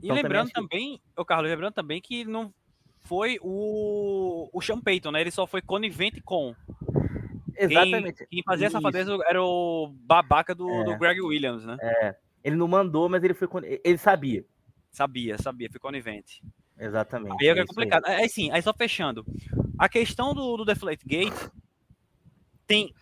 E 0.02 0.06
então, 0.06 0.16
lembrando 0.16 0.52
também, 0.52 1.02
o 1.16 1.26
Carlos, 1.26 1.50
lembrando 1.50 1.74
também 1.74 2.02
que 2.02 2.26
não 2.26 2.54
foi 3.02 3.38
o, 3.42 4.50
o 4.52 4.62
Sean 4.62 4.80
Payton, 4.80 5.12
né? 5.12 5.22
Ele 5.22 5.32
só 5.32 5.46
foi 5.46 5.62
conivente 5.62 6.22
com. 6.22 6.56
Exatamente. 7.56 8.20
Quem, 8.20 8.28
quem 8.28 8.44
fazia 8.44 8.68
essa 8.68 8.82
fadeza 8.82 9.18
era 9.28 9.42
o 9.42 9.94
babaca 10.02 10.56
do, 10.56 10.70
é. 10.70 10.84
do 10.86 10.98
Greg 10.98 11.22
Williams, 11.22 11.66
né? 11.66 11.78
É. 11.80 12.16
Ele 12.44 12.56
não 12.56 12.68
mandou, 12.68 13.08
mas 13.08 13.24
ele 13.24 13.34
foi. 13.34 13.48
Ele 13.84 13.98
sabia. 13.98 14.46
Sabia, 14.92 15.38
sabia, 15.38 15.70
foi 15.70 15.80
conivente. 15.80 16.42
Exatamente. 16.78 17.36
Aí 17.42 17.48
é, 17.48 17.60
é 17.60 17.66
complicado. 17.66 18.06
Aí. 18.06 18.24
É, 18.24 18.28
sim, 18.28 18.52
aí 18.52 18.62
só 18.62 18.74
fechando. 18.74 19.26
A 19.78 19.88
questão 19.88 20.34
do, 20.34 20.58
do 20.58 20.66
Deflate 20.66 21.06
Gate 21.06 21.50
tem 22.66 22.94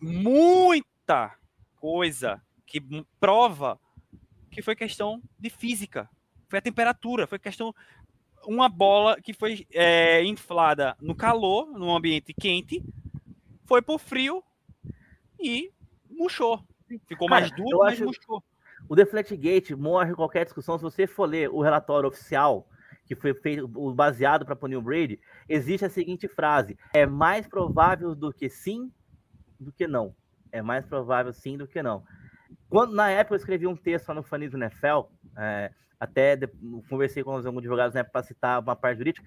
muita 0.00 1.34
coisa 1.76 2.40
que 2.66 2.80
prova 3.20 3.78
que 4.52 4.62
foi 4.62 4.76
questão 4.76 5.20
de 5.38 5.50
física. 5.50 6.08
Foi 6.48 6.58
a 6.58 6.62
temperatura, 6.62 7.26
foi 7.26 7.38
questão. 7.38 7.74
Uma 8.46 8.68
bola 8.68 9.20
que 9.20 9.32
foi 9.32 9.66
é, 9.72 10.22
inflada 10.24 10.96
no 11.00 11.14
calor, 11.14 11.66
num 11.78 11.94
ambiente 11.94 12.34
quente, 12.34 12.84
foi 13.64 13.80
por 13.80 13.98
frio 13.98 14.44
e 15.40 15.72
murchou. 16.10 16.62
Ficou 17.06 17.28
Cara, 17.28 17.40
mais 17.40 17.52
duro, 17.52 17.78
mas 17.78 18.00
murchou. 18.00 18.44
O 18.88 18.94
Deflectgate 18.94 19.74
morre 19.74 20.14
qualquer 20.14 20.44
discussão. 20.44 20.76
Se 20.76 20.82
você 20.82 21.06
for 21.06 21.24
ler 21.24 21.48
o 21.48 21.62
relatório 21.62 22.08
oficial 22.08 22.68
que 23.06 23.14
foi 23.14 23.32
feito 23.32 23.66
baseado 23.94 24.44
para 24.44 24.56
punir 24.56 24.76
o 24.76 24.82
Brady, 24.82 25.20
existe 25.48 25.86
a 25.86 25.90
seguinte 25.90 26.28
frase: 26.28 26.76
é 26.92 27.06
mais 27.06 27.46
provável 27.46 28.14
do 28.14 28.32
que 28.32 28.50
sim 28.50 28.92
do 29.58 29.72
que 29.72 29.86
não. 29.86 30.14
É 30.50 30.60
mais 30.60 30.84
provável 30.84 31.32
sim 31.32 31.56
do 31.56 31.66
que 31.66 31.82
não. 31.82 32.04
Quando, 32.68 32.94
na 32.94 33.10
época, 33.10 33.34
eu 33.34 33.38
escrevi 33.38 33.66
um 33.66 33.76
texto 33.76 34.08
lá 34.08 34.14
no 34.14 34.22
Fanismo 34.22 34.58
NFL, 34.58 35.08
é, 35.36 35.70
até 35.98 36.36
de, 36.36 36.48
conversei 36.88 37.22
com 37.22 37.30
alguns 37.30 37.46
advogados 37.46 37.94
para 38.10 38.22
citar 38.22 38.60
uma 38.60 38.74
parte 38.74 38.98
jurídica. 38.98 39.26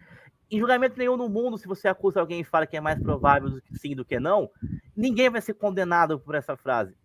Em 0.52 0.60
julgamento 0.60 0.98
nenhum 0.98 1.18
no 1.18 1.30
mundo, 1.30 1.58
se 1.58 1.68
você 1.68 1.88
acusa 1.88 2.20
alguém 2.20 2.42
e 2.42 2.44
fala 2.44 2.68
que 2.68 2.78
é 2.78 2.82
mais 2.82 3.02
provável 3.02 3.50
do 3.50 3.62
que 3.62 3.76
sim 3.78 3.96
do 3.96 4.06
que 4.06 4.20
não, 4.20 4.50
ninguém 4.96 5.30
vai 5.30 5.42
ser 5.42 5.54
condenado 5.54 6.20
por 6.20 6.36
essa 6.36 6.56
frase. 6.56 6.96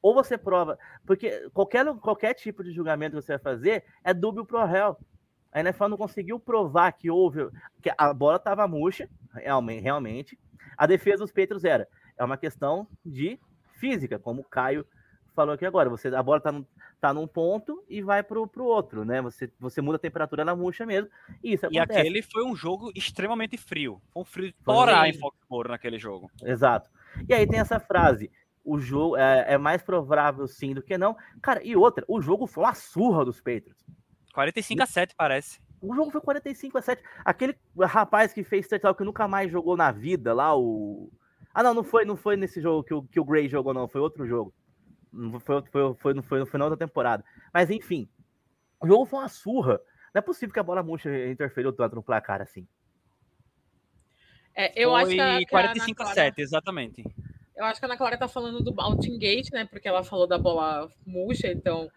Ou 0.00 0.14
você 0.14 0.38
prova, 0.38 0.78
porque 1.06 1.48
qualquer, 1.50 1.84
qualquer 1.96 2.34
tipo 2.34 2.64
de 2.64 2.72
julgamento 2.72 3.16
que 3.16 3.22
você 3.22 3.32
vai 3.32 3.38
fazer 3.38 3.84
é 4.02 4.14
dúbio 4.14 4.44
pro 4.44 4.64
réu. 4.64 4.96
A 5.52 5.60
NFL 5.60 5.88
não 5.88 5.96
conseguiu 5.96 6.38
provar 6.38 6.92
que 6.92 7.10
houve, 7.10 7.48
que 7.82 7.90
a 7.96 8.12
bola 8.12 8.36
estava 8.36 8.66
murcha, 8.66 9.08
realmente. 9.34 10.38
A 10.76 10.86
defesa 10.86 11.18
dos 11.18 11.32
Patriots 11.32 11.64
era, 11.64 11.88
é 12.16 12.24
uma 12.24 12.36
questão 12.36 12.86
de 13.04 13.38
física, 13.74 14.18
como 14.18 14.42
o 14.42 14.44
Caio 14.44 14.86
falou 15.38 15.54
aqui 15.54 15.64
agora. 15.64 15.88
Você, 15.88 16.08
a 16.08 16.22
bola 16.22 16.38
está 16.38 16.50
num, 16.50 16.66
tá 17.00 17.14
num 17.14 17.26
ponto 17.28 17.84
e 17.88 18.02
vai 18.02 18.24
pro, 18.24 18.48
pro 18.48 18.64
outro, 18.64 19.04
né? 19.04 19.22
Você, 19.22 19.48
você 19.60 19.80
muda 19.80 19.94
a 19.94 20.00
temperatura 20.00 20.44
na 20.44 20.56
murcha 20.56 20.84
mesmo. 20.84 21.08
E, 21.44 21.52
isso 21.52 21.68
e 21.70 21.78
aquele 21.78 22.22
foi 22.22 22.44
um 22.44 22.56
jogo 22.56 22.90
extremamente 22.92 23.56
frio. 23.56 24.02
Foi 24.12 24.22
um 24.22 24.24
frio 24.24 24.48
de 24.48 24.54
torar 24.64 25.08
em 25.08 25.12
Foxborough 25.12 25.70
naquele 25.70 25.98
jogo. 25.98 26.28
Exato. 26.42 26.90
E 27.28 27.32
aí 27.32 27.46
tem 27.46 27.60
essa 27.60 27.78
frase: 27.78 28.32
o 28.64 28.80
jogo 28.80 29.16
é, 29.16 29.54
é, 29.54 29.58
mais 29.58 29.80
provável 29.80 30.48
sim 30.48 30.74
do 30.74 30.82
que 30.82 30.98
não. 30.98 31.16
Cara, 31.40 31.62
e 31.62 31.76
outra, 31.76 32.04
o 32.08 32.20
jogo 32.20 32.48
foi 32.48 32.64
uma 32.64 32.74
surra 32.74 33.24
dos 33.24 33.38
Patriots. 33.38 33.86
45 34.34 34.82
a 34.82 34.86
7 34.86 35.14
parece. 35.16 35.60
O 35.80 35.94
jogo 35.94 36.10
foi 36.10 36.20
45 36.20 36.78
a 36.78 36.82
7. 36.82 37.02
Aquele 37.24 37.56
rapaz 37.80 38.32
que 38.32 38.42
fez 38.42 38.66
touchdown 38.66 38.94
que 38.94 39.04
nunca 39.04 39.28
mais 39.28 39.52
jogou 39.52 39.76
na 39.76 39.92
vida 39.92 40.34
lá, 40.34 40.56
o. 40.56 41.12
Ah, 41.54 41.62
não, 41.62 41.74
não 41.74 41.84
foi, 41.84 42.04
não 42.04 42.16
foi 42.16 42.36
nesse 42.36 42.60
jogo 42.60 42.82
que 42.82 42.94
o, 42.94 43.02
que 43.02 43.20
o 43.20 43.24
Gray 43.24 43.48
jogou, 43.48 43.72
não. 43.72 43.88
Foi 43.88 44.00
outro 44.00 44.26
jogo. 44.26 44.52
Não 45.12 45.40
foi, 45.40 45.62
foi, 45.70 45.94
foi, 45.94 46.14
não 46.14 46.22
foi 46.22 46.38
no 46.38 46.46
final 46.46 46.70
da 46.70 46.76
temporada. 46.76 47.24
Mas 47.52 47.70
enfim, 47.70 48.08
o 48.80 48.86
jogo 48.86 49.06
foi 49.06 49.20
uma 49.20 49.28
surra. 49.28 49.80
Não 50.14 50.18
é 50.18 50.22
possível 50.22 50.52
que 50.52 50.60
a 50.60 50.64
bola 50.64 50.82
murcha 50.82 51.10
interferiu 51.28 51.72
tanto 51.72 51.96
no 51.96 52.02
placar 52.02 52.40
assim. 52.40 52.66
É, 54.54 54.72
eu 54.74 54.90
foi 54.90 55.02
acho 55.20 55.44
que 55.44 55.46
a, 55.46 55.48
45 55.48 56.02
a 56.02 56.06
7, 56.06 56.40
exatamente. 56.40 57.04
Eu 57.56 57.64
acho 57.64 57.80
que 57.80 57.86
a 57.86 57.88
Ana 57.88 57.96
Clara 57.96 58.16
tá 58.16 58.28
falando 58.28 58.62
do 58.62 58.74
Mountain 58.74 59.18
Gate, 59.18 59.50
né? 59.52 59.64
Porque 59.64 59.88
ela 59.88 60.02
falou 60.02 60.26
da 60.26 60.38
bola 60.38 60.88
murcha, 61.06 61.48
então 61.48 61.90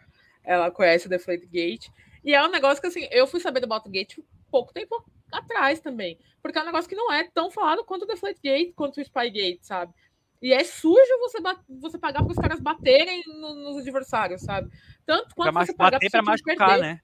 ela 0.44 0.70
conhece 0.72 1.08
o 1.08 1.10
Deflate 1.10 1.48
Gate. 1.48 1.88
E 2.24 2.34
é 2.34 2.44
um 2.44 2.52
negócio 2.52 2.82
que, 2.82 2.88
assim, 2.88 3.08
eu 3.12 3.26
fui 3.26 3.40
saber 3.40 3.60
do 3.62 3.68
Mountain 3.68 3.92
Gate 3.92 4.20
pouco 4.50 4.74
tempo 4.74 5.04
atrás 5.32 5.80
também. 5.80 6.20
Porque 6.42 6.58
é 6.58 6.62
um 6.62 6.66
negócio 6.66 6.90
que 6.90 6.96
não 6.96 7.12
é 7.12 7.28
tão 7.32 7.50
falado 7.50 7.84
quanto 7.84 8.04
o 8.04 8.08
Deflate 8.08 8.40
Gate, 8.44 8.74
quanto 8.76 8.98
o 8.98 9.02
Spy 9.02 9.30
Gate, 9.30 9.64
sabe? 9.64 9.94
E 10.42 10.54
é 10.54 10.64
sujo 10.64 11.20
você, 11.20 11.38
você 11.80 12.00
pagar 12.00 12.24
para 12.24 12.32
os 12.32 12.38
caras 12.38 12.60
baterem 12.60 13.22
no, 13.28 13.54
nos 13.54 13.78
adversários, 13.78 14.42
sabe? 14.42 14.72
Tanto 15.06 15.36
quanto 15.36 15.54
pra 15.54 15.66
você 15.66 15.74
pagar 15.74 15.92
bater 15.92 16.10
para 16.10 16.24
machucar, 16.24 16.70
perder. 16.70 16.82
né? 16.82 17.02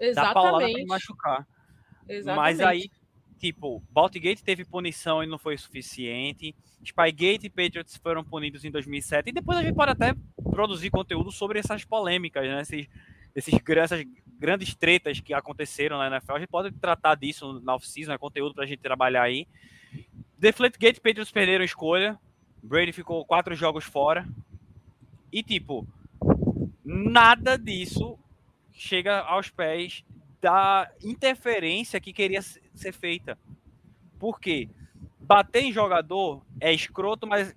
Exatamente. 0.00 0.74
Pra 0.74 0.86
machucar. 0.86 1.48
Exatamente. 2.08 2.36
Mas 2.36 2.60
aí, 2.60 2.90
tipo, 3.38 3.80
Baltigate 3.90 4.42
teve 4.42 4.64
punição 4.64 5.22
e 5.22 5.26
não 5.26 5.38
foi 5.38 5.56
suficiente. 5.56 6.54
Spygate 6.84 7.46
e 7.46 7.50
Patriots 7.50 7.96
foram 7.96 8.24
punidos 8.24 8.64
em 8.64 8.70
2007. 8.72 9.30
E 9.30 9.32
depois 9.32 9.56
a 9.56 9.62
gente 9.62 9.74
pode 9.74 9.92
até 9.92 10.12
produzir 10.50 10.90
conteúdo 10.90 11.30
sobre 11.30 11.60
essas 11.60 11.84
polêmicas, 11.84 12.44
né? 12.44 12.60
Esses, 12.60 12.88
esses, 13.36 13.54
essas 13.68 14.04
grandes 14.36 14.74
tretas 14.74 15.20
que 15.20 15.32
aconteceram 15.32 15.96
na 15.96 16.08
NFL. 16.08 16.32
A 16.32 16.38
gente 16.40 16.50
pode 16.50 16.72
tratar 16.72 17.14
disso 17.14 17.60
na 17.60 17.76
off-season, 17.76 18.12
é 18.12 18.18
conteúdo 18.18 18.52
pra 18.54 18.66
gente 18.66 18.80
trabalhar 18.80 19.22
aí. 19.22 19.46
Deflategate 20.36 20.98
e 20.98 21.00
Patriots 21.00 21.30
perderam 21.30 21.62
a 21.62 21.64
escolha. 21.64 22.18
Brady 22.64 22.92
ficou 22.92 23.24
quatro 23.26 23.54
jogos 23.54 23.84
fora. 23.84 24.26
E, 25.30 25.42
tipo, 25.42 25.86
nada 26.82 27.58
disso 27.58 28.18
chega 28.72 29.20
aos 29.20 29.50
pés 29.50 30.02
da 30.40 30.90
interferência 31.02 32.00
que 32.00 32.12
queria 32.12 32.40
ser 32.40 32.92
feita. 32.92 33.38
Por 34.18 34.40
quê? 34.40 34.70
Bater 35.20 35.62
em 35.62 35.72
jogador 35.72 36.42
é 36.58 36.72
escroto, 36.72 37.26
mas, 37.26 37.54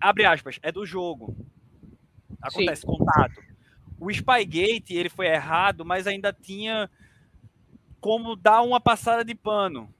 abre 0.00 0.24
aspas, 0.24 0.58
é 0.62 0.72
do 0.72 0.86
jogo. 0.86 1.36
Acontece 2.40 2.82
Sim. 2.82 2.86
contato. 2.86 3.38
O 4.00 4.10
Spygate, 4.10 4.94
ele 4.94 5.10
foi 5.10 5.26
errado, 5.26 5.84
mas 5.84 6.06
ainda 6.06 6.32
tinha 6.32 6.90
como 8.00 8.34
dar 8.34 8.62
uma 8.62 8.80
passada 8.80 9.22
de 9.24 9.34
pano. 9.34 9.92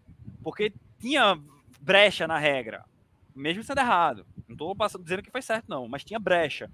Porque 0.43 0.72
tinha 0.99 1.39
brecha 1.80 2.26
na 2.26 2.39
regra 2.39 2.85
mesmo 3.35 3.62
sendo 3.62 3.78
errado. 3.78 4.26
Não 4.49 4.55
estou 4.55 4.76
dizendo 5.03 5.22
que 5.22 5.30
foi 5.30 5.43
certo, 5.43 5.68
não, 5.68 5.89
mas 5.89 6.05
tinha 6.05 6.18
brecha. 6.18 6.70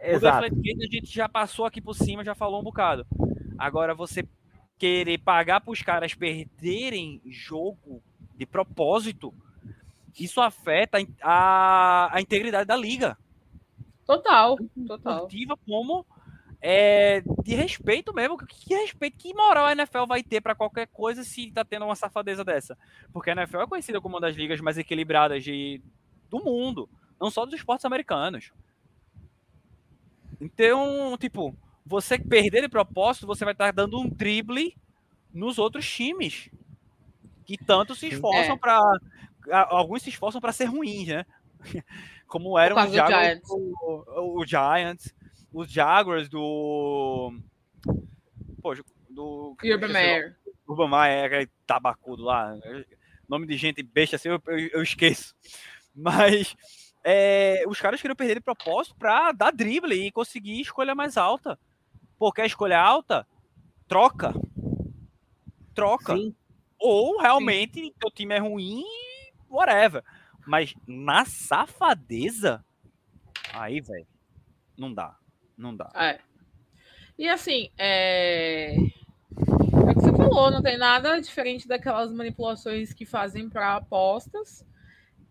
Exato. 0.00 0.46
O 0.46 0.82
a 0.82 0.86
gente 0.86 1.06
já 1.06 1.28
passou 1.28 1.64
aqui 1.64 1.80
por 1.80 1.94
cima, 1.94 2.24
já 2.24 2.34
falou 2.34 2.60
um 2.60 2.64
bocado. 2.64 3.06
Agora, 3.56 3.94
você 3.94 4.26
querer 4.78 5.18
pagar 5.18 5.60
para 5.60 5.70
os 5.70 5.82
caras 5.82 6.14
perderem 6.14 7.22
jogo 7.26 8.02
de 8.34 8.44
propósito, 8.44 9.32
isso 10.18 10.40
afeta 10.40 10.98
a, 11.22 12.14
a 12.14 12.20
integridade 12.20 12.66
da 12.66 12.76
liga. 12.76 13.16
Total, 14.04 14.56
total. 14.86 15.28
como 15.66 16.04
é, 16.66 17.22
de 17.42 17.54
respeito 17.54 18.14
mesmo. 18.14 18.38
Que 18.38 18.74
respeito, 18.74 19.18
que 19.18 19.34
moral 19.34 19.66
a 19.66 19.72
NFL 19.72 20.06
vai 20.08 20.22
ter 20.22 20.40
para 20.40 20.54
qualquer 20.54 20.86
coisa 20.86 21.22
se 21.22 21.52
tá 21.52 21.62
tendo 21.62 21.84
uma 21.84 21.94
safadeza 21.94 22.42
dessa? 22.42 22.76
Porque 23.12 23.28
a 23.28 23.34
NFL 23.34 23.60
é 23.60 23.66
conhecida 23.66 24.00
como 24.00 24.14
uma 24.14 24.20
das 24.22 24.34
ligas 24.34 24.62
mais 24.62 24.78
equilibradas 24.78 25.44
de, 25.44 25.82
do 26.30 26.42
mundo, 26.42 26.88
não 27.20 27.30
só 27.30 27.44
dos 27.44 27.54
esportes 27.54 27.84
americanos. 27.84 28.50
Então, 30.40 31.14
tipo, 31.20 31.54
você 31.84 32.18
perder 32.18 32.62
de 32.62 32.68
propósito, 32.70 33.26
você 33.26 33.44
vai 33.44 33.52
estar 33.52 33.66
tá 33.66 33.72
dando 33.72 34.00
um 34.00 34.08
drible 34.08 34.74
nos 35.34 35.58
outros 35.58 35.86
times 35.86 36.48
que 37.44 37.58
tanto 37.58 37.94
se 37.94 38.08
esforçam 38.08 38.54
é. 38.54 38.58
para 38.58 38.80
alguns 39.68 40.02
se 40.02 40.08
esforçam 40.08 40.40
para 40.40 40.50
ser 40.50 40.64
ruins, 40.64 41.08
né? 41.08 41.26
Como 42.26 42.58
eram 42.58 42.82
os 42.82 42.90
Giants. 42.90 43.50
O, 43.50 44.40
o 44.40 44.46
Giants 44.46 45.14
os 45.54 45.70
Jaguars 45.70 46.28
do. 46.28 47.32
Pô, 48.60 48.74
do. 49.08 49.56
Urban 49.62 49.88
Meyer. 49.88 50.36
Urban 50.66 50.88
Meyer, 50.88 51.24
aquele 51.26 51.50
tabacudo 51.64 52.24
lá. 52.24 52.58
Nome 53.28 53.46
de 53.46 53.56
gente 53.56 53.82
besta 53.82 54.16
assim, 54.16 54.28
eu, 54.28 54.42
eu, 54.48 54.58
eu 54.58 54.82
esqueço. 54.82 55.34
Mas 55.94 56.56
é, 57.04 57.62
os 57.68 57.80
caras 57.80 58.00
queriam 58.00 58.16
perder 58.16 58.34
de 58.34 58.40
propósito 58.40 58.96
para 58.96 59.30
dar 59.30 59.52
drible 59.52 59.94
e 59.94 60.10
conseguir 60.10 60.60
escolha 60.60 60.94
mais 60.94 61.16
alta. 61.16 61.58
Porque 62.18 62.40
a 62.40 62.46
escolha 62.46 62.80
alta, 62.80 63.26
troca. 63.86 64.34
Troca. 65.72 66.16
Sim. 66.16 66.34
Ou 66.78 67.20
realmente 67.20 67.80
Sim. 67.80 67.94
teu 67.98 68.10
time 68.10 68.34
é 68.34 68.38
ruim, 68.38 68.84
whatever. 69.48 70.02
Mas 70.46 70.74
na 70.86 71.24
safadeza, 71.24 72.64
aí, 73.52 73.80
velho, 73.80 74.06
não 74.76 74.92
dá. 74.92 75.16
Não 75.56 75.74
dá. 75.74 75.90
É. 75.94 76.18
E 77.18 77.28
assim, 77.28 77.70
é... 77.78 78.74
é 78.74 78.76
o 78.76 79.94
que 79.94 80.00
você 80.00 80.12
falou, 80.12 80.50
não 80.50 80.62
tem 80.62 80.76
nada 80.76 81.20
diferente 81.20 81.68
daquelas 81.68 82.12
manipulações 82.12 82.92
que 82.92 83.06
fazem 83.06 83.48
para 83.48 83.76
apostas. 83.76 84.66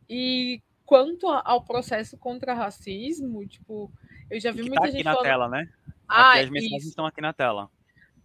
E 0.09 0.61
quanto 0.85 1.27
ao 1.27 1.63
processo 1.63 2.17
contra 2.17 2.53
racismo, 2.53 3.45
tipo, 3.47 3.91
eu 4.29 4.39
já 4.39 4.51
vi 4.51 4.61
muita 4.61 4.81
tá 4.81 4.87
gente 4.87 4.95
aqui 4.95 5.03
na 5.03 5.11
falando... 5.11 5.25
tela, 5.25 5.49
né? 5.49 5.69
Ah, 6.07 6.39
as 6.39 6.49
mensagens 6.49 6.81
isso. 6.81 6.89
estão 6.89 7.05
aqui 7.05 7.21
na 7.21 7.33
tela. 7.33 7.69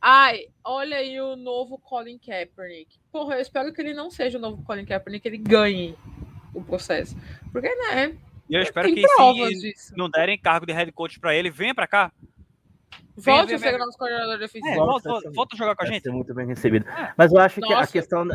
Ai, 0.00 0.46
olha 0.62 0.96
aí 0.98 1.20
o 1.20 1.34
novo 1.34 1.78
Colin 1.78 2.18
Kaepernick. 2.18 2.98
Porra, 3.10 3.34
eu 3.34 3.40
espero 3.40 3.72
que 3.72 3.80
ele 3.80 3.94
não 3.94 4.10
seja 4.10 4.38
o 4.38 4.40
novo 4.40 4.62
Colin 4.62 4.84
Kaepernick, 4.84 5.22
que 5.22 5.28
ele 5.28 5.38
ganhe 5.38 5.96
o 6.54 6.62
processo. 6.62 7.16
Porque, 7.52 7.68
né, 7.74 8.16
e 8.48 8.54
eu 8.54 8.62
espero 8.62 8.92
que 8.92 9.02
se 9.76 9.96
não 9.96 10.08
derem 10.08 10.38
cargo 10.38 10.66
de 10.66 10.72
head 10.72 10.90
coach 10.92 11.20
para 11.20 11.34
ele, 11.34 11.50
venha 11.50 11.74
para 11.74 11.86
cá. 11.86 12.12
Volte 13.16 13.54
a 13.54 13.58
ser 13.58 13.74
o 13.74 13.78
nosso 13.78 13.98
coordenador 13.98 14.38
defensivo. 14.38 14.72
É, 14.72 14.76
volta, 14.76 15.08
volta, 15.08 15.30
volta, 15.32 15.56
a 15.56 15.58
jogar 15.58 15.74
com 15.74 15.82
a 15.82 15.86
gente. 15.86 16.04
Ser 16.04 16.12
muito 16.12 16.32
bem 16.32 16.46
recebido. 16.46 16.88
É. 16.88 17.12
Mas 17.16 17.32
eu 17.32 17.40
acho 17.40 17.60
Nossa. 17.60 17.74
que 17.74 17.82
a 17.82 17.86
questão, 17.86 18.28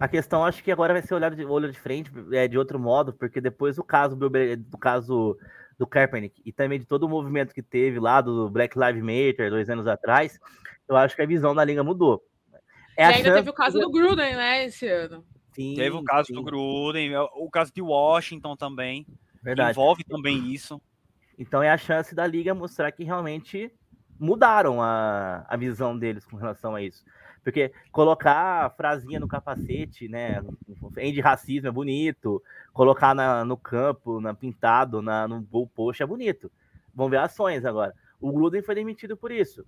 a 0.00 0.08
questão 0.08 0.44
acho 0.44 0.64
que 0.64 0.72
agora 0.72 0.94
vai 0.94 1.02
ser 1.02 1.14
olhado 1.14 1.36
de 1.36 1.44
olho 1.44 1.70
de 1.70 1.78
frente, 1.78 2.10
é, 2.32 2.48
de 2.48 2.56
outro 2.56 2.78
modo, 2.78 3.12
porque 3.12 3.40
depois 3.40 3.76
do 3.76 3.84
caso 3.84 4.16
do 4.16 4.78
caso 4.78 5.36
do 5.78 5.86
Kaepernick 5.86 6.40
e 6.44 6.52
também 6.52 6.78
de 6.78 6.86
todo 6.86 7.04
o 7.04 7.08
movimento 7.08 7.54
que 7.54 7.62
teve 7.62 8.00
lá 8.00 8.20
do 8.20 8.48
Black 8.48 8.78
Lives 8.78 9.02
Matter 9.02 9.50
dois 9.50 9.68
anos 9.68 9.86
atrás, 9.86 10.38
eu 10.88 10.96
acho 10.96 11.14
que 11.14 11.22
a 11.22 11.26
visão 11.26 11.54
da 11.54 11.64
liga 11.64 11.84
mudou. 11.84 12.22
É 12.96 13.04
e 13.04 13.14
ainda 13.14 13.34
teve 13.34 13.50
o 13.50 13.54
caso 13.54 13.78
do 13.78 13.90
Gruden, 13.90 14.36
né, 14.36 14.64
esse 14.64 14.86
ano. 14.88 15.24
Sim, 15.52 15.74
teve 15.74 15.96
o 15.96 16.02
caso 16.02 16.28
sim. 16.28 16.34
do 16.34 16.42
Gruden, 16.42 17.16
o 17.16 17.50
caso 17.50 17.72
de 17.74 17.82
Washington 17.82 18.56
também. 18.56 19.06
Verdade. 19.42 19.70
Envolve 19.70 20.04
também 20.04 20.52
isso. 20.52 20.80
Então 21.38 21.62
é 21.62 21.70
a 21.70 21.78
chance 21.78 22.14
da 22.14 22.26
liga 22.26 22.54
mostrar 22.54 22.92
que 22.92 23.04
realmente 23.04 23.72
mudaram 24.18 24.82
a, 24.82 25.46
a 25.48 25.56
visão 25.56 25.98
deles 25.98 26.24
com 26.26 26.36
relação 26.36 26.74
a 26.74 26.82
isso. 26.82 27.02
Porque 27.42 27.72
colocar 27.90 28.66
a 28.66 28.70
frasinha 28.70 29.18
no 29.18 29.26
capacete, 29.26 30.08
né? 30.08 30.42
De 30.94 31.20
racismo 31.20 31.68
é 31.68 31.72
bonito. 31.72 32.42
Colocar 32.72 33.14
na, 33.14 33.44
no 33.44 33.56
campo, 33.56 34.20
na 34.20 34.34
pintado, 34.34 35.00
na, 35.00 35.26
no 35.26 35.40
gol 35.40 35.66
post 35.66 36.02
é 36.02 36.06
bonito. 36.06 36.52
Vamos 36.94 37.10
ver 37.10 37.18
ações 37.18 37.64
agora. 37.64 37.94
O 38.20 38.30
Gruden 38.30 38.62
foi 38.62 38.74
demitido 38.74 39.16
por 39.16 39.32
isso. 39.32 39.64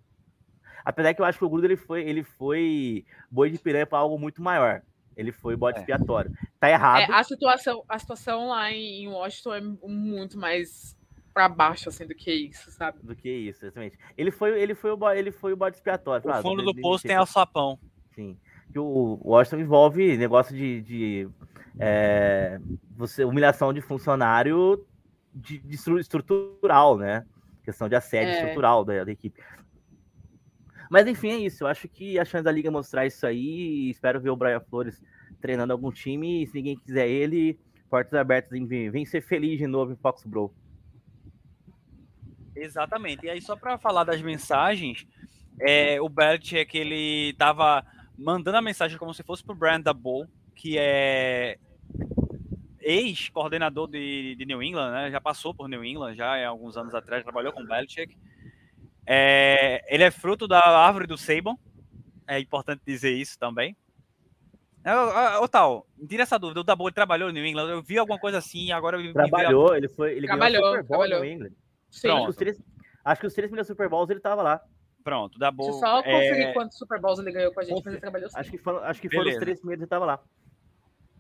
Apesar 0.85 1.15
que 1.15 1.23
eu 1.23 1.25
acho 1.25 1.39
que 1.39 1.45
o 1.45 1.49
Gruden 1.49 1.71
ele 1.71 1.77
foi, 1.77 2.03
ele 2.03 2.23
foi 2.23 3.07
boi 3.31 3.49
de 3.49 3.59
piranha 3.59 3.87
para 3.87 3.99
algo 3.99 4.19
muito 4.19 4.43
maior. 4.43 4.83
Ele 5.17 5.33
foi 5.33 5.57
bode 5.57 5.79
é. 5.79 5.81
expiatório. 5.81 6.33
Tá 6.59 6.71
errado. 6.71 7.11
É, 7.11 7.15
a, 7.15 7.23
situação, 7.23 7.85
a 7.89 7.99
situação 7.99 8.49
lá 8.49 8.71
em 8.73 9.09
Washington 9.09 9.55
é 9.55 9.61
muito 9.61 10.39
mais 10.39 10.97
pra 11.33 11.49
baixo, 11.49 11.89
assim, 11.89 12.07
do 12.07 12.15
que 12.15 12.33
isso, 12.33 12.71
sabe? 12.71 12.99
Do 13.03 13.17
que 13.17 13.29
isso, 13.29 13.65
exatamente. 13.65 13.99
Ele 14.17 14.31
foi, 14.31 14.61
ele 14.61 14.75
foi, 14.75 14.91
o, 14.91 15.11
ele 15.11 15.31
foi 15.31 15.53
o 15.53 15.57
bode 15.57 15.77
expiatório. 15.77 16.29
O 16.29 16.43
fundo 16.43 16.63
do 16.63 16.75
poço 16.75 17.07
tem 17.07 17.17
alçapão. 17.17 17.79
Sim. 18.15 18.37
Que 18.71 18.79
o 18.79 19.19
Washington 19.25 19.61
envolve 19.61 20.17
negócio 20.17 20.55
de, 20.55 20.83
de 20.83 21.29
é, 21.79 22.59
você, 22.97 23.25
humilhação 23.25 23.73
de 23.73 23.81
funcionário 23.81 24.85
de, 25.35 25.59
de 25.59 25.75
estrutural, 25.75 26.99
né? 26.99 27.25
Questão 27.65 27.89
de 27.89 27.95
assédio 27.95 28.31
é. 28.31 28.39
estrutural 28.39 28.85
da, 28.85 29.05
da, 29.05 29.13
equipe. 29.13 29.41
Mas 30.93 31.07
enfim, 31.07 31.31
é 31.31 31.39
isso. 31.39 31.65
Eu 31.65 31.69
acho 31.69 31.89
que 31.89 32.19
a 32.19 32.25
chance 32.25 32.45
da 32.45 32.53
liga 32.53 32.71
mostrar 32.71 33.07
isso 33.07 33.27
aí. 33.27 33.89
Espero 33.89 34.21
ver 34.21 34.29
o 34.29 34.37
Brian 34.37 34.61
Flores 34.61 35.03
treinando 35.41 35.73
algum 35.73 35.91
time. 35.91 36.43
E 36.43 36.47
se 36.47 36.55
ninguém 36.55 36.77
quiser 36.77 37.09
ele, 37.09 37.59
portas 37.89 38.13
abertas, 38.13 38.61
vem, 38.69 38.91
vem 38.91 39.07
ser 39.07 39.23
feliz 39.23 39.57
de 39.57 39.67
novo 39.67 39.93
em 39.93 39.97
Foxborough. 39.97 40.53
Exatamente. 42.55 43.25
E 43.25 43.31
aí, 43.31 43.41
só 43.41 43.57
para 43.57 43.79
falar 43.79 44.05
das 44.05 44.21
mensagens, 44.21 45.07
é, 45.59 45.99
o 45.99 46.11
Belichick, 46.11 46.77
ele 46.77 47.33
tava 47.39 47.83
mandando 48.19 48.59
a 48.59 48.63
mensagem 48.63 48.99
como 48.99 49.15
se 49.15 49.23
fosse 49.23 49.43
pro 49.43 49.55
Brandon 49.55 49.95
Bull, 49.95 50.29
que 50.55 50.77
é 50.77 51.57
ex-coordenador 52.83 53.89
de, 53.89 54.35
de, 54.35 54.45
New 54.45 54.63
England, 54.63 54.91
né? 54.91 55.11
Já 55.11 55.23
passou 55.23 55.55
por 55.55 55.71
New 55.71 55.83
England, 55.83 56.17
já 56.17 56.35
há 56.35 56.49
alguns 56.49 56.77
anos 56.77 56.95
atrás, 56.95 57.23
trabalhou 57.23 57.51
com 57.51 57.63
o 57.63 57.67
Belichick. 57.67 58.15
É, 59.07 59.85
ele 59.89 60.05
é 60.05 60.11
fruto 60.11 60.47
da 60.47 60.61
árvore 60.61 61.07
do 61.07 61.19
Saban, 61.19 61.57
é 62.27 62.39
importante 62.39 62.83
dizer 62.87 63.13
isso 63.13 63.39
também. 63.39 63.77
Ô, 65.41 65.47
tal, 65.47 65.87
tira 66.09 66.25
essa 66.25 66.39
dúvida, 66.39 66.61
o 66.61 66.65
Dabo 66.65 66.91
trabalhou 66.91 67.29
no 67.29 67.35
New 67.35 67.47
England, 67.47 67.69
eu 67.69 67.83
vi 67.83 67.99
alguma 67.99 68.19
coisa 68.19 68.39
assim, 68.39 68.73
agora... 68.73 68.99
Trabalhou, 69.13 69.77
ele 69.77 69.89
foi, 69.89 70.17
ele 70.17 70.27
trabalhou, 70.27 70.61
ganhou 70.61 70.77
Super 70.77 70.89
Bowl 70.89 70.99
trabalhou. 70.99 71.19
no 71.19 71.25
New 71.25 71.35
England. 71.35 71.53
Sim. 71.91 72.09
Acho 72.09 72.23
que, 72.25 72.31
os 72.31 72.37
três, 72.37 72.63
acho 73.05 73.21
que 73.21 73.27
os 73.27 73.35
três 73.35 73.49
primeiros 73.49 73.69
Super 73.69 73.89
Bowls 73.89 74.11
ele 74.11 74.21
tava 74.21 74.43
lá. 74.43 74.61
Pronto, 75.05 75.39
da 75.39 75.51
boa. 75.51 75.71
Deixa 75.71 75.85
eu 75.85 75.89
só 75.89 76.03
conferir 76.03 76.49
é... 76.49 76.53
quantos 76.53 76.79
Super 76.79 77.01
Bowls 77.01 77.19
ele 77.19 77.33
ganhou 77.33 77.53
com 77.53 77.61
a 77.61 77.65
gente, 77.65 77.75
Confer... 77.75 77.85
mas 77.87 77.95
ele 77.95 78.01
trabalhou 78.01 78.31
sim. 78.31 78.37
Acho 78.39 78.51
que 78.51 78.59
foram, 78.59 78.79
acho 78.85 79.01
que 79.01 79.11
foram 79.11 79.31
os 79.31 79.37
três 79.37 79.59
primeiros 79.59 79.83
ele 79.83 79.89
tava 79.89 80.05
lá. 80.05 80.21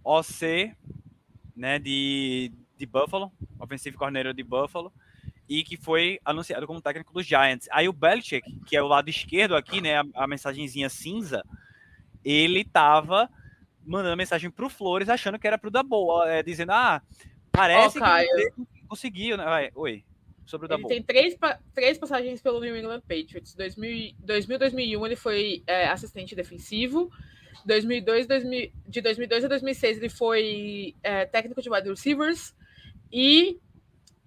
OC, 0.04 0.74
né, 1.54 1.78
de, 1.78 2.52
de 2.76 2.86
Buffalo, 2.86 3.30
ofensivo 3.60 3.96
corneiro 3.96 4.32
de 4.34 4.42
Buffalo, 4.42 4.92
e 5.52 5.62
que 5.62 5.76
foi 5.76 6.18
anunciado 6.24 6.66
como 6.66 6.80
técnico 6.80 7.12
dos 7.12 7.26
Giants. 7.26 7.68
Aí 7.70 7.86
o 7.86 7.92
Belichick, 7.92 8.50
que 8.64 8.74
é 8.74 8.82
o 8.82 8.86
lado 8.88 9.10
esquerdo 9.10 9.54
aqui, 9.54 9.82
né, 9.82 9.98
a, 9.98 10.04
a 10.14 10.26
mensagenzinha 10.26 10.88
cinza, 10.88 11.44
ele 12.24 12.64
tava 12.64 13.28
mandando 13.84 14.16
mensagem 14.16 14.50
pro 14.50 14.70
Flores 14.70 15.10
achando 15.10 15.38
que 15.38 15.46
era 15.46 15.58
pro 15.58 15.70
da 15.70 15.82
boa, 15.82 16.26
é, 16.26 16.42
dizendo, 16.42 16.72
ah, 16.72 17.02
parece 17.50 17.98
oh, 17.98 18.02
que 18.02 18.86
conseguiu, 18.88 19.36
né? 19.36 19.44
Vai, 19.44 19.70
oi 19.74 20.02
sobre 20.46 20.64
o 20.64 20.68
Dabu. 20.68 20.90
Ele 20.90 20.94
tem 20.94 21.02
três, 21.02 21.36
três 21.74 21.98
passagens 21.98 22.40
pelo 22.40 22.58
New 22.58 22.74
England 22.74 23.02
Patriots. 23.02 23.54
2000, 23.54 24.14
2000 24.20 24.58
2001 24.58 25.06
ele 25.06 25.16
foi 25.16 25.62
é, 25.66 25.86
assistente 25.88 26.34
defensivo. 26.34 27.10
2002, 27.66 28.26
2000, 28.26 28.72
de 28.88 29.00
2002 29.02 29.44
a 29.44 29.48
2006 29.48 29.98
ele 29.98 30.08
foi 30.08 30.94
é, 31.02 31.26
técnico 31.26 31.60
de 31.60 31.70
wide 31.70 31.90
receivers. 31.90 32.54
E 33.12 33.60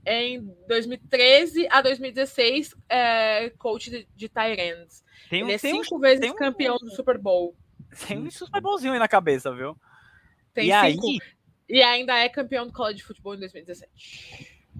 em 0.05 0.53
2013 0.67 1.67
a 1.69 1.81
2016 1.81 2.75
é, 2.87 3.49
coach 3.51 3.89
de, 3.89 4.07
de 4.15 4.31
ends. 4.59 5.03
Tem 5.29 5.43
um, 5.43 5.47
ele 5.47 5.55
é 5.55 5.57
cinco 5.57 5.95
um, 5.95 5.99
vezes 5.99 6.31
campeão 6.33 6.75
um, 6.75 6.85
do 6.85 6.91
Super 6.91 7.17
Bowl. 7.17 7.55
Tem 8.07 8.17
um 8.17 8.29
Super 8.29 8.61
Bowlzinho 8.61 8.93
aí 8.93 8.99
na 8.99 9.07
cabeça, 9.07 9.53
viu? 9.53 9.75
Tem 10.53 10.69
e 10.69 10.91
cinco. 10.91 11.07
Aí... 11.07 11.19
E 11.67 11.81
ainda 11.81 12.15
é 12.17 12.29
campeão 12.29 12.67
do 12.67 12.73
college 12.73 12.97
de 12.97 13.03
futebol 13.03 13.33
em 13.33 13.39
2017. 13.39 13.89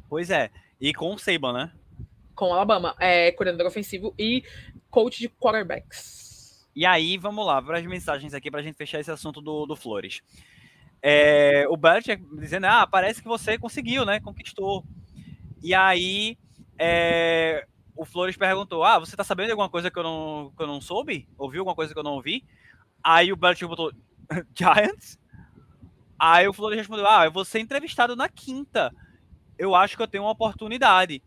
Pois 0.08 0.30
é. 0.30 0.52
E 0.80 0.94
com 0.94 1.14
o 1.14 1.18
Saban, 1.18 1.54
né? 1.54 1.72
Com 2.36 2.50
o 2.50 2.54
Alabama. 2.54 2.96
É 3.00 3.32
coordenador 3.32 3.68
ofensivo 3.68 4.14
e 4.20 4.44
coach 4.90 5.20
de 5.20 5.30
quarterbacks. 5.30 6.66
E 6.76 6.86
aí, 6.86 7.18
vamos 7.18 7.46
lá, 7.46 7.62
para 7.62 7.80
as 7.80 7.86
mensagens 7.86 8.34
aqui 8.34 8.52
para 8.52 8.60
a 8.60 8.64
gente 8.64 8.76
fechar 8.76 9.00
esse 9.00 9.10
assunto 9.10 9.42
do, 9.42 9.66
do 9.66 9.76
Flores. 9.76 10.22
É, 11.02 11.66
o 11.70 11.78
Belichick 11.78 12.24
dizendo, 12.38 12.66
ah, 12.66 12.86
parece 12.86 13.22
que 13.22 13.28
você 13.28 13.58
conseguiu, 13.58 14.06
né? 14.06 14.20
Conquistou. 14.20 14.84
E 15.66 15.74
aí, 15.74 16.38
é, 16.78 17.66
o 17.96 18.06
Flores 18.06 18.38
perguntou, 18.38 18.84
ah, 18.84 19.00
você 19.00 19.16
tá 19.16 19.24
sabendo 19.24 19.48
de 19.48 19.52
alguma 19.52 19.70
coisa 19.70 19.90
que 19.90 19.98
eu 19.98 20.04
não, 20.04 20.54
que 20.56 20.62
eu 20.62 20.68
não 20.68 20.80
soube? 20.80 21.28
Ouviu 21.38 21.62
alguma 21.62 21.76
coisa 21.76 21.94
que 21.94 22.00
eu 22.00 22.04
não 22.04 22.14
ouvi? 22.14 22.46
Aí 23.04 23.32
o 23.32 23.36
Belichick 23.36 23.68
botou, 23.68 23.92
Giants? 24.54 25.18
Aí 26.20 26.48
o 26.48 26.54
Flores 26.54 26.78
respondeu, 26.78 27.08
ah, 27.10 27.26
eu 27.26 27.32
vou 27.32 27.44
ser 27.44 27.60
entrevistado 27.60 28.16
na 28.16 28.30
quinta 28.30 28.94
eu 29.58 29.76
acho 29.76 29.96
que 29.96 30.04
eu 30.04 30.08
tenho 30.08 30.24
uma 30.24 30.32
oportunidade. 30.32 31.22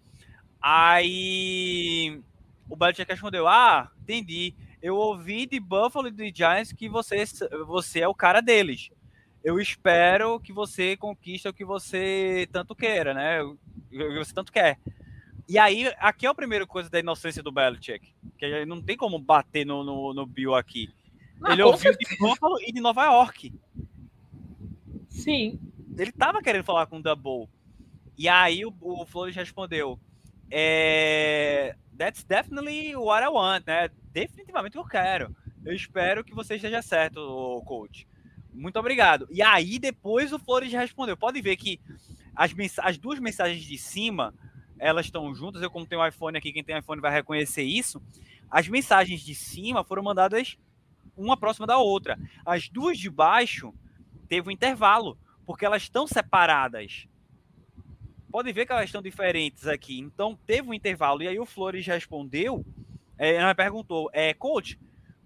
Aí 0.61 2.21
o 2.69 2.77
Belichick 2.77 3.11
respondeu: 3.11 3.47
Ah, 3.47 3.91
entendi. 4.03 4.55
Eu 4.81 4.97
ouvi 4.97 5.47
de 5.47 5.59
Buffalo 5.59 6.09
e 6.09 6.13
de 6.13 6.33
Giants 6.35 6.73
que 6.73 6.89
você, 6.89 7.25
você 7.67 8.01
é 8.01 8.09
o 8.09 8.15
cara 8.15 8.41
deles. 8.41 8.91
Eu 9.43 9.59
espero 9.59 10.39
que 10.41 10.53
você 10.53 10.97
conquiste 10.97 11.49
o 11.49 11.53
que 11.53 11.65
você 11.65 12.49
tanto 12.53 12.75
queira, 12.75 13.13
né? 13.13 13.39
O 13.93 13.97
que 13.97 14.19
você 14.19 14.35
tanto 14.35 14.53
quer. 14.53 14.79
E 15.49 15.59
aí, 15.59 15.93
aqui 15.99 16.27
é 16.27 16.29
a 16.29 16.35
primeira 16.35 16.67
coisa 16.67 16.91
da 16.91 17.01
inocência 17.01 17.43
do 17.43 17.51
Belichick. 17.51 18.13
Que 18.37 18.67
não 18.67 18.83
tem 18.83 18.97
como 18.97 19.19
bater 19.19 19.65
no, 19.65 19.83
no, 19.83 20.13
no 20.13 20.27
Bill 20.27 20.55
aqui. 20.55 20.93
Não, 21.41 21.53
Ele 21.53 21.63
ouviu 21.63 21.93
certeza. 21.93 22.11
de 22.11 22.19
Buffalo 22.19 22.61
e 22.61 22.73
de 22.73 22.81
Nova 22.81 23.05
York. 23.05 23.55
Sim. 25.09 25.59
Ele 25.97 26.13
tava 26.13 26.43
querendo 26.43 26.65
falar 26.65 26.87
com 26.87 26.99
o 26.99 27.03
Double. 27.03 27.49
E 28.17 28.29
aí 28.29 28.65
o, 28.65 28.75
o 28.81 29.07
Flores 29.07 29.35
respondeu: 29.35 29.99
é, 30.51 31.77
That's 31.97 32.25
definitely 32.25 32.95
what 32.97 33.25
I 33.25 33.29
want, 33.29 33.67
né? 33.67 33.91
Definitivamente 34.13 34.77
eu 34.77 34.85
quero. 34.85 35.35
Eu 35.65 35.75
espero 35.75 36.25
que 36.25 36.35
você 36.35 36.57
esteja 36.57 36.83
certo, 36.83 37.63
coach. 37.65 38.07
Muito 38.53 38.79
obrigado. 38.79 39.27
E 39.31 39.43
aí 39.43 39.79
depois 39.79 40.33
o 40.33 40.39
Flores 40.39 40.73
respondeu. 40.73 41.17
Pode 41.17 41.41
ver 41.41 41.57
que 41.57 41.81
as, 42.39 42.55
as 42.79 42.97
duas 42.97 43.19
mensagens 43.19 43.65
de 43.65 43.77
cima 43.77 44.33
elas 44.79 45.07
estão 45.07 45.35
juntas. 45.35 45.61
Eu, 45.61 45.71
como 45.71 45.85
tenho 45.85 46.01
um 46.01 46.07
iPhone 46.07 46.39
aqui, 46.39 46.53
quem 46.53 46.63
tem 46.63 46.79
iPhone 46.79 47.01
vai 47.01 47.13
reconhecer 47.13 47.65
isso. 47.65 48.01
As 48.49 48.69
mensagens 48.69 49.21
de 49.23 49.35
cima 49.35 49.83
foram 49.83 50.03
mandadas 50.03 50.57
uma 51.17 51.37
próxima 51.37 51.67
da 51.67 51.79
outra. 51.79 52.17
As 52.47 52.69
duas 52.69 52.97
de 52.97 53.11
baixo 53.11 53.75
teve 54.29 54.49
um 54.49 54.53
intervalo, 54.53 55.19
porque 55.45 55.67
elas 55.67 55.83
estão 55.83 56.07
separadas 56.07 57.09
pode 58.31 58.53
ver 58.53 58.67
que 58.67 58.73
elas 58.73 58.85
estão 58.85 59.03
diferentes 59.03 59.67
aqui. 59.67 59.99
Então, 59.99 60.39
teve 60.47 60.69
um 60.69 60.75
intervalo. 60.75 61.23
E 61.23 61.29
aí 61.29 61.39
o 61.39 61.47
Flores 61.47 61.87
respondeu, 61.87 62.65
é, 63.17 63.35
ela 63.35 63.55
perguntou, 63.55 64.11
é, 64.13 64.33
coach, 64.35 64.79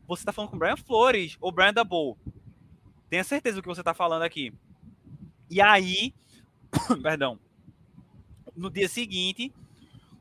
você 0.07 0.23
está 0.23 0.33
falando 0.33 0.51
com 0.51 0.57
o 0.57 0.59
Brian 0.59 0.77
Flores 0.77 1.37
ou 1.41 1.53
Brian 1.53 1.73
Dabo? 1.73 2.17
Tenha 3.11 3.25
certeza 3.25 3.57
do 3.57 3.63
que 3.63 3.69
você 3.69 3.81
está 3.81 3.93
falando 3.93 4.23
aqui. 4.23 4.53
E 5.51 5.61
aí, 5.61 6.15
perdão, 7.03 7.39
no 8.57 8.71
dia 8.71 8.89
seguinte, 8.89 9.53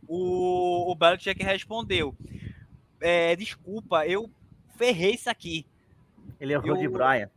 o, 0.08 0.92
o 0.92 0.96
Belichick 0.96 1.44
respondeu, 1.44 2.16
é, 3.00 3.36
desculpa, 3.36 4.06
eu 4.06 4.30
ferrei 4.76 5.14
isso 5.14 5.30
aqui. 5.30 5.66
Ele 6.40 6.54
errou 6.54 6.76
eu, 6.76 6.78
de 6.78 6.88
Brian. 6.88 7.30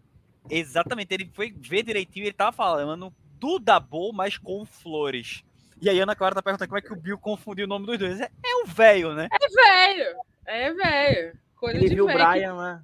Exatamente, 0.51 1.13
ele 1.13 1.31
foi 1.33 1.53
ver 1.53 1.83
direitinho, 1.83 2.27
ele 2.27 2.33
tava 2.33 2.53
falando 2.53 3.15
do 3.39 3.59
Dabo, 3.59 4.13
mas 4.13 4.39
com 4.39 4.65
flores. 4.65 5.45
E 5.81 5.89
aí 5.89 6.01
Ana 6.01 6.17
Clara 6.17 6.35
tá 6.35 6.43
perguntando 6.43 6.69
como 6.69 6.79
é 6.79 6.83
que 6.83 6.93
o 6.93 6.97
Bill 6.97 7.19
confundiu 7.19 7.67
o 7.67 7.69
nome 7.69 7.87
dos 7.87 7.99
dois. 7.99 8.21
É, 8.21 8.31
é 8.45 8.57
o 8.63 8.67
velho, 8.67 9.13
né? 9.15 9.29
É 9.31 9.49
velho. 9.49 10.17
É 10.47 10.73
velho. 10.73 11.39
Coisa 11.57 11.79
Ele 11.79 11.89
de 11.89 11.95
viu 11.95 12.05
o 12.05 12.09
Brian 12.09 12.55
lá. 12.55 12.83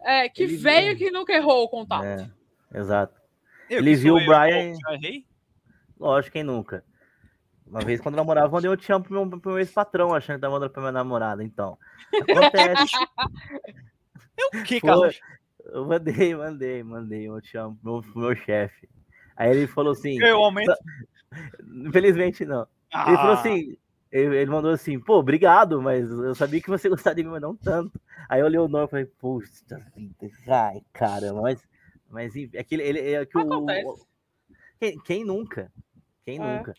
É, 0.00 0.28
que 0.28 0.44
Ele 0.44 0.56
viu. 0.56 0.96
que 0.96 1.10
nunca 1.10 1.32
errou 1.32 1.64
o 1.64 1.68
contato. 1.68 2.04
É, 2.04 2.30
exato. 2.78 3.20
Eu, 3.68 3.78
Ele 3.78 3.94
viu 3.96 4.14
o 4.14 4.24
Brian. 4.24 4.74
Lógico, 5.98 6.32
quem 6.32 6.42
nunca. 6.42 6.84
Uma 7.66 7.80
vez, 7.80 8.00
quando 8.00 8.14
eu 8.14 8.18
namorava, 8.18 8.46
eu 8.46 8.52
mandei 8.52 8.70
um 8.70 8.76
te 8.76 8.92
amo 8.92 9.04
pro 9.04 9.12
meu, 9.12 9.40
pro 9.40 9.50
meu 9.50 9.58
ex-patrão, 9.58 10.14
achando 10.14 10.36
que 10.36 10.42
tava 10.42 10.54
mandando 10.54 10.72
pra 10.72 10.82
minha 10.82 10.92
namorada. 10.92 11.42
Então, 11.42 11.76
acontece. 12.14 12.96
eu 14.38 14.60
o 14.60 14.62
que, 14.62 14.80
Carlos? 14.80 15.18
Eu 15.64 15.84
mandei, 15.84 16.34
mandei, 16.34 16.82
mandei 16.84 17.30
um 17.30 17.40
te 17.40 17.56
amo 17.58 17.76
pro 17.82 17.92
meu, 17.92 18.02
pro 18.02 18.20
meu 18.20 18.36
chefe. 18.36 18.88
Aí 19.36 19.50
ele 19.50 19.66
falou 19.66 19.92
assim. 19.92 20.20
Eu 20.22 20.38
aumento. 20.38 20.72
Infelizmente 21.86 22.44
não. 22.44 22.66
Ah. 22.92 23.08
Ele 23.08 23.16
falou 23.16 23.32
assim. 23.32 23.76
Ele, 24.12 24.36
ele, 24.36 24.50
mandou 24.50 24.70
assim, 24.70 24.98
pô, 25.00 25.18
obrigado, 25.18 25.82
mas 25.82 26.08
eu 26.08 26.34
sabia 26.34 26.62
que 26.62 26.70
você 26.70 26.88
gostaria 26.88 27.16
de 27.16 27.24
mim, 27.24 27.32
mas 27.32 27.42
não 27.42 27.56
tanto. 27.56 28.00
Aí 28.28 28.40
eu 28.40 28.46
olhei 28.46 28.58
o 28.58 28.68
nome 28.68 28.86
e 28.86 28.88
falei, 28.88 29.04
puxa 29.04 29.50
vida, 29.94 30.14
ai, 30.48 30.80
cara, 30.92 31.32
mas. 31.34 31.60
Mas 32.08 32.32
é 32.54 32.62
que 32.62 32.76
ele, 32.76 33.14
é 33.14 33.26
que 33.26 33.36
o, 33.36 33.66
quem, 34.78 34.98
quem, 35.00 35.24
nunca? 35.24 35.72
Quem 36.26 36.38
é. 36.38 36.58
nunca? 36.58 36.74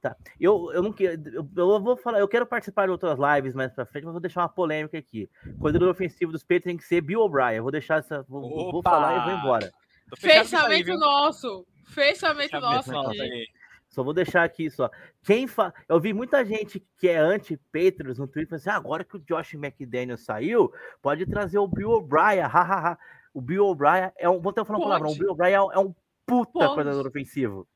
Tá. 0.00 0.16
Eu, 0.40 0.72
eu 0.72 0.82
não 0.82 0.92
quero. 0.92 1.20
Eu, 1.28 1.48
eu, 1.56 1.80
vou 1.80 1.96
falar, 1.96 2.18
eu 2.18 2.26
quero 2.26 2.46
participar 2.46 2.86
de 2.86 2.92
outras 2.92 3.18
lives 3.18 3.54
mais 3.54 3.72
pra 3.72 3.86
frente, 3.86 4.04
mas 4.04 4.12
vou 4.12 4.20
deixar 4.20 4.42
uma 4.42 4.48
polêmica 4.48 4.98
aqui. 4.98 5.30
Coordenador 5.58 5.90
ofensivo 5.90 6.32
dos 6.32 6.42
Peitos 6.42 6.64
tem 6.64 6.76
que 6.76 6.84
ser 6.84 7.00
Bill 7.00 7.20
O'Brien. 7.20 7.60
Vou 7.60 7.70
deixar 7.70 7.98
essa. 7.98 8.22
Vou, 8.28 8.72
vou 8.72 8.82
falar 8.82 9.18
e 9.18 9.30
vou 9.30 9.38
embora. 9.38 9.72
Fechamento 10.16 10.90
aí, 10.90 10.98
nosso. 10.98 11.66
Fechamento 11.86 12.58
nosso 12.58 12.96
aqui. 12.96 13.46
Só 13.88 14.02
vou 14.02 14.12
deixar 14.12 14.44
aqui 14.44 14.70
só. 14.70 14.90
Quem 15.22 15.46
fa... 15.46 15.72
Eu 15.88 15.98
vi 15.98 16.12
muita 16.12 16.44
gente 16.44 16.84
que 16.98 17.08
é 17.08 17.16
anti-Patriots 17.16 18.18
no 18.18 18.28
Twitter 18.28 18.56
assim: 18.56 18.70
ah, 18.70 18.76
agora 18.76 19.04
que 19.04 19.16
o 19.16 19.20
Josh 19.20 19.54
McDaniel 19.54 20.18
saiu, 20.18 20.72
pode 21.00 21.24
trazer 21.26 21.58
o 21.58 21.66
Bill 21.66 21.90
O'Brien. 21.90 22.42
Hahaha. 22.42 22.98
o 23.32 23.40
Bill 23.40 23.66
O'Brien 23.66 24.12
é 24.16 24.28
um. 24.28 24.40
Vou 24.40 24.50
até 24.50 24.64
falar 24.64 24.78
uma 24.78 24.86
palavra. 24.86 25.08
O 25.08 25.14
Bill 25.14 25.30
O'Brien 25.30 25.54
é 25.54 25.78
um 25.78 25.94
puta 26.26 26.52
pode. 26.52 26.74
coordenador 26.74 27.06
ofensivo. 27.06 27.66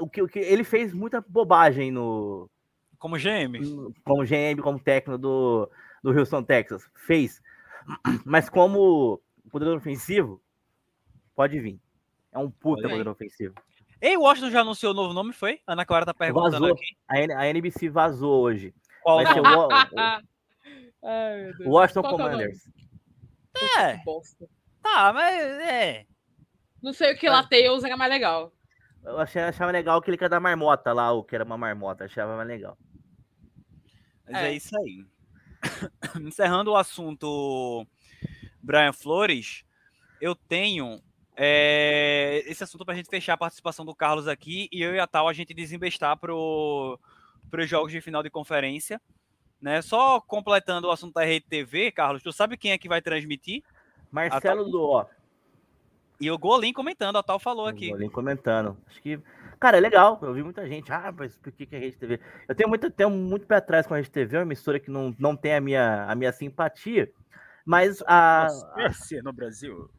O, 0.00 0.08
que, 0.08 0.22
o 0.22 0.28
que 0.28 0.38
ele 0.38 0.64
fez 0.64 0.92
muita 0.92 1.24
bobagem 1.26 1.90
no. 1.90 2.50
Como 2.98 3.16
GM. 3.16 3.92
Como 4.04 4.24
GM, 4.24 4.60
como 4.62 4.78
técnico 4.78 5.18
do, 5.18 5.70
do 6.02 6.10
Houston, 6.10 6.42
Texas. 6.42 6.88
Fez. 6.94 7.40
Mas 8.24 8.50
como 8.50 9.20
coordenador 9.50 9.78
ofensivo, 9.78 10.42
pode 11.34 11.60
vir. 11.60 11.80
É 12.32 12.38
um 12.38 12.50
puta 12.50 12.82
coordenador 12.82 13.12
ofensivo. 13.12 13.54
Ei, 14.00 14.16
o 14.16 14.22
Washington 14.22 14.50
já 14.50 14.60
anunciou 14.60 14.92
o 14.92 14.96
novo 14.96 15.12
nome, 15.12 15.32
foi? 15.32 15.60
A 15.66 15.72
Ana 15.72 15.84
Clara 15.84 16.06
tá 16.06 16.14
perguntando 16.14 16.52
vazou. 16.52 16.72
aqui. 16.72 16.96
A, 17.08 17.20
N 17.20 17.32
a 17.34 17.48
NBC 17.48 17.88
vazou 17.88 18.42
hoje. 18.42 18.74
Qual 19.02 19.22
Vai 19.22 19.40
o 19.40 19.42
nome? 19.42 19.74
O, 19.74 20.28
Ai, 21.06 21.52
Washington 21.64 22.02
Qual 22.02 22.14
é 22.14 22.16
Commanders. 22.16 22.68
É. 23.78 23.96
Tá, 24.82 25.12
mas 25.12 25.34
é. 25.62 26.06
Não 26.82 26.92
sei 26.92 27.12
o 27.12 27.18
que 27.18 27.28
lá 27.28 27.42
Tails 27.42 27.82
era 27.82 27.96
mais 27.96 28.10
legal. 28.10 28.52
Eu 29.04 29.18
achei, 29.18 29.42
achava 29.42 29.72
legal 29.72 30.00
que 30.02 30.10
ele 30.10 30.18
quer 30.18 30.28
da 30.28 30.40
marmota 30.40 30.92
lá, 30.92 31.12
o 31.12 31.24
que 31.24 31.34
era 31.34 31.44
uma 31.44 31.56
marmota, 31.56 32.04
achava 32.04 32.36
mais 32.36 32.48
legal. 32.48 32.76
Mas 34.26 34.36
é, 34.36 34.48
é 34.48 34.52
isso 34.54 34.76
aí. 34.78 35.04
Encerrando 36.20 36.72
o 36.72 36.76
assunto 36.76 37.86
Brian 38.62 38.92
Flores, 38.92 39.64
eu 40.20 40.34
tenho 40.34 41.02
é, 41.36 42.42
esse 42.46 42.64
assunto 42.64 42.84
para 42.84 42.94
a 42.94 42.96
gente 42.96 43.08
fechar 43.08 43.34
a 43.34 43.38
participação 43.38 43.84
do 43.84 43.94
Carlos 43.94 44.26
aqui 44.26 44.68
e 44.72 44.82
eu 44.82 44.94
e 44.94 45.00
a 45.00 45.06
Tal 45.06 45.28
a 45.28 45.32
gente 45.32 45.54
desembestar 45.54 46.16
para 46.18 46.34
os 46.34 46.98
jogos 47.68 47.92
de 47.92 48.00
final 48.00 48.22
de 48.22 48.30
conferência. 48.30 49.00
Né? 49.60 49.80
Só 49.82 50.20
completando 50.20 50.88
o 50.88 50.90
assunto 50.90 51.14
da 51.14 51.24
Rede 51.24 51.46
TV, 51.48 51.90
Carlos, 51.90 52.22
tu 52.22 52.32
sabe 52.32 52.56
quem 52.56 52.72
é 52.72 52.78
que 52.78 52.88
vai 52.88 53.00
transmitir? 53.00 53.62
Marcelo 54.10 54.70
Duó. 54.70 55.06
E 56.20 56.30
o 56.30 56.38
Golim 56.38 56.72
comentando, 56.72 57.16
a 57.16 57.22
Tal 57.22 57.38
falou 57.38 57.66
aqui. 57.66 57.88
O 57.88 57.92
Golim 57.92 58.08
comentando. 58.08 58.76
Acho 58.86 59.00
que, 59.00 59.20
cara, 59.60 59.76
é 59.76 59.80
legal. 59.80 60.18
Eu 60.22 60.34
vi 60.34 60.42
muita 60.42 60.66
gente. 60.66 60.92
Ah, 60.92 61.14
mas 61.16 61.36
por 61.38 61.52
que, 61.52 61.66
que 61.66 61.76
a 61.76 61.78
Rede 61.78 61.96
TV? 61.96 62.20
Eu 62.48 62.54
tenho 62.54 62.68
muito, 62.68 62.90
tenho 62.90 63.10
muito 63.10 63.46
pé 63.46 63.56
atrás 63.56 63.86
com 63.86 63.94
a 63.94 63.98
Rede 63.98 64.10
TV, 64.10 64.36
é 64.36 64.40
uma 64.40 64.46
emissora 64.46 64.80
que 64.80 64.90
não, 64.90 65.14
não 65.18 65.36
tem 65.36 65.54
a 65.54 65.60
minha, 65.60 66.04
a 66.04 66.14
minha 66.14 66.32
simpatia. 66.32 67.10
Mas 67.64 68.02
a. 68.06 68.48
Nossa, 68.76 69.22
no 69.22 69.32
Brasil. 69.32 69.90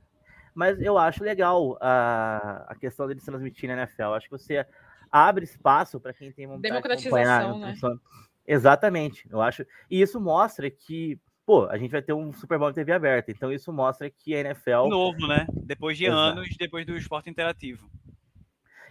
Mas 0.54 0.82
eu 0.82 0.98
acho 0.98 1.24
legal 1.24 1.78
a, 1.80 2.66
a 2.68 2.76
questão 2.76 3.08
deles 3.08 3.24
transmitir 3.24 3.70
na 3.70 3.82
NFL. 3.82 4.14
Acho 4.14 4.26
que 4.26 4.38
você 4.38 4.66
abre 5.12 5.46
espaço 5.46 6.00
para 6.00 6.14
quem 6.14 6.32
tem 6.32 6.48
vontade 6.48 6.64
Democratização, 6.64 7.20
de 7.20 7.30
acompanhar. 7.30 7.94
Né? 7.94 8.00
Exatamente, 8.46 9.28
eu 9.30 9.41
acho. 9.41 9.66
E 9.90 10.02
isso 10.02 10.20
mostra 10.20 10.70
que, 10.70 11.20
pô, 11.50 11.66
a 11.66 11.80
gente 11.80 11.90
vai 11.90 12.04
ter 12.04 12.14
um 12.14 12.32
Super 12.32 12.60
Bowl 12.60 12.70
em 12.70 12.74
TV 12.74 12.92
aberta. 12.92 13.32
Então 13.32 13.52
isso 13.52 13.74
mostra 13.74 14.08
que 14.08 14.36
a 14.36 14.40
NFL. 14.40 14.88
Novo, 14.88 15.26
né? 15.26 15.48
Depois 15.52 15.98
de 15.98 16.06
Exato. 16.06 16.20
anos, 16.20 16.48
depois 16.60 16.86
do 16.86 16.96
esporte 16.96 17.28
interativo. 17.28 17.90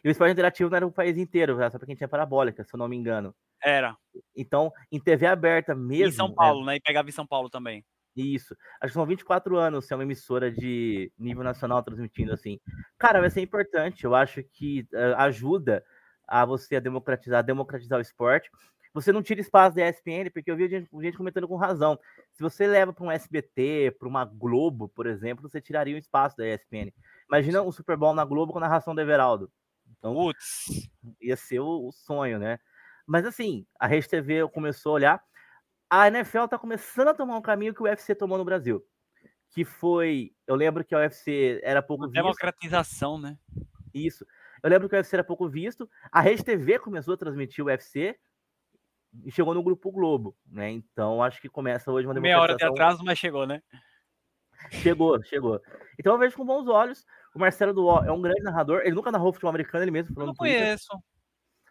E 0.03 0.09
o 0.09 0.11
esporte 0.11 0.33
interativo 0.33 0.69
não 0.69 0.77
era 0.77 0.87
o 0.87 0.91
país 0.91 1.17
inteiro, 1.17 1.57
só 1.71 1.79
para 1.79 1.87
quem 1.87 1.95
tinha 1.95 2.09
parabólica, 2.09 2.65
se 2.65 2.75
eu 2.75 2.79
não 2.79 2.89
me 2.89 2.97
engano. 2.97 3.33
Era. 3.63 3.97
Então, 4.37 4.73
em 4.91 4.99
TV 4.99 5.25
aberta 5.29 5.73
mesmo. 5.73 6.09
Em 6.09 6.11
São 6.11 6.35
Paulo, 6.35 6.63
é... 6.63 6.67
né? 6.67 6.77
E 6.79 6.81
pegava 6.81 7.09
em 7.09 7.13
São 7.13 7.25
Paulo 7.25 7.49
também. 7.49 7.85
Isso. 8.17 8.57
Acho 8.81 8.91
que 8.91 8.95
são 8.95 9.07
24 9.07 9.57
anos 9.57 9.87
ser 9.87 9.95
uma 9.95 10.03
emissora 10.03 10.51
de 10.51 11.13
nível 11.17 11.45
nacional 11.45 11.81
transmitindo 11.85 12.33
assim. 12.33 12.59
Cara, 12.99 13.21
vai 13.21 13.31
ser 13.31 13.41
importante. 13.41 14.03
Eu 14.03 14.17
acho 14.17 14.43
que 14.43 14.85
uh, 14.93 15.15
ajuda 15.19 15.85
a 16.27 16.45
você 16.45 16.75
a 16.75 16.81
democratizar, 16.81 17.39
a 17.39 17.43
democratizar 17.43 18.01
o 18.01 18.03
esporte. 18.03 18.51
Você 19.01 19.13
não 19.13 19.23
tira 19.23 19.41
espaço 19.41 19.77
da 19.77 19.89
ESPN, 19.89 20.31
porque 20.33 20.51
eu 20.51 20.57
vi 20.57 20.69
gente, 20.69 20.89
gente 21.01 21.17
comentando 21.17 21.49
com 21.49 21.57
razão. 21.57 21.99
Se 22.33 22.43
você 22.43 22.67
leva 22.67 22.93
para 22.93 23.05
um 23.05 23.11
SBT, 23.11 23.97
para 23.99 24.09
uma 24.09 24.25
Globo, 24.25 24.89
por 24.89 25.07
exemplo, 25.07 25.49
você 25.49 25.61
tiraria 25.61 25.95
o 25.95 25.99
espaço 25.99 26.37
da 26.37 26.47
ESPN. 26.47 26.93
Imagina 27.29 27.63
um 27.63 27.73
Super 27.73 27.97
Bowl 27.97 28.15
na 28.15 28.25
Globo 28.25 28.53
com 28.53 28.59
a 28.59 28.63
narração 28.63 28.95
do 28.95 29.01
Everaldo. 29.01 29.51
Então, 29.99 30.15
Putz. 30.15 30.91
ia 31.21 31.37
ser 31.37 31.61
o, 31.61 31.89
o 31.89 31.93
sonho, 31.93 32.39
né? 32.39 32.59
Mas 33.07 33.25
assim, 33.25 33.67
a 33.79 33.87
Rede 33.87 34.09
TV 34.09 34.47
começou 34.49 34.91
a 34.91 34.95
olhar 34.95 35.29
a 35.91 36.09
NFL 36.09 36.45
está 36.45 36.59
começando 36.59 37.09
a 37.09 37.15
tomar 37.15 37.37
um 37.37 37.43
caminho 37.43 37.75
que 37.75 37.83
o 37.83 37.87
UFC 37.87 38.15
tomou 38.15 38.37
no 38.37 38.45
Brasil. 38.45 38.85
Que 39.51 39.65
foi. 39.65 40.33
Eu 40.47 40.55
lembro 40.55 40.85
que 40.85 40.95
a 40.95 40.99
UFC 40.99 41.61
era 41.63 41.83
pouco 41.83 42.05
Uma 42.05 42.11
visto. 42.11 42.23
Democratização, 42.23 43.19
né? 43.19 43.39
Isso. 43.95 44.27
Eu 44.63 44.69
lembro 44.69 44.89
que 44.89 44.95
o 44.95 44.99
UFC 44.99 45.17
era 45.17 45.25
pouco 45.25 45.49
visto. 45.49 45.89
A 46.13 46.21
Rede 46.21 46.45
TV 46.45 46.79
começou 46.79 47.15
a 47.15 47.17
transmitir 47.17 47.65
o 47.65 47.69
UFC 47.69 48.19
e 49.25 49.31
chegou 49.31 49.55
no 49.55 49.63
Grupo 49.63 49.91
Globo, 49.91 50.37
né? 50.47 50.71
Então 50.71 51.23
acho 51.23 51.41
que 51.41 51.49
começa 51.49 51.91
hoje 51.91 52.07
uma. 52.07 52.19
Meia 52.21 52.41
hora 52.41 52.57
de 52.57 52.65
atraso, 52.65 53.03
mas 53.05 53.19
chegou, 53.19 53.47
né? 53.47 53.63
Chegou, 54.71 55.23
chegou. 55.23 55.61
Então 55.99 56.13
eu 56.15 56.19
vejo 56.19 56.37
com 56.37 56.45
bons 56.45 56.67
olhos. 56.69 57.05
O 57.35 57.39
Marcelo 57.39 57.73
Duó 57.73 58.03
é 58.05 58.11
um 58.11 58.21
grande 58.21 58.43
narrador. 58.43 58.81
Ele 58.81 58.95
nunca 58.95 59.13
narrou 59.13 59.33
futebol 59.33 59.51
americano, 59.51 59.85
ele 59.85 59.91
mesmo 59.91 60.15
Eu 60.21 60.27
não 60.27 60.35
conheço. 60.35 60.89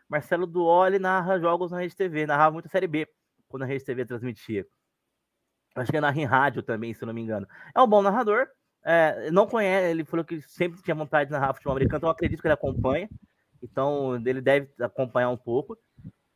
Marcelo 0.08 0.48
Duó, 0.48 0.88
ele 0.88 1.00
narra 1.00 1.40
jogos 1.40 1.72
na 1.72 1.80
Rede 1.80 1.96
TV, 1.96 2.26
narrava 2.26 2.54
muito 2.54 2.68
a 2.68 2.70
Série 2.70 2.88
B 2.88 3.08
quando 3.48 3.64
a 3.64 3.66
Rede 3.66 3.84
TV 3.84 4.06
transmitia. 4.06 4.66
Acho 5.76 5.92
que 5.92 5.98
é 5.98 6.02
na 6.02 6.10
rádio 6.10 6.64
também, 6.64 6.94
se 6.94 7.06
não 7.06 7.14
me 7.14 7.22
engano. 7.22 7.48
É 7.76 7.82
um 7.82 7.88
bom 7.88 8.02
narrador. 8.02 8.48
É, 8.84 9.30
não 9.32 9.46
conhece, 9.46 9.90
ele 9.90 10.06
falou 10.06 10.26
que 10.26 10.42
sempre 10.42 10.82
tinha 10.82 10.96
vontade 10.96 11.30
de 11.30 11.34
narrar 11.34 11.54
futebol 11.54 11.74
americano, 11.74 11.98
então 11.98 12.08
eu 12.08 12.14
acredito 12.14 12.42
que 12.42 12.48
ele 12.48 12.54
acompanha. 12.54 13.10
Então 13.62 14.16
ele 14.16 14.42
deve 14.42 14.72
acompanhar 14.80 15.30
um 15.30 15.38
pouco. 15.38 15.78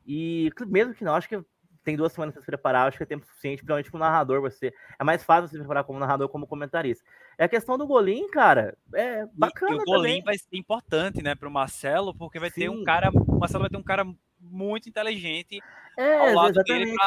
E 0.06 0.52
mesmo 0.68 0.94
que 0.94 1.04
não, 1.04 1.16
acho 1.16 1.30
que 1.30 1.44
tem 1.84 1.96
duas 1.96 2.12
semanas 2.12 2.34
para 2.34 2.42
se 2.42 2.46
preparar, 2.46 2.88
acho 2.88 2.98
que 2.98 3.04
é 3.04 3.08
tempo 3.08 3.26
suficiente, 3.26 3.58
principalmente 3.58 3.90
para 3.90 3.98
o 3.98 4.00
narrador. 4.00 4.42
Você 4.42 4.74
é 5.00 5.04
mais 5.04 5.24
fácil 5.24 5.48
se 5.48 5.58
preparar 5.58 5.84
como 5.84 6.00
narrador, 6.00 6.30
como 6.30 6.48
comentarista. 6.48 7.04
É 7.38 7.46
a 7.46 7.50
questão 7.50 7.78
do 7.78 7.88
Golim, 7.88 8.30
cara, 8.30 8.78
é 8.94 9.26
bacana. 9.34 9.74
E, 9.74 9.78
e 9.78 9.82
o 9.82 9.86
Golim 9.86 10.22
vai 10.24 10.38
ser 10.38 10.58
importante, 10.58 11.24
né, 11.24 11.34
para 11.36 11.48
o 11.48 11.52
Marcelo, 11.52 12.14
porque 12.14 12.40
vai 12.40 12.50
Sim. 12.52 12.62
ter 12.62 12.70
um 12.70 12.84
cara, 12.84 13.10
o 13.10 13.40
Marcelo 13.40 13.62
vai 13.62 13.70
ter 13.70 13.78
um 13.78 13.84
cara 13.84 14.06
muito 14.40 14.90
inteligente 14.90 15.60
é, 15.98 16.30
ao 16.30 16.34
lado 16.34 16.52
exatamente. 16.52 16.86
dele 16.86 16.98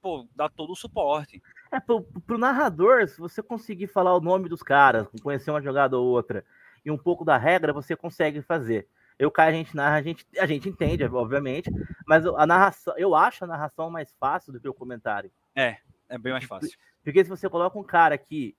pô, 0.00 0.26
dar 0.34 0.50
todo 0.50 0.72
o 0.72 0.76
suporte. 0.76 1.42
É, 1.70 1.80
pro, 1.80 2.02
pro 2.26 2.38
narrador, 2.38 3.08
se 3.08 3.18
você 3.18 3.42
conseguir 3.42 3.86
falar 3.86 4.14
o 4.14 4.20
nome 4.20 4.48
dos 4.48 4.62
caras, 4.62 5.06
conhecer 5.22 5.50
uma 5.50 5.62
jogada 5.62 5.98
ou 5.98 6.06
outra, 6.06 6.44
e 6.84 6.90
um 6.90 6.98
pouco 6.98 7.24
da 7.24 7.36
regra, 7.36 7.72
você 7.72 7.94
consegue 7.96 8.42
fazer. 8.42 8.88
Eu, 9.18 9.30
cara, 9.30 9.50
a 9.50 9.54
gente 9.54 9.74
narra, 9.74 9.96
a 9.96 10.02
gente, 10.02 10.26
a 10.38 10.46
gente 10.46 10.68
entende, 10.68 11.04
obviamente, 11.04 11.70
mas 12.06 12.26
a 12.26 12.46
narração, 12.46 12.94
eu 12.96 13.14
acho 13.14 13.44
a 13.44 13.46
narração 13.46 13.90
mais 13.90 14.12
fácil 14.18 14.52
do 14.52 14.60
que 14.60 14.68
o 14.68 14.74
comentário. 14.74 15.30
É, 15.54 15.76
é 16.08 16.18
bem 16.18 16.32
mais 16.32 16.44
fácil. 16.44 16.76
Porque 17.04 17.22
se 17.22 17.30
você 17.30 17.48
coloca 17.48 17.78
um 17.78 17.84
cara 17.84 18.16
que, 18.16 18.56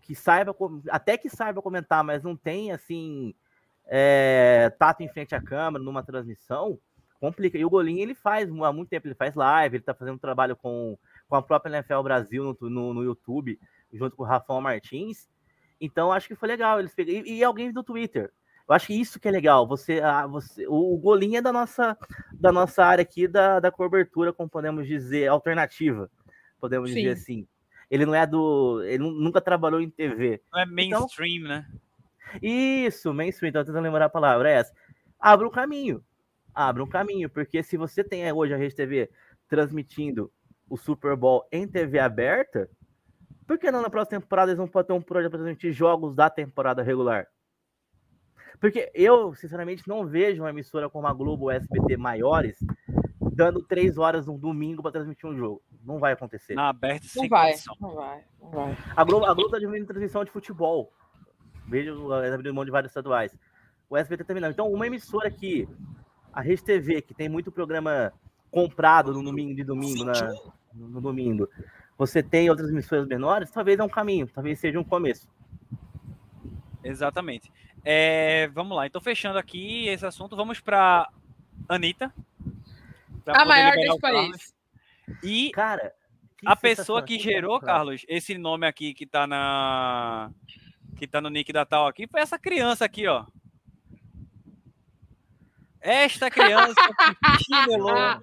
que 0.00 0.14
saiba, 0.14 0.54
até 0.90 1.16
que 1.16 1.28
saiba 1.28 1.62
comentar, 1.62 2.02
mas 2.04 2.22
não 2.22 2.36
tem, 2.36 2.72
assim, 2.72 3.34
é, 3.86 4.70
tato 4.78 5.02
em 5.02 5.08
frente 5.08 5.34
à 5.34 5.40
câmera 5.40 5.82
numa 5.82 6.02
transmissão, 6.02 6.78
complica. 7.20 7.56
E 7.56 7.64
o 7.64 7.70
Golinho, 7.70 8.00
ele 8.00 8.14
faz, 8.14 8.48
há 8.50 8.72
muito 8.72 8.88
tempo, 8.88 9.06
ele 9.06 9.14
faz 9.14 9.34
live, 9.34 9.76
ele 9.76 9.84
tá 9.84 9.94
fazendo 9.94 10.18
trabalho 10.18 10.56
com, 10.56 10.98
com 11.28 11.36
a 11.36 11.42
própria 11.42 11.76
NFL 11.76 12.02
Brasil 12.02 12.44
no, 12.44 12.70
no, 12.70 12.94
no 12.94 13.02
YouTube, 13.02 13.58
junto 13.92 14.16
com 14.16 14.22
o 14.22 14.26
Rafael 14.26 14.60
Martins. 14.60 15.28
Então, 15.80 16.12
acho 16.12 16.28
que 16.28 16.34
foi 16.34 16.48
legal. 16.48 16.78
Eles 16.78 16.94
pegam, 16.94 17.14
e, 17.14 17.38
e, 17.38 17.44
alguém 17.44 17.72
do 17.72 17.82
Twitter. 17.82 18.32
Eu 18.68 18.74
acho 18.74 18.88
que 18.88 18.94
isso 18.94 19.20
que 19.20 19.28
é 19.28 19.30
legal. 19.30 19.66
Você, 19.66 20.00
a, 20.00 20.26
você, 20.26 20.66
o, 20.66 20.94
o 20.94 20.98
Golinho 20.98 21.38
é 21.38 21.42
da 21.42 21.52
nossa, 21.52 21.96
da 22.32 22.50
nossa 22.50 22.84
área 22.84 23.02
aqui, 23.02 23.28
da, 23.28 23.60
da 23.60 23.70
cobertura, 23.70 24.32
como 24.32 24.48
podemos 24.48 24.86
dizer, 24.86 25.28
alternativa. 25.28 26.10
Podemos 26.60 26.90
Sim. 26.90 26.96
dizer 26.96 27.10
assim. 27.10 27.46
Ele 27.90 28.04
não 28.04 28.14
é 28.14 28.26
do. 28.26 28.82
Ele 28.82 28.98
nunca 28.98 29.40
trabalhou 29.40 29.80
em 29.80 29.88
TV. 29.88 30.42
Não 30.52 30.60
é 30.60 30.64
então 30.64 31.00
mainstream, 31.00 31.36
então, 31.36 31.48
né? 31.48 31.66
Isso, 32.42 33.14
mainstream, 33.14 33.50
então 33.50 33.64
tentando 33.64 33.84
lembrar 33.84 34.06
a 34.06 34.10
palavra, 34.10 34.50
é 34.50 34.54
essa. 34.54 34.74
Abre 35.20 35.46
um 35.46 35.50
caminho 35.50 36.04
abre 36.56 36.82
um 36.82 36.88
caminho, 36.88 37.28
porque 37.28 37.62
se 37.62 37.76
você 37.76 38.02
tem 38.02 38.32
hoje 38.32 38.54
a 38.54 38.56
Rede 38.56 38.74
TV 38.74 39.10
transmitindo 39.46 40.32
o 40.68 40.76
Super 40.76 41.14
Bowl 41.14 41.46
em 41.52 41.68
TV 41.68 41.98
aberta, 41.98 42.68
por 43.46 43.58
que 43.58 43.70
não 43.70 43.82
na 43.82 43.90
próxima 43.90 44.18
temporada 44.18 44.50
eles 44.50 44.58
vão 44.58 44.66
poder 44.66 44.86
ter 44.86 44.92
um 44.94 45.02
projeto 45.02 45.30
para 45.30 45.40
transmitir 45.40 45.72
jogos 45.72 46.16
da 46.16 46.30
temporada 46.30 46.82
regular? 46.82 47.28
Porque 48.60 48.90
eu, 48.94 49.34
sinceramente, 49.34 49.86
não 49.86 50.06
vejo 50.06 50.42
uma 50.42 50.50
emissora 50.50 50.88
como 50.88 51.06
a 51.06 51.12
Globo 51.12 51.44
ou 51.44 51.50
SBT 51.50 51.96
maiores 51.96 52.58
dando 53.36 53.62
três 53.62 53.98
horas 53.98 54.26
no 54.26 54.38
domingo 54.38 54.82
para 54.82 54.92
transmitir 54.92 55.28
um 55.28 55.36
jogo. 55.36 55.62
Não 55.84 55.98
vai 55.98 56.12
acontecer. 56.12 56.54
Na 56.54 56.70
aberta, 56.70 57.06
não 57.14 57.28
vai, 57.28 57.54
não 57.80 57.94
vai, 57.94 58.24
não 58.40 58.50
vai. 58.50 58.78
A 58.96 59.04
Globo, 59.04 59.26
a 59.26 59.34
Globo 59.34 59.50
tá 59.50 59.58
diminuindo 59.58 59.86
transmissão 59.86 60.24
de 60.24 60.30
futebol. 60.30 60.90
Vejo 61.68 62.12
abrindo 62.12 62.54
mão 62.54 62.64
de 62.64 62.70
vários 62.70 62.90
estaduais. 62.90 63.38
O 63.90 63.96
SBT 63.96 64.24
também 64.24 64.40
não. 64.40 64.50
Então, 64.50 64.72
uma 64.72 64.86
emissora 64.86 65.30
que 65.30 65.68
a 66.32 66.40
Rede 66.40 66.64
TV, 66.64 67.02
que 67.02 67.14
tem 67.14 67.28
muito 67.28 67.52
programa 67.52 68.12
comprado 68.50 69.12
no 69.12 69.22
domingo 69.22 69.54
de 69.54 69.64
domingo, 69.64 70.04
na, 70.04 70.12
no, 70.74 70.88
no 70.88 71.00
domingo, 71.00 71.48
você 71.98 72.22
tem 72.22 72.48
outras 72.48 72.70
emissoras 72.70 73.06
menores, 73.06 73.50
talvez 73.50 73.78
é 73.78 73.82
um 73.82 73.88
caminho, 73.88 74.26
talvez 74.26 74.58
seja 74.58 74.78
um 74.78 74.84
começo. 74.84 75.28
Exatamente. 76.82 77.52
É, 77.88 78.48
vamos 78.48 78.76
lá, 78.76 78.84
então 78.84 79.00
fechando 79.00 79.38
aqui 79.38 79.86
esse 79.86 80.04
assunto, 80.04 80.34
vamos 80.34 80.58
para 80.58 81.08
Anitta. 81.68 82.12
pra 83.24 83.42
A 83.42 83.44
maior 83.44 83.74
liberar 83.76 83.82
desse 83.86 83.96
o 83.96 84.00
Carlos. 84.00 84.30
país. 84.30 84.54
E 85.22 85.50
Cara, 85.52 85.94
a 86.44 86.56
pessoa 86.56 87.00
que 87.00 87.16
gerou, 87.16 87.60
Carlos, 87.60 88.04
esse 88.08 88.36
nome 88.36 88.66
aqui 88.66 88.92
que 88.92 89.06
tá 89.06 89.24
na. 89.24 90.32
que 90.98 91.06
tá 91.06 91.20
no 91.20 91.30
nick 91.30 91.52
da 91.52 91.64
tal 91.64 91.86
aqui, 91.86 92.08
foi 92.08 92.20
essa 92.20 92.36
criança 92.36 92.84
aqui, 92.84 93.06
ó. 93.06 93.24
Esta 95.80 96.28
criança 96.28 96.74
que 96.74 97.44
chinelou, 97.44 98.20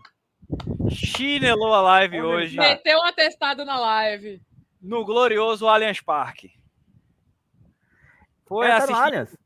chinelou 0.89 1.73
a 1.73 1.81
live 1.81 2.21
hoje 2.21 2.57
Meteu 2.57 2.99
um 2.99 3.05
atestado 3.05 3.63
na 3.63 3.79
live. 3.79 4.41
no 4.81 5.05
glorioso 5.05 5.65
Allianz 5.69 6.01
Parque. 6.01 6.51
Foi 8.45 8.65
Ela 8.65 8.81
tá 8.81 8.87
no 8.87 8.91
assistir, 8.91 9.01
Allianz? 9.07 9.37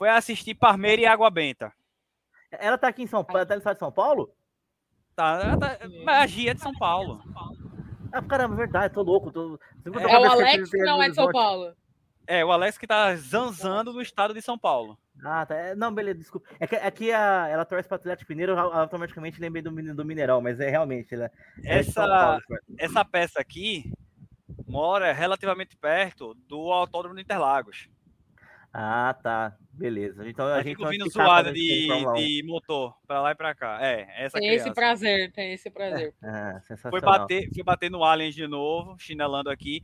Foi 0.00 0.08
assistir 0.08 0.54
Parmeira 0.54 1.02
e 1.02 1.04
Água 1.04 1.28
Benta. 1.28 1.70
Ela 2.50 2.78
tá 2.78 2.88
aqui 2.88 3.02
em 3.02 3.06
São 3.06 3.22
Paulo, 3.22 3.40
ela 3.40 3.46
tá 3.46 3.54
no 3.54 3.58
estado 3.58 3.74
de 3.74 3.80
São 3.80 3.92
Paulo? 3.92 4.34
Tá, 5.14 5.42
ela 5.44 5.58
tá- 5.58 5.78
magia 6.06 6.54
de 6.54 6.60
São 6.62 6.72
Paulo. 6.72 7.22
Ah, 8.10 8.22
caramba, 8.22 8.56
verdade, 8.56 8.94
tô 8.94 9.02
louco. 9.02 9.30
Tô... 9.30 9.60
É 9.84 10.18
o 10.18 10.30
Alex 10.30 10.70
que 10.70 10.78
não 10.78 11.02
é 11.02 11.10
de 11.10 11.14
São. 11.14 11.30
Paulo. 11.30 11.76
É, 12.26 12.42
o 12.42 12.50
Alex 12.50 12.78
que 12.78 12.86
tá 12.86 13.14
zanzando 13.14 13.92
no 13.92 14.00
estado 14.00 14.32
de 14.32 14.40
São 14.40 14.58
Paulo. 14.58 14.98
Ah, 15.22 15.44
tá. 15.44 15.54
É, 15.54 15.74
Não, 15.74 15.92
beleza, 15.92 16.18
desculpa. 16.18 16.48
É 16.58 16.66
que 16.66 16.76
aqui 16.76 17.12
a, 17.12 17.48
ela 17.48 17.66
torce 17.66 17.86
para 17.86 17.96
Atlético 17.96 18.32
Mineiro, 18.32 18.52
eu 18.52 18.58
automaticamente 18.58 19.38
lembrei 19.38 19.62
do, 19.62 19.70
do 19.94 20.04
Mineirão, 20.04 20.40
mas 20.40 20.58
é 20.60 20.70
realmente. 20.70 21.14
Ela, 21.14 21.30
ela 21.62 21.78
é 21.78 21.82
São 21.82 22.04
Essa, 22.04 22.08
Paulo, 22.08 22.42
essa 22.78 23.04
peça 23.04 23.38
aqui 23.38 23.92
mora 24.66 25.12
relativamente 25.12 25.76
perto 25.76 26.34
do 26.48 26.72
Autódromo 26.72 27.16
de 27.16 27.20
Interlagos. 27.20 27.86
Ah, 28.72 29.14
tá. 29.22 29.56
Beleza. 29.80 30.28
Então 30.28 30.46
a 30.46 30.56
Aí 30.56 30.62
gente 30.64 30.82
ouvindo 30.82 31.06
ficar 31.10 31.24
zoada 31.24 31.48
a 31.48 31.52
de, 31.54 31.86
Fórmula 31.88 32.12
1. 32.12 32.14
de 32.16 32.42
motor 32.44 32.94
pra 33.06 33.22
lá 33.22 33.30
e 33.30 33.34
pra 33.34 33.54
cá. 33.54 33.78
É, 33.80 34.06
essa 34.24 34.38
Tem 34.38 34.48
criança. 34.48 34.66
esse 34.66 34.74
prazer, 34.74 35.32
tem 35.32 35.52
esse 35.54 35.70
prazer. 35.70 36.14
Ah, 36.22 36.60
sensacional. 36.60 36.90
Foi 36.90 37.00
bater, 37.00 37.48
foi 37.54 37.64
bater 37.64 37.90
no 37.90 38.04
Aliens 38.04 38.34
de 38.34 38.46
novo, 38.46 38.94
chinelando 38.98 39.48
aqui. 39.48 39.82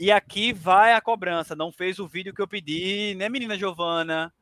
E 0.00 0.10
aqui 0.10 0.52
vai 0.52 0.94
a 0.94 1.00
cobrança. 1.00 1.54
Não 1.54 1.70
fez 1.70 2.00
o 2.00 2.08
vídeo 2.08 2.34
que 2.34 2.42
eu 2.42 2.48
pedi, 2.48 3.14
né, 3.14 3.28
menina 3.28 3.56
Giovana? 3.56 4.32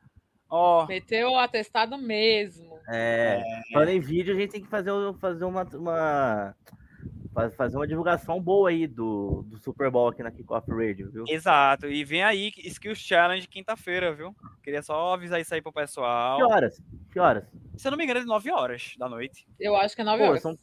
Ó, 0.49 0.87
Meteu 0.87 1.29
o 1.33 1.37
atestado 1.37 1.97
mesmo. 1.99 2.79
É, 2.89 3.43
falando 3.71 3.89
em 3.89 3.99
vídeo, 3.99 4.35
a 4.35 4.39
gente 4.39 4.51
tem 4.51 4.61
que 4.61 4.67
fazer, 4.69 4.91
fazer 5.19 5.45
uma, 5.45 5.63
uma 5.73 6.55
fazer 7.57 7.75
uma 7.77 7.85
divulgação 7.87 8.41
boa 8.41 8.69
aí 8.69 8.87
do, 8.87 9.43
do 9.47 9.57
Super 9.59 9.91
Bowl 9.91 10.07
aqui 10.07 10.23
na 10.23 10.31
Kickoff 10.31 10.69
Radio, 10.71 11.11
viu? 11.11 11.25
exato. 11.27 11.87
E 11.87 12.03
vem 12.03 12.23
aí 12.23 12.51
Skills 12.57 12.99
Challenge 12.99 13.47
quinta-feira, 13.47 14.13
viu? 14.13 14.35
Queria 14.63 14.81
só 14.81 15.13
avisar 15.13 15.39
isso 15.41 15.53
aí 15.53 15.61
pro 15.61 15.73
pessoal. 15.73 16.37
Que 16.37 16.43
horas? 16.43 16.83
Que 17.11 17.19
horas? 17.19 17.43
Se 17.77 17.87
eu 17.87 17.91
não 17.91 17.97
me 17.97 18.03
engano, 18.05 18.19
é 18.19 18.23
de 18.23 18.27
9 18.27 18.51
horas 18.51 18.93
da 18.97 19.09
noite. 19.09 19.45
Eu 19.59 19.75
acho 19.75 19.95
que 19.95 20.01
é 20.01 20.05
9 20.05 20.23
Pô, 20.23 20.29
horas. 20.29 20.41
são- 20.41 20.57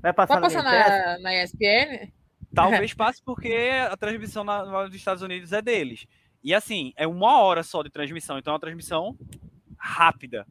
Vai 0.00 0.12
passar, 0.12 0.34
Vai 0.40 0.42
passar 0.42 0.62
na 0.62 0.88
na, 0.88 1.18
na 1.18 1.34
ESPN? 1.42 2.10
Talvez 2.54 2.92
passe 2.94 3.22
porque 3.22 3.54
a 3.90 3.96
transmissão 3.96 4.42
na, 4.44 4.84
dos 4.84 4.94
Estados 4.94 5.22
Unidos 5.22 5.52
é 5.52 5.62
deles. 5.62 6.06
E 6.42 6.52
assim, 6.54 6.92
é 6.96 7.06
uma 7.06 7.40
hora 7.40 7.62
só 7.62 7.82
de 7.82 7.90
transmissão, 7.90 8.38
então 8.38 8.52
é 8.52 8.54
uma 8.54 8.60
transmissão 8.60 9.16
rápida. 9.78 10.46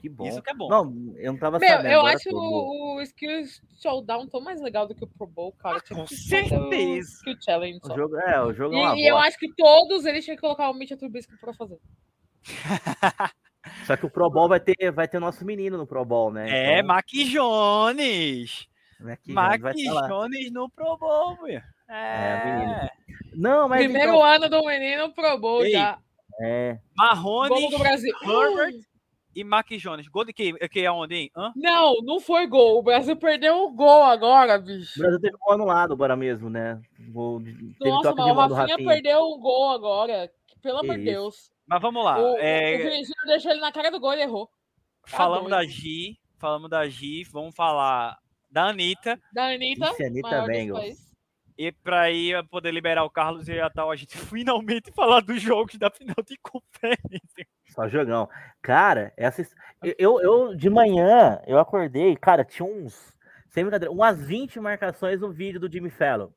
Que 0.00 0.08
bom. 0.08 0.26
Isso 0.26 0.40
que 0.42 0.50
é 0.50 0.54
bom. 0.54 0.68
Não, 0.68 1.14
eu 1.18 1.32
não 1.32 1.38
tava 1.38 1.58
Meu, 1.58 1.68
sabendo. 1.68 1.92
eu 1.92 2.06
acho 2.06 2.30
o, 2.32 2.96
o 2.96 3.02
Skills 3.02 3.60
Showdown 3.82 4.26
tão 4.28 4.40
mais 4.40 4.60
legal 4.62 4.86
do 4.86 4.94
que 4.94 5.04
o 5.04 5.06
Pro 5.06 5.26
Bowl, 5.26 5.52
cara. 5.52 5.76
Ah, 5.76 5.80
com 5.80 6.06
fazer 6.06 6.14
o 6.14 6.48
certeza. 6.48 7.10
Skill 7.18 7.36
Challenge. 7.44 7.80
O 7.84 7.94
jogo, 7.96 8.16
é, 8.16 8.42
o 8.42 8.52
jogo 8.54 8.74
é 8.74 8.78
uma 8.78 8.96
E, 8.96 9.02
e 9.02 9.06
eu 9.06 9.18
acho 9.18 9.38
que 9.38 9.52
todos 9.54 10.06
eles 10.06 10.24
tinham 10.24 10.36
que 10.36 10.40
colocar 10.40 10.70
o 10.70 10.74
Mitchell 10.74 10.96
Trubisky 10.96 11.36
pra 11.38 11.52
fazer. 11.52 11.78
Só 13.86 13.94
que 13.96 14.06
o 14.06 14.10
Pro 14.10 14.30
Bowl 14.30 14.48
vai 14.48 14.58
ter, 14.58 14.90
vai 14.90 15.06
ter 15.06 15.18
o 15.18 15.20
nosso 15.20 15.44
menino 15.44 15.76
no 15.76 15.86
Pro 15.86 16.04
Bowl, 16.04 16.32
né? 16.32 16.48
É, 16.48 16.78
Então, 16.78 16.88
Mac 16.88 17.06
Jones. 17.10 18.66
Mac 18.98 19.20
vai 19.28 19.74
lá. 19.84 20.08
Jones 20.08 20.50
no 20.50 20.68
Pro 20.70 20.96
Bowl, 20.96 21.36
meu. 21.42 21.60
É, 21.88 22.44
menino. 22.44 22.90
Não, 23.34 23.68
mas 23.68 23.82
Primeiro 23.82 24.12
então, 24.12 24.24
ano 24.24 24.48
do 24.48 24.64
menino 24.64 25.12
Pro 25.12 25.38
Bowl 25.38 25.64
Ei, 25.64 25.72
já. 25.72 25.98
é, 26.40 26.78
Marrone, 26.96 27.78
Brasil. 27.78 28.14
Herbert 28.22 28.80
e 29.34 29.44
Mac 29.44 29.68
Jones. 29.70 30.08
Gol 30.08 30.24
de 30.24 30.32
que, 30.32 30.52
que 30.68 30.80
é 30.80 30.90
onde, 30.90 31.14
hein? 31.14 31.30
Hã? 31.36 31.52
Não, 31.56 31.96
não 32.02 32.20
foi 32.20 32.46
gol. 32.46 32.78
O 32.78 32.82
Brasil 32.82 33.16
perdeu 33.16 33.64
o 33.64 33.70
gol 33.72 34.02
agora, 34.02 34.58
o 34.58 34.62
bicho. 34.62 34.98
Brasil 34.98 35.20
teve 35.20 35.36
um 35.46 35.52
anulado 35.52 35.92
agora 35.92 36.16
mesmo, 36.16 36.50
né? 36.50 36.80
Gol 37.08 37.40
teve 37.40 37.74
Nossa, 37.90 38.14
toque 38.14 38.20
mas 38.20 38.26
de 38.26 38.32
o 38.32 38.56
Rafinha 38.56 38.76
Rafinha. 38.76 38.88
perdeu 38.88 39.20
um 39.24 39.38
gol 39.38 39.70
agora. 39.70 40.30
Pelo 40.62 40.78
amor 40.78 40.96
de 40.96 41.02
isso. 41.02 41.10
Deus. 41.10 41.50
Mas 41.66 41.80
vamos 41.80 42.04
lá. 42.04 42.18
o, 42.20 42.36
é, 42.38 42.74
o 42.74 42.78
Virgílio 42.78 43.14
deixou 43.26 43.52
ele 43.52 43.60
na 43.60 43.72
cara 43.72 43.90
do 43.90 44.00
gol 44.00 44.14
e 44.14 44.22
errou. 44.22 44.46
tá 44.46 45.16
falamos 45.16 45.50
da. 45.50 45.64
Gi, 45.64 46.18
falamos 46.36 46.68
da 46.68 46.88
Gi, 46.88 47.24
vamos 47.24 47.54
falar 47.54 48.18
da 48.50 48.68
Anitta. 48.68 49.18
Da 49.32 49.48
Anitta. 49.50 49.90
Ixi, 49.90 50.04
Anitta 50.04 50.42
Bengals. 50.42 50.80
país. 50.80 51.10
E 51.56 51.70
para 51.70 52.10
eu 52.10 52.42
poder 52.46 52.72
liberar 52.72 53.04
o 53.04 53.10
Carlos 53.10 53.46
e 53.46 53.60
a 53.60 53.68
tal, 53.68 53.90
a 53.90 53.96
gente 53.96 54.16
finalmente 54.16 54.90
falar 54.92 55.20
dos 55.20 55.40
jogos 55.42 55.76
da 55.76 55.90
final 55.90 56.16
de 56.26 56.36
conferência. 56.38 57.46
Só 57.80 57.88
jogão. 57.88 58.28
Cara, 58.60 59.12
essa. 59.16 59.40
eu- 59.82 59.94
Eu, 59.98 60.20
eu, 60.20 60.54
de 60.54 60.68
manhã, 60.68 61.40
eu 61.46 61.58
acordei, 61.58 62.14
cara, 62.16 62.44
tinha 62.44 62.66
uns. 62.68 63.10
Sem 63.48 63.64
brincadeira, 63.64 63.92
umas 63.92 64.20
20 64.22 64.60
marcações 64.60 65.20
no 65.20 65.32
vídeo 65.32 65.58
do 65.58 65.70
Jimmy 65.72 65.88
Fallon. 65.90 66.28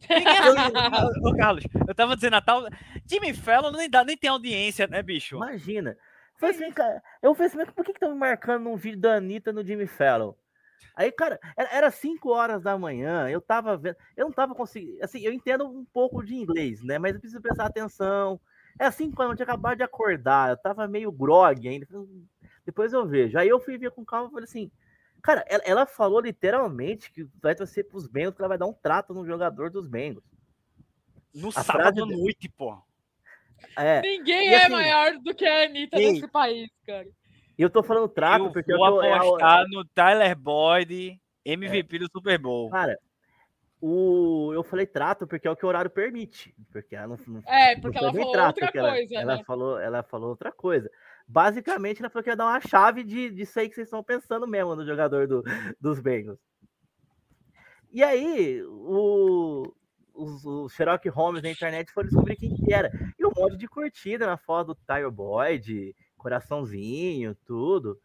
Ô, 1.22 1.36
Carlos, 1.36 1.64
eu 1.86 1.94
tava 1.94 2.14
dizendo 2.16 2.36
a 2.36 2.40
tal. 2.40 2.64
Jimmy 3.08 3.32
Fallon 3.34 3.70
nem, 3.72 3.88
dá, 3.88 4.02
nem 4.04 4.16
tem 4.16 4.30
audiência, 4.30 4.86
né, 4.86 5.02
bicho? 5.02 5.36
Imagina. 5.36 5.90
Eu 5.90 6.38
falei 6.40 6.56
assim, 6.56 6.72
cara, 6.72 7.02
eu 7.22 7.34
falei 7.34 7.46
assim, 7.62 7.72
por 7.72 7.84
que 7.84 7.92
estão 7.92 8.10
me 8.12 8.18
marcando 8.18 8.64
num 8.64 8.76
vídeo 8.76 8.98
da 9.00 9.14
Anitta 9.16 9.52
no 9.52 9.64
Jimmy 9.64 9.86
Fallon? 9.86 10.32
Aí, 10.96 11.12
cara, 11.12 11.38
era 11.56 11.90
5 11.90 12.30
horas 12.30 12.62
da 12.62 12.76
manhã, 12.76 13.28
eu 13.28 13.40
tava 13.40 13.76
vendo, 13.76 13.96
eu 14.16 14.26
não 14.26 14.32
tava 14.32 14.54
conseguindo, 14.54 14.98
assim, 15.02 15.20
eu 15.20 15.32
entendo 15.32 15.66
um 15.66 15.84
pouco 15.92 16.22
de 16.24 16.34
inglês, 16.34 16.82
né, 16.82 16.98
mas 16.98 17.14
eu 17.14 17.20
preciso 17.20 17.40
prestar 17.42 17.66
atenção. 17.66 18.40
É 18.78 18.90
5 18.90 19.20
horas, 19.22 19.32
eu 19.32 19.36
tinha 19.36 19.44
acabado 19.44 19.76
de 19.76 19.82
acordar, 19.82 20.50
eu 20.50 20.56
tava 20.56 20.86
meio 20.88 21.10
grog 21.12 21.68
ainda, 21.68 21.86
depois 22.66 22.92
eu 22.92 23.06
vejo. 23.06 23.38
Aí 23.38 23.48
eu 23.48 23.60
fui 23.60 23.78
ver 23.78 23.90
com 23.92 24.04
calma 24.04 24.28
e 24.28 24.32
falei 24.32 24.44
assim, 24.44 24.70
cara, 25.22 25.44
ela, 25.48 25.62
ela 25.64 25.86
falou 25.86 26.20
literalmente 26.20 27.10
que 27.12 27.26
vai 27.42 27.54
torcer 27.54 27.86
pros 27.88 28.06
Bengals, 28.06 28.34
que 28.34 28.42
ela 28.42 28.48
vai 28.48 28.58
dar 28.58 28.66
um 28.66 28.72
trato 28.72 29.14
no 29.14 29.24
jogador 29.26 29.70
dos 29.70 29.86
Bengals. 29.86 30.24
No 31.34 31.48
a 31.48 31.52
sábado 31.62 32.02
à 32.04 32.06
de- 32.06 32.16
noite, 32.16 32.48
pô. 32.48 32.76
É, 33.76 34.00
Ninguém 34.02 34.48
E 34.50 34.54
é 34.54 34.62
assim- 34.64 34.72
maior 34.72 35.18
do 35.18 35.34
que 35.34 35.46
a 35.46 35.64
Anitta 35.64 35.98
Ei. 35.98 36.12
nesse 36.12 36.28
país, 36.28 36.68
cara. 36.86 37.06
e 37.56 37.62
eu 37.62 37.70
tô 37.70 37.82
falando 37.82 38.08
trato 38.08 38.46
eu 38.46 38.52
porque 38.52 38.72
eu 38.72 38.76
vou 38.76 38.90
tô, 38.96 39.02
é 39.02 39.12
a- 39.12 39.16
apostar 39.16 39.64
no 39.68 39.84
Tyler 39.86 40.36
Boyd, 40.36 41.20
MVP 41.44 41.98
do 42.00 42.08
Super 42.12 42.36
Bowl. 42.38 42.68
Cara, 42.70 42.98
o, 43.86 44.52
eu 44.54 44.62
falei 44.62 44.86
trato 44.86 45.26
porque 45.26 45.46
é 45.46 45.50
o 45.50 45.56
que 45.56 45.64
o 45.66 45.68
horário 45.68 45.90
permite. 45.90 46.54
Porque 46.72 46.96
ela 46.96 47.08
não, 47.08 47.18
não, 47.26 47.42
É, 47.46 47.74
não 47.74 47.82
porque 47.82 47.98
foi 47.98 48.06
ela 48.08 48.12
falou 48.14 48.32
trato, 48.32 48.46
outra 48.62 48.78
ela- 48.78 48.90
coisa, 48.92 49.14
ela, 49.16 49.36
né? 49.36 49.44
falou, 49.44 49.78
ela 49.78 50.02
falou 50.02 50.28
outra 50.30 50.50
coisa. 50.52 50.90
Basicamente, 51.28 52.00
ela 52.00 52.08
falou 52.08 52.22
que 52.24 52.30
ia 52.30 52.36
dar 52.36 52.46
uma 52.46 52.60
chave 52.60 53.04
de, 53.04 53.30
disso 53.30 53.58
aí 53.60 53.68
que 53.68 53.74
vocês 53.74 53.86
estão 53.86 54.02
pensando 54.02 54.46
mesmo 54.46 54.74
no 54.74 54.86
jogador 54.86 55.26
do, 55.26 55.42
dos 55.80 56.00
Bengals. 56.00 56.38
E 57.92 58.02
aí, 58.02 58.62
o, 58.64 59.72
os, 60.14 60.44
os 60.44 60.72
Sherlock 60.72 61.08
Holmes 61.10 61.42
na 61.42 61.50
internet 61.50 61.92
foram 61.92 62.08
descobrir 62.08 62.36
quem 62.36 62.54
que 62.56 62.72
era. 62.72 62.90
E 63.18 63.24
um 63.24 63.30
monte 63.36 63.56
de 63.56 63.68
curtida 63.68 64.26
na 64.26 64.36
foto 64.36 64.68
do 64.68 64.74
Tyler 64.86 65.10
Boyd, 65.10 65.94
coraçãozinho, 66.16 67.34
tudo. 67.46 67.98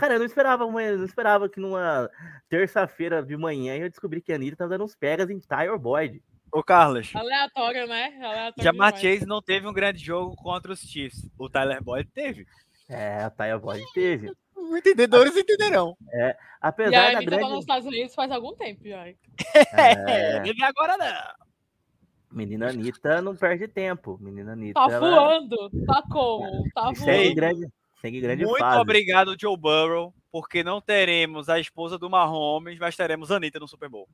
Cara, 0.00 0.14
eu 0.14 0.18
não 0.18 0.24
esperava, 0.24 0.64
não 0.64 1.04
esperava 1.04 1.46
que 1.46 1.60
numa 1.60 2.08
terça-feira 2.48 3.22
de 3.22 3.36
manhã 3.36 3.76
eu 3.76 3.90
descobri 3.90 4.22
que 4.22 4.32
a 4.32 4.36
Anitta 4.36 4.56
tava 4.56 4.70
dando 4.70 4.84
uns 4.84 4.96
pegas 4.96 5.28
em 5.28 5.38
Tyler 5.38 5.78
Boyd. 5.78 6.22
Ô, 6.50 6.62
Carlos, 6.64 7.14
Aleatório, 7.14 7.86
né? 7.86 8.06
Aleatório 8.16 8.64
Jamar 8.64 8.94
demais. 8.94 9.00
Chase 9.18 9.26
não 9.26 9.42
teve 9.42 9.68
um 9.68 9.74
grande 9.74 10.02
jogo 10.02 10.34
contra 10.36 10.72
os 10.72 10.80
Chiefs. 10.80 11.28
O 11.38 11.50
Tyler 11.50 11.84
Boyd 11.84 12.08
teve. 12.14 12.46
É, 12.88 13.24
a 13.24 13.28
Tyler 13.30 13.60
Boyd 13.60 13.84
teve. 13.92 14.32
Entendedores 14.74 15.36
entenderão. 15.36 15.94
E 16.10 16.22
a 16.22 16.36
Apesar 16.62 16.90
da 16.90 17.18
Anitta 17.18 17.30
tá 17.32 17.36
grande. 17.36 17.52
nos 17.52 17.60
Estados 17.60 17.86
Unidos 17.86 18.14
faz 18.14 18.32
algum 18.32 18.56
tempo 18.56 18.88
já. 18.88 19.06
É, 19.06 20.48
Ele 20.48 20.64
agora 20.64 20.96
não. 20.96 22.36
menina 22.38 22.70
Anitta 22.70 23.20
não 23.20 23.36
perde 23.36 23.68
tempo. 23.68 24.16
Menina 24.18 24.52
Anitta. 24.52 24.80
Tá 24.80 24.94
ela 24.94 24.98
voando. 24.98 25.56
Tá 25.86 26.02
como? 26.10 26.62
Tá 26.74 26.94
segue 26.94 27.22
voando. 27.22 27.34
grande, 27.34 27.68
segue 28.00 28.20
grande 28.20 28.44
Muito 28.44 28.58
fase. 28.58 28.78
obrigado, 28.80 29.36
Joe 29.38 29.56
Burrow, 29.56 30.14
porque 30.32 30.62
não 30.64 30.80
teremos 30.80 31.48
a 31.48 31.58
esposa 31.60 31.98
do 31.98 32.08
Mahomes, 32.10 32.78
mas 32.78 32.96
teremos 32.96 33.30
a 33.30 33.36
Anitta 33.36 33.58
no 33.60 33.68
Super 33.68 33.88
Bowl. 33.88 34.08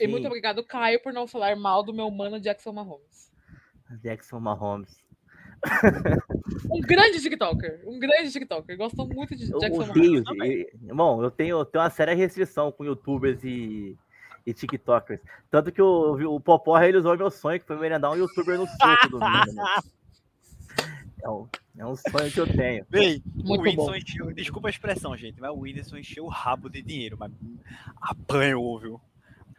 E 0.00 0.04
Sim, 0.04 0.10
muito 0.12 0.26
obrigado, 0.26 0.62
Caio, 0.64 1.02
por 1.02 1.12
não 1.12 1.26
falar 1.26 1.56
mal 1.56 1.82
do 1.82 1.92
meu 1.92 2.10
mano 2.10 2.40
Jackson 2.40 2.72
Mahomes. 2.72 3.32
Jackson 4.02 4.38
Mahomes. 4.40 4.96
Um 6.70 6.80
grande 6.80 7.20
TikToker. 7.20 7.80
Um 7.86 7.98
grande 7.98 8.30
TikToker. 8.30 8.76
Gosto 8.76 9.04
muito 9.06 9.34
de 9.34 9.50
Eu 9.50 9.58
Jackson 9.58 9.80
Mahomes. 9.80 9.96
odeio. 9.96 10.24
também. 10.24 10.52
e- 10.60 10.70
Bom, 10.94 11.22
eu 11.22 11.30
tenho, 11.30 11.58
eu 11.58 11.64
tenho 11.64 11.82
uma 11.82 11.90
séria 11.90 12.14
restrição 12.14 12.70
com 12.70 12.84
youtubers 12.84 13.42
e, 13.42 13.96
e 14.46 14.54
tiktokers. 14.54 15.20
Tanto 15.50 15.72
que 15.72 15.82
o, 15.82 16.34
o 16.36 16.40
Popó 16.40 16.76
realizou 16.76 17.16
meu 17.16 17.30
sonho, 17.30 17.58
que 17.60 17.66
foi 17.66 17.76
merendar 17.78 18.12
um 18.12 18.16
youtuber 18.16 18.56
no 18.58 18.66
soco 18.66 19.08
do 19.10 19.18
mundo. 19.20 19.20
É 21.22 21.28
um, 21.28 21.48
é 21.78 21.86
um 21.86 21.96
sonho 21.96 22.30
que 22.30 22.40
eu 22.40 22.46
tenho. 22.46 22.86
Bem, 22.88 23.22
o 23.36 23.48
Muito 23.48 23.62
Whindersson 23.62 23.90
bom. 23.90 23.96
encheu, 23.96 24.32
desculpa 24.32 24.68
a 24.68 24.70
expressão, 24.70 25.16
gente, 25.16 25.40
mas 25.40 25.50
o 25.50 25.60
Whindersson 25.60 25.96
encheu 25.96 26.24
o 26.24 26.28
rabo 26.28 26.68
de 26.68 26.80
dinheiro, 26.82 27.16
mas 27.18 27.32
apanhou, 28.00 28.78
viu? 28.78 29.00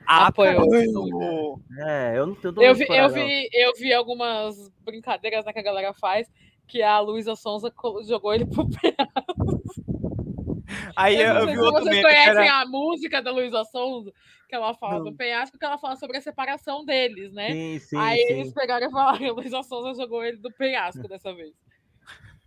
Apanhou. 0.06 1.62
É, 1.78 2.18
eu 2.18 2.26
não 2.26 2.36
tenho 2.36 2.50
Eu 2.62 2.74
dúvida 2.74 2.74
vi, 2.74 2.98
eu, 2.98 3.10
vi, 3.10 3.50
eu 3.54 3.74
vi 3.78 3.94
algumas 3.94 4.72
brincadeiras 4.84 5.46
né, 5.46 5.54
que 5.54 5.60
a 5.60 5.64
galera 5.64 5.94
faz, 5.94 6.28
que 6.68 6.82
a 6.82 7.00
Luísa 7.00 7.36
Sonza 7.36 7.72
jogou 8.08 8.34
ele 8.34 8.46
pro 8.46 8.68
pé. 8.82 8.96
Aí 11.00 11.16
eu, 11.16 11.34
Eu 11.34 11.46
vi 11.48 11.54
se 11.54 11.60
outro 11.60 11.84
vocês 11.84 11.96
meme 11.96 12.04
conhecem 12.04 12.48
era... 12.48 12.62
a 12.62 12.66
música 12.66 13.22
da 13.22 13.32
Luísa 13.32 13.64
Sonza, 13.64 14.12
que 14.50 14.56
ela 14.56 14.74
fala 14.74 14.98
Não. 14.98 15.06
do 15.06 15.16
penhasco, 15.16 15.58
que 15.58 15.66
ela 15.66 15.78
fala 15.78 15.96
sobre 15.96 16.18
a 16.18 16.22
separação 16.22 16.84
deles, 16.84 17.32
né? 17.32 17.52
Sim, 17.52 17.80
sim, 17.80 17.98
Aí 17.98 18.18
sim. 18.18 18.34
eles 18.34 18.54
pegaram 18.54 18.88
e 18.88 18.92
falaram 18.92 19.18
que 19.20 19.26
a 19.26 19.32
Luísa 19.32 19.64
Sonza 19.64 20.02
jogou 20.02 20.24
ele 20.24 20.38
do 20.38 20.52
penhasco 20.52 21.02
dessa 21.08 21.34
vez. 21.34 21.54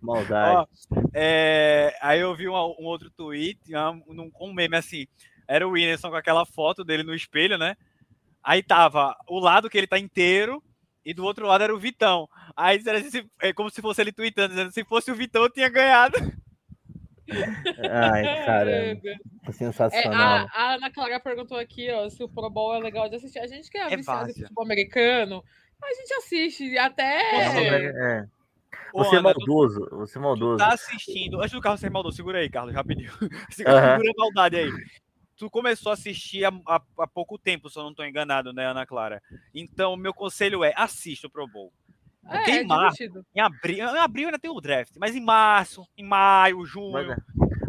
Maldade. 0.03 0.69
Ó, 0.91 1.01
é, 1.15 1.97
aí 2.03 2.21
eu 2.21 2.35
vi 2.35 2.49
um, 2.49 2.53
um 2.53 2.85
outro 2.85 3.11
tweet, 3.11 3.59
um, 3.75 4.31
um 4.39 4.53
meme 4.53 4.77
assim, 4.77 5.07
era 5.49 5.67
o 5.67 5.71
Whindersson 5.71 6.11
com 6.11 6.17
aquela 6.17 6.45
foto 6.45 6.85
dele 6.85 7.03
no 7.03 7.15
espelho, 7.15 7.57
né? 7.57 7.77
Aí 8.43 8.63
tava 8.63 9.17
o 9.29 9.39
lado 9.39 9.71
que 9.71 9.79
ele 9.79 9.87
tá 9.87 9.99
inteiro 9.99 10.63
e 11.05 11.15
do 11.15 11.25
outro 11.25 11.47
lado 11.47 11.65
era 11.65 11.75
o 11.75 11.79
Vitão. 11.79 12.29
Aí 12.57 12.77
disseram 12.77 12.99
assim, 12.99 13.29
é 13.41 13.53
como 13.53 13.71
se 13.71 13.81
fosse 13.81 14.01
ele 14.01 14.13
tweetando, 14.13 14.49
dizendo 14.49 14.73
se 14.73 14.85
fosse 14.85 15.11
o 15.11 15.15
Vitão 15.15 15.45
eu 15.45 15.51
tinha 15.51 15.69
ganhado. 15.71 16.17
Ai, 17.91 18.23
caramba. 18.45 19.01
É, 19.47 19.53
Sensacional. 19.53 20.47
a, 20.53 20.61
a 20.63 20.75
Ana 20.75 20.91
Clara 20.91 21.19
perguntou 21.21 21.59
aqui 21.59 21.91
ó, 21.91 22.09
se 22.09 22.23
o 22.23 22.29
Pro 22.29 22.49
Bowl 22.51 22.75
é 22.75 22.79
legal 22.81 23.09
de 23.09 23.17
assistir. 23.17 23.39
A 23.39 23.47
gente 23.47 23.71
que 23.71 23.79
é, 23.79 23.93
É 23.93 23.97
viciado 23.97 24.31
em 24.31 24.35
futebol 24.35 24.65
americano, 24.65 25.43
a 25.83 25.95
gente 25.95 26.15
assiste 26.15 26.77
É, 26.77 26.81
até. 26.81 28.21
é. 28.21 28.27
Ô, 28.95 29.05
Você 29.05 29.17
é 29.17 29.19
Ana, 29.19 29.33
tu- 29.35 29.39
maldoso, 29.41 29.89
você 29.93 30.19
é 30.19 30.21
Tu 30.21 30.23
maldoso. 30.23 30.59
tá 30.59 30.73
assistindo. 30.75 31.39
Antes 31.41 31.53
do 31.53 31.61
carro 31.61 31.79
ser 31.79 31.91
maldoso, 31.91 32.17
segura 32.17 32.39
aí, 32.39 32.49
Carlos, 32.51 32.75
rapidinho. 32.75 33.11
Segura 33.51 33.81
segura 33.97 34.11
a 34.11 34.21
maldade 34.21 34.57
aí. 34.57 34.71
Tu 35.37 35.51
começou 35.51 35.91
a 35.91 35.95
assistir 35.95 36.45
há, 36.45 36.53
há- 36.69 36.83
há 37.01 37.07
pouco 37.09 37.39
tempo, 37.39 37.69
se 37.71 37.79
eu 37.79 37.83
não 37.83 37.95
tô 37.95 38.05
enganado, 38.05 38.53
né, 38.53 38.67
Ana 38.67 38.87
Clara? 38.87 39.21
Então, 39.55 39.97
meu 39.97 40.13
conselho 40.15 40.63
é 40.63 40.73
assista 40.77 41.27
o 41.27 41.31
Pro 41.31 41.49
Bowl. 41.49 41.73
É, 42.29 42.37
Porque 42.37 42.51
é 42.53 42.63
em 42.63 42.67
março, 42.67 43.03
em 43.35 43.41
abril, 43.41 43.77
em 43.89 43.99
abril 43.99 44.27
ainda 44.29 44.39
tem 44.39 44.51
o 44.51 44.61
draft, 44.61 44.93
mas 44.97 45.17
em 45.17 45.21
março, 45.21 45.87
em 45.97 46.05
maio, 46.05 46.65
junho, 46.65 46.93
Vai, 46.93 47.05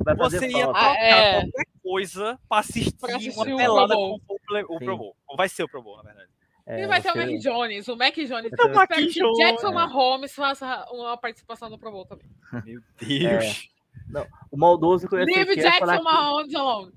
vai 0.06 0.16
fazer 0.18 0.40
você 0.40 0.48
ia 0.48 0.66
falta. 0.66 0.80
Ah, 0.80 0.84
trocar 0.84 1.04
é. 1.04 1.42
qualquer 1.42 1.66
coisa 1.82 2.40
pra 2.48 2.60
assistir, 2.60 2.96
Pra 2.98 3.16
assistir 3.16 3.36
uma 3.40 3.54
o 3.54 3.58
pelada 3.58 3.88
Pro 3.88 3.96
Bowl. 3.98 4.22
com 4.28 4.34
o, 4.36 4.40
play- 4.46 4.64
o. 4.64 4.78
Pro 4.80 4.98
Bowl. 4.98 5.16
Ou 5.28 5.36
vai 5.38 5.50
ser 5.50 5.64
o 5.64 5.68
Pro 5.70 5.82
Bowl, 5.82 5.98
na 5.98 6.04
verdade. 6.04 6.30
É, 6.66 6.84
E 6.84 6.88
vai 6.88 7.02
ter 7.02 7.12
o 7.12 7.18
Mac 7.18 7.28
Jones. 7.40 7.88
O 7.90 7.96
Mac 7.98 8.16
Jones. 8.16 8.52
Ter 8.52 8.64
o 8.72 8.74
Mac 8.76 8.90
Jones. 9.10 9.38
Jackson 9.38 9.68
É. 9.68 9.74
Mahomes 9.74 10.34
faça 10.36 10.88
uma 10.92 11.18
participação 11.18 11.70
no 11.70 11.78
Pro 11.80 11.92
Bowl 11.92 12.06
também. 12.06 12.28
Meu 12.64 12.82
Deus. 13.02 13.70
O 14.52 14.58
maldoso 14.58 15.08
que 15.10 15.16
eu 15.16 15.20
ia 15.20 15.26
ser 15.26 15.32
Leave 15.34 15.52
aqui, 15.52 15.60
eu 15.62 15.66
ia 15.66 15.72
falar 15.80 15.94
Jackson 15.98 16.10
que- 16.10 16.16
Mahomes 16.16 16.56
alone. 16.56 16.94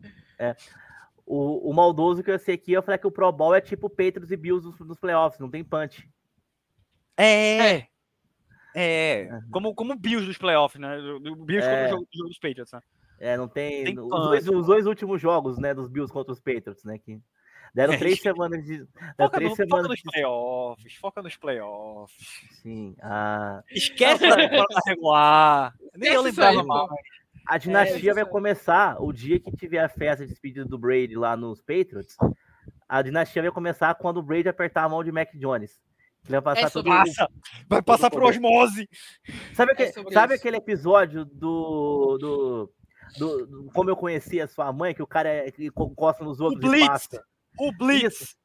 o, 1.27 1.70
o 1.70 1.74
maldoso 1.74 2.23
que 2.23 2.31
eu 2.31 2.35
ia 2.35 2.39
ser 2.39 2.53
aqui, 2.53 2.73
eu 2.73 2.83
falei 2.83 2.99
que 2.99 3.07
o 3.07 3.11
Pro 3.11 3.33
Bowl 3.33 3.55
é 3.55 3.61
tipo 3.61 3.89
Patriots 3.89 4.31
e 4.31 4.37
Bills 4.37 4.65
nos, 4.66 4.78
nos 4.81 4.99
playoffs, 4.99 5.41
não 5.41 5.51
tem 5.51 5.65
punch. 5.65 6.09
É. 7.16 7.86
É. 8.74 9.28
Como, 9.51 9.74
como 9.74 9.94
o 9.94 9.98
Bills 9.98 10.26
dos 10.26 10.36
playoffs, 10.36 10.78
né? 10.80 10.98
O 10.98 11.44
Bills 11.44 11.66
É. 11.66 11.88
como 11.88 12.02
o 12.02 12.09
jogo, 12.12 12.28
dos 12.28 12.38
Patriots, 12.38 12.72
né? 12.72 12.80
É, 13.18 13.36
não 13.36 13.48
tem. 13.48 13.84
Tem 13.84 13.98
os, 13.98 14.09
dois, 14.09 14.48
os 14.48 14.66
dois 14.66 14.86
últimos 14.86 15.20
jogos, 15.20 15.56
né, 15.59 15.72
dos 15.72 15.88
Bills 15.88 16.12
contra 16.12 16.32
os 16.32 16.40
Patriots, 16.40 16.84
né? 16.84 16.98
Que 16.98 17.18
deram 17.74 17.94
É, 17.94 17.97
três 17.97 18.16
gente. 18.16 18.22
semanas 18.34 18.62
de. 18.64 18.78
Deram 18.78 18.88
Foca, 19.16 19.36
três 19.38 19.51
no, 19.51 19.56
foca 19.56 19.64
semanas 19.66 19.88
nos 19.88 19.97
de. 19.98 20.02
playoffs, 20.05 20.94
foca 20.97 21.22
nos 21.22 21.36
playoffs. 21.36 22.26
Sim. 22.62 22.94
A, 23.01 23.62
Esquece 23.70 24.28
da 24.28 24.36
regular. 24.86 25.74
Nem 25.94 26.12
eu 26.12 26.20
lembrava 26.20 26.62
mais. 26.62 26.90
a 27.47 27.56
dinastia 27.56 28.10
isso 28.10 28.14
vai 28.14 28.26
começar 28.26 29.02
o 29.02 29.10
dia 29.10 29.40
que 29.40 29.51
tiver 29.56 29.78
a 29.78 29.88
festa 29.88 30.24
de 30.26 30.30
despedida 30.32 30.66
do 30.66 30.78
Brady 30.78 31.14
lá 31.16 31.34
nos 31.34 31.62
Patriots. 31.62 32.14
A 32.86 33.01
dinastia 33.01 33.40
vai 33.40 33.51
começar 33.51 33.94
quando 33.94 34.18
o 34.18 34.22
Brady 34.22 34.48
apertar 34.51 34.84
a 34.84 34.88
mão 34.90 35.02
de 35.02 35.10
Mac 35.10 35.30
Jones. 35.34 35.80
Ele 36.28 36.40
vai 36.40 36.43
passar 36.43 36.66
É 36.66 36.69
sobre 36.69 36.90
o- 36.90 36.94
Passa. 36.94 37.28
Vai 37.69 37.82
passar 37.82 38.11
por 38.11 38.23
osmose. 38.24 38.89
Sabe, 39.55 39.70
É 39.70 39.74
aque- 39.74 39.93
sobre 39.93 40.12
sabe 40.12 40.35
isso. 40.35 40.43
aquele 40.43 40.57
episódio 40.57 41.24
do, 41.24 42.19
do, 42.19 42.73
do- 43.19 43.47
do- 43.47 43.70
Como 43.73 43.89
eu 43.90 43.97
conheci 43.97 44.40
a 44.40 44.48
sua 44.48 44.73
mãe, 44.73 44.93
que 44.94 45.03
o 45.03 45.07
cara 45.07 45.28
é, 45.28 45.51
que 45.51 45.66
encosta 45.66 46.24
nos 46.24 46.40
outros 46.40 46.62
e 46.65 46.69
Blitz. 46.69 46.86
passa? 46.89 47.24
O 47.59 47.73
Blitz. 47.73 48.20
Isso. 48.23 48.36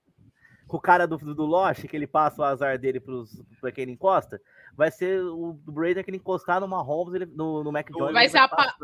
Com 0.67 0.77
o 0.77 0.81
cara 0.81 1.05
do, 1.05 1.17
do, 1.17 1.35
do 1.35 1.45
Lost, 1.45 1.85
que 1.85 1.95
ele 1.95 2.07
passa 2.07 2.41
o 2.41 2.45
azar 2.45 2.77
dele 2.79 2.99
pros, 2.99 3.41
pra 3.59 3.71
quem 3.73 3.81
ele 3.81 3.91
encosta, 3.91 4.39
vai 4.73 4.89
ser 4.89 5.19
o 5.21 5.51
Brady 5.53 6.01
que 6.03 6.09
ele 6.09 6.17
encostar 6.17 6.61
no 6.61 6.67
Mahomes, 6.67 7.13
ele, 7.13 7.25
no, 7.25 7.61
no 7.63 7.71
Mac 7.73 7.89
Jones. 7.91 8.13
Vai 8.13 8.23
ele 8.23 8.29
ser 8.31 8.37
a 8.37 8.47
pa-. 8.47 8.75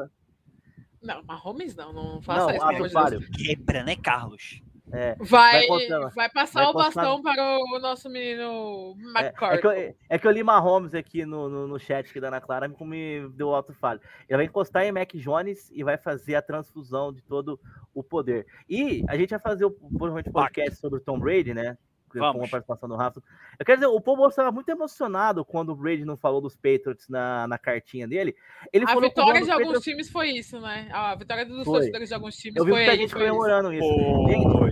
Não, 1.02 1.24
Mahomes 1.24 1.76
não, 1.76 1.94
não 1.94 2.22
faça 2.22 2.52
Não, 2.58 2.86
isso. 2.86 3.32
Quebra, 3.32 3.84
né, 3.84 3.96
Carlos? 3.96 4.62
É, 4.92 5.16
Vai, 5.20 5.68
Vai 5.68 5.88
vai 6.16 6.30
passar 6.30 6.64
vai 6.64 6.72
o 6.72 6.74
bastão 6.74 7.22
para 7.22 7.60
o 7.60 7.80
nosso 7.80 8.10
menino 8.10 8.96
é, 9.16 9.20
é, 9.20 9.26
McCarthy. 9.26 9.62
que 9.62 9.68
eu, 9.68 9.96
é 10.10 10.18
que 10.18 10.28
eu 10.28 10.32
li 10.32 10.44
Mahomes 10.44 10.94
aqui 10.96 11.26
no, 11.26 11.50
no, 11.50 11.68
no 11.68 11.80
chat 11.80 12.10
aqui 12.10 12.20
da 12.22 12.30
Ana 12.30 12.40
Clara, 12.40 12.68
me, 12.68 12.76
me 12.86 13.30
deu 13.30 13.54
alto 13.54 13.74
falho. 13.74 14.00
Ele 14.30 14.38
vai 14.38 14.46
encostar 14.46 14.84
em 14.84 14.92
Mac 14.92 15.12
Jones 15.14 15.70
e 15.72 15.84
vai 15.84 15.98
fazer 15.98 16.36
a 16.36 16.42
transfusão 16.42 17.12
de 17.12 17.22
todo 17.22 17.60
o 17.94 18.02
poder. 18.02 18.46
E 18.70 19.04
a 19.10 19.18
gente 19.18 19.32
vai 19.32 19.40
fazer 19.40 19.66
o 19.66 19.72
provavelmente, 19.72 20.32
podcast 20.32 20.80
sobre 20.80 21.00
o 21.00 21.02
Tom 21.02 21.20
Brady, 21.20 21.54
né? 21.54 21.78
Com 22.12 22.24
a 22.24 22.34
participação 22.48 22.88
do 22.88 22.96
Rafa. 22.96 23.22
Eu 23.60 23.66
quero 23.66 23.80
dizer, 23.80 23.88
o 23.88 24.00
povo 24.02 24.28
estava 24.28 24.52
muito 24.52 24.70
emocionado 24.70 25.44
quando 25.44 25.70
o 25.70 25.76
Brady 25.76 26.06
não 26.06 26.16
falou 26.18 26.40
dos 26.42 26.56
Patriots 26.56 27.08
na, 27.10 27.48
na 27.48 27.58
cartinha 27.58 28.08
dele. 28.08 28.36
Ele 28.72 28.86
A 28.88 28.96
vitória 29.00 29.42
de 29.42 29.52
alguns 29.52 29.66
Patriots- 29.68 29.84
times 29.84 30.10
foi 30.10 30.30
isso, 30.30 30.60
né? 30.60 30.90
A 30.92 31.14
vitória 31.16 31.46
dos 31.46 31.64
Foi. 31.66 31.74
torcedores 31.80 32.08
de 32.10 32.16
alguns 32.16 32.36
times 32.38 32.56
Eu 32.58 32.66
vi 32.66 32.72
foi, 32.72 32.80
muita 32.80 32.96
gente 32.98 33.12
foi 33.12 33.22
isso. 33.24 33.30
comemorando 33.30 33.74
isso. 33.74 33.88
Foi. 33.88 34.72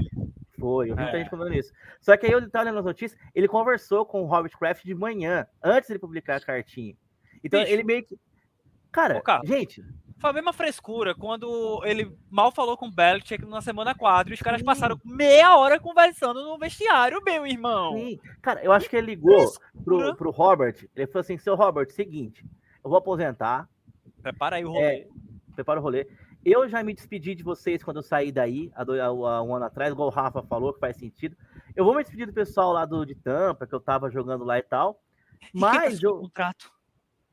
Foi, 0.57 0.89
eu 0.91 0.95
vi 0.95 1.01
muita 1.01 1.17
É. 1.17 1.19
gente 1.19 1.29
falando 1.29 1.53
isso. 1.53 1.71
Só 2.01 2.15
que 2.17 2.25
aí 2.25 2.31
eu 2.31 2.49
tava 2.49 2.65
lendo 2.65 2.79
as 2.79 2.85
notícias, 2.85 3.19
ele 3.35 3.47
conversou 3.47 4.05
com 4.05 4.23
o 4.23 4.25
Robert 4.25 4.57
Kraft 4.57 4.83
de 4.85 4.95
manhã, 4.95 5.45
antes 5.63 5.87
de 5.87 5.93
ele 5.93 5.99
publicar 5.99 6.37
a 6.37 6.39
cartinha. 6.41 6.95
Então 7.43 7.59
Bicho. 7.59 7.71
ele 7.73 7.83
meio 7.83 8.03
que. 8.03 8.17
Cara, 8.95 9.21
Ô, 9.43 9.45
gente, 9.47 9.83
Foi 10.17 10.29
a 10.29 10.33
mesma 10.33 10.53
frescura 10.53 11.13
quando 11.13 11.81
ele 11.83 12.17
mal 12.31 12.49
falou 12.51 12.77
com 12.77 12.87
o 12.87 12.91
Belichick 12.91 13.45
na 13.45 13.61
semana 13.61 13.93
4 13.93 14.31
e 14.31 14.35
os 14.35 14.41
caras 14.41 14.61
Sim. 14.61 14.65
passaram 14.65 14.97
meia 15.03 15.55
hora 15.57 15.77
conversando 15.79 16.41
no 16.41 16.57
vestiário, 16.57 17.21
meu 17.23 17.45
irmão. 17.45 17.93
sim, 17.97 18.17
cara, 18.41 18.63
eu 18.63 18.71
acho 18.71 18.89
que 18.89 18.95
ele 18.95 19.07
ligou 19.07 19.35
pro, 19.83 19.97
Frescura. 19.97 20.15
pro 20.15 20.31
Robert. 20.31 20.87
Ele 20.95 21.07
falou 21.07 21.19
assim: 21.21 21.37
seu 21.37 21.55
Robert, 21.55 21.89
seguinte, 21.91 22.45
eu 22.83 22.89
vou 22.89 22.97
aposentar, 22.97 23.67
Prepara 24.23 24.55
aí 24.55 24.65
o 24.65 24.69
É, 24.69 24.71
rolê. 24.71 25.07
prepara 25.53 25.79
o 25.79 25.83
rolê. 25.83 26.07
Eu 26.43 26.67
já 26.69 26.81
me 26.83 26.93
despedi 26.93 27.35
de 27.35 27.43
vocês 27.43 27.83
quando 27.83 27.97
eu 27.97 28.03
saí 28.03 28.31
daí, 28.31 28.71
há, 28.75 28.83
dois- 28.83 29.01
há- 29.01 29.05
há 29.07 29.43
um 29.43 29.53
ano 29.55 29.65
atrás, 29.65 29.91
igual 29.91 30.07
o 30.07 30.11
Rafa 30.11 30.41
falou, 30.43 30.73
que 30.73 30.79
faz 30.79 30.95
sentido. 30.95 31.35
Eu 31.75 31.83
vou 31.83 31.93
me 31.95 32.01
despedir 32.03 32.25
do 32.25 32.33
pessoal 32.33 32.71
lá 32.71 32.85
do, 32.85 33.03
de 33.05 33.15
Tampa, 33.15 33.67
que 33.67 33.73
eu 33.75 33.79
tava 33.79 34.09
jogando 34.09 34.45
lá 34.45 34.57
e 34.57 34.63
tal. 34.63 34.99
E 35.41 35.51
quem 35.51 35.61
Mas 35.61 35.99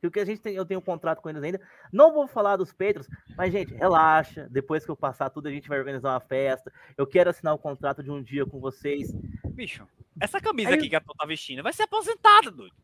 passou 0.02 0.08
o. 0.08 0.10
Porque 0.10 0.20
a 0.20 0.24
gente 0.24 0.40
tem, 0.40 0.54
eu 0.54 0.64
tenho 0.64 0.80
um 0.80 0.82
contrato 0.82 1.20
com 1.20 1.30
eles 1.30 1.42
ainda. 1.42 1.60
Não 1.92 2.12
vou 2.12 2.26
falar 2.26 2.56
dos 2.56 2.72
Patriots, 2.72 3.08
mas, 3.36 3.52
gente, 3.52 3.74
relaxa. 3.74 4.48
Depois 4.50 4.84
que 4.84 4.90
eu 4.90 4.96
passar 4.96 5.30
tudo, 5.30 5.48
a 5.48 5.50
gente 5.50 5.68
vai 5.68 5.78
organizar 5.78 6.10
uma 6.12 6.20
festa. 6.20 6.72
Eu 6.96 7.06
quero 7.06 7.30
assinar 7.30 7.54
o 7.54 7.58
contrato 7.58 8.02
de 8.02 8.10
um 8.10 8.22
dia 8.22 8.44
com 8.46 8.60
vocês. 8.60 9.12
Bicho, 9.46 9.86
essa 10.20 10.40
camisa 10.40 10.70
Aí- 10.70 10.74
aqui 10.76 10.88
que 10.88 10.96
a 10.96 11.00
tu 11.00 11.14
tá 11.14 11.26
vestindo 11.26 11.62
vai 11.62 11.72
ser 11.72 11.84
aposentada, 11.84 12.50
doido. 12.50 12.74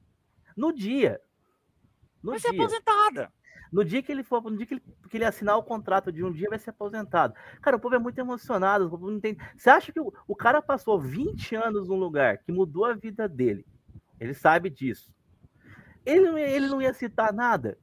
No 0.57 0.73
dia. 0.73 1.21
No 2.23 2.33
Vai 2.33 2.41
ser 2.41 2.53
dia. 2.53 2.61
aposentada. 2.61 3.33
No 3.71 3.85
dia 3.85 4.03
que 4.03 4.11
ele 4.11 4.23
for, 4.25 4.43
no 4.43 4.57
dia 4.57 4.67
que 4.67 4.75
ele, 4.75 4.83
que 5.11 5.17
ele 5.19 5.25
assinar 5.27 5.59
o 5.59 5.63
contrato 5.63 6.11
de 6.11 6.25
um 6.25 6.33
dia, 6.33 6.49
vai 6.49 6.59
ser 6.59 6.71
aposentado. 6.71 7.35
Cara, 7.61 7.77
o 7.77 7.81
povo 7.81 7.95
é 7.95 7.99
muito 7.99 8.19
emocionado. 8.19 8.87
O 8.87 8.91
povo 8.91 9.11
não 9.11 9.21
tem... 9.21 9.37
Você 9.57 9.69
acha 9.69 9.93
que 9.93 10.01
o, 10.01 10.13
o 10.27 10.35
cara 10.35 10.63
passou 10.63 10.99
20 10.99 11.55
anos 11.55 11.87
num 11.87 11.97
lugar 11.97 12.39
que 12.39 12.51
mudou 12.51 12.87
a 12.87 12.95
vida 12.95 13.29
dele? 13.29 13.67
Ele 14.19 14.33
sabe 14.33 14.71
disso. 14.71 15.13
Ele 16.09 16.31
não, 16.31 16.39
ia- 16.39 16.49
ele 16.49 16.67
não 16.69 16.81
ia 16.83 16.93
citar 16.95 17.33
nada. 17.33 17.79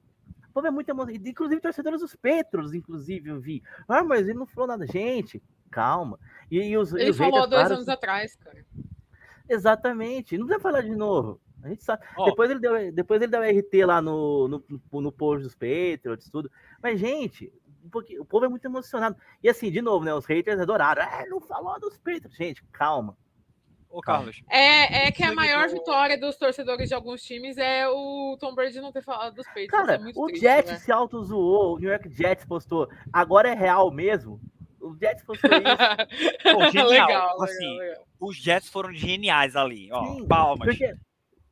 O 0.50 0.54
povo 0.54 0.68
é 0.68 0.72
muito 0.72 0.90
emocionado. 0.90 1.28
Inclusive, 1.30 1.62
torcedores 1.62 2.02
dos 2.02 2.16
Petros, 2.16 2.74
inclusive, 2.74 3.30
eu 3.30 3.40
vi. 3.40 3.62
Ah, 3.88 4.04
mas 4.04 4.28
ele 4.28 4.40
não 4.40 4.46
falou 4.48 4.68
nada. 4.68 4.88
Gente, 4.88 5.42
calma. 5.70 6.20
E, 6.50 6.60
e 6.60 6.78
os, 6.78 6.92
e 6.94 7.00
Ele 7.02 7.10
os 7.12 7.18
falou 7.18 7.44
há 7.44 7.46
dois 7.46 7.68
anos 7.72 7.82
assim, 7.88 7.92
atrás, 7.92 8.36
cara. 8.38 8.66
Exatamente. 9.50 10.38
Não 10.38 10.46
precisa 10.48 10.62
falar 10.64 10.82
de 10.82 10.96
novo. 10.96 11.40
A 11.62 11.70
gente 11.70 11.84
sabe. 11.84 12.04
Ó. 12.18 12.26
Depois, 12.26 12.50
ele 12.50 12.60
deu, 12.60 12.92
depois 12.92 13.22
ele 13.22 13.32
deu 13.32 13.42
RT 13.42 13.86
lá 13.86 14.02
no, 14.02 14.48
no, 14.48 14.64
no, 14.92 15.02
no 15.02 15.12
post 15.12 15.44
dos 15.44 15.56
Patriots, 15.56 16.30
tudo. 16.30 16.50
Mas, 16.82 17.00
gente, 17.00 17.52
um 17.84 18.22
o 18.22 18.26
povo 18.26 18.46
é 18.46 18.50
muito 18.50 18.66
emocionado. 18.66 19.16
E 19.44 19.50
assim, 19.50 19.72
de 19.72 19.82
novo, 19.82 20.06
né? 20.06 20.14
Os 20.14 20.26
haters 20.26 20.60
adoraram. 20.60 21.02
Ah, 21.04 21.26
não 21.28 21.40
falou 21.42 21.80
dos 21.80 21.98
Patriots. 21.98 22.36
Gente, 22.36 22.64
calma. 22.72 23.18
Ô, 23.90 24.02
Calma. 24.02 24.26
Carlos, 24.26 24.42
É, 24.50 25.08
é 25.08 25.12
que 25.12 25.24
a 25.24 25.34
maior 25.34 25.70
vitória 25.70 26.18
dos 26.18 26.36
torcedores 26.38 26.90
de 26.90 26.96
alguns 26.96 27.22
times 27.24 27.58
é 27.58 27.88
o 27.88 28.36
Tom 28.40 28.54
Brady 28.54 28.82
não 28.82 28.92
ter 28.92 29.02
falado 29.02 29.36
dos 29.36 29.48
peitos. 29.54 29.78
Cara, 29.78 29.96
é 29.96 29.98
muito 29.98 30.22
o 30.22 30.28
triste, 30.28 30.42
Jets 30.44 30.72
né? 30.72 30.78
se 30.80 30.92
auto-zoou, 30.92 31.76
o 31.76 31.80
New 31.80 31.90
York 31.90 32.10
Jets 32.10 32.46
postou. 32.46 32.90
Agora 33.14 33.50
é 33.50 33.54
real 33.54 33.90
mesmo? 33.92 34.40
O 34.82 34.96
Jets 35.00 35.24
postou 35.24 35.50
isso. 35.58 36.54
Pô, 36.54 36.70
genial, 36.72 36.90
legal, 36.90 37.42
assim, 37.44 37.78
legal, 37.78 37.78
legal. 37.80 38.08
os 38.20 38.38
Jets 38.38 38.70
foram 38.70 38.94
geniais 38.94 39.56
ali, 39.56 39.90
ó. 39.92 40.04
Sim, 40.14 40.28
Palmas. 40.28 40.68
Porque 40.68 40.94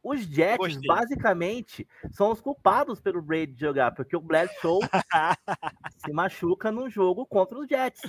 os 0.04 0.22
Jets, 0.24 0.58
Gostei. 0.58 0.86
basicamente, 0.86 1.88
são 2.12 2.30
os 2.30 2.42
culpados 2.42 3.00
pelo 3.00 3.22
Brady 3.22 3.56
jogar, 3.58 3.92
porque 3.96 4.18
o 4.18 4.20
Bledsoe 4.22 4.82
se 6.06 6.12
machuca 6.12 6.74
num 6.74 6.90
jogo 6.90 7.26
contra 7.26 7.58
os 7.58 7.68
Jets. 7.70 8.02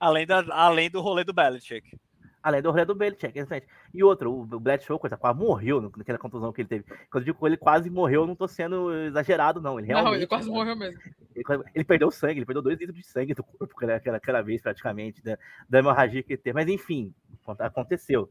Além, 0.00 0.26
da, 0.26 0.42
além 0.50 0.88
do 0.90 1.02
rolê 1.02 1.24
do 1.24 1.34
Belichick. 1.34 1.98
Além 2.42 2.62
do 2.62 2.70
rolê 2.70 2.84
do 2.84 2.94
Belichick, 2.94 3.36
exatamente. 3.36 3.66
E 3.92 4.02
outro, 4.04 4.32
o 4.32 4.60
Bledsoe, 4.60 4.98
coisa, 4.98 5.16
quase 5.16 5.38
morreu 5.38 5.80
naquela 5.96 6.18
contusão 6.18 6.52
que 6.52 6.60
ele 6.62 6.68
teve. 6.68 6.84
Quando 7.10 7.22
eu 7.22 7.24
digo 7.24 7.38
que 7.38 7.46
ele 7.46 7.56
quase 7.56 7.90
morreu, 7.90 8.22
eu 8.22 8.26
não 8.26 8.36
tô 8.36 8.46
sendo 8.46 8.94
exagerado, 9.06 9.60
não. 9.60 9.78
Ele 9.78 9.88
Não, 9.88 9.96
realmente, 9.96 10.20
ele 10.20 10.26
quase 10.26 10.48
morreu 10.50 10.76
mesmo. 10.76 11.00
Ele, 11.34 11.44
ele 11.74 11.84
perdeu 11.84 12.10
sangue, 12.10 12.38
ele 12.38 12.46
perdeu 12.46 12.62
dois 12.62 12.78
litros 12.78 12.96
de 12.96 13.04
sangue 13.04 13.34
do 13.34 13.42
corpo 13.42 13.74
aquela, 13.84 14.16
aquela, 14.16 14.42
vez, 14.42 14.62
praticamente, 14.62 15.22
da, 15.22 15.36
da 15.68 15.78
hemorragia 15.78 16.22
que 16.22 16.32
ele 16.34 16.42
teve. 16.42 16.54
Mas 16.54 16.68
enfim, 16.68 17.12
acon- 17.42 17.56
aconteceu. 17.58 18.30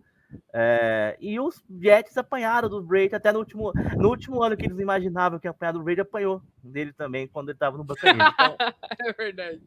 É, 0.54 1.16
e 1.22 1.40
os 1.40 1.64
Jets 1.82 2.18
apanharam 2.18 2.68
do 2.68 2.82
Brady 2.82 3.16
até 3.16 3.32
no 3.32 3.40
último, 3.40 3.72
no 3.98 4.10
último 4.10 4.44
ano 4.44 4.58
que 4.58 4.66
eles 4.66 4.80
imaginavam 4.80 5.40
que 5.40 5.48
ia 5.48 5.52
apanhar 5.52 5.72
do 5.72 5.82
Brady, 5.82 6.02
apanhou 6.02 6.42
dele 6.62 6.92
também 6.92 7.28
quando 7.28 7.50
ele 7.50 7.58
tava 7.58 7.78
no 7.78 7.84
Buccaneers. 7.84 8.34
Então, 8.38 8.58
É 9.00 9.14
verdade. 9.14 9.62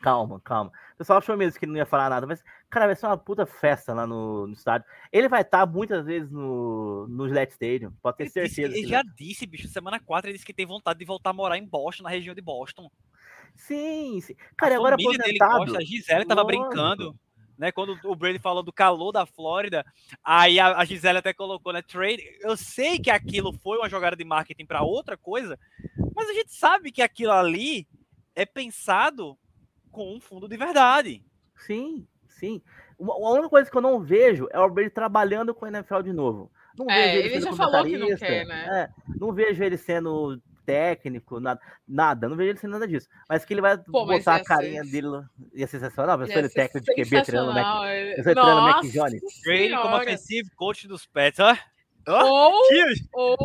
Calma, 0.00 0.40
calma. 0.40 0.70
O 0.94 0.98
pessoal 0.98 1.18
achou 1.18 1.36
mesmo 1.36 1.58
que 1.58 1.64
ele 1.64 1.72
não 1.72 1.78
ia 1.78 1.86
falar 1.86 2.08
nada, 2.08 2.26
mas, 2.26 2.42
cara, 2.70 2.86
vai 2.86 2.96
ser 2.96 3.06
uma 3.06 3.16
puta 3.16 3.44
festa 3.44 3.92
lá 3.92 4.06
no, 4.06 4.46
no 4.46 4.52
estádio. 4.52 4.86
Ele 5.12 5.28
vai 5.28 5.42
estar 5.42 5.66
muitas 5.66 6.04
vezes 6.04 6.30
no, 6.30 7.06
no 7.08 7.28
Gillette 7.28 7.52
Stadium, 7.52 7.92
pode 8.02 8.16
ter 8.16 8.24
Ele, 8.24 8.30
disse 8.30 8.54
certeza. 8.54 8.76
ele 8.76 8.84
que 8.84 8.90
já 8.90 9.02
disse, 9.02 9.46
bicho, 9.46 9.68
semana 9.68 10.00
4, 10.00 10.28
ele 10.28 10.34
disse 10.34 10.46
que 10.46 10.54
tem 10.54 10.66
vontade 10.66 10.98
de 10.98 11.04
voltar 11.04 11.30
a 11.30 11.34
morar 11.34 11.58
em 11.58 11.66
Boston, 11.66 12.04
na 12.04 12.10
região 12.10 12.34
de 12.34 12.40
Boston. 12.40 12.90
Sim, 13.54 14.20
sim. 14.20 14.34
Cara, 14.56 14.74
a 14.74 14.78
agora 14.78 14.96
dele 14.96 15.08
aposentado. 15.08 15.58
gosta, 15.58 15.78
a 15.78 15.84
Gisele 15.84 16.24
tava 16.26 16.44
brincando, 16.44 17.18
né? 17.58 17.72
Quando 17.72 17.98
o 18.04 18.14
Brady 18.14 18.38
falou 18.38 18.62
do 18.62 18.72
calor 18.72 19.12
da 19.12 19.24
Flórida, 19.24 19.84
aí 20.22 20.60
a, 20.60 20.76
a 20.76 20.84
Gisele 20.84 21.18
até 21.18 21.32
colocou, 21.32 21.72
né? 21.72 21.82
Trade. 21.82 22.22
Eu 22.40 22.56
sei 22.56 22.98
que 22.98 23.10
aquilo 23.10 23.52
foi 23.52 23.78
uma 23.78 23.88
jogada 23.88 24.14
de 24.14 24.24
marketing 24.24 24.66
para 24.66 24.82
outra 24.82 25.16
coisa, 25.16 25.58
mas 26.14 26.28
a 26.28 26.34
gente 26.34 26.54
sabe 26.54 26.92
que 26.92 27.02
aquilo 27.02 27.32
ali 27.32 27.88
é 28.34 28.44
pensado 28.44 29.38
com 29.96 30.14
um 30.16 30.20
fundo 30.20 30.46
de 30.48 30.56
verdade. 30.56 31.24
Sim, 31.66 32.06
sim. 32.28 32.60
Uma- 32.98 33.14
A 33.14 33.32
única 33.32 33.48
coisa 33.48 33.70
que 33.70 33.76
eu 33.76 33.80
não 33.82 33.98
vejo 34.00 34.46
é 34.52 34.58
o 34.60 34.68
Brady 34.70 34.90
trabalhando 34.90 35.54
com 35.54 35.64
a 35.64 35.68
NFL 35.68 36.02
de 36.02 36.12
novo. 36.12 36.50
Não 36.78 36.88
É, 36.90 37.12
vejo 37.12 37.18
ele 37.28 37.40
sendo 37.40 37.56
já 37.56 37.56
falou 37.56 37.84
que 37.84 37.96
não 37.96 38.16
quer, 38.16 38.44
né? 38.46 38.66
é, 38.68 39.14
não 39.18 39.32
vejo 39.32 39.64
ele 39.64 39.76
sendo 39.78 40.38
técnico, 40.66 41.40
nada, 41.40 41.60
nada. 41.88 42.28
Não 42.28 42.36
vejo 42.36 42.50
ele 42.50 42.58
sendo 42.58 42.72
nada 42.72 42.86
disso. 42.86 43.08
Mas 43.28 43.44
que 43.44 43.54
ele 43.54 43.60
vai 43.62 43.78
Pô, 43.78 44.04
mas 44.04 44.18
botar 44.18 44.34
a 44.36 44.44
carinha 44.44 44.84
ser- 44.84 44.90
dele. 44.90 45.08
Ia 45.54 45.66
ser 45.66 45.78
sensacional. 45.80 46.20
Eu 46.20 46.26
sou 46.26 46.34
Ia 46.34 46.40
ele 46.40 46.48
técnico 46.50 46.84
de 46.86 46.94
QB 46.94 47.22
treinando 47.22 47.50
o 47.50 47.54
Mac. 47.54 47.84
ele- 47.88 48.10
ele 48.12 48.22
treinando 48.22 48.58
o 48.58 48.62
Mac 48.62 48.82
Jones. 48.84 49.22
Brady 49.44 49.70
como 49.76 49.96
offensive 49.96 50.50
coach 50.54 50.86
dos 50.88 51.06
Pets, 51.06 51.38
ó. 51.40 51.56
Ou, 52.08 52.62
ou 53.12 53.36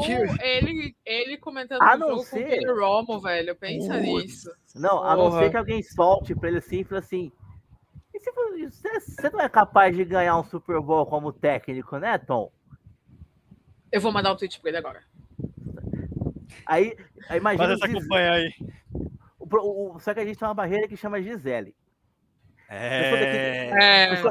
ele, 0.41 0.95
ele 1.05 1.37
comentando 1.37 1.81
A 1.81 1.95
o 1.95 1.97
não 1.97 2.07
jogo 2.09 2.19
com 2.19 2.21
o 2.21 2.25
ser- 2.25 2.47
Peter 2.47 2.75
Romo, 2.79 3.19
velho. 3.19 3.55
Pensa 3.55 3.93
Putz. 3.99 4.03
nisso. 4.05 4.51
Não, 4.75 5.03
a 5.03 5.15
não 5.15 5.29
Porra. 5.29 5.39
ser 5.43 5.49
que 5.49 5.57
alguém 5.57 5.81
solte 5.83 6.35
pra 6.35 6.49
ele 6.49 6.59
assim 6.59 6.79
e 6.81 6.83
fale 6.83 6.99
assim. 6.99 7.31
"E 8.13 8.19
se 8.19 8.31
você- 8.31 8.99
Você 8.99 9.29
não 9.31 9.39
é 9.39 9.49
capaz 9.49 9.95
de 9.95 10.05
ganhar 10.05 10.37
um 10.37 10.43
Super 10.43 10.79
Bowl 10.79 11.05
como 11.07 11.33
técnico, 11.33 11.97
né, 11.97 12.17
Tom? 12.19 12.51
Eu 13.91 13.99
vou 13.99 14.11
mandar 14.11 14.31
um 14.31 14.35
tweet 14.37 14.59
pra 14.61 14.69
ele 14.69 14.77
agora. 14.77 15.03
Aí, 16.65 16.95
aí 17.29 17.37
imagina. 17.39 17.67
Faz 17.67 17.79
essa 17.79 17.85
o 17.85 17.89
Gis- 17.91 18.03
campanha 18.03 18.31
aí. 18.33 18.53
o 19.39 19.95
o- 19.95 19.99
só 19.99 20.13
que 20.13 20.19
a 20.19 20.25
gente 20.25 20.37
tem 20.37 20.47
uma 20.47 20.53
barreira 20.53 20.87
que 20.87 20.95
chama 20.95 21.21
Gisele. 21.21 21.75
É, 22.69 23.69
É, 23.69 24.21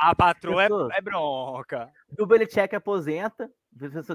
a 0.00 0.14
patroa 0.14 0.62
Pessoa- 0.62 0.88
é, 0.94 0.98
é 0.98 1.00
bronca. 1.02 1.90
O 2.18 2.24
Belichick 2.24 2.74
aposenta. 2.74 3.50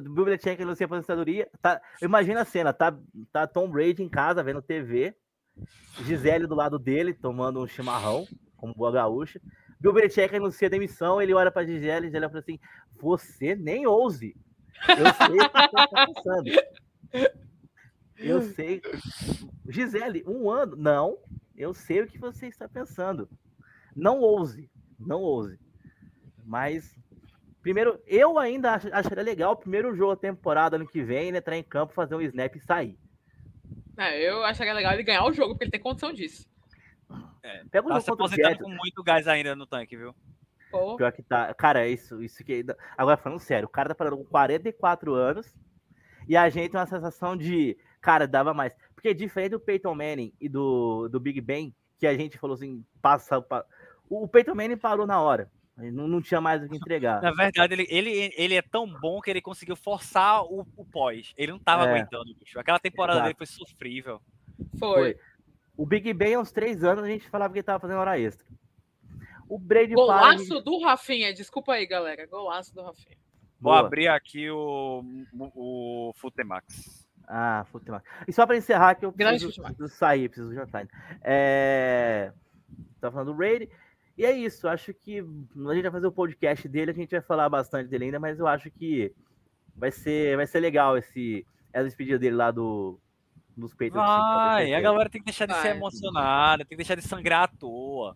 Belichick 0.09 0.61
anuncia 0.61 0.85
aposentadoria. 0.85 1.49
Tá, 1.61 1.81
imagina 2.01 2.41
a 2.41 2.45
cena, 2.45 2.73
tá, 2.73 2.97
tá 3.31 3.47
Tom 3.47 3.69
Brady 3.69 4.03
em 4.03 4.09
casa 4.09 4.43
vendo 4.43 4.61
TV, 4.61 5.15
Gisele 6.03 6.47
do 6.47 6.55
lado 6.55 6.77
dele 6.77 7.13
tomando 7.13 7.61
um 7.61 7.67
chimarrão, 7.67 8.27
como 8.57 8.73
boa 8.73 8.91
gaúcha. 8.91 9.41
Bill 9.79 9.93
Belichick 9.93 10.35
anuncia 10.35 10.69
demissão, 10.69 11.21
ele 11.21 11.33
olha 11.33 11.51
pra 11.51 11.65
Gisele, 11.65 12.07
Gisele 12.07 12.27
fala 12.27 12.39
assim, 12.39 12.59
você 12.99 13.55
nem 13.55 13.85
ouse. 13.85 14.35
Eu 14.89 15.13
sei 15.13 15.37
o 15.39 15.49
que 15.49 15.57
você 15.57 15.87
tá 15.87 16.05
pensando. 16.05 16.49
Eu 18.17 18.41
sei. 18.41 18.81
Gisele, 19.69 20.23
um 20.27 20.49
ano? 20.49 20.75
Não, 20.75 21.17
eu 21.55 21.73
sei 21.73 22.01
o 22.01 22.07
que 22.07 22.17
você 22.17 22.47
está 22.47 22.67
pensando. 22.67 23.29
Não 23.95 24.19
ouse, 24.19 24.69
não 24.99 25.21
ouse. 25.21 25.59
Mas 26.43 26.97
Primeiro, 27.65 27.99
eu 28.05 28.37
ainda 28.37 28.73
ach- 28.75 28.85
acharia 28.93 29.23
legal 29.23 29.53
o 29.53 29.57
primeiro 29.57 29.95
jogo 29.95 30.13
da 30.13 30.21
temporada 30.21 30.75
ano 30.75 30.85
que 30.87 31.01
vem, 31.01 31.29
ele 31.29 31.39
entrar 31.39 31.57
em 31.57 31.63
campo, 31.63 31.95
fazer 31.95 32.13
um 32.13 32.21
snap 32.21 32.55
e 32.55 32.59
sair. 32.59 32.95
é, 33.97 34.21
eu 34.29 34.43
acharia 34.45 34.71
legal 34.71 34.93
ele 34.93 35.01
ganhar 35.01 35.25
o 35.25 35.33
jogo, 35.33 35.53
porque 35.55 35.63
ele 35.63 35.71
tem 35.71 35.79
condição 35.81 36.13
disso. 36.13 36.47
Pega 37.71 37.87
o 37.87 37.89
Tá 37.89 37.95
jogo 37.95 38.01
se 38.01 38.11
contra 38.11 38.53
o 38.53 38.57
com 38.59 38.69
muito 38.69 39.01
gás 39.03 39.27
ainda 39.27 39.55
no 39.55 39.65
tanque, 39.65 39.97
viu? 39.97 40.13
Pô, 40.69 40.95
Pior 40.95 41.11
que 41.11 41.23
tá. 41.23 41.55
Cara, 41.55 41.87
isso, 41.87 42.21
isso 42.21 42.43
que. 42.43 42.63
Agora, 42.95 43.17
falando 43.17 43.39
sério, 43.39 43.65
o 43.67 43.71
cara 43.71 43.89
tá 43.89 43.95
parado 43.95 44.15
com 44.17 44.25
44 44.25 45.15
anos 45.15 45.51
e 46.27 46.37
a 46.37 46.47
gente 46.49 46.69
tem 46.69 46.79
uma 46.79 46.85
sensação 46.85 47.35
de. 47.35 47.75
Cara, 47.99 48.27
dava 48.27 48.53
mais. 48.53 48.75
Porque 48.93 49.11
diferente 49.11 49.51
do 49.51 49.59
Peyton 49.59 49.95
Manning 49.95 50.31
e 50.39 50.47
do, 50.47 51.07
do 51.09 51.19
Big 51.19 51.41
Ben, 51.41 51.73
que 51.97 52.05
a 52.05 52.15
gente 52.15 52.37
falou 52.37 52.53
assim, 52.53 52.85
passa. 53.01 53.41
pa- 53.41 53.65
O, 54.07 54.25
o 54.25 54.27
Peyton 54.27 54.53
Manning 54.53 54.77
parou 54.77 55.07
na 55.07 55.19
hora. 55.19 55.49
Ele 55.77 55.91
Não, 55.91 56.07
não 56.07 56.21
tinha 56.21 56.39
mais 56.39 56.63
o 56.63 56.69
que 56.69 56.75
entregar. 56.77 57.21
Na 57.21 57.31
verdade, 57.31 57.73
ele, 57.73 57.85
ele, 57.89 58.33
ele 58.37 58.55
é 58.55 58.61
tão 58.61 58.87
bom 58.87 59.19
que 59.19 59.29
ele 59.29 59.41
conseguiu 59.41 59.75
forçar 59.75 60.43
o, 60.43 60.65
o 60.77 60.85
pós. 60.85 61.33
Ele 61.37 61.51
não 61.51 61.59
tava 61.59 61.85
É. 61.85 61.89
aguentando, 61.89 62.33
bicho. 62.35 62.59
Aquela 62.59 62.79
temporada 62.79 63.19
Exato. 63.19 63.27
dele 63.27 63.37
foi 63.37 63.45
sofrível. 63.47 64.21
foi. 64.79 65.17
O 65.77 65.85
Big 65.85 66.13
Ben, 66.13 66.35
há 66.35 66.39
uns 66.39 66.51
três 66.53 66.83
anos, 66.85 67.03
a 67.03 67.07
gente 67.07 67.27
falava 67.29 67.51
que 67.51 67.59
ele 67.59 67.63
tava 67.65 67.79
fazendo 67.79 67.97
hora 67.99 68.17
extra. 68.17 68.45
O 69.49 69.59
Brady. 69.59 69.93
Golaço 69.93 70.61
do 70.61 70.79
Rafinha. 70.81 71.33
Desculpa 71.33 71.73
aí, 71.73 71.85
galera. 71.85 72.25
Golaço 72.25 72.73
do 72.73 72.81
Rafinha. 72.81 73.17
Vou 73.59 73.73
Boa. 73.73 73.79
abrir 73.85 74.07
aqui 74.07 74.49
o, 74.49 75.03
o, 75.33 76.09
o 76.09 76.13
Futemax. 76.15 77.05
Ah, 77.27 77.65
futebol. 77.71 78.01
E 78.27 78.31
só 78.33 78.45
para 78.45 78.55
encerrar, 78.57 78.95
que 78.95 79.05
eu 79.05 79.11
preciso, 79.11 79.61
preciso 79.61 79.87
sair, 79.89 80.29
preciso 80.29 80.53
jantar. 80.53 80.87
É... 81.23 82.31
Tá 83.01 83.11
falando 83.11 83.27
do 83.27 83.33
Brady. 83.33 83.69
E 84.17 84.25
é 84.25 84.31
isso, 84.31 84.67
acho 84.67 84.93
que 84.93 85.19
a 85.19 85.73
gente 85.73 85.81
vai 85.83 85.91
fazer 85.91 86.07
o 86.07 86.11
podcast 86.11 86.67
dele, 86.69 86.91
a 86.91 86.93
gente 86.93 87.11
vai 87.11 87.21
falar 87.21 87.49
bastante 87.49 87.89
dele 87.89 88.05
ainda, 88.05 88.19
mas 88.19 88.39
eu 88.39 88.47
acho 88.47 88.71
que 88.71 89.13
vai 89.75 89.91
ser, 89.91 90.37
vai 90.37 90.47
ser 90.47 90.61
legal 90.61 90.97
esse, 90.97 91.45
essa 91.73 91.83
despedida 91.85 92.17
dele 92.17 92.35
lá 92.37 92.49
do, 92.49 92.97
dos 93.57 93.73
peitos. 93.73 93.97
Vai, 93.99 94.73
a 94.73 94.79
galera 94.79 95.09
tem 95.09 95.19
que 95.21 95.25
deixar 95.25 95.45
de 95.45 95.53
ser 95.55 95.75
emocionada, 95.75 96.63
tem 96.63 96.69
que 96.69 96.83
deixar 96.83 96.95
de 96.95 97.01
sangrar 97.01 97.43
à 97.43 97.47
toa. 97.47 98.15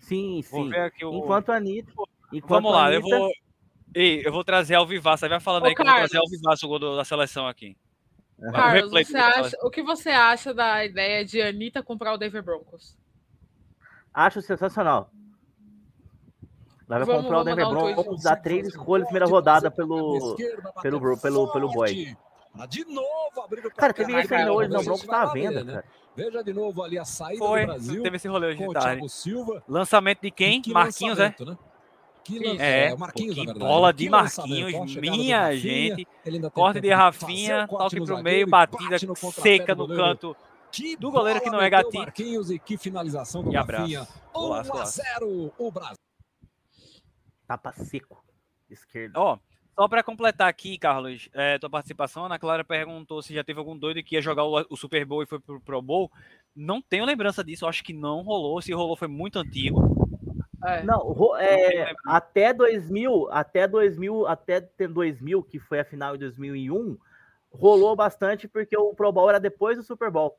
Sim, 0.00 0.42
Vou 0.50 0.64
sim. 0.64 0.70
ver 0.70 0.80
aqui 0.82 1.04
o. 1.04 1.14
Enquanto 1.18 1.50
a 1.50 1.56
Anitta. 1.56 1.92
Enquanto 2.32 2.62
Vamos 2.62 2.72
lá, 2.72 2.86
a 2.88 2.92
eu 2.92 3.00
Anitta- 3.00 3.18
vou. 3.18 3.30
Ei, 3.94 4.22
eu 4.26 4.30
vou 4.32 4.44
trazer 4.44 4.74
ao 4.74 4.86
Vivaço. 4.86 5.24
Aí 5.24 5.28
vai 5.30 5.40
falando 5.40 5.64
Ô, 5.64 5.66
aí 5.66 5.74
que 5.74 5.80
eu 5.80 5.86
vou 5.86 5.94
trazer 5.94 6.16
ao 6.18 6.22
Carlos. 6.24 6.38
Vivaço 6.40 6.66
o 6.66 6.68
gol 6.68 6.78
do- 6.78 6.96
da 6.96 7.04
seleção 7.04 7.46
aqui. 7.48 7.76
O 8.38 8.52
Carlos, 8.52 8.90
você 8.90 9.04
Vivaço. 9.04 9.40
acha, 9.40 9.56
o 9.62 9.70
que 9.70 9.82
você 9.82 10.10
acha 10.10 10.52
da 10.52 10.84
ideia 10.84 11.24
de 11.24 11.40
Anitta 11.40 11.82
comprar 11.82 12.12
o 12.12 12.18
Denver 12.18 12.42
Broncos? 12.42 12.96
Acho 14.16 14.40
sensacional. 14.40 15.10
Ela 16.88 17.04
vai 17.04 17.06
Vamos- 17.06 17.22
comprar 17.24 17.40
o 17.40 17.44
Denver. 17.44 17.68
Broncos, 17.68 18.22
dar 18.22 18.36
três 18.36 18.68
escolhas, 18.68 19.06
primeira 19.06 19.26
rodada 19.26 19.70
pelo, 19.70 20.36
pelo, 20.36 21.00
pelo, 21.00 21.18
pelo, 21.20 21.52
pelo 21.52 21.68
Boy. 21.70 22.16
De 22.70 22.84
novo 22.86 23.42
abrindo 23.44 23.70
Cara, 23.72 23.92
teve 23.92 24.18
isso 24.18 24.34
ainda 24.34 24.52
hoje, 24.54 24.70
não, 24.70 24.80
o 24.80 24.84
Broncos 24.84 25.04
tá 25.04 25.22
à 25.22 25.26
venda, 25.26 25.62
né? 25.62 25.72
cara. 25.74 25.84
Veja 26.16 26.42
de 26.42 26.54
novo 26.54 26.82
ali 26.82 26.98
a 26.98 27.04
saída 27.04 27.44
Foi, 27.44 27.60
do 27.60 27.66
Brasil 27.66 28.02
teve 28.02 28.16
esse 28.16 28.26
rolê 28.26 28.46
hoje 28.46 28.66
de 28.66 28.72
tarde. 28.72 29.06
Silva. 29.10 29.62
Lançamento 29.68 30.22
de 30.22 30.30
quem? 30.30 30.62
Que 30.62 30.72
Marquinhos, 30.72 31.18
é? 31.18 31.34
né? 31.38 31.58
Que 32.24 32.38
lan- 32.38 32.56
É, 32.58 32.94
o 32.94 32.98
Marquinhos, 32.98 33.34
que 33.34 33.52
bola 33.52 33.92
de 33.92 34.08
Marquinhos, 34.08 34.96
minha 34.96 35.54
gente. 35.54 36.08
Corte 36.54 36.80
de 36.80 36.88
Rafinha, 36.90 37.68
toque 37.68 38.00
pro 38.00 38.22
meio, 38.22 38.48
batida 38.48 38.96
seca 39.42 39.74
do 39.74 39.86
no 39.86 39.94
canto 39.94 40.34
Que 40.76 40.96
do 40.96 41.10
goleiro 41.10 41.40
que 41.40 41.50
não 41.50 41.60
é 41.60 41.68
gatinho. 41.70 42.02
Marquinhos 42.02 42.50
e 42.50 42.58
que 42.58 42.76
finalização 42.76 43.42
do 43.42 43.52
e 43.52 43.56
abraço. 43.56 43.82
Rafinha. 43.82 44.02
1 44.02 44.32
Golaço, 44.32 44.70
a 44.70 44.72
golaço. 44.72 45.02
0 45.18 45.52
o 45.58 45.70
Brasil. 45.70 45.96
Tapa 47.46 47.72
seco. 47.72 48.24
Esquerdo. 48.68 49.16
Ó, 49.16 49.38
só 49.74 49.86
pra 49.88 50.02
completar 50.02 50.48
aqui, 50.48 50.76
Carlos, 50.78 51.28
é, 51.32 51.58
tua 51.58 51.70
participação, 51.70 52.24
a 52.24 52.26
Ana 52.26 52.38
Clara 52.38 52.64
perguntou 52.64 53.22
se 53.22 53.34
já 53.34 53.44
teve 53.44 53.58
algum 53.58 53.76
doido 53.76 54.02
que 54.02 54.16
ia 54.16 54.22
jogar 54.22 54.44
o, 54.44 54.66
o 54.70 54.76
Super 54.76 55.04
Bowl 55.04 55.22
e 55.22 55.26
foi 55.26 55.38
pro 55.38 55.60
Pro 55.60 55.82
Bowl. 55.82 56.10
Não 56.54 56.80
tenho 56.82 57.04
lembrança 57.04 57.44
disso, 57.44 57.66
acho 57.66 57.84
que 57.84 57.92
não 57.92 58.22
rolou. 58.22 58.60
Se 58.60 58.72
rolou, 58.72 58.96
foi 58.96 59.08
muito 59.08 59.38
antigo. 59.38 59.80
É. 60.64 60.82
Não, 60.82 60.98
ro- 60.98 61.36
é, 61.36 61.94
até 62.06 62.52
2000, 62.52 63.28
até 63.30 63.68
2000, 63.68 64.26
até 64.26 64.60
ter 64.60 64.88
2000, 64.88 65.42
que 65.44 65.60
foi 65.60 65.78
a 65.80 65.84
final 65.84 66.16
em 66.16 66.18
2001, 66.18 66.96
rolou 67.52 67.94
bastante 67.94 68.48
porque 68.48 68.76
o 68.76 68.94
Pro 68.94 69.12
Bowl 69.12 69.28
era 69.28 69.38
depois 69.38 69.76
do 69.76 69.84
Super 69.84 70.10
Bowl. 70.10 70.36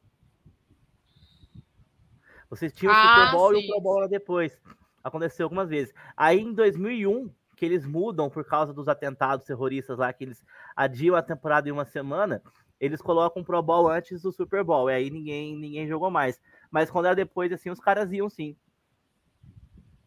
Vocês 2.50 2.72
tinham 2.74 2.94
o 2.94 2.96
Ah, 2.96 3.26
Super 3.28 3.32
Bowl 3.38 3.54
e 3.54 3.62
sim. 3.62 3.68
o 3.68 3.72
Pro 3.74 3.82
Bowl 3.82 3.98
era 4.00 4.08
depois. 4.10 4.60
Aconteceu 5.04 5.46
algumas 5.46 5.70
vezes. 5.70 5.94
Aí 6.16 6.40
em 6.40 6.54
2001, 6.54 7.30
que 7.56 7.66
eles 7.66 7.86
mudam 7.86 8.30
por 8.30 8.44
causa 8.46 8.74
dos 8.74 8.88
atentados 8.88 9.46
terroristas 9.46 9.98
lá, 9.98 10.12
que 10.14 10.24
eles 10.24 10.44
adiam 10.76 11.16
a 11.16 11.22
temporada 11.22 11.68
em 11.68 11.72
uma 11.72 11.86
semana, 11.86 12.42
eles 12.80 13.02
colocam 13.02 13.42
o 13.42 13.46
Pro 13.46 13.62
Bowl 13.62 13.90
antes 13.90 14.22
do 14.22 14.32
Super 14.32 14.64
Bowl, 14.64 14.90
e 14.90 14.94
aí 14.94 15.10
ninguém, 15.10 15.56
ninguém 15.56 15.88
jogou 15.88 16.10
mais. 16.12 16.40
Mas 16.70 16.90
quando 16.92 17.06
era 17.08 17.16
depois, 17.16 17.52
assim, 17.52 17.70
os 17.70 17.80
caras 17.80 18.12
iam 18.12 18.30
sim. 18.30 18.56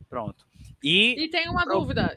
Pronto. 0.08 0.46
E 0.82 1.24
E 1.24 1.28
tem 1.28 1.48
uma 1.48 1.64
Pro- 1.64 1.80
dúvida. 1.80 2.16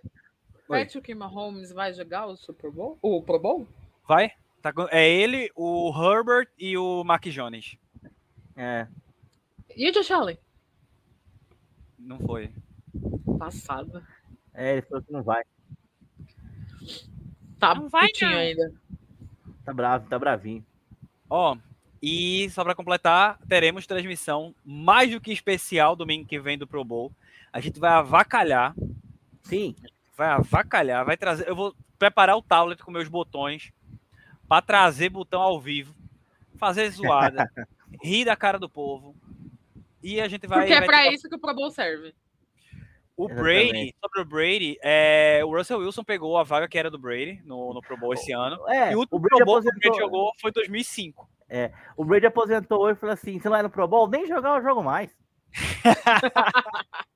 Oi. 0.69 0.79
Patrick 0.85 1.13
Mahomes 1.13 1.71
vai 1.71 1.93
jogar 1.93 2.25
o 2.27 2.35
Super 2.37 2.71
Bowl? 2.71 2.97
O 3.01 3.21
Pro 3.21 3.39
Bowl? 3.39 3.67
vai? 4.07 4.31
Tá 4.61 4.71
com- 4.71 4.87
é 4.91 5.09
ele, 5.09 5.51
o 5.55 5.91
Herbert 5.93 6.47
e 6.57 6.77
o 6.77 7.03
Mark 7.03 7.25
Jones. 7.25 7.75
É. 8.55 8.87
E 9.75 9.89
o 9.89 9.91
Josh 9.91 10.11
Allen? 10.11 10.37
Não 11.97 12.19
foi. 12.19 12.51
Passada. 13.37 14.03
É, 14.53 14.73
ele 14.73 14.81
falou 14.83 15.03
que 15.03 15.11
não 15.11 15.23
vai. 15.23 15.43
Tá 17.59 17.73
Não 17.75 17.87
vai, 17.89 18.07
não. 18.21 18.29
ainda. 18.29 18.73
Tá 19.63 19.73
bravo, 19.73 20.07
tá 20.09 20.19
bravinho. 20.19 20.65
Ó, 21.29 21.57
e 22.01 22.49
só 22.49 22.63
pra 22.63 22.75
completar, 22.75 23.39
teremos 23.47 23.87
transmissão 23.87 24.53
mais 24.65 25.09
do 25.09 25.21
que 25.21 25.31
especial 25.31 25.95
domingo 25.95 26.27
que 26.27 26.39
vem 26.39 26.57
do 26.57 26.67
Pro 26.67 26.83
Bowl. 26.83 27.11
A 27.51 27.59
gente 27.61 27.79
vai 27.79 27.91
avacalhar, 27.91 28.75
Sim, 29.43 29.75
vai 30.17 30.29
avacalhar, 30.29 31.05
vai 31.05 31.15
trazer. 31.17 31.47
Eu 31.47 31.55
vou 31.55 31.75
preparar 31.97 32.35
o 32.37 32.41
tablet 32.41 32.81
com 32.83 32.91
meus 32.91 33.07
botões 33.07 33.71
pra 34.47 34.61
trazer 34.61 35.09
botão 35.09 35.41
ao 35.41 35.59
vivo, 35.59 35.93
fazer 36.57 36.89
zoada, 36.89 37.49
rir 38.03 38.25
da 38.25 38.35
cara 38.35 38.59
do 38.59 38.69
povo. 38.69 39.15
E 40.03 40.19
a 40.21 40.27
gente 40.27 40.45
vai. 40.47 40.59
Porque 40.59 40.73
é 40.73 40.81
tirar- 40.81 41.13
isso 41.13 41.27
que 41.29 41.35
o 41.35 41.39
Pro 41.39 41.55
Bowl 41.55 41.71
serve. 41.71 42.13
O 43.15 43.25
Exatamente. 43.29 43.69
Brady, 43.71 43.95
sobre 44.01 44.21
o 44.21 44.25
Brady, 44.25 44.77
é, 44.83 45.41
o 45.45 45.55
Russell 45.55 45.77
Wilson 45.79 46.03
pegou 46.03 46.35
a 46.37 46.43
vaga 46.43 46.67
que 46.67 46.77
era 46.79 46.89
do 46.89 46.97
Brady 46.97 47.41
no, 47.45 47.71
no 47.73 47.79
Pro 47.81 47.95
Bowl 47.95 48.11
esse 48.13 48.31
ano. 48.33 48.57
é, 48.67 48.91
e 48.91 48.95
o 48.95 48.97
o 48.97 48.99
último 49.01 49.19
Brady 49.19 49.35
Pro 49.37 49.45
Bowl 49.45 49.61
que 49.61 49.67
o 49.67 49.71
Brady 49.71 49.87
aposentou, 49.87 50.09
jogou 50.09 50.31
foi 50.41 50.49
em 50.49 50.53
2005. 50.53 51.29
o 51.95 52.03
Brady 52.05 52.25
aposentou 52.25 52.81
hoje 52.81 52.97
e 52.97 52.99
falou 52.99 53.13
assim, 53.13 53.39
você 53.39 53.47
não 53.47 53.53
vai 53.55 53.61
no 53.63 53.69
Pro 53.69 53.87
Bowl? 53.87 54.09
Nem 54.09 54.25
jogar 54.25 54.57
eu 54.57 54.63
jogo 54.63 54.81
mais. 54.83 55.15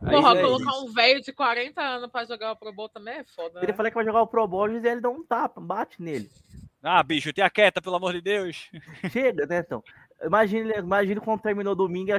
Porra, 0.00 0.38
é 0.38 0.42
colocar 0.42 0.70
isso. 0.70 0.84
um 0.86 0.92
velho 0.92 1.20
de 1.20 1.32
40 1.32 1.80
anos 1.82 2.10
pra 2.10 2.24
jogar 2.24 2.52
o 2.52 2.56
Pro 2.56 2.72
Bowl 2.72 2.88
também 2.88 3.14
é 3.18 3.24
foda. 3.24 3.58
ele 3.60 3.68
Né? 3.68 3.72
fala 3.76 3.88
que 3.90 3.94
vai 3.94 4.04
jogar 4.04 4.22
o 4.22 4.26
Pro 4.26 4.46
Bowl, 4.46 4.70
e 4.70 4.76
ele 4.76 5.00
dá 5.00 5.08
um 5.10 5.24
tapa, 5.24 5.60
bate 5.60 6.00
nele. 6.02 6.30
Ah, 6.88 7.02
bicho, 7.02 7.32
tenha 7.32 7.50
quieta, 7.50 7.82
pelo 7.82 7.96
amor 7.96 8.12
de 8.12 8.20
Deus. 8.20 8.70
Chega, 9.10 9.44
né, 9.44 9.58
então? 9.58 9.82
Imagina, 10.24 10.76
imagina 10.76 11.20
quando 11.20 11.42
terminou 11.42 11.72
o 11.72 11.76
domingo, 11.76 12.12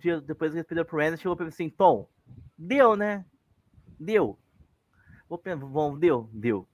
dia 0.00 0.18
depois 0.22 0.52
que 0.52 0.58
ele 0.58 0.64
perdeu 0.64 0.84
pro 0.84 0.98
Randall, 0.98 1.18
chegou 1.18 1.36
pra 1.36 1.44
mim 1.44 1.50
assim, 1.50 1.68
Tom, 1.68 2.08
deu, 2.56 2.96
né? 2.96 3.24
Deu. 4.00 4.38
Vou, 5.28 5.40
bom, 5.58 5.98
deu, 5.98 6.30
deu. 6.32 6.66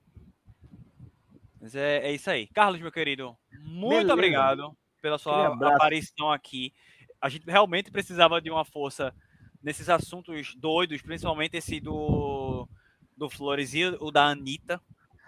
Mas 1.61 1.75
é, 1.75 1.99
é 1.99 2.13
isso 2.13 2.31
aí. 2.31 2.47
Carlos, 2.47 2.81
meu 2.81 2.93
querido, 2.93 3.37
muito 3.65 3.97
Beleza. 3.97 4.13
obrigado 4.13 4.77
pela 5.03 5.19
sua 5.19 5.49
aparição 5.75 6.31
aqui. 6.31 6.73
A 7.21 7.29
gente 7.29 7.45
realmente 7.47 7.91
precisava 7.91 8.41
de 8.41 8.49
uma 8.49 8.65
força 8.65 9.13
nesses 9.61 9.89
assuntos 9.89 10.55
doidos, 10.55 11.03
principalmente 11.03 11.57
esse 11.57 11.81
do, 11.81 12.69
do 13.17 13.29
Flores 13.29 13.75
e 13.75 13.85
o 13.85 14.11
da 14.13 14.27
Anitta, 14.27 14.81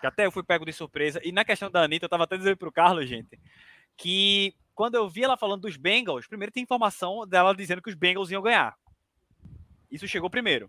que 0.03 0.07
até 0.09 0.27
eu 0.27 0.33
fui 0.33 0.43
pego 0.43 0.65
de 0.65 0.73
surpresa. 0.73 1.21
E 1.23 1.31
na 1.31 1.45
questão 1.45 1.71
da 1.71 1.85
Anitta, 1.85 2.07
eu 2.07 2.09
tava 2.09 2.25
até 2.25 2.37
dizendo 2.37 2.57
pro 2.57 2.73
Carlos, 2.73 3.09
gente, 3.09 3.39
que 3.97 4.53
quando 4.75 4.97
eu 4.97 5.09
vi 5.09 5.23
ela 5.23 5.37
falando 5.37 5.63
dos 5.63 5.77
Bengals, 5.77 6.27
primeiro 6.27 6.51
tem 6.51 6.65
informação 6.65 7.25
dela 7.25 7.55
dizendo 7.55 7.81
que 7.81 7.89
os 7.89 7.95
Bengals 7.95 8.29
iam 8.33 8.43
ganhar. 8.43 8.75
Isso 9.89 10.09
chegou 10.09 10.29
primeiro. 10.29 10.69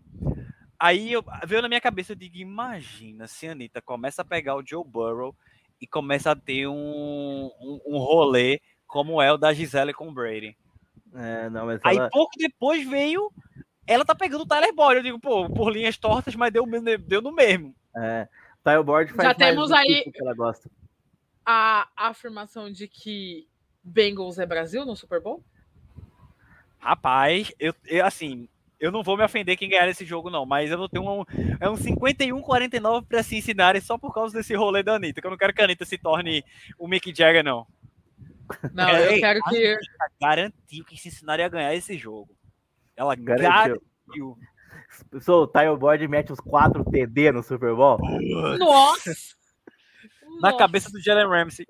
Aí 0.78 1.12
eu, 1.12 1.24
veio 1.44 1.62
na 1.62 1.68
minha 1.68 1.80
cabeça, 1.80 2.12
eu 2.12 2.16
digo, 2.16 2.36
imagina 2.36 3.26
se 3.26 3.48
a 3.48 3.52
Anitta 3.52 3.82
começa 3.82 4.22
a 4.22 4.24
pegar 4.24 4.54
o 4.54 4.64
Joe 4.64 4.84
Burrow 4.86 5.34
e 5.80 5.86
começa 5.86 6.30
a 6.30 6.36
ter 6.36 6.68
um, 6.68 7.50
um, 7.60 7.80
um 7.86 7.98
rolê 7.98 8.60
como 8.86 9.20
é 9.20 9.32
o 9.32 9.36
da 9.36 9.52
Gisele 9.52 9.92
com 9.92 10.08
o 10.08 10.12
Brady. 10.12 10.56
É, 11.12 11.50
não, 11.50 11.66
mas 11.66 11.80
Aí 11.82 11.96
ela, 11.96 12.08
pouco 12.08 12.38
depois 12.38 12.88
veio, 12.88 13.32
ela 13.84 14.04
tá 14.04 14.14
pegando 14.14 14.42
o 14.42 14.46
Tyler 14.46 14.72
Boyd. 14.72 14.98
Eu 14.98 15.02
digo, 15.02 15.18
pô, 15.18 15.50
por 15.50 15.72
linhas 15.72 15.96
tortas, 15.96 16.36
mas 16.36 16.52
deu, 16.52 16.64
deu 17.00 17.20
no 17.20 17.32
mesmo. 17.32 17.74
é, 17.96 18.28
Tile 18.64 18.82
Board 18.82 19.12
faz 19.12 19.22
Já 19.28 19.34
mais 19.34 19.36
temos 19.36 19.70
aí- 19.72 20.00
isso 20.00 20.10
que 20.12 20.20
ela 20.22 20.34
gosta. 20.34 20.70
A 21.46 21.88
afirmação 21.96 22.70
de 22.72 22.88
que 22.88 23.46
Bengals 23.82 24.38
é 24.38 24.46
Brasil 24.46 24.84
no 24.86 24.96
Super 24.96 25.20
Bowl? 25.20 25.44
Rapaz, 26.78 27.52
eu, 27.58 27.74
eu, 27.86 28.04
assim, 28.04 28.48
eu 28.80 28.90
não 28.92 29.02
vou 29.02 29.16
me 29.16 29.24
ofender 29.24 29.56
quem 29.56 29.68
ganhar 29.68 29.88
esse 29.88 30.04
jogo, 30.04 30.28
não, 30.30 30.44
mas 30.44 30.70
eu 30.70 30.76
vou 30.78 30.88
ter 30.88 30.98
um, 30.98 31.22
é 31.60 31.68
um 31.68 31.74
51-49 31.76 33.06
pra 33.06 33.22
Cincinnati 33.22 33.80
só 33.80 33.96
por 33.98 34.12
causa 34.12 34.36
desse 34.36 34.54
rolê 34.54 34.82
da 34.82 34.94
Anitta, 34.96 35.20
que 35.20 35.26
eu 35.26 35.30
não 35.30 35.38
quero 35.38 35.52
que 35.54 35.60
a 35.60 35.64
Anitta 35.64 35.84
se 35.84 35.96
torne 35.98 36.44
o 36.78 36.86
Mick 36.88 37.14
Jagger, 37.14 37.42
não. 37.44 37.66
Não, 38.74 38.86
É, 38.88 39.06
eu 39.06 39.10
ei, 39.12 39.20
quero 39.20 39.40
que. 39.44 39.76
Garantiu 40.20 40.84
que 40.84 40.98
Cincinnati 40.98 41.40
ia 41.40 41.48
ganhar 41.48 41.74
esse 41.74 41.96
jogo. 41.96 42.36
Ela 42.94 43.14
Garantiu. 43.16 43.80
garantiu. 44.06 44.38
Sou 45.20 45.44
o 45.44 45.46
Tile 45.46 45.76
Board 45.76 46.06
mete 46.08 46.32
os 46.32 46.40
4 46.40 46.84
TD 46.84 47.32
no 47.32 47.42
Super 47.42 47.74
Bowl. 47.74 47.98
Nossa! 48.58 49.10
Na 50.40 50.50
Nossa. 50.50 50.58
cabeça 50.58 50.90
do 50.90 51.00
Jalen 51.00 51.28
Ramsey. 51.28 51.66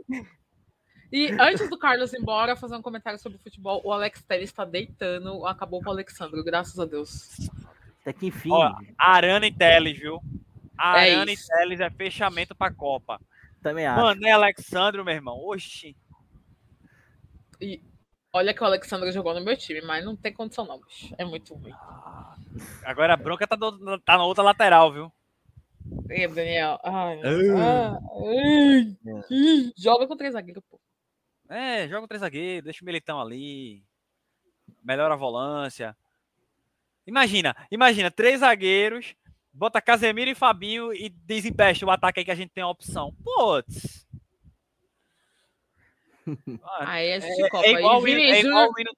E 1.12 1.30
antes 1.32 1.68
do 1.68 1.78
Carlos 1.78 2.12
ir 2.12 2.20
embora, 2.20 2.56
fazer 2.56 2.74
um 2.74 2.82
comentário 2.82 3.18
sobre 3.18 3.38
o 3.38 3.40
futebol, 3.40 3.80
o 3.84 3.92
Alex 3.92 4.22
Telles 4.22 4.50
está 4.50 4.64
deitando, 4.64 5.46
acabou 5.46 5.80
com 5.80 5.90
o 5.90 5.92
Alexandre, 5.92 6.42
graças 6.42 6.78
a 6.78 6.84
Deus. 6.84 7.36
Até 8.00 8.12
que 8.12 8.26
enfim. 8.26 8.50
Ó, 8.50 8.74
Arana 8.98 9.46
e 9.46 9.52
Teles, 9.52 9.98
viu? 9.98 10.16
É 10.16 10.82
Arana 10.82 11.30
e 11.30 11.34
isso. 11.34 11.46
Teles 11.46 11.80
é 11.80 11.88
fechamento 11.90 12.54
pra 12.54 12.72
Copa. 12.72 13.20
também 13.62 13.86
acho. 13.86 14.00
Mano, 14.00 14.26
é 14.26 14.32
Alexandro, 14.32 15.04
meu 15.04 15.14
irmão. 15.14 15.38
Oxi. 15.38 15.96
Olha 18.32 18.52
que 18.52 18.62
o 18.62 18.66
Alexandre 18.66 19.12
jogou 19.12 19.32
no 19.34 19.44
meu 19.44 19.56
time, 19.56 19.80
mas 19.82 20.04
não 20.04 20.16
tem 20.16 20.32
condição 20.32 20.66
não, 20.66 20.80
bicho. 20.80 21.14
É 21.16 21.24
muito 21.24 21.54
ruim. 21.54 21.72
Agora 22.84 23.14
a 23.14 23.16
bronca 23.16 23.46
tá, 23.46 23.56
do- 23.56 23.98
tá 24.00 24.16
na 24.16 24.24
outra 24.24 24.42
lateral, 24.44 24.92
viu? 24.92 25.12
E 26.10 26.26
Daniel, 26.28 26.78
ai, 26.82 27.20
Ah. 27.56 27.92
ah, 27.92 27.98
ai, 29.30 29.72
joga 29.76 30.06
com 30.06 30.16
três 30.16 30.32
zagueiros, 30.32 30.62
pô. 30.70 30.80
É, 31.48 31.86
joga 31.88 32.04
o 32.04 32.08
três 32.08 32.20
zagueiros, 32.20 32.64
deixa 32.64 32.82
o 32.82 32.86
Militão 32.86 33.20
ali. 33.20 33.84
Melhora 34.82 35.14
a 35.14 35.16
volância. 35.16 35.96
Imagina, 37.06 37.54
imagina, 37.70 38.10
três 38.10 38.40
zagueiros, 38.40 39.14
bota 39.52 39.80
Casemiro 39.80 40.30
e 40.30 40.34
Fabinho 40.34 40.92
e 40.94 41.10
desempeste 41.10 41.84
o 41.84 41.90
ataque 41.90 42.20
aí 42.20 42.24
que 42.24 42.30
a 42.30 42.34
gente 42.34 42.50
tem 42.50 42.64
a 42.64 42.68
opção. 42.68 43.14
Putz. 43.22 44.06
Aí 46.80 47.12
a 47.12 47.16
É, 47.16 47.20
gente 47.20 47.50
copa. 47.50 47.66
é 47.66 47.72
igual, 47.72 48.00
Vini 48.00 48.22
é 48.22 48.40
igual 48.40 48.70
o 48.70 48.80
hino- 48.80 48.96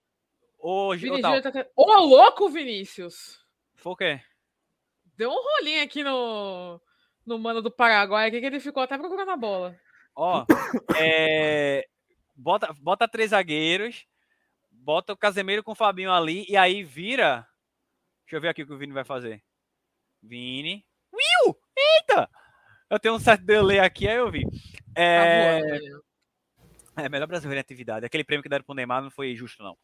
Ô, 0.58 0.94
Gi- 0.96 1.06
Vini 1.06 1.12
ô, 1.14 1.16
Júnior 1.26 1.42
tá... 1.42 1.66
Ô, 1.74 2.00
louco, 2.00 2.48
Vinícius! 2.48 3.44
Foi 3.86 3.92
o 3.92 3.96
quê? 3.96 4.20
Deu 5.16 5.30
um 5.30 5.40
rolinho 5.40 5.80
aqui 5.80 6.02
no, 6.02 6.80
no 7.24 7.38
mano 7.38 7.62
do 7.62 7.70
Paraguai, 7.70 8.26
aqui 8.26 8.40
que 8.40 8.46
ele 8.46 8.58
ficou 8.58 8.82
até 8.82 8.98
procurando 8.98 9.30
a 9.30 9.36
bola. 9.36 9.78
Ó, 10.16 10.44
é, 11.00 11.86
bota, 12.34 12.74
bota 12.80 13.06
três 13.06 13.30
zagueiros, 13.30 14.04
bota 14.72 15.12
o 15.12 15.16
Casemiro 15.16 15.62
com 15.62 15.70
o 15.70 15.76
Fabinho 15.76 16.10
ali 16.10 16.44
e 16.48 16.56
aí 16.56 16.82
vira. 16.82 17.46
Deixa 18.24 18.34
eu 18.34 18.40
ver 18.40 18.48
aqui 18.48 18.64
o 18.64 18.66
que 18.66 18.72
o 18.72 18.76
Vini 18.76 18.92
vai 18.92 19.04
fazer. 19.04 19.40
Vini. 20.20 20.84
Will! 21.12 21.56
Eita! 21.78 22.28
Eu 22.90 22.98
tenho 22.98 23.14
um 23.14 23.20
certo 23.20 23.44
delay 23.44 23.78
aqui, 23.78 24.08
aí 24.08 24.16
eu 24.16 24.32
vi. 24.32 24.42
Tá 24.46 25.00
É, 25.00 25.60
voando, 25.60 25.72
menino. 25.74 26.02
é 26.96 27.08
melhor 27.08 27.28
brasileiro 27.28 27.60
em 27.60 27.60
atividade. 27.60 28.04
Aquele 28.04 28.24
prêmio 28.24 28.42
que 28.42 28.48
deram 28.48 28.64
pro 28.64 28.74
Neymar 28.74 29.00
não 29.00 29.12
foi 29.12 29.36
justo, 29.36 29.62
não. 29.62 29.78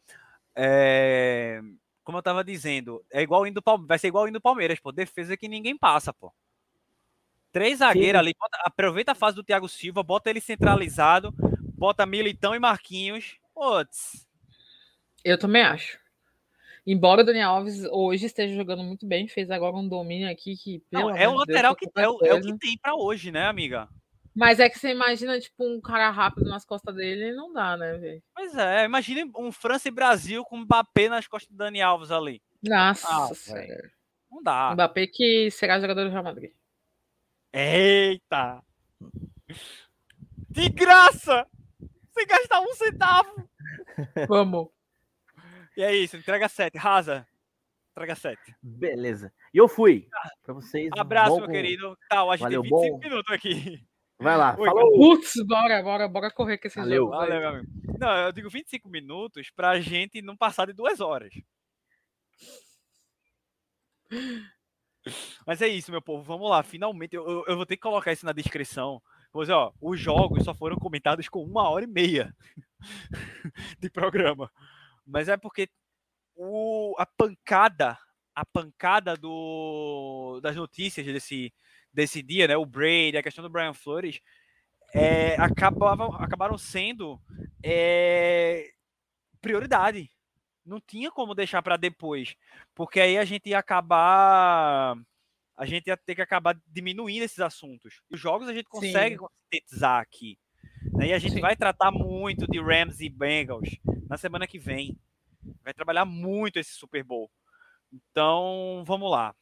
É, 0.57 1.61
como 2.03 2.17
eu 2.17 2.23
tava 2.23 2.43
dizendo, 2.43 3.03
é 3.11 3.21
igual 3.21 3.47
indo 3.47 3.61
vai 3.87 3.97
ser 3.97 4.07
igual 4.07 4.27
indo 4.27 4.41
Palmeiras, 4.41 4.79
pô. 4.79 4.91
Defesa 4.91 5.37
que 5.37 5.47
ninguém 5.47 5.77
passa, 5.77 6.13
pô. 6.13 6.31
Três 7.51 7.79
zagueiros 7.79 8.19
ali, 8.19 8.33
bota- 8.39 8.61
aproveita 8.65 9.11
a 9.11 9.15
fase 9.15 9.35
do 9.35 9.43
Thiago 9.43 9.69
Silva, 9.69 10.01
bota 10.01 10.29
ele 10.29 10.41
centralizado, 10.41 11.31
bota 11.77 12.05
Militão 12.05 12.55
e 12.55 12.59
Marquinhos. 12.59 13.37
Putz. 13.53 14.27
Eu 15.23 15.37
também 15.37 15.61
acho. 15.61 15.99
Embora 16.85 17.21
o 17.21 17.25
Daniel 17.25 17.51
Alves 17.51 17.85
hoje 17.91 18.25
esteja 18.25 18.55
jogando 18.55 18.83
muito 18.83 19.05
bem, 19.05 19.27
fez 19.27 19.49
agora 19.49 19.75
um 19.75 19.87
domínio 19.87 20.29
aqui 20.29 20.57
que. 20.57 20.83
Não, 20.91 21.07
pelo 21.07 21.17
é 21.17 21.27
o 21.27 21.31
Deus, 21.31 21.39
lateral 21.47 21.75
foi 21.77 21.87
que 21.87 21.99
é 21.99 22.03
é 22.29 22.33
o 22.33 22.41
que 22.41 22.57
tem 22.57 22.77
pra 22.77 22.95
hoje, 22.95 23.31
né, 23.31 23.45
amiga? 23.45 23.87
Mas 24.35 24.59
é 24.59 24.67
que 24.69 24.79
você 24.79 24.89
imagina, 24.89 25.39
tipo, 25.39 25.63
um 25.63 25.79
cara 25.79 26.09
rápido 26.09 26.49
nas 26.49 26.65
costas 26.65 26.95
dele, 26.95 27.33
não 27.33 27.53
dá, 27.53 27.77
né, 27.77 27.93
velho? 27.97 28.23
Pois 28.35 28.55
é, 28.55 28.83
imagine 28.85 29.31
um 29.37 29.51
França 29.51 29.87
e 29.87 29.91
Brasil 29.91 30.43
com 30.43 30.57
Mbappé 30.57 31.07
nas 31.07 31.27
costas 31.27 31.51
do 31.51 31.57
Dani 31.57 31.81
Alves 31.81 32.09
ali. 32.11 32.41
Nossa 32.63 33.07
Ah. 33.07 33.29
Não 34.31 34.41
dá. 34.41 34.71
Mbappé 34.73 35.05
que 35.07 35.49
será 35.51 35.79
jogador 35.79 36.05
do 36.05 36.09
Real 36.09 36.23
Madrid. 36.23 36.51
Eita! 37.53 38.63
De 40.49 40.69
graça! 40.69 41.45
Sem 42.11 42.25
gastar 42.25 42.59
um 42.61 42.73
centavo! 42.73 43.49
Vamos. 44.27 44.69
E 45.77 45.83
é 45.83 45.95
isso, 45.95 46.17
entrega 46.17 46.47
7. 46.49 46.77
Rasa. 46.77 47.27
Traga 47.95 48.15
7. 48.15 48.39
Beleza. 48.61 49.31
E 49.53 49.57
eu 49.59 49.67
fui. 49.67 50.07
Pra 50.41 50.53
vocês. 50.55 50.89
Abraço, 50.97 51.29
bom 51.31 51.37
meu 51.37 51.45
com- 51.47 51.51
querido. 51.53 51.97
Tá, 52.09 52.23
a 52.23 52.31
gente 52.35 52.39
Valeu, 52.41 52.61
tem 52.63 52.71
25 52.71 52.97
bom. 52.97 52.99
minutos 53.03 53.31
aqui. 53.33 53.85
Vai 54.23 54.37
lá. 54.37 54.55
Oi, 54.57 54.65
Falou. 54.67 54.91
Putz, 54.97 55.33
bora, 55.45 55.83
bora, 55.83 56.07
bora 56.07 56.31
correr 56.31 56.57
com 56.57 56.67
esse 56.67 56.77
Valeu. 56.79 57.03
jogo. 57.03 57.11
Valeu, 57.11 57.39
meu 57.39 57.49
amigo. 57.49 57.67
Não, 57.99 58.09
eu 58.17 58.31
digo 58.31 58.49
25 58.49 58.87
minutos 58.89 59.49
pra 59.55 59.79
gente 59.79 60.21
não 60.21 60.35
passar 60.37 60.65
de 60.67 60.73
duas 60.73 60.99
horas. 61.01 61.33
Mas 65.45 65.61
é 65.61 65.67
isso, 65.67 65.91
meu 65.91 66.01
povo. 66.01 66.23
Vamos 66.23 66.49
lá. 66.49 66.63
Finalmente, 66.63 67.15
eu, 67.15 67.27
eu- 67.29 67.43
eu 67.47 67.55
vou 67.57 67.65
ter 67.65 67.75
que 67.75 67.81
colocar 67.81 68.11
isso 68.11 68.25
na 68.25 68.31
descrição. 68.31 69.01
Dizer, 69.35 69.53
ó, 69.53 69.71
os 69.81 69.99
jogos 69.99 70.43
só 70.43 70.53
foram 70.53 70.77
comentados 70.77 71.27
com 71.27 71.43
uma 71.43 71.67
hora 71.69 71.83
e 71.85 71.87
meia 71.87 72.33
de 73.79 73.89
programa. 73.89 74.49
Mas 75.05 75.27
é 75.27 75.35
porque 75.35 75.67
o, 76.35 76.95
a 76.99 77.05
pancada, 77.05 77.97
a 78.35 78.45
pancada 78.45 79.15
do, 79.17 80.39
das 80.41 80.55
notícias 80.55 81.05
desse, 81.05 81.51
desse 81.93 82.21
dia, 82.21 82.47
né? 82.47 82.57
O 82.57 82.65
Brady, 82.65 83.17
a 83.17 83.23
questão 83.23 83.43
do 83.43 83.49
Brian 83.49 83.73
Flores, 83.73 84.19
é, 84.93 85.35
acabavam, 85.35 86.13
acabaram 86.15 86.57
sendo 86.57 87.19
é, 87.63 88.69
prioridade. 89.41 90.09
Não 90.65 90.79
tinha 90.79 91.11
como 91.11 91.35
deixar 91.35 91.61
para 91.61 91.75
depois, 91.75 92.35
porque 92.73 92.99
aí 92.99 93.17
a 93.17 93.25
gente 93.25 93.49
ia 93.49 93.59
acabar, 93.59 94.95
a 95.57 95.65
gente 95.65 95.87
ia 95.87 95.97
ter 95.97 96.15
que 96.15 96.21
acabar 96.21 96.57
diminuindo 96.67 97.23
esses 97.23 97.39
assuntos. 97.39 98.01
Os 98.09 98.19
jogos 98.19 98.47
a 98.47 98.53
gente 98.53 98.69
consegue 98.69 99.17
sintetizar 99.43 99.99
aqui, 99.99 100.39
né? 100.93 101.07
E 101.07 101.13
a 101.13 101.19
gente 101.19 101.33
Sim. 101.33 101.41
vai 101.41 101.55
tratar 101.55 101.91
muito 101.91 102.47
de 102.47 102.61
Rams 102.61 103.01
e 103.01 103.09
Bengals 103.09 103.77
na 104.07 104.15
semana 104.15 104.47
que 104.47 104.57
vem. 104.57 104.97
Vai 105.61 105.73
trabalhar 105.73 106.05
muito 106.05 106.57
esse 106.57 106.71
Super 106.71 107.03
Bowl. 107.03 107.29
Então, 107.91 108.83
vamos 108.87 109.11
lá. 109.11 109.35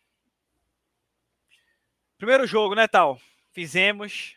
Primeiro 2.21 2.45
jogo, 2.45 2.75
né, 2.75 2.87
tal? 2.87 3.19
Fizemos 3.51 4.35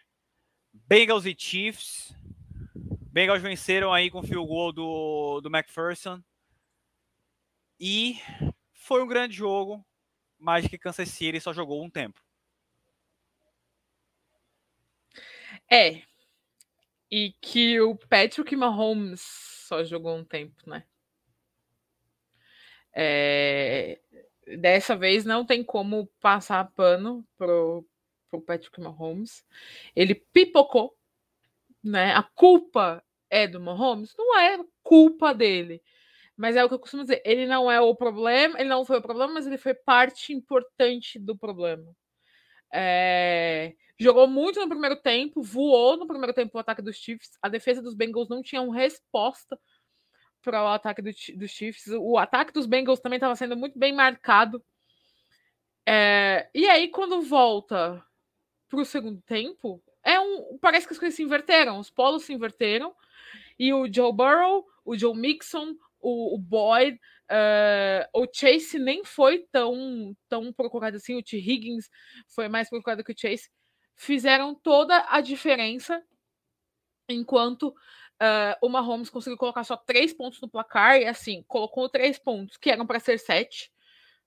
Bengals 0.72 1.26
e 1.26 1.36
Chiefs. 1.38 2.16
Bengals 3.12 3.42
venceram 3.42 3.92
aí 3.92 4.10
com 4.10 4.20
o 4.20 4.22
field 4.22 4.48
goal 4.48 4.72
do, 4.72 5.42
do 5.42 5.54
McPherson. 5.54 6.24
E 7.78 8.18
foi 8.72 9.02
um 9.02 9.06
grande 9.06 9.36
jogo, 9.36 9.84
mas 10.38 10.66
que 10.66 10.78
Kansas 10.78 11.10
City 11.10 11.38
só 11.38 11.52
jogou 11.52 11.84
um 11.84 11.90
tempo. 11.90 12.18
É. 15.70 16.00
E 17.10 17.34
que 17.38 17.78
o 17.82 17.94
Patrick 17.94 18.56
Mahomes 18.56 19.20
só 19.20 19.84
jogou 19.84 20.16
um 20.16 20.24
tempo, 20.24 20.70
né? 20.70 20.86
É, 22.94 24.00
Dessa 24.58 24.96
vez 24.96 25.24
não 25.24 25.44
tem 25.44 25.64
como 25.64 26.06
passar 26.20 26.70
pano 26.72 27.26
pro, 27.36 27.86
pro 28.30 28.40
Patrick 28.40 28.80
Mahomes. 28.80 29.44
Ele 29.94 30.14
pipocou, 30.14 30.96
né? 31.82 32.14
A 32.14 32.22
culpa 32.22 33.02
é 33.30 33.46
do 33.46 33.60
Mahomes? 33.60 34.14
Não 34.16 34.38
é 34.38 34.58
culpa 34.82 35.34
dele. 35.34 35.82
Mas 36.36 36.56
é 36.56 36.64
o 36.64 36.68
que 36.68 36.74
eu 36.74 36.78
costumo 36.78 37.04
dizer, 37.04 37.22
ele 37.24 37.46
não 37.46 37.70
é 37.70 37.80
o 37.80 37.94
problema, 37.94 38.58
ele 38.58 38.68
não 38.68 38.84
foi 38.84 38.98
o 38.98 39.02
problema, 39.02 39.34
mas 39.34 39.46
ele 39.46 39.58
foi 39.58 39.72
parte 39.74 40.32
importante 40.32 41.18
do 41.18 41.36
problema. 41.36 41.94
É, 42.72 43.74
jogou 43.98 44.26
muito 44.26 44.60
no 44.60 44.68
primeiro 44.68 44.96
tempo, 44.96 45.42
voou 45.42 45.96
no 45.96 46.06
primeiro 46.08 46.34
tempo 46.34 46.56
o 46.56 46.60
ataque 46.60 46.82
dos 46.82 46.96
Chiefs. 46.96 47.38
A 47.40 47.48
defesa 47.48 47.80
dos 47.80 47.94
Bengals 47.94 48.28
não 48.28 48.42
tinha 48.42 48.60
uma 48.60 48.74
resposta 48.74 49.58
para 50.44 50.62
o 50.62 50.68
ataque 50.68 51.02
do, 51.02 51.10
dos 51.36 51.50
Chiefs. 51.50 51.88
O 51.98 52.18
ataque 52.18 52.52
dos 52.52 52.66
Bengals 52.66 53.00
também 53.00 53.16
estava 53.16 53.34
sendo 53.34 53.56
muito 53.56 53.78
bem 53.78 53.92
marcado. 53.92 54.62
É, 55.86 56.48
e 56.54 56.66
aí, 56.68 56.88
quando 56.88 57.22
volta 57.22 58.04
para 58.68 58.80
o 58.80 58.84
segundo 58.84 59.20
tempo, 59.22 59.82
é 60.04 60.20
um, 60.20 60.58
parece 60.60 60.86
que 60.86 60.92
as 60.92 60.98
coisas 60.98 61.16
se 61.16 61.22
inverteram, 61.22 61.78
os 61.78 61.90
polos 61.90 62.24
se 62.24 62.32
inverteram. 62.32 62.94
E 63.58 63.72
o 63.72 63.92
Joe 63.92 64.12
Burrow, 64.12 64.66
o 64.84 64.96
Joe 64.96 65.16
Mixon, 65.16 65.74
o, 66.00 66.34
o 66.34 66.38
Boyd, 66.38 66.98
eh, 67.30 68.08
o 68.12 68.26
Chase 68.32 68.78
nem 68.78 69.04
foi 69.04 69.46
tão, 69.50 70.14
tão 70.28 70.52
procurado 70.52 70.96
assim. 70.96 71.16
O 71.16 71.22
T. 71.22 71.38
Higgins 71.38 71.88
foi 72.28 72.48
mais 72.48 72.68
procurado 72.68 73.02
que 73.02 73.12
o 73.12 73.18
Chase. 73.18 73.48
Fizeram 73.96 74.54
toda 74.54 75.06
a 75.08 75.20
diferença 75.20 76.02
enquanto 77.08 77.74
eh, 78.20 78.58
o 78.62 78.68
Mahomes 78.68 79.10
conseguiu 79.10 79.36
colocar 79.38 79.64
só 79.64 79.76
três 79.76 80.12
pontos 80.12 80.40
no 80.40 80.48
placar 80.48 80.96
e 81.00 81.06
assim, 81.06 81.42
colocou 81.48 81.88
três 81.88 82.18
pontos 82.18 82.56
que 82.56 82.70
eram 82.70 82.86
para 82.86 83.00
ser 83.00 83.18
sete. 83.18 83.72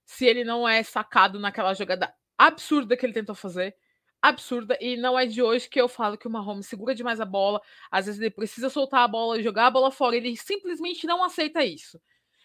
Se 0.04 0.26
ele 0.26 0.44
não 0.44 0.68
é 0.68 0.82
sacado 0.82 1.38
naquela 1.40 1.74
jogada 1.74 2.14
absurda 2.38 2.96
que 2.96 3.04
ele 3.06 3.12
tentou 3.12 3.34
fazer, 3.34 3.76
absurda, 4.22 4.76
e 4.80 4.96
não 4.96 5.18
é 5.18 5.26
de 5.26 5.42
hoje 5.42 5.68
que 5.68 5.80
eu 5.80 5.88
falo 5.88 6.18
que 6.18 6.26
o 6.26 6.30
Mahomes 6.30 6.66
segura 6.66 6.94
demais 6.94 7.20
a 7.20 7.24
bola, 7.24 7.60
às 7.90 8.06
vezes 8.06 8.20
ele 8.20 8.30
precisa 8.30 8.70
soltar 8.70 9.02
a 9.02 9.08
bola 9.08 9.42
jogar 9.42 9.66
a 9.66 9.70
bola 9.70 9.90
fora, 9.90 10.16
ele 10.16 10.36
simplesmente 10.36 11.06
não 11.06 11.22
aceita 11.24 11.64
isso. 11.64 12.00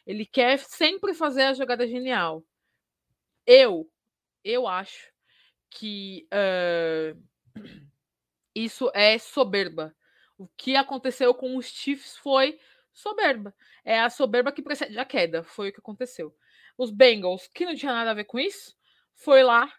Ele 0.06 0.26
quer 0.26 0.60
sempre 0.60 1.14
fazer 1.14 1.44
a 1.44 1.54
jogada 1.54 1.88
genial. 1.88 2.44
Eu, 3.46 3.90
eu 4.44 4.68
acho 4.68 5.12
que 5.70 6.28
eh, 6.32 7.16
isso 8.56 8.92
é 8.94 9.18
soberba. 9.18 9.96
O 10.44 10.50
que 10.58 10.76
aconteceu 10.76 11.34
com 11.34 11.56
os 11.56 11.68
Chiefs 11.68 12.18
foi 12.18 12.60
soberba. 12.92 13.56
É 13.86 14.00
a 14.00 14.10
soberba 14.10 14.52
que 14.52 14.62
precede 14.62 14.98
a 15.00 15.06
queda. 15.06 15.42
Foi 15.44 15.70
o 15.70 15.74
que 15.74 15.80
aconteceu. 15.80 16.36
Os 16.78 16.92
Bengals, 16.92 17.48
que 17.48 17.66
não 17.66 17.76
tinha 17.76 17.94
nada 17.94 18.12
a 18.12 18.14
ver 18.14 18.26
com 18.26 18.38
isso, 18.38 18.76
foi 19.16 19.42
lá, 19.44 19.72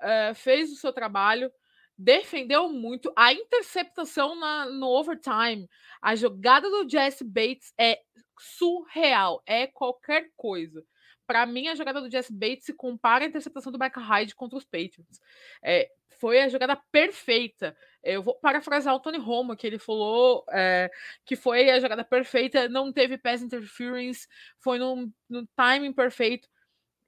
eh, 0.00 0.34
fez 0.34 0.70
o 0.70 0.76
seu 0.76 0.92
trabalho, 0.92 1.50
defendeu 1.98 2.68
muito. 2.68 3.12
A 3.16 3.32
interceptação 3.32 4.34
na- 4.36 4.66
no 4.66 4.86
overtime, 4.88 5.68
a 6.00 6.14
jogada 6.14 6.68
do 6.70 6.88
Jesse 6.88 7.24
Bates 7.24 7.72
é 7.78 8.00
surreal, 8.38 9.42
é 9.46 9.66
qualquer 9.66 10.30
coisa. 10.36 10.84
Para 11.26 11.46
mim, 11.46 11.68
a 11.68 11.74
jogada 11.74 12.00
do 12.00 12.10
Jesse 12.10 12.32
Bates 12.32 12.66
se 12.66 12.74
compara 12.74 13.24
à 13.24 13.28
interceptação 13.28 13.72
do 13.72 13.78
Micah 13.78 14.00
Hyde 14.00 14.34
contra 14.34 14.58
os 14.58 14.64
Patriots. 14.64 15.18
É, 15.62 15.88
foi 16.20 16.40
a 16.42 16.48
jogada 16.48 16.76
perfeita. 16.92 17.76
Eu 18.04 18.22
vou 18.22 18.34
parafrasear 18.34 18.94
o 18.94 19.00
Tony 19.00 19.18
Romo, 19.18 19.56
que 19.56 19.66
ele 19.66 19.78
falou 19.78 20.44
é, 20.50 20.90
que 21.24 21.36
foi 21.36 21.70
a 21.70 21.80
jogada 21.80 22.04
perfeita, 22.04 22.68
não 22.68 22.92
teve 22.92 23.16
pass 23.18 23.42
interference, 23.42 24.28
foi 24.58 24.78
no, 24.78 25.10
no 25.28 25.46
timing 25.56 25.92
perfeito 25.92 26.48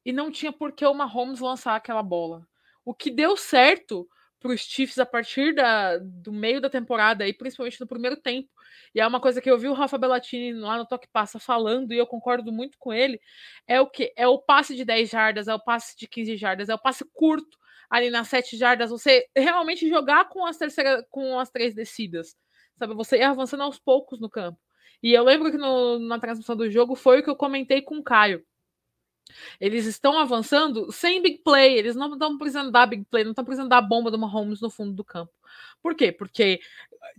e 0.04 0.12
não 0.12 0.30
tinha 0.30 0.52
por 0.52 0.72
que 0.72 0.86
o 0.86 0.94
Mahomes 0.94 1.40
lançar 1.40 1.76
aquela 1.76 2.02
bola. 2.02 2.46
O 2.84 2.94
que 2.94 3.10
deu 3.10 3.36
certo 3.36 4.08
para 4.38 4.52
os 4.52 4.60
Chiefs 4.60 4.98
a 4.98 5.06
partir 5.06 5.54
da, 5.54 5.98
do 5.98 6.32
meio 6.32 6.60
da 6.60 6.70
temporada 6.70 7.26
e 7.26 7.32
principalmente 7.32 7.80
no 7.80 7.86
primeiro 7.86 8.16
tempo, 8.16 8.48
e 8.94 9.00
é 9.00 9.06
uma 9.06 9.20
coisa 9.20 9.40
que 9.40 9.50
eu 9.50 9.58
vi 9.58 9.68
o 9.68 9.72
Rafa 9.72 9.98
Bellatini 9.98 10.52
lá 10.52 10.78
no 10.78 10.86
Toque 10.86 11.08
Passa 11.08 11.38
falando 11.38 11.92
e 11.92 11.98
eu 11.98 12.06
concordo 12.06 12.52
muito 12.52 12.78
com 12.78 12.92
ele, 12.92 13.20
é 13.66 13.80
o 13.80 13.88
que? 13.88 14.12
É 14.16 14.28
o 14.28 14.38
passe 14.38 14.74
de 14.76 14.84
10 14.84 15.10
jardas, 15.10 15.48
é 15.48 15.54
o 15.54 15.60
passe 15.60 15.96
de 15.98 16.06
15 16.06 16.36
jardas, 16.36 16.68
é 16.68 16.74
o 16.74 16.78
passe 16.78 17.04
curto 17.12 17.58
ali 17.90 18.10
nas 18.10 18.28
7 18.28 18.56
jardas, 18.56 18.90
você 18.90 19.26
realmente 19.36 19.88
jogar 19.88 20.28
com 20.28 20.44
as 20.44 20.58
com 21.10 21.38
as 21.38 21.50
três 21.50 21.74
descidas, 21.74 22.36
sabe? 22.78 22.94
Você 22.94 23.18
ir 23.18 23.22
avançando 23.22 23.62
aos 23.62 23.78
poucos 23.78 24.20
no 24.20 24.30
campo. 24.30 24.58
E 25.02 25.12
eu 25.12 25.24
lembro 25.24 25.50
que 25.50 25.58
no, 25.58 25.98
na 25.98 26.18
transmissão 26.18 26.56
do 26.56 26.70
jogo 26.70 26.94
foi 26.94 27.20
o 27.20 27.22
que 27.22 27.30
eu 27.30 27.36
comentei 27.36 27.82
com 27.82 27.98
o 27.98 28.02
Caio. 28.02 28.44
Eles 29.60 29.86
estão 29.86 30.18
avançando 30.18 30.90
sem 30.92 31.20
big 31.20 31.38
play, 31.38 31.76
eles 31.76 31.96
não 31.96 32.12
estão 32.12 32.38
precisando 32.38 32.70
dar 32.70 32.86
big 32.86 33.04
play, 33.10 33.24
não 33.24 33.32
estão 33.32 33.44
precisando 33.44 33.68
dar 33.68 33.80
bomba 33.80 34.10
do 34.10 34.18
Mahomes 34.18 34.60
no 34.60 34.70
fundo 34.70 34.92
do 34.92 35.04
campo. 35.04 35.32
Por 35.82 35.94
quê? 35.94 36.12
Porque 36.12 36.60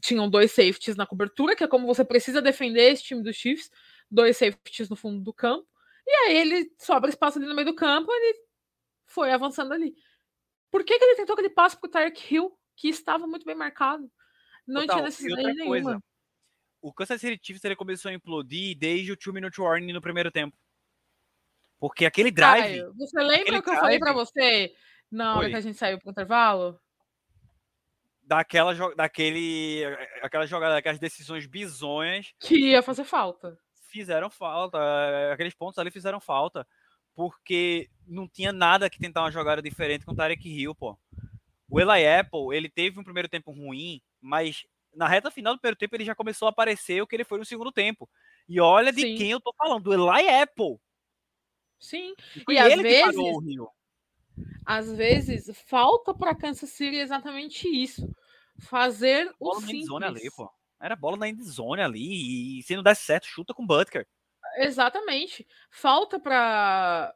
tinham 0.01 0.29
dois 0.29 0.51
safeties 0.51 0.95
na 0.95 1.05
cobertura, 1.05 1.55
que 1.55 1.63
é 1.63 1.67
como 1.67 1.85
você 1.85 2.03
precisa 2.05 2.41
defender 2.41 2.91
esse 2.91 3.03
time 3.03 3.21
dos 3.21 3.35
Chiefs, 3.35 3.69
dois 4.09 4.37
safeties 4.37 4.89
no 4.89 4.95
fundo 4.95 5.21
do 5.21 5.33
campo, 5.33 5.67
e 6.05 6.11
aí 6.11 6.37
ele 6.37 6.71
sobra 6.77 7.09
espaço 7.09 7.37
ali 7.37 7.47
no 7.47 7.55
meio 7.55 7.67
do 7.67 7.75
campo, 7.75 8.11
ele 8.11 8.39
foi 9.05 9.31
avançando 9.31 9.73
ali. 9.73 9.95
Por 10.71 10.83
que, 10.83 10.97
que 10.97 11.03
ele 11.05 11.15
tentou 11.15 11.33
aquele 11.33 11.49
passe 11.49 11.77
pro 11.79 11.89
Tyreek 11.89 12.33
Hill, 12.35 12.57
que 12.75 12.87
estava 12.89 13.25
muito 13.27 13.45
bem 13.45 13.55
marcado? 13.55 14.09
Não 14.67 14.81
Total, 14.81 14.95
tinha 14.97 15.05
necessidade 15.05 15.43
nenhuma. 15.53 15.65
coisa, 15.67 16.03
o 16.81 16.93
Kansas 16.93 17.21
City 17.21 17.39
Chiefs 17.41 17.63
ele 17.63 17.75
começou 17.75 18.09
a 18.09 18.13
implodir 18.13 18.77
desde 18.77 19.11
o 19.11 19.15
2 19.15 19.33
minute 19.33 19.59
warning 19.61 19.93
no 19.93 20.01
primeiro 20.01 20.29
tempo. 20.31 20.55
Porque 21.79 22.05
aquele 22.05 22.31
drive, 22.31 22.63
Caio, 22.63 22.93
você 22.95 23.19
lembra 23.21 23.59
o 23.59 23.63
que 23.63 23.69
eu 23.69 23.75
falei 23.75 23.97
pra 23.99 24.11
drive- 24.13 24.25
você 24.25 24.75
na 25.09 25.35
hora 25.37 25.49
que 25.49 25.55
a 25.55 25.61
gente 25.61 25.77
saiu 25.77 25.99
pro 25.99 26.11
intervalo? 26.11 26.79
daquela, 28.21 28.73
daquele, 28.95 29.83
aquela 30.21 30.45
jogada, 30.45 30.77
aquelas 30.77 30.99
decisões 30.99 31.45
bizonhas 31.45 32.33
Que 32.41 32.71
ia 32.71 32.81
fazer 32.83 33.05
falta. 33.05 33.57
fizeram 33.89 34.29
falta. 34.29 34.77
Aqueles 35.31 35.53
pontos 35.53 35.79
ali 35.79 35.89
fizeram 35.89 36.19
falta. 36.19 36.67
Porque 37.17 37.89
não 38.05 38.27
tinha 38.27 38.53
nada 38.53 38.91
que 38.91 38.99
tentar 38.99 39.21
uma 39.23 39.31
jogada 39.31 39.59
diferente 39.59 40.05
com 40.05 40.11
o 40.11 40.15
Tarek 40.15 40.47
Hill, 40.47 40.75
pô. 40.75 40.95
O 41.67 41.79
Eli 41.81 42.07
Apple, 42.07 42.55
ele 42.55 42.69
teve 42.69 42.99
um 42.99 43.03
primeiro 43.03 43.27
tempo 43.27 43.49
ruim, 43.51 43.99
mas 44.21 44.67
na 44.95 45.07
reta 45.07 45.31
final 45.31 45.55
do 45.55 45.59
primeiro 45.59 45.79
tempo 45.79 45.95
ele 45.95 46.05
já 46.05 46.13
começou 46.13 46.45
a 46.45 46.51
aparecer 46.51 47.01
o 47.01 47.07
que 47.07 47.15
ele 47.15 47.23
foi 47.23 47.39
no 47.39 47.43
segundo 47.45 47.71
tempo. 47.71 48.07
E 48.47 48.61
olha 48.61 48.93
de 48.93 49.01
Sim. 49.01 49.15
quem 49.15 49.31
eu 49.31 49.41
tô 49.41 49.51
falando, 49.57 49.83
do 49.85 49.93
Eli 49.95 50.29
Apple. 50.29 50.77
Sim. 51.79 52.13
Foi 52.45 52.53
E 52.53 52.59
às 52.59 52.79
vezes- 52.79 53.17
o 53.17 53.39
Rio. 53.39 53.67
Às 54.63 54.91
vezes 54.95 55.49
falta 55.65 56.13
para 56.13 56.35
Kansas 56.35 56.69
City 56.69 56.97
exatamente 56.97 57.67
isso. 57.67 58.07
Fazer 58.59 59.27
o 59.39 59.45
Bola 59.49 59.61
na 59.61 59.71
endzone 59.73 60.05
ali, 60.05 60.15
simples. 60.19 60.35
pô. 60.35 60.51
Era 60.79 60.95
bola 60.95 61.17
na 61.17 61.27
endzone 61.27 61.81
ali. 61.81 62.59
E 62.59 62.63
se 62.63 62.75
não 62.75 62.83
der 62.83 62.95
certo, 62.95 63.25
chuta 63.25 63.55
com 63.55 63.63
o 63.63 63.65
Butker. 63.67 64.07
Exatamente. 64.57 65.47
Falta 65.69 66.19
para 66.19 67.13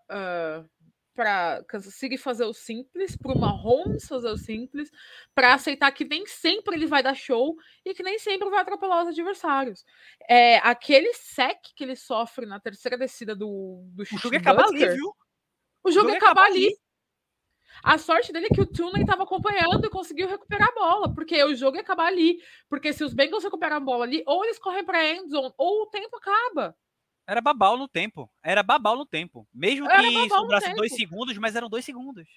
para 1.14 1.64
Kansas 1.66 1.94
City 1.96 2.18
fazer 2.18 2.46
o 2.46 2.54
simples, 2.54 3.18
para 3.18 3.34
o 3.34 3.38
Mahomes 3.38 4.08
fazer 4.08 4.30
o 4.30 4.38
simples, 4.38 4.90
para 5.36 5.54
aceitar 5.54 5.92
que 5.92 6.06
nem 6.06 6.26
sempre 6.26 6.76
ele 6.76 6.88
vai 6.88 7.04
dar 7.04 7.14
show 7.14 7.56
e 7.86 7.94
que 7.94 8.02
nem 8.02 8.18
sempre 8.18 8.50
vai 8.50 8.62
atropelar 8.62 9.04
os 9.04 9.10
adversários. 9.10 9.84
É, 10.28 10.58
aquele 10.58 11.14
sec 11.14 11.60
que 11.76 11.84
ele 11.84 11.96
sofre 11.96 12.46
na 12.46 12.60
terceira 12.60 12.98
descida 12.98 13.36
do, 13.36 13.84
do 13.94 14.04
O 14.04 14.18
jogo 14.18 14.36
acabar 14.38 14.66
ali, 14.66 14.88
viu? 14.88 15.14
O 15.84 15.92
jogo 15.92 16.10
acabar 16.12 16.46
ali. 16.46 16.70
A 17.84 17.98
sorte 17.98 18.32
dele 18.32 18.48
é 18.48 18.54
que 18.54 18.62
o 18.62 18.66
Tunen 18.66 19.02
estava 19.02 19.24
acompanhando 19.24 19.86
e 19.86 19.90
conseguiu 19.90 20.28
recuperar 20.28 20.70
a 20.70 20.74
bola, 20.74 21.14
porque 21.14 21.44
o 21.44 21.56
jogo 21.56 21.78
ia 21.78 21.82
acabar 21.82 22.08
ali. 22.08 22.38
Porque 22.70 22.94
se 22.94 23.04
os 23.04 23.14
Bengals 23.14 23.44
recuperam 23.44 23.78
a 23.78 23.80
bola 23.80 24.06
ali, 24.06 24.24
ou 24.28 24.44
eles 24.44 24.60
correm 24.60 24.84
para 24.84 25.08
endzone, 25.10 25.54
ou 25.58 25.84
o 25.84 25.88
tempo 25.88 26.16
acaba. 26.18 26.76
Era 27.32 27.40
babau 27.40 27.78
no 27.78 27.88
tempo. 27.88 28.30
Era 28.44 28.62
babau 28.62 28.98
no 28.98 29.06
tempo. 29.06 29.48
Mesmo 29.54 29.90
Era 29.90 30.04
que 30.04 30.28
sobrasse 30.28 30.74
dois 30.74 30.94
segundos, 30.94 31.38
mas 31.38 31.56
eram 31.56 31.70
dois 31.70 31.86
segundos. 31.86 32.28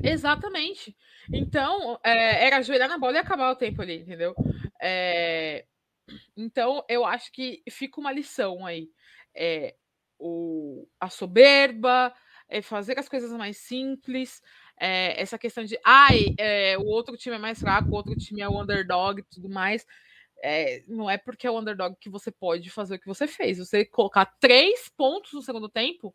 Exatamente. 0.00 0.96
Então, 1.32 1.98
é, 2.04 2.46
era 2.46 2.58
ajoelhar 2.58 2.88
na 2.88 2.96
bola 2.96 3.14
e 3.14 3.18
acabar 3.18 3.50
o 3.50 3.56
tempo 3.56 3.82
ali, 3.82 3.96
entendeu? 3.96 4.36
É, 4.80 5.66
então, 6.36 6.84
eu 6.88 7.04
acho 7.04 7.32
que 7.32 7.60
fica 7.70 8.00
uma 8.00 8.12
lição 8.12 8.64
aí. 8.64 8.88
É, 9.34 9.74
o, 10.16 10.86
a 11.00 11.10
soberba, 11.10 12.14
é 12.48 12.62
fazer 12.62 12.96
as 13.00 13.08
coisas 13.08 13.32
mais 13.32 13.56
simples, 13.56 14.40
é, 14.78 15.20
essa 15.20 15.36
questão 15.36 15.64
de 15.64 15.76
ai, 15.84 16.26
é, 16.38 16.78
o 16.78 16.84
outro 16.84 17.16
time 17.16 17.34
é 17.34 17.38
mais 17.38 17.58
fraco, 17.58 17.90
o 17.90 17.94
outro 17.94 18.14
time 18.14 18.42
é 18.42 18.48
o 18.48 18.62
underdog 18.62 19.18
e 19.18 19.24
tudo 19.24 19.48
mais. 19.48 19.84
É, 20.44 20.82
não 20.88 21.08
é 21.08 21.16
porque 21.16 21.46
é 21.46 21.50
o 21.50 21.58
underdog 21.58 21.96
que 22.00 22.10
você 22.10 22.30
pode 22.32 22.68
fazer 22.68 22.96
o 22.96 22.98
que 22.98 23.06
você 23.06 23.28
fez. 23.28 23.58
Você 23.58 23.84
colocar 23.84 24.26
três 24.40 24.88
pontos 24.88 25.32
no 25.32 25.40
segundo 25.40 25.68
tempo, 25.68 26.12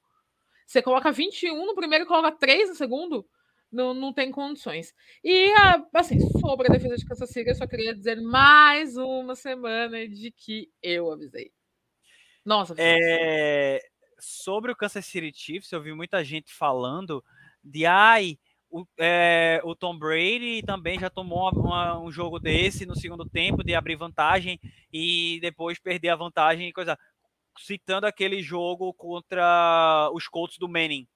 você 0.65 0.81
coloca 0.81 1.11
21 1.11 1.65
no 1.65 1.73
primeiro 1.73 2.03
e 2.03 2.07
coloca 2.07 2.33
três 2.33 2.67
no 2.67 2.75
segundo, 2.75 3.25
não, 3.71 3.93
não 3.93 4.11
tem 4.11 4.29
condições. 4.29 4.93
E, 5.23 5.49
a- 5.53 5.81
assim, 5.93 6.19
sobre 6.39 6.67
a 6.67 6.73
defesa 6.73 6.97
de 6.97 7.05
Kansas 7.05 7.29
City, 7.29 7.49
eu 7.49 7.55
só 7.55 7.65
queria 7.65 7.95
dizer 7.95 8.19
mais 8.21 8.97
uma 8.97 9.33
semana 9.33 10.05
de 10.07 10.29
que 10.31 10.69
eu 10.83 11.09
avisei. 11.09 11.51
Nossa. 12.43 12.75
É, 12.77 13.81
sobre 14.19 14.73
o 14.73 14.75
Kansas 14.75 15.05
City 15.05 15.31
Chiefs, 15.33 15.71
eu 15.71 15.81
vi 15.81 15.93
muita 15.93 16.21
gente 16.23 16.53
falando 16.53 17.23
de 17.63 17.85
ai, 17.85 18.37
o, 18.69 18.85
é, 18.99 19.61
o 19.63 19.75
Tom 19.75 19.97
Brady 19.97 20.61
também 20.65 20.99
já 20.99 21.09
tomou 21.09 21.49
uma- 21.51 21.97
um 21.99 22.11
jogo 22.11 22.39
desse 22.39 22.85
no 22.85 22.95
segundo 22.95 23.25
tempo 23.27 23.63
de 23.63 23.73
abrir 23.73 23.95
vantagem 23.95 24.59
e 24.91 25.39
depois 25.41 25.79
perder 25.79 26.09
a 26.09 26.15
vantagem 26.15 26.67
e 26.69 26.73
coisa. 26.73 26.97
Citando 27.59 28.05
aquele 28.05 28.41
jogo 28.43 28.93
contra 28.93 30.09
os 30.13 30.27
Colts 30.27 30.57
do 30.59 30.67
Manning. 30.69 31.07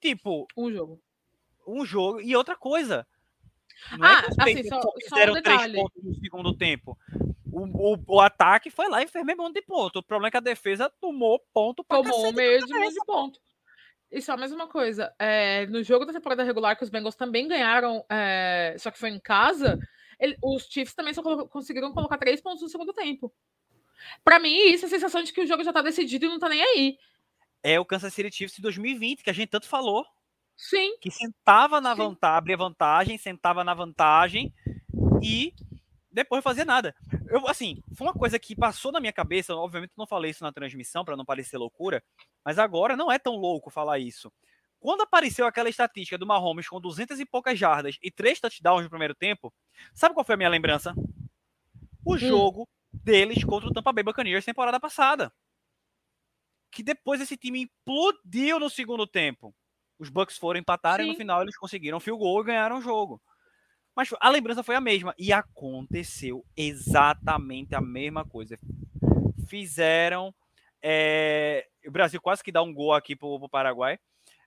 Tipo, 0.00 0.46
um 0.56 0.70
jogo. 0.72 1.00
um 1.66 1.84
jogo 1.86 2.20
e 2.20 2.34
outra 2.34 2.56
coisa. 2.56 3.06
Não 3.96 4.06
é 4.06 4.14
Ah, 4.14 4.22
que 4.22 4.30
os 4.30 4.38
assim, 4.38 4.62
só- 4.68 4.76
só 4.76 4.82
só 4.82 4.88
um 4.88 5.00
fizeram 5.00 5.42
três 5.42 5.72
pontos 5.72 6.02
no 6.02 6.14
segundo 6.16 6.56
tempo. 6.56 6.98
O, 7.52 7.94
o, 7.94 8.04
o 8.16 8.20
ataque 8.20 8.70
foi 8.70 8.88
lá 8.88 9.02
e 9.02 9.06
fez 9.08 9.24
meio 9.24 9.38
monte 9.38 9.54
de 9.54 9.62
ponto. 9.62 9.98
O 10.00 10.02
problema 10.02 10.28
é 10.28 10.30
que 10.32 10.36
a 10.38 10.40
defesa 10.40 10.90
tomou 11.00 11.38
ponto 11.52 11.84
pra 11.84 11.98
Tomou 11.98 12.32
monte 12.32 12.34
cabeça, 12.34 12.66
de 12.66 13.04
ponto. 13.06 13.40
E 14.12 14.20
só 14.20 14.36
mais 14.36 14.52
uma 14.52 14.68
coisa. 14.68 15.12
é, 15.18 15.66
no 15.66 15.82
jogo 15.82 16.04
da 16.04 16.12
temporada 16.12 16.44
regular, 16.44 16.76
que 16.76 16.84
os 16.84 16.90
Bengals 16.90 17.14
também 17.16 17.48
ganharam, 17.48 18.04
é, 18.10 18.76
só 18.78 18.90
que 18.90 18.98
foi 18.98 19.08
em 19.08 19.18
casa, 19.18 19.78
ele- 20.20 20.36
os 20.42 20.64
Chiefs 20.64 20.94
também 20.94 21.14
só 21.14 21.22
colo- 21.22 21.48
conseguiram 21.48 21.92
colocar 21.92 22.18
três 22.18 22.40
pontos 22.40 22.62
no 22.62 22.68
segundo 22.68 22.92
tempo. 22.92 23.32
Pra 24.22 24.38
mim, 24.38 24.54
isso 24.70 24.84
é 24.84 24.88
a 24.88 24.90
sensação 24.90 25.22
de 25.22 25.32
que 25.32 25.40
o 25.40 25.46
jogo 25.46 25.64
já 25.64 25.72
tá 25.72 25.80
decidido 25.80 26.26
e 26.26 26.28
não 26.28 26.38
tá 26.38 26.48
nem 26.48 26.62
aí. 26.62 26.98
É 27.62 27.80
o 27.80 27.84
Kansas 27.84 28.12
City 28.12 28.30
Chiefs 28.36 28.56
de 28.56 28.62
2020, 28.62 29.22
que 29.22 29.30
a 29.30 29.32
gente 29.32 29.48
tanto 29.48 29.66
falou. 29.68 30.04
Sim, 30.56 30.96
Que 31.00 31.10
sentava 31.10 31.80
na 31.80 31.92
Sim. 31.92 32.02
vantagem, 32.02 32.36
abria 32.38 32.56
vantagem, 32.56 33.16
sentava 33.18 33.64
na 33.64 33.72
vantagem 33.74 34.52
e 35.22 35.54
depois 36.12 36.44
fazia 36.44 36.64
nada. 36.64 36.94
Eu, 37.28 37.48
assim, 37.48 37.82
foi 37.94 38.06
uma 38.06 38.12
coisa 38.12 38.38
que 38.38 38.54
passou 38.54 38.92
na 38.92 39.00
minha 39.00 39.12
cabeça. 39.12 39.54
Obviamente, 39.56 39.90
eu 39.90 39.98
não 39.98 40.06
falei 40.06 40.30
isso 40.30 40.44
na 40.44 40.52
transmissão 40.52 41.04
para 41.04 41.16
não 41.16 41.24
parecer 41.24 41.56
loucura, 41.56 42.02
mas 42.44 42.58
agora 42.58 42.96
não 42.96 43.10
é 43.10 43.18
tão 43.18 43.34
louco 43.34 43.70
falar 43.70 43.98
isso. 43.98 44.32
Quando 44.78 45.02
apareceu 45.02 45.46
aquela 45.46 45.68
estatística 45.68 46.18
do 46.18 46.26
Mahomes 46.26 46.68
com 46.68 46.80
200 46.80 47.20
e 47.20 47.24
poucas 47.24 47.58
jardas 47.58 47.98
e 48.02 48.10
três 48.10 48.40
touchdowns 48.40 48.82
no 48.82 48.90
primeiro 48.90 49.14
tempo, 49.14 49.52
sabe 49.94 50.14
qual 50.14 50.24
foi 50.24 50.34
a 50.34 50.38
minha 50.38 50.50
lembrança? 50.50 50.94
O 52.04 52.18
jogo 52.18 52.68
deles 52.92 53.44
contra 53.44 53.68
o 53.68 53.72
Tampa 53.72 53.92
Bay 53.92 54.02
Buccaneers 54.02 54.44
temporada 54.44 54.80
passada. 54.80 55.32
Que 56.70 56.82
depois 56.82 57.20
esse 57.20 57.36
time 57.36 57.62
implodiu 57.62 58.58
no 58.58 58.68
segundo 58.68 59.06
tempo. 59.06 59.54
Os 59.98 60.08
Bucks 60.08 60.36
foram 60.36 60.58
empatar 60.58 61.00
e 61.00 61.06
no 61.06 61.12
Sim. 61.12 61.18
final 61.18 61.42
eles 61.42 61.56
conseguiram 61.56 62.00
field 62.00 62.18
goal 62.18 62.40
e 62.42 62.46
ganharam 62.46 62.78
o 62.78 62.82
jogo. 62.82 63.22
Mas 63.94 64.08
a 64.20 64.28
lembrança 64.30 64.62
foi 64.62 64.74
a 64.74 64.80
mesma. 64.80 65.14
E 65.18 65.32
aconteceu 65.32 66.44
exatamente 66.56 67.74
a 67.74 67.80
mesma 67.80 68.24
coisa. 68.24 68.58
Fizeram. 69.46 70.34
é, 70.80 71.66
O 71.86 71.90
Brasil 71.90 72.20
quase 72.20 72.42
que 72.42 72.52
dá 72.52 72.62
um 72.62 72.72
gol 72.72 72.92
aqui 72.94 73.14
pro, 73.14 73.38
pro 73.38 73.48
Paraguai. 73.48 73.98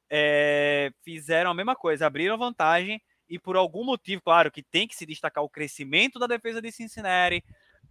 É, 0.09 0.91
Fizeram 1.03 1.51
a 1.51 1.53
mesma 1.53 1.76
coisa, 1.76 2.05
abriram 2.07 2.38
vantagem 2.38 3.01
e 3.27 3.39
por 3.39 3.55
algum 3.55 3.84
motivo, 3.84 4.22
claro, 4.22 4.51
que 4.51 4.61
tem 4.61 4.88
que 4.88 4.95
se 4.95 5.05
destacar 5.05 5.43
o 5.43 5.49
crescimento 5.49 6.19
da 6.19 6.27
defesa 6.27 6.61
de 6.61 6.72
Cincinnati, 6.72 7.43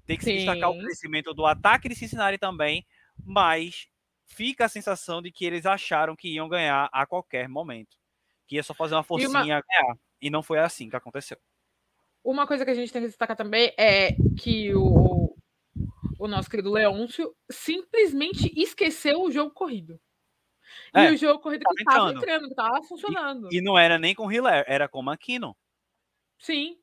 tem 0.06 0.16
que 0.16 0.22
se 0.24 0.32
destacar 0.32 0.70
o 0.70 0.74
Sim. 0.74 0.82
crescimento 0.84 1.34
do 1.34 1.44
ataque 1.44 1.88
de 1.88 1.96
Cincinnati 1.96 2.38
também, 2.38 2.86
mas 3.24 3.88
fica 4.26 4.64
a 4.66 4.68
sensação 4.68 5.20
de 5.20 5.32
que 5.32 5.44
eles 5.44 5.66
acharam 5.66 6.14
que 6.14 6.28
iam 6.32 6.48
ganhar 6.48 6.88
a 6.92 7.04
qualquer 7.04 7.48
momento. 7.48 7.96
Que 8.46 8.56
ia 8.56 8.62
só 8.62 8.72
fazer 8.74 8.94
uma 8.94 9.02
forcinha 9.02 9.28
uma- 9.30 9.40
a 9.40 9.44
ganhar. 9.44 9.96
E 10.24 10.30
não 10.30 10.42
foi 10.42 10.58
assim 10.58 10.88
que 10.88 10.96
aconteceu. 10.96 11.36
Uma 12.24 12.46
coisa 12.46 12.64
que 12.64 12.70
a 12.70 12.74
gente 12.74 12.90
tem 12.90 13.02
que 13.02 13.08
destacar 13.08 13.36
também 13.36 13.74
é 13.76 14.16
que 14.38 14.74
o, 14.74 15.36
o 16.18 16.26
nosso 16.26 16.48
querido 16.48 16.72
Leôncio 16.72 17.36
simplesmente 17.50 18.50
esqueceu 18.58 19.20
o 19.20 19.30
jogo 19.30 19.50
corrido. 19.50 20.00
É, 20.94 21.10
e 21.10 21.14
o 21.14 21.16
jogo 21.18 21.42
corrido 21.42 21.62
que 21.62 21.82
estava 21.82 22.10
entrando. 22.10 22.46
que 22.46 22.52
estava 22.52 22.82
funcionando. 22.84 23.52
E 23.52 23.60
não 23.60 23.78
era 23.78 23.98
nem 23.98 24.14
com 24.14 24.32
Hiller, 24.32 24.64
era 24.66 24.88
com 24.88 25.02
McKinnon. 25.02 25.52
Sim. 26.38 26.78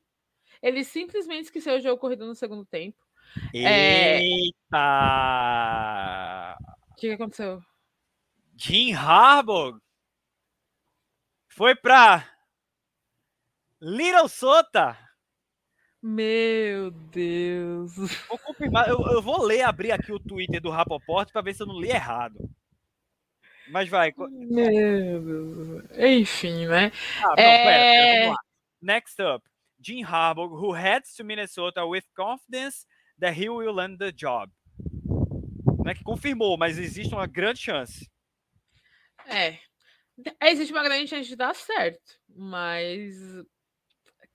Ele 0.62 0.84
simplesmente 0.84 1.46
esqueceu 1.46 1.74
o 1.74 1.80
jogo 1.80 2.00
corrido 2.00 2.24
no 2.24 2.36
segundo 2.36 2.64
tempo. 2.64 3.04
É. 3.52 4.20
Eita! 4.20 4.78
O 6.92 6.94
que, 6.94 7.08
que 7.08 7.14
aconteceu? 7.14 7.60
Jim 8.56 8.92
Harbaugh 8.92 9.80
foi 11.48 11.74
pra 11.74 12.31
Little 13.82 14.28
Sota. 14.28 14.96
Meu 16.00 16.90
Deus. 16.90 17.94
Vou 18.28 18.38
confirmar, 18.38 18.88
eu, 18.88 18.98
eu 19.12 19.20
vou 19.22 19.42
ler, 19.42 19.62
abrir 19.62 19.92
aqui 19.92 20.12
o 20.12 20.18
Twitter 20.20 20.60
do 20.60 20.70
Rapoport 20.70 21.30
para 21.32 21.42
ver 21.42 21.54
se 21.54 21.62
eu 21.62 21.66
não 21.66 21.80
li 21.80 21.90
errado. 21.90 22.38
Mas 23.70 23.88
vai. 23.88 24.12
Meu 24.16 25.20
Deus. 25.22 25.84
Enfim, 25.98 26.66
né? 26.66 26.90
Ah, 27.22 27.26
não, 27.28 27.32
É. 27.38 27.64
pera, 27.64 27.64
pera, 27.64 28.20
vamos 28.20 28.36
lá. 28.36 28.42
Next 28.82 29.22
up, 29.22 29.48
Jim 29.80 30.02
Harbaugh, 30.02 30.48
who 30.50 30.72
heads 30.72 31.14
to 31.14 31.24
Minnesota 31.24 31.84
with 31.86 32.02
confidence 32.16 32.84
that 33.20 33.40
he 33.40 33.48
will 33.48 33.72
land 33.74 33.98
the 33.98 34.10
job. 34.12 34.50
Não 35.84 35.90
é 35.90 35.94
que 35.94 36.02
confirmou, 36.04 36.56
mas 36.56 36.78
existe 36.78 37.14
uma 37.14 37.26
grande 37.26 37.60
chance. 37.60 38.08
É. 39.26 39.58
Existe 40.42 40.72
uma 40.72 40.82
grande 40.82 41.08
chance 41.08 41.28
de 41.28 41.36
dar 41.36 41.54
certo. 41.54 42.18
Mas. 42.28 43.14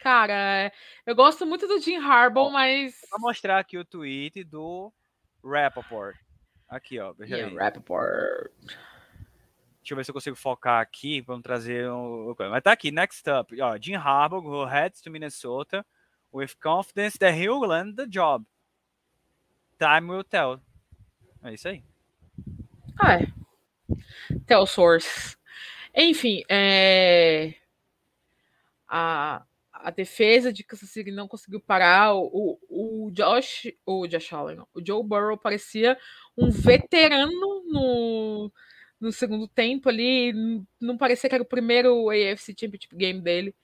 Cara, 0.07 0.71
eu 1.05 1.13
gosto 1.13 1.45
muito 1.45 1.67
do 1.67 1.81
Jim 1.81 1.97
Harbaugh, 1.97 2.49
mas. 2.49 2.95
Vou 3.11 3.19
mostrar 3.19 3.59
aqui 3.59 3.77
o 3.77 3.83
tweet 3.83 4.41
do 4.41 4.89
Rappaport. 5.43 6.15
Aqui, 6.69 6.97
ó. 6.97 7.11
Veja 7.11 7.35
Yeah, 7.35 7.53
aí. 7.53 7.57
Rappaport. 7.61 8.49
Deixa 8.61 9.91
eu 9.91 9.97
ver 9.97 10.05
se 10.05 10.11
eu 10.11 10.13
consigo 10.13 10.37
focar 10.37 10.79
aqui. 10.79 11.19
Vamos 11.19 11.43
trazer 11.43 11.91
um. 11.91 12.33
Mas 12.39 12.63
tá 12.63 12.71
aqui, 12.71 12.89
next 12.89 13.29
up. 13.29 13.61
Ó, 13.61 13.77
Jim 13.77 13.95
Harbaugh, 13.95 14.39
who 14.39 14.65
heads 14.65 15.01
to 15.01 15.11
Minnesota 15.11 15.85
with 16.31 16.55
confidence 16.63 17.17
that 17.17 17.37
he'll 17.37 17.59
land 17.59 17.97
the 17.97 18.07
job. 18.07 18.45
Time 19.77 20.09
will 20.09 20.23
tell. 20.23 20.61
É 21.43 21.53
isso 21.53 21.67
aí. 21.67 21.83
Ah, 22.97 23.15
é. 23.15 23.27
Tell 24.45 24.65
source. 24.65 25.35
Enfim, 25.93 26.45
é... 26.47 27.55
a, 28.87 29.45
a 29.81 29.91
defesa 29.91 30.51
de 30.51 30.63
Kansas 30.63 30.89
City 30.89 31.11
não 31.11 31.27
conseguiu 31.27 31.59
parar. 31.59 32.15
O, 32.15 32.59
o, 32.69 33.11
Josh, 33.11 33.71
o 33.85 34.07
Josh 34.07 34.33
Allen, 34.33 34.59
o 34.73 34.85
Joe 34.85 35.03
Burrow 35.03 35.37
parecia 35.37 35.97
um 36.37 36.49
veterano 36.49 37.63
no, 37.65 38.51
no 38.99 39.11
segundo 39.11 39.47
tempo 39.47 39.89
ali. 39.89 40.33
Não 40.79 40.97
parecia 40.97 41.29
que 41.29 41.35
era 41.35 41.43
o 41.43 41.47
primeiro 41.47 42.09
AFC 42.09 42.53
Championship 42.59 42.95
Game 42.95 43.21
dele. 43.21 43.55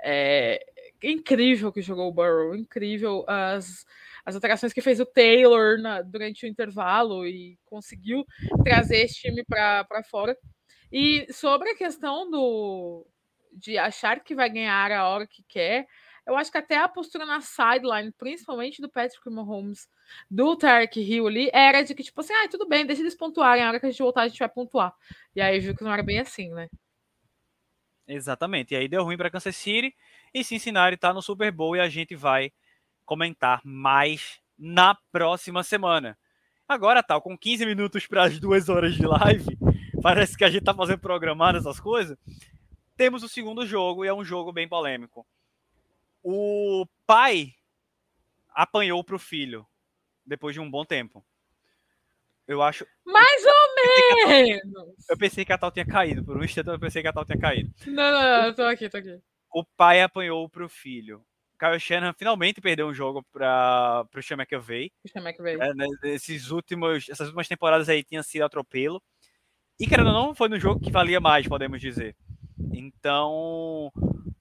É 0.00 0.60
incrível 1.02 1.72
que 1.72 1.82
jogou 1.82 2.08
o 2.08 2.12
Burrow, 2.12 2.54
incrível 2.54 3.24
as, 3.28 3.84
as 4.24 4.34
alterações 4.34 4.72
que 4.72 4.80
fez 4.80 5.00
o 5.00 5.06
Taylor 5.06 5.78
na, 5.78 6.00
durante 6.02 6.46
o 6.46 6.48
intervalo 6.48 7.26
e 7.26 7.58
conseguiu 7.66 8.24
trazer 8.64 9.04
esse 9.04 9.14
time 9.14 9.44
para 9.44 10.02
fora. 10.10 10.36
E 10.90 11.26
sobre 11.32 11.70
a 11.70 11.76
questão 11.76 12.30
do 12.30 13.06
de 13.54 13.78
achar 13.78 14.20
que 14.20 14.34
vai 14.34 14.50
ganhar 14.50 14.92
a 14.92 15.08
hora 15.08 15.26
que 15.26 15.42
quer, 15.48 15.86
eu 16.26 16.36
acho 16.36 16.50
que 16.50 16.58
até 16.58 16.78
a 16.78 16.88
postura 16.88 17.26
na 17.26 17.40
sideline, 17.40 18.10
principalmente 18.12 18.80
do 18.80 18.90
Patrick 18.90 19.28
Mahomes, 19.28 19.88
do 20.30 20.56
Tarek 20.56 21.00
Hill 21.00 21.26
ali, 21.26 21.50
era 21.52 21.82
de 21.82 21.94
que, 21.94 22.02
tipo 22.02 22.20
assim, 22.20 22.32
ah, 22.32 22.48
tudo 22.48 22.66
bem, 22.66 22.86
deixa 22.86 23.02
eles 23.02 23.14
pontuarem, 23.14 23.62
a 23.62 23.68
hora 23.68 23.78
que 23.78 23.86
a 23.86 23.90
gente 23.90 24.02
voltar 24.02 24.22
a 24.22 24.28
gente 24.28 24.38
vai 24.38 24.48
pontuar. 24.48 24.94
E 25.36 25.40
aí 25.40 25.60
viu 25.60 25.76
que 25.76 25.84
não 25.84 25.92
era 25.92 26.02
bem 26.02 26.18
assim, 26.18 26.48
né? 26.50 26.68
Exatamente. 28.06 28.72
E 28.72 28.76
aí 28.76 28.88
deu 28.88 29.04
ruim 29.04 29.16
para 29.16 29.30
Kansas 29.30 29.56
City 29.56 29.94
e 30.32 30.42
Cincinnati 30.42 30.96
tá 30.96 31.12
no 31.12 31.22
Super 31.22 31.50
Bowl 31.52 31.76
e 31.76 31.80
a 31.80 31.88
gente 31.88 32.14
vai 32.14 32.52
comentar 33.04 33.60
mais 33.64 34.40
na 34.58 34.96
próxima 35.12 35.62
semana. 35.62 36.16
Agora, 36.66 37.02
tal, 37.02 37.20
com 37.20 37.36
15 37.36 37.66
minutos 37.66 38.06
para 38.06 38.24
as 38.24 38.40
duas 38.40 38.68
horas 38.70 38.94
de 38.94 39.06
live, 39.06 39.44
parece 40.02 40.36
que 40.36 40.44
a 40.44 40.50
gente 40.50 40.64
tá 40.64 40.74
fazendo 40.74 40.98
programado 40.98 41.58
essas 41.58 41.78
coisas. 41.78 42.16
Temos 42.96 43.22
o 43.22 43.28
segundo 43.28 43.66
jogo 43.66 44.04
e 44.04 44.08
é 44.08 44.14
um 44.14 44.24
jogo 44.24 44.52
bem 44.52 44.68
polêmico 44.68 45.26
o 46.24 46.86
pai 47.06 47.52
apanhou 48.54 49.04
pro 49.04 49.18
filho 49.18 49.66
depois 50.24 50.54
de 50.54 50.60
um 50.60 50.70
bom 50.70 50.84
tempo. 50.84 51.22
Eu 52.48 52.62
acho. 52.62 52.86
Mais 53.04 53.44
ou 53.44 53.74
menos! 53.76 55.08
Eu 55.08 55.18
pensei 55.18 55.44
que 55.44 55.52
a 55.52 55.58
tal 55.58 55.70
tinha 55.70 55.86
caído. 55.86 56.24
Por 56.24 56.36
um 56.36 56.44
instante 56.44 56.68
eu 56.68 56.80
pensei 56.80 57.02
que 57.02 57.08
a 57.08 57.12
tal 57.12 57.24
tinha 57.24 57.38
caído. 57.38 57.70
Não, 57.86 58.10
não, 58.10 58.22
não, 58.22 58.46
eu 58.46 58.54
tô 58.54 58.62
aqui, 58.62 58.88
tô 58.88 58.96
aqui. 58.96 59.20
O 59.52 59.64
pai 59.64 60.00
apanhou 60.00 60.48
pro 60.48 60.68
filho. 60.68 61.24
Kyle 61.58 61.78
Shanahan 61.78 62.14
finalmente 62.14 62.60
perdeu 62.60 62.88
um 62.88 62.94
jogo 62.94 63.22
para 63.32 64.06
o 64.14 64.22
Sean 64.22 64.36
McVay. 64.36 64.90
É, 65.62 65.74
né, 65.74 65.86
esses 66.02 66.50
últimos, 66.50 67.08
essas 67.08 67.28
últimas 67.28 67.48
temporadas 67.48 67.88
aí 67.88 68.02
tinha 68.02 68.22
sido 68.22 68.42
atropelo. 68.42 69.02
E, 69.78 69.86
querendo 69.86 70.08
ou 70.08 70.12
não, 70.12 70.34
foi 70.34 70.48
no 70.48 70.58
jogo 70.58 70.80
que 70.80 70.90
valia 70.90 71.20
mais, 71.20 71.46
podemos 71.46 71.80
dizer. 71.80 72.16
Então, 72.72 73.92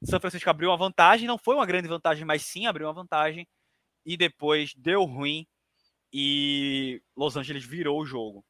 São 0.04 0.20
Francisco 0.20 0.50
abriu 0.50 0.70
uma 0.70 0.78
vantagem, 0.78 1.28
não 1.28 1.38
foi 1.38 1.56
uma 1.56 1.66
grande 1.66 1.88
vantagem, 1.88 2.26
mas 2.26 2.44
sim 2.44 2.66
abriu 2.66 2.88
uma 2.88 2.94
vantagem. 2.94 3.48
E 4.06 4.18
depois 4.18 4.74
deu 4.76 5.04
ruim 5.04 5.48
e 6.12 7.02
Los 7.16 7.36
Angeles 7.36 7.64
virou 7.66 8.00
o 8.00 8.06
jogo. 8.06 8.46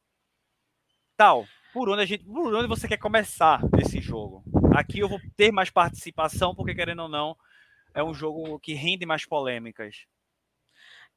Tal, 1.16 1.46
por 1.72 1.88
onde, 1.88 2.02
a 2.02 2.06
gente, 2.06 2.24
por 2.24 2.52
onde 2.54 2.68
você 2.68 2.86
quer 2.86 2.98
começar 2.98 3.60
esse 3.80 4.00
jogo? 4.00 4.44
Aqui 4.76 4.98
eu 4.98 5.08
vou 5.08 5.20
ter 5.36 5.52
mais 5.52 5.70
participação, 5.70 6.54
porque 6.54 6.74
querendo 6.74 7.02
ou 7.02 7.08
não, 7.08 7.36
é 7.94 8.02
um 8.02 8.12
jogo 8.12 8.58
que 8.58 8.74
rende 8.74 9.06
mais 9.06 9.24
polêmicas. 9.24 10.06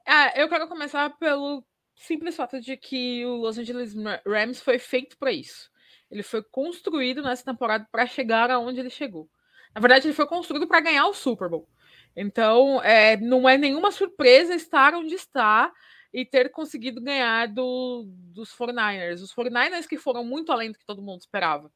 Ah, 0.05 0.31
eu 0.35 0.47
quero 0.47 0.67
começar 0.67 1.09
pelo 1.17 1.65
simples 1.95 2.35
fato 2.35 2.61
de 2.61 2.77
que 2.77 3.25
o 3.25 3.35
Los 3.35 3.57
Angeles 3.57 3.93
Rams 4.25 4.61
foi 4.61 4.79
feito 4.79 5.17
para 5.17 5.31
isso. 5.31 5.69
Ele 6.09 6.23
foi 6.23 6.43
construído 6.43 7.21
nessa 7.21 7.43
temporada 7.43 7.87
para 7.91 8.05
chegar 8.05 8.49
aonde 8.49 8.79
ele 8.79 8.89
chegou. 8.89 9.29
Na 9.73 9.81
verdade, 9.81 10.07
ele 10.07 10.13
foi 10.13 10.25
construído 10.25 10.67
para 10.67 10.79
ganhar 10.79 11.05
o 11.07 11.13
Super 11.13 11.49
Bowl. 11.49 11.67
Então, 12.15 12.81
é, 12.81 13.15
não 13.17 13.47
é 13.47 13.57
nenhuma 13.57 13.91
surpresa 13.91 14.55
estar 14.55 14.95
onde 14.95 15.13
está 15.13 15.71
e 16.11 16.25
ter 16.25 16.49
conseguido 16.49 17.01
ganhar 17.01 17.47
do, 17.47 18.05
dos 18.33 18.55
49ers. 18.55 19.21
Os 19.21 19.33
49ers 19.35 19.87
que 19.87 19.97
foram 19.97 20.23
muito 20.23 20.51
além 20.51 20.71
do 20.71 20.79
que 20.79 20.85
todo 20.85 21.01
mundo 21.01 21.21
esperava. 21.21 21.71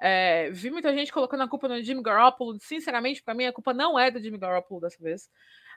É, 0.00 0.50
vi 0.50 0.70
muita 0.70 0.94
gente 0.94 1.12
colocando 1.12 1.42
a 1.42 1.48
culpa 1.48 1.66
no 1.68 1.82
Jimmy 1.82 2.02
Garoppolo. 2.02 2.58
Sinceramente, 2.60 3.22
para 3.22 3.34
mim, 3.34 3.46
a 3.46 3.52
culpa 3.52 3.74
não 3.74 3.98
é 3.98 4.10
do 4.10 4.20
Jimmy 4.22 4.38
Garoppolo 4.38 4.82
dessa 4.82 5.02
vez. 5.02 5.28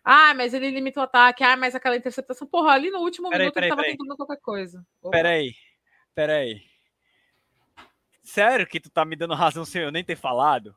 Ah, 0.04 0.34
mas 0.34 0.54
ele 0.54 0.70
limitou 0.70 1.02
o 1.02 1.06
ataque. 1.06 1.44
Ah, 1.44 1.58
mas 1.58 1.74
aquela 1.74 1.96
interceptação. 1.96 2.48
Porra, 2.48 2.74
ali 2.74 2.92
no 2.92 3.00
último 3.00 3.30
peraí, 3.30 3.46
minuto 3.46 3.56
peraí, 3.56 3.68
ele 3.68 3.76
tava 3.76 3.82
peraí. 3.82 3.98
tentando 3.98 4.18
qualquer 4.18 4.40
coisa. 4.42 4.86
Peraí, 5.10 5.54
peraí. 6.14 6.69
Sério 8.30 8.68
que 8.68 8.80
tu 8.80 8.92
tá 8.92 9.04
me 9.04 9.16
dando 9.16 9.34
razão 9.34 9.66
sem 9.66 9.82
eu 9.82 9.92
nem 9.92 10.04
ter 10.04 10.16
falado? 10.16 10.76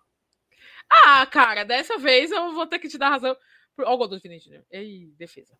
Ah, 0.90 1.26
cara, 1.26 1.64
dessa 1.64 1.98
vez 1.98 2.30
eu 2.30 2.52
vou 2.52 2.66
ter 2.66 2.78
que 2.78 2.88
te 2.88 2.96
dar 2.96 3.10
razão. 3.10 3.36
Ó, 3.78 3.94
o 3.94 3.96
gol 3.98 4.08
do. 4.08 4.18
Ei, 4.70 5.12
defesa. 5.18 5.54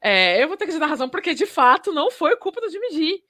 É, 0.00 0.42
eu 0.42 0.48
vou 0.48 0.56
ter 0.56 0.66
que 0.66 0.72
te 0.72 0.80
dar 0.80 0.86
razão 0.86 1.08
porque, 1.08 1.34
de 1.34 1.46
fato, 1.46 1.92
não 1.92 2.10
foi 2.10 2.36
culpa 2.36 2.60
do 2.60 2.68
Jimmy 2.68 2.90
G. 2.90 3.24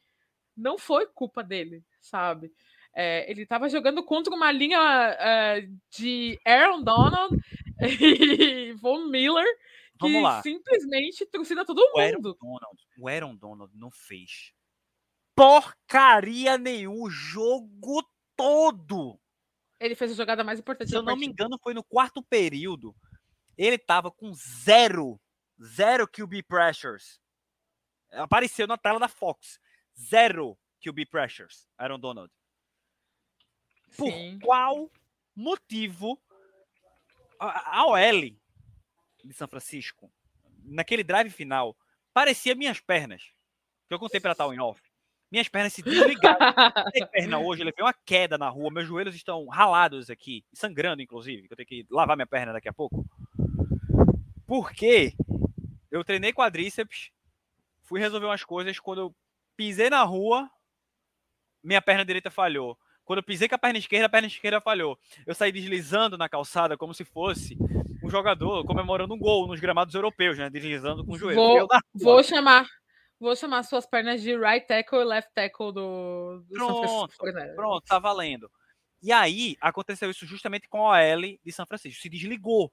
Não 0.56 0.78
foi 0.78 1.06
culpa 1.06 1.44
dele, 1.44 1.84
sabe? 2.00 2.50
É, 2.94 3.30
ele 3.30 3.42
estava 3.42 3.68
jogando 3.68 4.02
contra 4.02 4.34
uma 4.34 4.50
linha 4.50 4.80
uh, 4.80 5.78
de 5.90 6.40
Aaron 6.46 6.82
Donald 6.82 7.36
e 8.00 8.72
Von 8.72 9.08
Miller 9.08 9.46
que 9.98 10.42
simplesmente 10.42 11.26
trucida 11.26 11.64
todo 11.64 11.78
mundo. 11.78 11.94
O 11.94 12.00
Aaron 12.00 12.20
Donald, 12.20 12.78
o 12.98 13.08
Aaron 13.08 13.36
Donald 13.36 13.76
não 13.76 13.90
fez 13.90 14.52
porcaria 15.38 16.58
nenhum 16.58 17.02
o 17.02 17.08
jogo 17.08 18.02
todo. 18.36 19.20
Ele 19.78 19.94
fez 19.94 20.10
a 20.10 20.14
jogada 20.14 20.42
mais 20.42 20.58
importante. 20.58 20.90
Se 20.90 20.96
eu 20.96 21.02
não 21.02 21.16
me 21.16 21.26
engano, 21.26 21.56
foi 21.62 21.72
no 21.72 21.84
quarto 21.84 22.20
período. 22.24 22.94
Ele 23.56 23.78
tava 23.78 24.10
com 24.10 24.32
zero, 24.34 25.20
zero 25.62 26.08
QB 26.08 26.42
pressures. 26.42 27.20
Apareceu 28.10 28.66
na 28.66 28.76
tela 28.76 28.98
da 28.98 29.06
Fox. 29.06 29.60
Zero 29.96 30.58
QB 30.84 31.06
pressures, 31.06 31.68
Aaron 31.78 32.00
Donald. 32.00 32.32
Por 33.96 34.10
Sim. 34.10 34.40
qual 34.40 34.90
motivo 35.36 36.20
a, 37.38 37.80
a 37.80 37.86
OL 37.86 38.36
de 39.24 39.34
São 39.34 39.46
Francisco, 39.46 40.12
naquele 40.64 41.04
drive 41.04 41.30
final, 41.30 41.76
parecia 42.12 42.56
minhas 42.56 42.80
pernas. 42.80 43.22
Que 43.86 43.94
eu 43.94 43.98
contei 43.98 44.20
para 44.20 44.34
tal 44.34 44.52
em 44.52 44.60
off. 44.60 44.87
Minhas 45.30 45.48
pernas 45.48 45.74
se 45.74 45.82
desligaram. 45.82 46.38
Perna 47.12 47.38
hoje, 47.38 47.60
eu 47.60 47.66
levei 47.66 47.84
uma 47.84 47.92
queda 47.92 48.38
na 48.38 48.48
rua. 48.48 48.70
Meus 48.70 48.86
joelhos 48.86 49.14
estão 49.14 49.46
ralados 49.46 50.08
aqui, 50.08 50.44
sangrando, 50.52 51.02
inclusive. 51.02 51.46
Eu 51.50 51.56
tenho 51.56 51.68
que 51.68 51.86
lavar 51.90 52.16
minha 52.16 52.26
perna 52.26 52.52
daqui 52.52 52.68
a 52.68 52.72
pouco. 52.72 53.04
Porque 54.46 55.12
eu 55.90 56.02
treinei 56.02 56.32
quadríceps, 56.32 57.10
fui 57.82 58.00
resolver 58.00 58.26
umas 58.26 58.42
coisas. 58.42 58.80
Quando 58.80 59.02
eu 59.02 59.14
pisei 59.54 59.90
na 59.90 60.02
rua, 60.02 60.50
minha 61.62 61.82
perna 61.82 62.06
direita 62.06 62.30
falhou. 62.30 62.78
Quando 63.04 63.18
eu 63.18 63.22
pisei 63.22 63.48
com 63.48 63.54
a 63.54 63.58
perna 63.58 63.78
esquerda, 63.78 64.06
a 64.06 64.10
perna 64.10 64.28
esquerda 64.28 64.60
falhou. 64.60 64.98
Eu 65.26 65.34
saí 65.34 65.52
deslizando 65.52 66.16
na 66.16 66.28
calçada 66.28 66.76
como 66.76 66.94
se 66.94 67.04
fosse 67.04 67.56
um 68.02 68.08
jogador 68.08 68.64
comemorando 68.64 69.12
um 69.12 69.18
gol 69.18 69.46
nos 69.46 69.60
gramados 69.60 69.94
europeus, 69.94 70.38
né? 70.38 70.48
Deslizando 70.48 71.04
com 71.04 71.12
o 71.12 71.18
joelho. 71.18 71.36
Vou, 71.36 71.68
vou 71.94 72.22
chamar 72.22 72.66
Vou 73.20 73.34
chamar 73.34 73.64
suas 73.64 73.84
pernas 73.84 74.22
de 74.22 74.36
right 74.36 74.66
tackle 74.66 75.00
e 75.00 75.04
left 75.04 75.30
tackle 75.34 75.72
do, 75.72 76.44
do 76.48 76.54
pronto, 76.54 77.08
Pronto, 77.56 77.84
tá 77.84 77.98
valendo. 77.98 78.50
E 79.02 79.12
aí, 79.12 79.56
aconteceu 79.60 80.10
isso 80.10 80.26
justamente 80.26 80.68
com 80.68 80.86
a 80.86 80.98
OL 80.98 81.22
de 81.44 81.52
São 81.52 81.66
Francisco. 81.66 82.00
Se 82.00 82.08
desligou. 82.08 82.72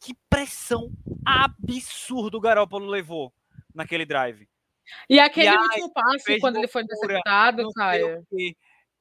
Que 0.00 0.14
pressão 0.28 0.92
absurda 1.24 2.36
o 2.36 2.40
Garoppolo 2.40 2.86
levou 2.86 3.32
naquele 3.74 4.04
drive. 4.04 4.48
E 5.08 5.18
aquele 5.18 5.48
e 5.48 5.56
último 5.56 5.92
passe, 5.92 6.38
quando 6.40 6.56
ele 6.56 6.68
foi 6.68 6.82
interceptado, 6.82 7.70
Caio. 7.72 8.26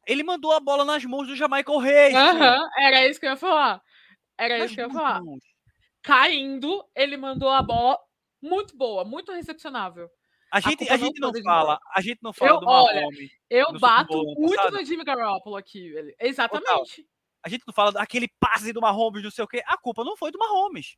Ele 0.06 0.24
mandou 0.24 0.52
a 0.52 0.60
bola 0.60 0.86
nas 0.86 1.04
mãos 1.06 1.28
do 1.28 1.36
Jamaica 1.36 1.72
Reis. 1.80 2.14
Uhum, 2.14 2.70
era 2.78 3.08
isso 3.08 3.20
que 3.20 3.26
eu 3.26 3.32
ia 3.32 3.38
falar. 3.38 3.82
Era 4.38 4.58
nas 4.58 4.66
isso 4.66 4.76
que 4.76 4.82
eu 4.82 4.88
ia 4.88 4.94
falar. 4.94 5.22
Caindo, 6.02 6.86
ele 6.96 7.16
mandou 7.16 7.50
a 7.50 7.62
bola 7.62 7.98
muito 8.42 8.76
boa, 8.76 9.06
muito 9.06 9.32
recepcionável. 9.32 10.10
A 10.54 10.60
gente, 10.60 10.88
a, 10.88 10.94
a 10.94 10.98
gente 10.98 11.20
não, 11.20 11.34
fala, 11.42 11.80
a 11.96 12.00
gente 12.00 12.20
não 12.22 12.32
fala 12.32 12.52
eu, 12.52 12.60
do 12.60 12.66
Mahomes. 12.68 13.32
eu 13.50 13.80
bato 13.80 14.24
muito 14.38 14.70
no 14.70 14.86
Jimmy 14.86 15.04
Garoppolo 15.04 15.56
aqui, 15.56 15.90
velho. 15.92 16.14
Exatamente. 16.20 17.08
a 17.44 17.50
gente 17.50 17.64
não 17.66 17.74
fala 17.74 17.92
daquele 17.92 18.28
passe 18.40 18.72
do 18.72 18.80
Mahomes, 18.80 19.24
não 19.24 19.32
sei 19.32 19.44
o 19.44 19.48
quê. 19.48 19.64
A 19.66 19.76
culpa 19.80 20.04
não 20.04 20.16
foi 20.16 20.30
do 20.30 20.38
Mahomes. 20.38 20.96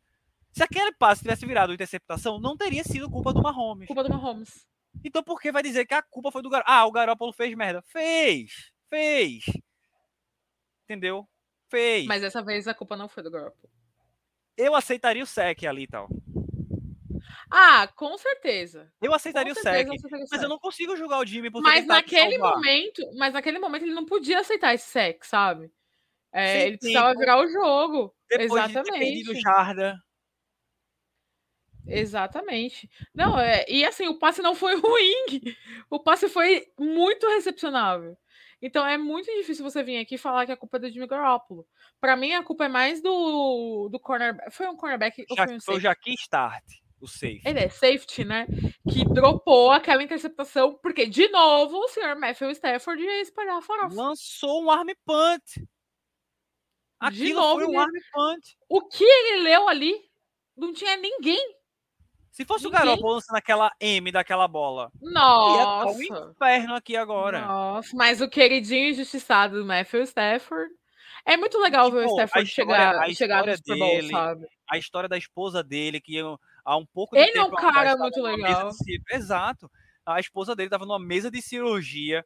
Se 0.52 0.62
aquele 0.62 0.92
passe 0.92 1.22
tivesse 1.22 1.46
virado 1.46 1.72
interceptação, 1.74 2.38
não 2.38 2.58
teria 2.58 2.84
sido 2.84 3.10
culpa 3.10 3.32
do 3.32 3.42
Mahomes. 3.42 3.88
Culpa 3.88 4.04
do 4.04 4.10
Mahomes. 4.10 4.68
Então 5.06 5.24
por 5.24 5.40
que 5.40 5.54
vai 5.54 5.64
dizer 5.64 5.86
que 5.86 5.94
a 5.94 6.02
culpa 6.02 6.34
foi 6.34 6.42
do 6.42 6.50
Garoppolo? 6.50 6.78
Ah, 6.78 6.86
o 6.86 6.92
Garoppolo 6.92 7.32
fez 7.32 7.56
merda. 7.56 7.82
Fez. 7.84 8.74
Fez. 8.90 9.46
Entendeu? 10.84 11.26
Fez. 11.70 12.06
Mas 12.08 12.22
dessa 12.22 12.44
vez 12.44 12.68
a 12.68 12.74
culpa 12.74 12.98
não 12.98 13.08
foi 13.08 13.24
do 13.24 13.32
Garoppolo. 13.32 13.72
Eu 14.58 14.76
aceitaria 14.76 15.24
o 15.24 15.26
sec 15.26 15.64
ali 15.64 15.84
e 15.84 15.88
tal. 15.88 16.10
Ah, 17.52 17.88
com 17.96 18.18
certeza. 18.18 18.92
Eu 19.02 19.14
aceitaria 19.14 19.54
com 19.54 19.60
o 19.60 19.64
certeza, 19.64 19.96
sec, 20.10 20.28
mas 20.32 20.42
eu 20.44 20.50
não 20.50 20.60
consigo 20.60 20.96
julgar 20.96 21.20
o 21.20 21.26
Jimmy 21.26 21.52
por 21.52 21.62
Mas 21.62 21.86
naquele 21.86 22.38
momento, 22.38 23.02
mas 23.18 23.34
naquele 23.34 23.60
momento 23.60 23.84
ele 23.84 23.94
não 23.94 24.06
podia 24.06 24.40
aceitar 24.40 24.74
esse 24.74 24.88
sec, 24.90 25.24
sabe? 25.24 25.72
É, 26.34 26.68
ele 26.68 26.78
precisava 26.78 27.18
virar 27.18 27.40
o 27.40 27.48
jogo. 27.48 28.14
Depois 28.30 28.70
Exatamente. 28.70 29.24
De 29.24 29.40
Jarda. 29.40 29.98
Exatamente. 31.88 32.90
Não, 33.14 33.40
é, 33.40 33.64
e 33.70 33.86
assim, 33.86 34.08
o 34.08 34.18
passe 34.18 34.42
não 34.42 34.56
foi 34.56 34.76
ruim. 34.82 35.56
O 35.90 36.00
passe 36.00 36.28
foi 36.28 36.68
muito 36.78 37.28
recepcionável. 37.28 38.18
Então 38.62 38.86
é 38.86 38.98
muito 38.98 39.32
difícil 39.34 39.64
você 39.64 39.84
vir 39.84 39.98
aqui 39.98 40.16
e 40.16 40.18
falar 40.18 40.46
que 40.46 40.52
a 40.52 40.58
culpa 40.58 40.78
é 40.78 40.80
do 40.80 40.90
Jimmy 40.90 41.08
Garoppolo. 41.08 41.68
Pra 42.02 42.16
mim, 42.16 42.34
a 42.34 42.44
culpa 42.44 42.66
é 42.66 42.68
mais 42.68 43.02
do, 43.02 43.90
do 43.90 44.00
cornerback. 44.00 44.52
Foi 44.52 44.68
um 44.68 44.76
cornerback 44.76 45.26
ou 45.30 45.38
foi 45.38 45.56
um 45.56 45.62
foi 45.62 45.76
o? 45.76 45.80
Jaqui 45.80 46.14
Start, 46.14 46.64
o 47.00 47.08
safe. 47.08 47.42
Ele 47.46 47.60
é 47.60 47.70
safety, 47.70 48.24
né? 48.24 48.48
Que 48.90 49.06
dropou 49.06 49.72
aquela 49.72 50.04
interceptação, 50.04 50.78
porque, 50.82 51.06
de 51.06 51.28
novo, 51.30 51.78
o 51.78 51.88
senhor 51.90 52.16
Matthew 52.16 52.52
Stafford 52.52 53.04
ia 53.04 53.22
espalhar 53.22 53.58
a 53.58 53.62
farofa. 53.62 53.96
Lançou 53.96 54.64
um 54.64 54.72
arm 54.72 54.90
punt. 55.06 55.66
Aquilo 57.00 57.42
novo, 57.42 57.56
foi 57.62 57.68
um 57.68 57.72
né? 57.72 57.78
arm 57.80 57.94
punt. 58.14 58.44
O 58.70 58.82
que 58.88 59.04
ele 59.04 59.44
leu 59.44 59.68
ali? 59.68 59.94
Não 60.56 60.74
tinha 60.74 60.96
ninguém. 60.98 61.56
Se 62.32 62.44
fosse 62.44 62.68
o 62.68 62.70
Ninguém. 62.70 62.86
Garoppolo 62.86 63.14
lançando 63.14 63.38
aquela 63.38 63.72
M 63.80 64.12
daquela 64.12 64.46
bola, 64.46 64.92
ia 65.02 65.10
Nossa. 65.12 65.98
um 65.98 66.02
inferno 66.04 66.76
aqui 66.76 66.98
agora. 66.98 67.40
Nossa, 67.46 67.96
mas 67.96 68.20
o 68.20 68.28
queridinho 68.28 68.90
injustiçado 68.90 69.58
do 69.60 69.66
Matthew 69.66 70.04
Stafford. 70.04 70.70
É 71.26 71.38
muito 71.38 71.58
legal 71.60 71.90
ver 71.90 72.06
o 72.06 72.10
Stafford 72.10 72.50
chegar, 72.50 72.96
a 73.00 73.14
chegar 73.14 73.46
no 73.46 73.52
história 73.52 73.58
Super 73.58 73.80
Bowl, 73.80 73.96
dele, 73.96 74.10
sabe? 74.10 74.48
A 74.70 74.78
história 74.78 75.10
da 75.10 75.18
esposa 75.18 75.64
dele, 75.64 76.02
que 76.02 76.16
eu- 76.16 76.38
há 76.66 76.76
um 76.76 76.86
pouco 76.86 77.16
de 77.16 77.22
Ele 77.22 77.38
é 77.38 77.42
um 77.42 77.46
tempo 77.46 77.58
atrás 77.58 77.74
cara 77.76 77.92
estava 77.92 78.02
muito 78.04 78.22
legal. 78.22 78.70
Exato. 79.12 79.72
A 80.06 80.20
esposa 80.20 80.56
dele 80.56 80.68
estava 80.68 80.86
numa 80.86 81.00
mesa 81.00 81.32
de 81.32 81.42
cirurgia 81.42 82.26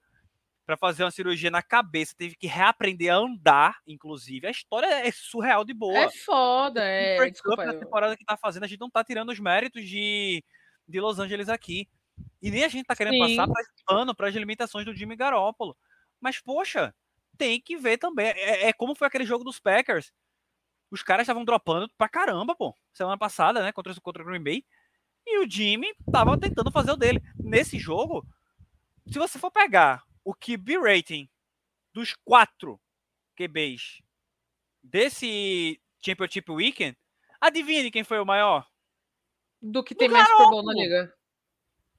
para 0.65 0.77
fazer 0.77 1.03
uma 1.03 1.09
cirurgia 1.11 1.49
na 1.49 1.63
cabeça, 1.63 2.13
teve 2.15 2.35
que 2.35 2.45
reaprender 2.45 3.11
a 3.11 3.17
andar, 3.17 3.77
inclusive. 3.87 4.45
A 4.45 4.51
história 4.51 4.85
é 4.85 5.11
surreal 5.11 5.65
de 5.65 5.73
boa. 5.73 5.97
É 5.97 6.11
foda, 6.11 6.83
é. 6.83 7.29
Desculpa. 7.31 7.65
na 7.65 7.73
eu- 7.73 7.79
temporada 7.79 8.15
que 8.15 8.23
tá 8.23 8.37
fazendo, 8.37 8.65
a 8.65 8.67
gente 8.67 8.79
não 8.79 8.89
tá 8.89 9.03
tirando 9.03 9.29
os 9.29 9.39
méritos 9.39 9.83
de, 9.87 10.43
de 10.87 11.01
Los 11.01 11.17
Angeles 11.17 11.49
aqui. 11.49 11.89
E 12.41 12.51
nem 12.51 12.63
a 12.63 12.67
gente 12.67 12.85
tá 12.85 12.95
querendo 12.95 13.25
Sim. 13.25 13.35
passar 13.35 13.51
pano 13.85 14.13
para 14.13 14.27
as 14.27 14.35
limitações 14.35 14.85
do 14.85 14.93
Jimmy 14.93 15.15
Garoppolo. 15.15 15.75
Mas, 16.21 16.39
poxa, 16.39 16.93
tem 17.37 17.59
que 17.59 17.75
ver 17.75 17.97
também. 17.97 18.27
É, 18.27 18.67
é 18.67 18.73
como 18.73 18.93
foi 18.93 19.07
aquele 19.07 19.25
jogo 19.25 19.43
dos 19.43 19.59
Packers. 19.59 20.11
Os 20.91 21.03
caras 21.03 21.23
estavam 21.23 21.45
dropando 21.45 21.89
pra 21.97 22.09
caramba, 22.09 22.55
pô. 22.55 22.75
Semana 22.93 23.17
passada, 23.17 23.61
né? 23.61 23.71
Contra, 23.71 23.93
contra 24.01 24.23
o 24.23 24.25
Green 24.25 24.43
Bay. 24.43 24.65
E 25.25 25.39
o 25.39 25.49
Jimmy 25.49 25.93
tava 26.11 26.39
tentando 26.39 26.71
fazer 26.71 26.91
o 26.91 26.97
dele. 26.97 27.21
Nesse 27.37 27.77
jogo, 27.77 28.25
se 29.07 29.19
você 29.19 29.37
for 29.37 29.51
pegar 29.51 30.03
o 30.23 30.33
QB 30.33 30.77
rating 30.77 31.29
dos 31.93 32.15
quatro 32.23 32.79
QBs 33.35 34.01
desse 34.83 35.79
Championship 36.03 36.51
Weekend, 36.51 36.97
adivinha 37.39 37.83
de 37.83 37.91
quem 37.91 38.03
foi 38.03 38.19
o 38.19 38.25
maior? 38.25 38.67
Do 39.61 39.83
que 39.83 39.93
tem 39.93 40.09
mais 40.09 40.27
Super 40.27 40.49
Bowl 40.49 40.63
na 40.63 40.73
liga. 40.73 41.13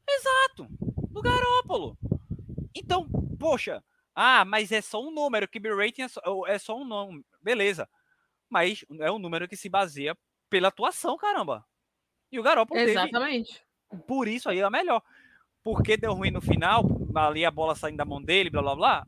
Exato, 0.09 0.67
do 1.11 1.23
Garópolo. 1.23 1.97
Então, 2.75 3.09
poxa, 3.39 3.85
ah, 4.15 4.45
mas 4.45 4.73
é 4.73 4.81
só 4.81 5.03
um 5.03 5.11
número, 5.11 5.49
QB 5.49 5.75
rating 5.75 6.03
é 6.03 6.09
só, 6.09 6.21
é 6.47 6.59
só 6.59 6.77
um 6.77 6.85
número, 6.85 7.25
beleza. 7.41 7.89
Mas 8.51 8.85
é 8.99 9.11
um 9.11 9.19
número 9.19 9.49
que 9.49 9.57
se 9.57 9.69
baseia 9.69 10.17
pela 10.51 10.69
atuação, 10.69 11.17
caramba. 11.17 11.65
E 12.33 12.39
o 12.39 12.43
Garópolo 12.43 12.79
teve 12.79 12.93
Exatamente. 12.93 13.65
por 14.07 14.27
isso 14.29 14.51
aí 14.51 14.59
é 14.59 14.69
melhor. 14.69 15.03
Porque 15.63 15.97
deu 15.97 16.13
ruim 16.13 16.31
no 16.31 16.41
final, 16.41 16.85
ali 17.15 17.45
a 17.45 17.51
bola 17.51 17.75
saindo 17.75 17.99
da 17.99 18.05
mão 18.05 18.21
dele, 18.21 18.51
blá 18.51 18.63
blá 18.63 18.75
blá. 18.75 19.07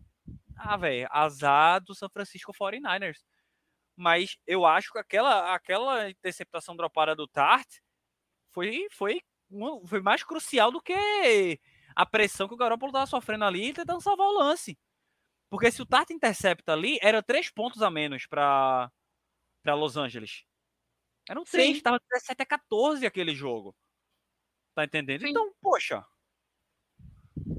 Ah, 0.57 0.77
velho, 0.77 1.09
azar 1.11 1.83
do 1.83 1.95
San 1.95 2.09
Francisco 2.09 2.53
49ers. 2.53 3.19
Mas 3.97 4.37
eu 4.47 4.65
acho 4.65 4.93
que 4.93 4.99
aquela, 4.99 5.55
aquela 5.55 6.09
interceptação 6.09 6.77
dropada 6.77 7.15
do 7.15 7.27
Tart 7.27 7.67
foi, 8.51 8.87
foi, 8.91 9.21
foi 9.87 10.01
mais 10.01 10.23
crucial 10.23 10.71
do 10.71 10.81
que 10.81 11.59
a 11.95 12.07
pressão 12.07 12.49
que 12.49 12.55
o 12.55 12.57
Garoppolo 12.57 12.93
tava 12.93 13.07
sofrendo 13.07 13.45
ali 13.45 13.71
e 13.71 13.73
tentando 13.73 14.01
salvar 14.01 14.29
o 14.29 14.39
lance. 14.39 14.79
Porque 15.51 15.71
se 15.71 15.83
o 15.83 15.87
Tart 15.87 16.11
intercepta 16.11 16.73
ali, 16.73 16.99
era 17.03 17.23
três 17.23 17.51
pontos 17.51 17.83
a 17.83 17.91
menos 17.91 18.27
para 18.27 18.91
Los 19.65 19.97
Angeles. 19.97 20.45
Eram 21.29 21.45
três, 21.45 21.77
Sim. 21.77 21.83
tava 21.83 22.01
17 22.11 22.43
a 22.43 22.47
14 22.47 23.07
aquele 23.07 23.35
jogo. 23.35 23.75
Tá 24.75 24.85
entendendo? 24.85 25.21
Sim. 25.23 25.31
Então, 25.31 25.53
poxa. 25.61 26.05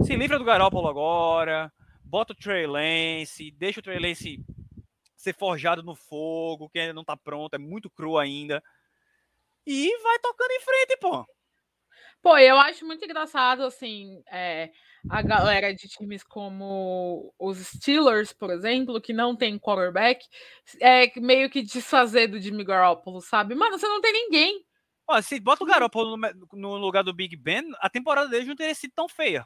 Se 0.03 0.15
livra 0.15 0.37
do 0.37 0.45
Garópolo 0.45 0.87
agora. 0.87 1.71
Bota 2.03 2.33
o 2.33 2.35
Trey 2.35 2.67
Lance. 2.67 3.51
Deixa 3.51 3.79
o 3.79 3.83
Trey 3.83 3.99
Lance 3.99 4.43
ser 5.23 5.33
forjado 5.33 5.81
no 5.81 5.95
fogo, 5.95 6.69
que 6.69 6.77
ainda 6.77 6.93
não 6.93 7.03
tá 7.03 7.15
pronto, 7.15 7.53
é 7.53 7.57
muito 7.57 7.89
cru 7.89 8.17
ainda. 8.17 8.61
E 9.65 9.97
vai 9.99 10.19
tocando 10.19 10.51
em 10.51 10.59
frente, 10.59 10.97
pô. 10.97 11.25
Pô, 12.23 12.37
eu 12.37 12.57
acho 12.57 12.85
muito 12.85 13.03
engraçado, 13.03 13.63
assim, 13.63 14.23
é, 14.31 14.71
a 15.09 15.21
galera 15.21 15.75
de 15.75 15.89
times 15.89 16.23
como 16.23 17.33
os 17.37 17.57
Steelers, 17.57 18.31
por 18.31 18.49
exemplo, 18.49 19.01
que 19.01 19.11
não 19.11 19.35
tem 19.35 19.59
quarterback, 19.59 20.25
é 20.79 21.11
meio 21.19 21.49
que 21.49 21.61
desfazer 21.61 22.27
do 22.27 22.39
Jimmy 22.39 22.63
Garoppolo, 22.63 23.19
sabe? 23.19 23.53
Mano, 23.55 23.77
você 23.77 23.85
não 23.89 23.99
tem 23.99 24.13
ninguém. 24.13 24.65
Ó, 25.05 25.21
se 25.21 25.37
bota 25.37 25.65
o 25.65 25.67
Garópolo 25.67 26.15
no, 26.15 26.31
no 26.53 26.77
lugar 26.77 27.03
do 27.03 27.13
Big 27.13 27.35
Ben, 27.35 27.69
a 27.79 27.89
temporada 27.89 28.29
dele 28.29 28.45
não 28.45 28.55
teria 28.55 28.73
sido 28.73 28.93
tão 28.95 29.09
feia. 29.09 29.45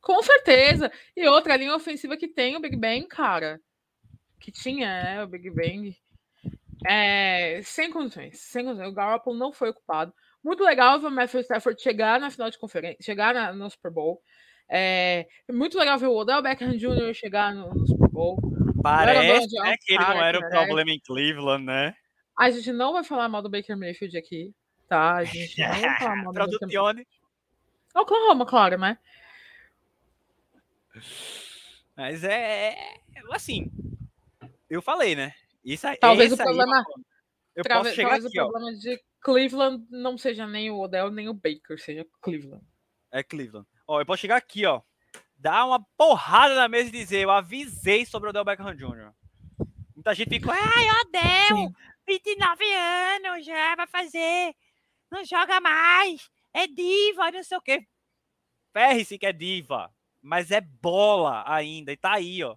Com 0.00 0.22
certeza. 0.22 0.90
E 1.14 1.28
outra 1.28 1.54
linha 1.54 1.76
ofensiva 1.76 2.16
que 2.16 2.28
tem 2.28 2.56
o 2.56 2.60
Big 2.60 2.76
Bang, 2.76 3.06
cara. 3.08 3.60
Que 4.40 4.50
tinha, 4.50 5.02
né, 5.02 5.22
o 5.22 5.26
Big 5.26 5.50
Bang. 5.50 5.94
É, 6.88 7.60
sem 7.62 7.90
condições, 7.90 8.40
sem 8.40 8.64
condições. 8.64 8.88
O 8.88 8.94
Garoppolo 8.94 9.36
não 9.36 9.52
foi 9.52 9.68
ocupado. 9.68 10.14
Muito 10.46 10.62
legal 10.62 11.00
ver 11.00 11.08
o 11.08 11.10
Matthew 11.10 11.40
Stafford 11.40 11.82
chegar 11.82 12.20
na 12.20 12.30
final 12.30 12.48
de 12.48 12.56
conferência, 12.56 13.02
chegar 13.02 13.34
na- 13.34 13.52
no 13.52 13.68
Super 13.68 13.90
Bowl. 13.90 14.22
É, 14.68 15.26
muito 15.50 15.76
legal 15.76 15.98
ver 15.98 16.06
o 16.06 16.14
Odell 16.14 16.40
Beckham 16.40 16.76
Jr. 16.76 17.12
chegar 17.14 17.52
no, 17.52 17.74
no 17.74 17.84
Super 17.84 18.08
Bowl. 18.08 18.36
Parece 18.80 19.26
né, 19.26 19.38
Jones, 19.40 19.76
que 19.84 19.92
ele 19.94 20.04
não 20.04 20.22
era 20.22 20.38
o 20.38 20.42
que 20.42 20.48
problema 20.48 20.90
em 20.92 21.00
Cleveland, 21.00 21.64
né? 21.64 21.96
A 22.38 22.48
gente 22.48 22.70
não 22.72 22.92
vai 22.92 23.02
falar 23.02 23.28
mal 23.28 23.42
do 23.42 23.50
Baker 23.50 23.76
Mayfield 23.76 24.16
aqui, 24.16 24.54
tá? 24.88 25.16
A 25.16 25.24
gente 25.24 25.60
não 25.60 25.80
vai 25.80 25.98
falar 25.98 26.16
mal 26.22 26.32
do. 26.32 27.00
Oklahoma, 27.96 28.46
claro, 28.46 28.78
né? 28.78 28.98
Mas 31.96 32.22
é, 32.22 32.68
é- 32.70 33.00
assim, 33.32 33.68
eu 34.70 34.80
falei, 34.80 35.16
né? 35.16 35.32
Isso 35.64 35.88
aí, 35.88 35.96
Talvez 35.96 36.30
o 36.30 36.34
é 36.34 36.44
problema- 36.44 36.84
eu 37.56 37.64
posso 37.64 37.92
chegar 37.94 38.10
Talvez 38.10 38.26
aqui, 38.26 38.38
o 38.40 38.44
ó. 38.44 38.48
problema 38.50 38.78
de 38.78 39.00
Cleveland 39.26 39.84
não 39.90 40.16
seja 40.16 40.46
nem 40.46 40.70
o 40.70 40.78
Odell, 40.78 41.10
nem 41.10 41.28
o 41.28 41.34
Baker, 41.34 41.76
seja 41.80 42.06
Cleveland. 42.22 42.64
É 43.10 43.24
Cleveland. 43.24 43.66
Ó, 43.84 44.00
eu 44.00 44.06
posso 44.06 44.20
chegar 44.20 44.36
aqui, 44.36 44.64
ó. 44.64 44.80
Dar 45.36 45.66
uma 45.66 45.84
porrada 45.98 46.54
na 46.54 46.68
mesa 46.68 46.90
e 46.90 46.92
dizer, 46.92 47.22
eu 47.22 47.30
avisei 47.32 48.06
sobre 48.06 48.28
o 48.28 48.30
Odell 48.30 48.44
Beckham 48.44 48.72
Jr. 48.76 49.12
Muita 49.96 50.14
gente 50.14 50.28
ficou, 50.28 50.52
ai, 50.52 50.86
Odell, 51.00 51.56
Sim. 51.56 51.74
29 52.06 52.64
anos, 52.72 53.44
já 53.44 53.74
vai 53.74 53.88
fazer. 53.88 54.54
Não 55.10 55.24
joga 55.24 55.60
mais. 55.60 56.30
É 56.54 56.68
diva, 56.68 57.32
não 57.32 57.42
sei 57.42 57.58
o 57.58 57.60
quê. 57.60 57.84
Ferre-se 58.72 59.18
que 59.18 59.26
é 59.26 59.32
diva. 59.32 59.92
Mas 60.22 60.52
é 60.52 60.60
bola 60.60 61.42
ainda. 61.52 61.90
E 61.90 61.96
tá 61.96 62.14
aí, 62.14 62.44
ó. 62.44 62.56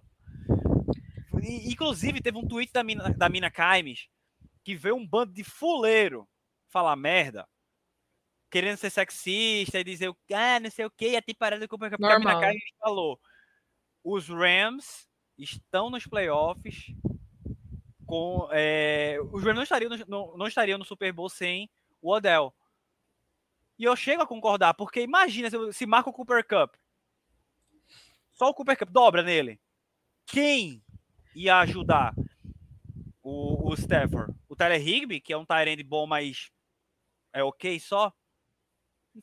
E, 1.42 1.72
Inclusive, 1.72 2.22
teve 2.22 2.38
um 2.38 2.46
tweet 2.46 2.72
da 2.72 2.84
Mina, 2.84 3.10
da 3.10 3.28
Mina 3.28 3.50
Kaimes 3.50 4.08
que 4.62 4.76
veio 4.76 4.94
um 4.94 5.04
bando 5.04 5.32
de 5.32 5.42
fuleiro 5.42 6.28
falar 6.70 6.96
merda. 6.96 7.48
Querendo 8.50 8.78
ser 8.78 8.90
sexista 8.90 9.78
e 9.78 9.84
dizer, 9.84 10.12
ah, 10.32 10.58
não 10.58 10.70
sei 10.70 10.84
o 10.84 10.90
que, 10.90 11.16
a 11.16 11.22
temporada 11.22 11.60
do 11.60 11.68
Cooper 11.68 11.90
Cup. 11.90 12.00
Porque 12.00 12.12
a 12.12 12.18
Mina 12.18 12.32
Normal. 12.32 12.42
Kaimes 12.42 12.72
falou: 12.80 13.20
os 14.02 14.28
Rams 14.28 15.08
estão 15.38 15.90
nos 15.90 16.06
playoffs 16.06 16.86
com. 18.06 18.48
é, 18.50 19.18
os 19.32 19.42
Rams 19.44 19.54
não 19.56 19.62
estariam, 19.62 19.90
no, 19.90 20.04
não, 20.08 20.36
não 20.36 20.46
estariam 20.48 20.78
no 20.78 20.84
Super 20.84 21.12
Bowl 21.12 21.28
sem 21.28 21.70
o 22.02 22.12
Odell. 22.12 22.52
E 23.78 23.84
eu 23.84 23.96
chego 23.96 24.22
a 24.22 24.26
concordar, 24.26 24.74
porque 24.74 25.00
imagina 25.00 25.48
se, 25.48 25.72
se 25.72 25.86
marca 25.86 26.10
o 26.10 26.12
Cooper 26.12 26.46
Cup. 26.46 26.74
Só 28.32 28.48
o 28.48 28.54
Cooper 28.54 28.76
Cup 28.76 28.90
dobra 28.90 29.22
nele. 29.22 29.60
Quem 30.26 30.82
ia 31.34 31.58
ajudar 31.60 32.14
o, 33.22 33.70
o 33.70 33.74
Stafford? 33.74 34.34
O 34.48 34.56
Tyler 34.56 34.86
Higby, 34.86 35.20
que 35.20 35.32
é 35.32 35.36
um 35.36 35.46
Tyrande 35.46 35.82
bom, 35.82 36.06
mas 36.06 36.50
é 37.32 37.42
ok 37.42 37.78
só? 37.80 38.12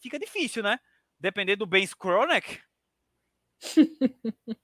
Fica 0.02 0.20
difícil, 0.20 0.64
né? 0.64 0.80
Depender 1.20 1.56
do 1.56 1.66
Ben 1.66 1.84
Skronek. 1.84 2.62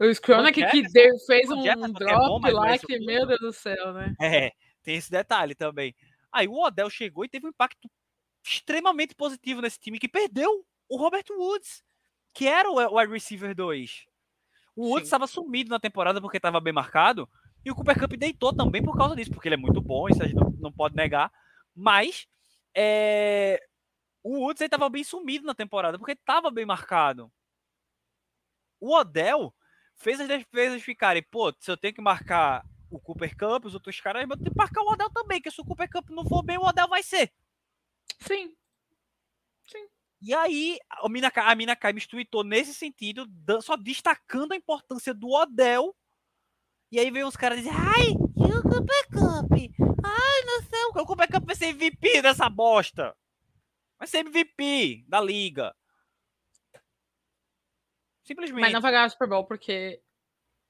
O 0.00 0.04
Skronek 0.04 0.60
Van 0.60 0.70
que 0.70 0.82
deu- 0.88 1.18
fez 1.26 1.50
um 1.50 1.62
Jefferson 1.62 1.86
é 1.86 1.92
drop 1.92 2.40
bom, 2.42 2.46
é 2.46 2.52
lá 2.52 2.76
isso 2.76 2.86
que, 2.86 2.98
meu 3.00 3.26
Deus 3.26 3.40
do 3.40 3.52
céu, 3.52 3.92
né? 3.92 4.14
É, 4.22 4.52
tem 4.82 4.96
esse 4.96 5.10
detalhe 5.10 5.54
também. 5.54 5.94
Aí 6.32 6.46
o 6.46 6.54
Odell 6.54 6.88
chegou 6.88 7.24
e 7.24 7.28
teve 7.28 7.46
um 7.46 7.50
impacto 7.50 7.90
extremamente 8.44 9.14
positivo 9.14 9.60
nesse 9.60 9.78
time 9.80 9.98
que 9.98 10.08
perdeu 10.08 10.64
o 10.88 10.96
Robert 10.96 11.24
Woods, 11.30 11.82
que 12.32 12.46
era 12.46 12.70
o 12.70 12.96
wide 12.96 13.12
receiver 13.12 13.54
2. 13.54 14.06
O 14.76 14.90
Woods 14.90 15.08
estava 15.08 15.26
sumido 15.26 15.70
na 15.70 15.80
temporada 15.80 16.20
porque 16.20 16.36
estava 16.36 16.60
bem 16.60 16.72
marcado. 16.72 17.28
E 17.64 17.70
o 17.70 17.74
Cooper 17.74 17.98
Cup 17.98 18.12
deitou 18.12 18.54
também 18.54 18.82
por 18.82 18.96
causa 18.96 19.16
disso, 19.16 19.32
porque 19.32 19.48
ele 19.48 19.56
é 19.56 19.58
muito 19.58 19.80
bom, 19.80 20.08
isso 20.08 20.22
a 20.22 20.26
gente 20.26 20.36
não, 20.36 20.50
não 20.52 20.72
pode 20.72 20.94
negar. 20.94 21.32
Mas 21.80 22.26
é, 22.74 23.64
o 24.20 24.40
Woods 24.40 24.62
estava 24.62 24.88
bem 24.88 25.04
sumido 25.04 25.46
na 25.46 25.54
temporada, 25.54 25.96
porque 25.96 26.12
estava 26.12 26.50
bem 26.50 26.66
marcado. 26.66 27.32
O 28.80 28.92
Odell 28.96 29.54
fez 29.94 30.20
as 30.20 30.26
defesas 30.26 30.82
ficarem, 30.82 31.22
pô, 31.22 31.54
se 31.60 31.70
eu 31.70 31.76
tenho 31.76 31.94
que 31.94 32.00
marcar 32.00 32.66
o 32.90 32.98
Cooper 32.98 33.36
Cup, 33.36 33.66
os 33.66 33.74
outros 33.74 34.00
caras, 34.00 34.28
eu 34.28 34.36
tenho 34.36 34.50
que 34.50 34.56
marcar 34.56 34.82
o 34.82 34.90
Odell 34.90 35.10
também, 35.10 35.40
que 35.40 35.52
se 35.52 35.60
o 35.60 35.64
Cooper 35.64 35.88
Cup 35.88 36.10
não 36.10 36.26
for 36.26 36.42
bem, 36.42 36.58
o 36.58 36.66
Odell 36.66 36.88
vai 36.88 37.02
ser. 37.02 37.32
Sim. 39.68 39.86
E 40.20 40.34
aí, 40.34 40.78
a 40.90 41.08
Mina, 41.08 41.30
a 41.32 41.54
Mina 41.54 41.76
tweetou 42.10 42.42
nesse 42.42 42.74
sentido, 42.74 43.24
só 43.62 43.76
destacando 43.76 44.50
a 44.50 44.56
importância 44.56 45.14
do 45.14 45.28
Odell. 45.28 45.94
E 46.90 46.98
aí 46.98 47.08
veio 47.08 47.28
uns 47.28 47.36
caras 47.36 47.58
dizer, 47.58 47.70
ai, 47.72 48.08
e 48.08 48.52
o 48.52 48.62
Cooper 48.62 49.08
Cup? 49.12 49.27
Ai, 50.98 51.04
não 51.04 51.04
sei, 51.04 51.04
o 51.04 51.06
Cooper 51.06 51.28
Cup 51.30 51.44
vai 51.46 51.54
ser 51.54 51.66
MVP 51.66 52.22
dessa 52.22 52.48
bosta. 52.50 53.14
Vai 53.98 54.06
ser 54.08 54.18
MVP 54.18 55.04
da 55.08 55.20
liga. 55.20 55.74
Simplesmente. 58.24 58.60
Mas 58.60 58.72
não 58.72 58.80
vai 58.80 58.92
ganhar 58.92 59.06
o 59.06 59.10
Super 59.10 59.28
Bowl 59.28 59.44
porque 59.44 60.02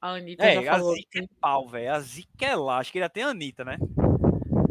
a 0.01 0.11
Anitta 0.15 0.45
É, 0.45 0.63
já 0.63 0.73
a 0.73 0.79
falou. 0.79 0.95
zica 0.95 1.19
é 1.19 1.23
que- 1.23 1.35
pau, 1.41 1.69
velho. 1.69 1.93
A 1.93 2.01
zica 2.01 2.47
é 2.47 2.57
lá. 2.57 2.79
Acho 2.79 2.93
que 2.93 2.99
ainda 2.99 3.09
tem 3.11 3.25
a 3.25 3.29
Anitta, 3.29 3.65
né? 3.65 3.77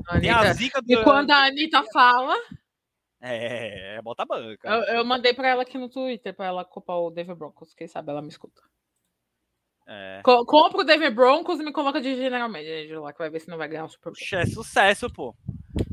a 0.08 0.20
Tem 0.20 0.30
a 0.30 0.38
Anitta- 0.40 0.54
zica 0.54 0.82
do... 0.82 0.92
E 0.94 1.04
quando 1.04 1.32
a 1.32 1.46
Anitta 1.46 1.84
fala, 1.92 2.34
É, 3.20 3.96
é, 3.98 4.02
bota 4.02 4.24
a 4.24 4.26
banca. 4.26 4.70
eu, 4.70 4.96
eu 4.98 5.06
mandei 5.06 5.34
pra 5.34 5.50
ela 5.50 5.64
aqui 5.64 5.78
no 5.78 5.90
Twitter 5.90 6.34
pra 6.34 6.46
ela 6.46 6.64
culpar 6.64 6.98
o 6.98 7.12
Denver 7.12 7.36
Broncos. 7.36 7.74
Quem 7.74 7.88
sabe 7.88 8.10
ela 8.10 8.22
me 8.22 8.30
escuta. 8.30 8.62
É. 9.90 10.22
Co 10.24 10.46
compra 10.46 10.82
o 10.82 10.84
Denver 10.84 11.14
Broncos 11.14 11.60
e 11.60 11.64
me 11.64 11.72
coloca 11.72 12.02
de 12.02 12.16
General 12.16 12.50
Manager 12.50 13.02
lá, 13.02 13.14
que 13.14 13.20
vai 13.20 13.30
ver 13.30 13.40
se 13.40 13.48
não 13.50 13.58
vai 13.58 13.68
ganhar 13.70 13.86
o 13.86 13.90
Super 13.90 14.06
Bowl. 14.12 14.14
Puxa, 14.20 14.38
é 14.42 14.46
sucesso, 14.46 15.10
pô. 15.10 15.34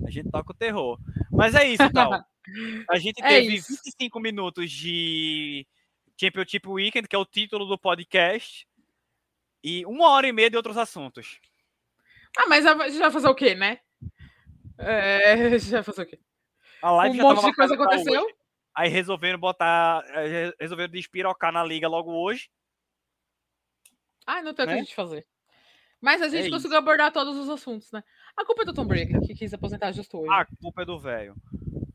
A 0.06 0.10
gente 0.10 0.30
toca 0.30 0.50
o 0.52 0.56
terror. 0.56 0.98
Mas 1.30 1.54
é 1.54 1.68
isso, 1.68 1.90
tal. 1.92 2.12
A 2.90 2.98
gente 2.98 3.22
É 3.24 3.28
teve 3.28 3.54
isso. 3.54 3.72
25 3.72 4.20
minutos 4.20 4.70
de 4.70 5.66
Championship 6.20 6.68
Weekend, 6.68 7.08
que 7.08 7.16
é 7.16 7.18
o 7.18 7.24
título 7.24 7.64
do 7.64 7.78
podcast, 7.78 8.66
e 9.62 9.86
uma 9.86 10.10
hora 10.10 10.26
e 10.26 10.32
meia 10.32 10.50
de 10.50 10.56
outros 10.58 10.76
assuntos. 10.76 11.38
Ah, 12.36 12.46
mas 12.46 12.66
a 12.66 12.76
gente 12.88 12.98
vai 12.98 13.10
fazer 13.10 13.28
o 13.28 13.34
quê, 13.34 13.54
né? 13.54 13.78
É, 14.76 15.32
a 15.54 15.58
gente 15.58 15.70
vai 15.70 15.82
fazer 15.82 16.02
o 16.02 16.06
quê? 16.06 16.18
A 16.82 16.90
live 16.90 17.14
Um 17.16 17.22
já 17.22 17.22
monte 17.34 17.46
de 17.46 17.54
coisa 17.54 17.74
aconteceu. 17.74 18.22
hoje. 18.24 18.34
Aí 18.76 18.88
resolveram 18.90 19.38
botar. 19.38 20.04
eh, 20.08 20.52
Resolveram 20.60 20.92
despirocar 20.92 21.50
na 21.52 21.64
liga 21.64 21.88
logo 21.88 22.12
hoje. 22.12 22.50
Ah, 24.26 24.42
não 24.42 24.54
tem 24.54 24.64
o 24.64 24.68
que 24.68 24.74
Né? 24.74 24.80
a 24.80 24.82
gente 24.84 24.94
fazer. 24.94 25.26
Mas 26.00 26.20
a 26.20 26.28
gente 26.28 26.48
É 26.48 26.50
conseguiu 26.50 26.76
abordar 26.76 27.12
todos 27.12 27.36
os 27.36 27.48
assuntos, 27.48 27.90
né? 27.90 28.02
A 28.36 28.44
culpa 28.44 28.62
é 28.62 28.64
do 28.66 28.74
Tom 28.74 28.84
Brady, 28.86 29.18
que 29.26 29.34
quis 29.34 29.54
aposentar 29.54 29.90
justo 29.92 30.18
hoje. 30.18 30.30
A 30.32 30.44
culpa 30.60 30.82
é 30.82 30.84
do 30.84 30.98
velho. 30.98 31.34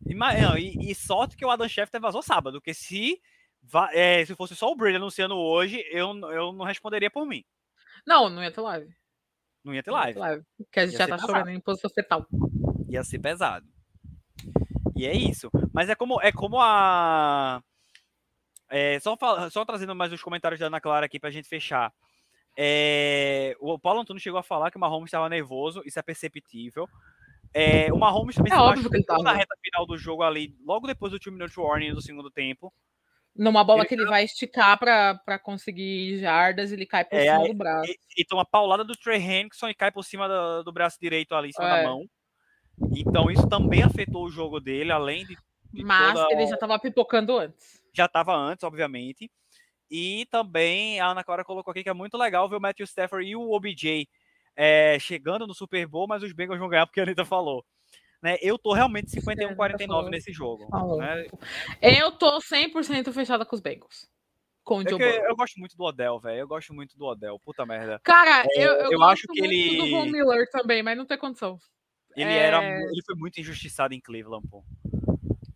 E, 0.07 0.13
e, 0.59 0.91
e 0.91 0.95
sorte 0.95 1.37
que 1.37 1.45
o 1.45 1.49
Adam 1.51 1.67
Schefter 1.67 2.01
vazou 2.01 2.21
sábado, 2.23 2.59
porque 2.59 2.73
se, 2.73 3.21
eh, 3.93 4.25
se 4.25 4.35
fosse 4.35 4.55
só 4.55 4.71
o 4.71 4.75
Brady 4.75 4.95
anunciando 4.95 5.35
hoje, 5.37 5.83
eu, 5.91 6.07
eu 6.31 6.51
não 6.51 6.65
responderia 6.65 7.11
por 7.11 7.25
mim. 7.25 7.43
Não, 8.07 8.29
não 8.29 8.41
ia 8.43 8.51
ter 8.51 8.61
live. 8.61 8.91
Não 9.63 9.73
ia 9.75 9.83
ter 9.83 9.91
Não 9.91 9.97
ia 9.97 10.01
live. 10.01 10.13
ter 10.15 10.19
live. 10.19 10.45
Porque 10.57 10.79
a 10.79 10.85
gente 10.87 10.93
Ia 10.93 10.99
já 10.99 11.07
tá 11.07 11.15
pesado. 11.15 11.31
chorando 11.31 11.49
em 11.49 11.59
posição 11.59 11.89
fetal. 11.93 12.25
ia 12.87 13.03
ser 13.03 13.19
pesado. 13.19 13.67
E 14.95 15.05
é 15.05 15.13
isso. 15.15 15.51
Mas 15.71 15.87
é 15.89 15.95
como 15.95 16.19
é 16.21 16.31
como 16.31 16.59
a 16.59 17.61
é, 18.69 18.99
só, 18.99 19.17
só 19.49 19.65
trazendo 19.65 19.95
mais 19.95 20.11
os 20.11 20.21
comentários 20.21 20.59
da 20.59 20.67
Ana 20.67 20.81
Clara 20.81 21.05
aqui 21.05 21.19
pra 21.19 21.29
gente 21.31 21.47
fechar. 21.47 21.93
É, 22.61 23.55
o 23.61 23.79
Paulo 23.79 24.01
Antônio 24.01 24.21
chegou 24.21 24.37
a 24.37 24.43
falar 24.43 24.69
que 24.69 24.75
o 24.75 24.79
Mahomes 24.81 25.07
estava 25.07 25.29
nervoso, 25.29 25.81
isso 25.85 25.97
é 25.97 26.01
perceptível. 26.01 26.87
É, 27.53 27.91
o 27.93 27.97
Mahomes 27.97 28.35
também 28.35 28.51
É 28.51 28.55
se 28.57 28.61
machucou 28.61 29.23
na 29.23 29.31
reta 29.33 29.55
final 29.63 29.85
do 29.87 29.97
jogo 29.97 30.23
ali, 30.23 30.53
logo 30.65 30.85
depois 30.85 31.13
do 31.13 31.19
2 31.19 31.33
minute 31.33 31.57
warning 31.57 31.93
do 31.93 32.01
segundo 32.01 32.29
tempo. 32.29 32.73
Numa 33.35 33.63
bola 33.63 33.81
Ele 33.81 33.87
que 33.87 33.95
ele 33.95 34.05
vai 34.05 34.25
esticar 34.25 34.77
pra 34.77 35.39
conseguir 35.39 36.17
jardas, 36.19 36.73
ele 36.73 36.85
cai 36.85 37.05
por 37.05 37.17
É, 37.17 37.27
cima 37.31 37.47
do 37.47 37.53
braço. 37.53 37.93
E, 38.17 38.25
toma 38.25 38.45
paulada 38.45 38.83
do 38.83 38.93
Trey 38.97 39.21
Hendrickson 39.21 39.69
e 39.69 39.73
cai 39.73 39.91
por 39.91 40.03
cima 40.03 40.27
do, 40.27 40.63
do 40.63 40.73
braço 40.73 40.97
direito 40.99 41.33
ali, 41.35 41.49
em 41.49 41.53
cima 41.53 41.67
É. 41.77 41.83
da 41.83 41.89
mão. 41.89 42.03
Então 42.95 43.31
isso 43.31 43.47
também 43.47 43.83
afetou 43.83 44.25
o 44.25 44.29
jogo 44.31 44.59
dele, 44.59 44.91
além 44.91 45.25
de 45.25 45.37
de 45.71 45.83
Mas 45.83 46.13
toda 46.13 46.33
ele 46.33 46.47
já 46.47 46.57
tava 46.57 46.79
pipocando 46.79 47.37
antes. 47.37 47.79
já 47.93 48.05
estava 48.05 48.35
antes, 48.35 48.63
obviamente. 48.63 49.29
E 49.89 50.25
também 50.29 50.99
a 50.99 51.07
Ana 51.07 51.23
Clara 51.23 51.43
colocou 51.43 51.71
aqui 51.71 51.83
que 51.83 51.89
é 51.89 51.93
muito 51.93 52.17
legal 52.17 52.47
ver 52.49 52.57
o 52.57 52.61
Matthew 52.61 52.85
Stafford 52.85 53.27
e 53.27 53.35
o 53.35 53.51
OBJ 53.51 54.07
é, 54.55 54.97
chegando 54.99 55.47
no 55.47 55.53
Super 55.53 55.87
Bowl, 55.87 56.07
mas 56.07 56.21
os 56.23 56.33
Bengals 56.33 56.59
vão 56.59 56.69
ganhar 56.69 56.85
porque 56.85 56.99
a 56.99 57.03
Anitta 57.03 57.25
falou. 57.25 57.65
Né, 58.21 58.35
eu 58.41 58.59
tô 58.59 58.73
realmente 58.73 59.17
É, 59.17 59.19
a 59.19 59.31
Anitta 59.31 59.55
51-49 59.55 59.87
falou. 59.87 60.09
nesse 60.09 60.31
jogo. 60.33 60.67
Né? 60.97 61.25
Eu 61.81 62.11
tô 62.11 62.37
100% 62.39 63.13
fechada 63.13 63.45
com 63.45 63.55
os 63.55 63.61
Bengals. 63.61 64.07
Com 64.63 64.81
É 64.81 64.83
Burrow. 64.83 64.99
eu 65.01 65.35
gosto 65.35 65.57
muito 65.57 65.75
do 65.77 65.83
Odell, 65.85 66.19
velho. 66.19 66.39
Eu 66.41 66.47
gosto 66.47 66.73
muito 66.73 66.95
do 66.97 67.05
Odell, 67.05 67.39
puta 67.39 67.65
merda. 67.65 67.99
Cara, 68.03 68.45
eu, 68.55 68.73
eu, 68.73 68.91
eu 68.91 69.03
acho 69.03 69.25
que 69.27 69.41
ele- 69.41 69.77
do 69.77 69.89
Von 69.89 70.05
Miller 70.05 70.47
também, 70.51 70.83
mas 70.83 70.95
não 70.97 71.05
tem 71.05 71.17
condição. 71.17 71.57
Ele 72.15 72.29
É. 72.29 72.37
era, 72.37 72.61
ele 72.81 73.01
foi 73.05 73.15
muito 73.15 73.39
injustiçado 73.39 73.93
em 73.93 74.01
Cleveland, 74.01 74.45
pô. 74.49 74.63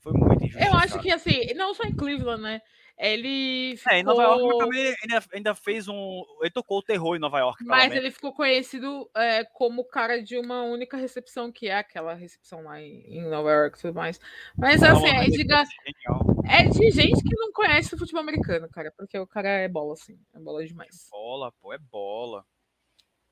Foi 0.03 0.11
muito 0.11 0.43
injustiçado. 0.43 0.75
Eu 0.75 0.77
acho 0.77 0.99
que, 0.99 1.09
assim, 1.09 1.53
não 1.55 1.73
só 1.73 1.83
em 1.83 1.95
Cleveland, 1.95 2.43
né? 2.43 2.61
Ele 2.97 3.75
ficou... 3.77 3.93
É, 3.93 3.99
em 3.99 4.03
Nova 4.03 4.21
York 4.21 4.57
também 4.59 4.93
ainda, 5.01 5.25
ainda 5.33 5.55
fez 5.55 5.87
um. 5.87 6.23
Ele 6.41 6.51
tocou 6.51 6.77
o 6.77 6.83
terror 6.83 7.15
em 7.15 7.19
Nova 7.19 7.39
York. 7.39 7.63
Mas 7.65 7.91
ele 7.91 8.11
ficou 8.11 8.33
conhecido 8.33 9.09
é, 9.15 9.43
como 9.45 9.81
o 9.81 9.87
cara 9.87 10.21
de 10.21 10.37
uma 10.37 10.61
única 10.63 10.95
recepção, 10.95 11.51
que 11.51 11.69
é 11.69 11.77
aquela 11.77 12.13
recepção 12.13 12.63
lá 12.63 12.79
em, 12.79 13.01
em 13.07 13.27
Nova 13.29 13.49
York 13.49 13.77
e 13.77 13.81
tudo 13.81 13.95
mais. 13.95 14.19
Mas 14.55 14.79
Falou, 14.79 14.97
assim, 14.97 15.07
é 15.07 15.13
mas 15.13 15.27
de, 15.27 15.41
ele 15.41 15.43
ga- 15.45 15.65
foi 15.65 15.93
genial. 15.93 16.43
é 16.45 16.69
de 16.69 16.91
gente 16.91 17.23
que 17.23 17.35
não 17.35 17.51
conhece 17.51 17.95
o 17.95 17.97
futebol 17.97 18.21
americano, 18.21 18.69
cara. 18.69 18.93
Porque 18.95 19.17
o 19.17 19.25
cara 19.25 19.49
é 19.49 19.67
bola, 19.67 19.93
assim. 19.93 20.19
É 20.33 20.39
bola 20.39 20.63
demais. 20.65 21.07
bola, 21.09 21.51
pô, 21.61 21.73
é 21.73 21.79
bola. 21.79 22.45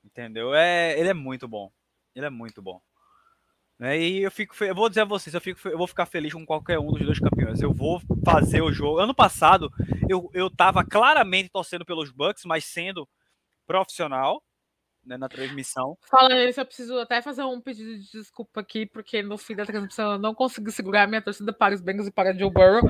Entendeu? 0.04 0.56
É, 0.56 1.00
ele 1.00 1.10
é 1.10 1.14
muito 1.14 1.48
bom. 1.48 1.72
Ele 2.16 2.26
é 2.26 2.30
muito 2.32 2.62
bom. 2.62 2.82
Né? 3.82 4.00
E 4.00 4.22
eu 4.22 4.30
fico, 4.30 4.64
eu 4.64 4.76
vou 4.76 4.88
dizer 4.88 5.02
a 5.02 5.06
vocês, 5.06 5.34
eu, 5.34 5.42
fico, 5.42 5.68
eu 5.68 5.78
vou 5.78 5.88
ficar 5.88 6.06
feliz 6.06 6.32
com 6.32 6.46
qualquer 6.46 6.78
um 6.78 6.92
dos 6.92 7.04
dois 7.04 7.18
campeões. 7.18 7.64
Eu 7.64 7.74
vou 7.74 8.00
fazer 8.24 8.62
o 8.62 8.72
jogo. 8.72 9.00
Ano 9.00 9.16
passado, 9.16 9.74
eu, 10.08 10.30
eu 10.36 10.52
tava 10.52 10.86
claramente 10.86 11.50
torcendo 11.50 11.84
pelos 11.84 12.12
Bucks, 12.12 12.46
mas 12.46 12.64
sendo 12.64 13.10
profissional 13.66 14.44
né, 15.04 15.18
na 15.18 15.28
transmissão. 15.28 15.98
Falando 16.12 16.36
nisso, 16.36 16.62
eu 16.62 16.66
preciso 16.68 17.00
até 17.00 17.24
fazer 17.24 17.44
um 17.44 17.60
pedido 17.60 17.98
de 17.98 18.12
desculpa 18.12 18.62
aqui, 18.62 18.86
porque 18.86 19.24
no 19.24 19.36
fim 19.36 19.56
da 19.56 19.66
transmissão 19.66 20.12
eu 20.12 20.20
não 20.20 20.36
consegui 20.36 20.72
segurar 20.72 21.06
a 21.06 21.08
minha 21.08 21.22
torcida 21.24 21.52
para 21.52 21.74
os 21.74 21.82
Bengals 21.82 22.08
e 22.08 22.12
para 22.12 22.38
Joe 22.38 22.52
Burrow. 22.52 22.84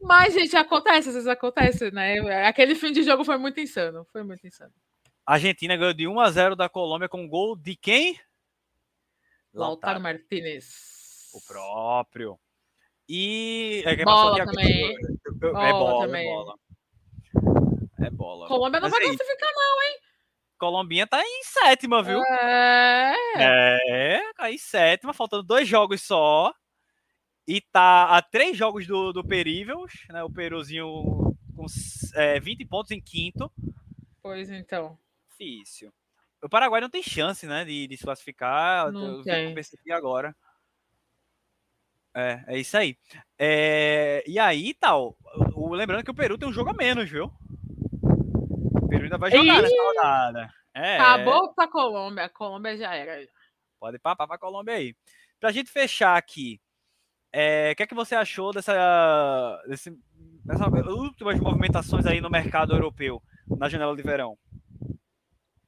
Mas, 0.00 0.32
gente, 0.32 0.56
acontece, 0.56 1.10
às 1.10 1.14
vezes 1.14 1.28
acontece, 1.28 1.90
né? 1.90 2.46
Aquele 2.46 2.74
fim 2.74 2.90
de 2.90 3.02
jogo 3.02 3.22
foi 3.22 3.36
muito 3.36 3.60
insano. 3.60 4.06
Foi 4.10 4.22
muito 4.22 4.46
insano. 4.46 4.72
A 5.26 5.34
Argentina 5.34 5.76
ganhou 5.76 5.92
de 5.92 6.08
1 6.08 6.20
a 6.20 6.30
0 6.30 6.56
da 6.56 6.70
Colômbia 6.70 7.06
com 7.06 7.28
gol 7.28 7.54
de 7.54 7.76
quem? 7.76 8.18
Lautaro 9.52 10.00
Martinez. 10.00 11.30
O 11.34 11.40
próprio. 11.46 12.38
E. 13.08 13.82
É, 13.84 14.04
Bola 14.04 14.44
também. 14.44 14.84
agora- 14.84 14.98
É 15.34 15.72
Bola 15.72 15.72
bola, 15.72 16.06
também. 16.06 16.26
é 16.26 16.32
bola. 16.34 16.54
É 18.06 18.10
bola. 18.10 18.48
Colômbia 18.48 18.80
não 18.80 18.88
Mas 18.88 18.98
vai 18.98 19.02
é 19.02 19.08
isso. 19.10 19.18
classificar, 19.18 19.50
Colombinha 20.58 21.06
tá 21.08 21.20
em 21.20 21.42
sétima, 21.42 22.02
viu? 22.04 22.18
não. 22.18 22.24
É. 22.24 23.16
É, 23.36 24.32
tá 24.34 24.50
em 24.52 24.58
sétima, 24.58 25.12
faltando 25.12 25.42
dois 25.42 25.66
jogos 25.66 26.02
só. 26.02 26.54
E 27.48 27.60
tá 27.60 28.16
a 28.16 28.22
três 28.22 28.56
jogos 28.56 28.86
do, 28.86 29.12
do 29.12 29.26
Períveis, 29.26 29.92
né? 30.10 30.22
O 30.22 30.30
Peruzinho 30.30 30.86
com 31.56 31.66
é, 32.14 32.38
20 32.38 32.64
pontos 32.66 32.92
em 32.92 33.00
quinto. 33.00 33.50
Pois 34.22 34.48
então. 34.50 34.96
Difícil. 35.30 35.92
O 36.42 36.48
Paraguai 36.48 36.80
não 36.80 36.90
tem 36.90 37.02
chance, 37.02 37.46
né? 37.46 37.64
De, 37.64 37.86
de 37.86 37.96
se 37.96 38.02
classificar. 38.04 38.90
Não 38.90 39.18
eu 39.18 39.22
tem. 39.22 39.48
eu 39.48 39.54
percebi 39.54 39.92
agora. 39.92 40.34
É, 42.14 42.44
é 42.48 42.58
isso 42.58 42.76
aí. 42.76 42.96
É, 43.38 44.22
e 44.26 44.38
aí, 44.38 44.74
tal. 44.74 45.16
O, 45.54 45.68
o- 45.70 45.74
lembrando 45.74 46.04
que 46.04 46.10
o 46.10 46.14
Peru 46.14 46.36
tem 46.36 46.48
um 46.48 46.52
jogo 46.52 46.70
a 46.70 46.74
menos, 46.74 47.08
viu? 47.08 47.30
O 48.02 48.88
Peru 48.88 49.04
ainda 49.04 49.16
vai 49.18 49.30
jogar 49.30 49.44
Ih! 49.58 49.62
nessa 49.62 49.82
rodada. 49.82 50.50
É, 50.74 50.98
Acabou 50.98 51.54
pra 51.54 51.68
Colômbia. 51.68 52.24
A 52.24 52.28
Colômbia 52.28 52.76
já 52.76 52.94
era. 52.94 53.26
Pode 53.78 53.98
papar 53.98 54.26
pra 54.26 54.38
Colômbia 54.38 54.74
aí. 54.74 54.94
Pra 55.40 55.52
gente 55.52 55.70
fechar 55.70 56.16
aqui, 56.16 56.60
é, 57.32 57.70
o 57.72 57.76
que 57.76 57.82
é 57.82 57.86
que 57.86 57.94
você 57.94 58.14
achou 58.14 58.52
dessa, 58.52 59.62
desse, 59.66 59.90
dessas 60.44 60.66
últimas 60.86 61.38
movimentações 61.40 62.06
aí 62.06 62.20
no 62.20 62.30
mercado 62.30 62.74
europeu, 62.74 63.22
na 63.48 63.68
janela 63.68 63.96
de 63.96 64.02
verão? 64.02 64.38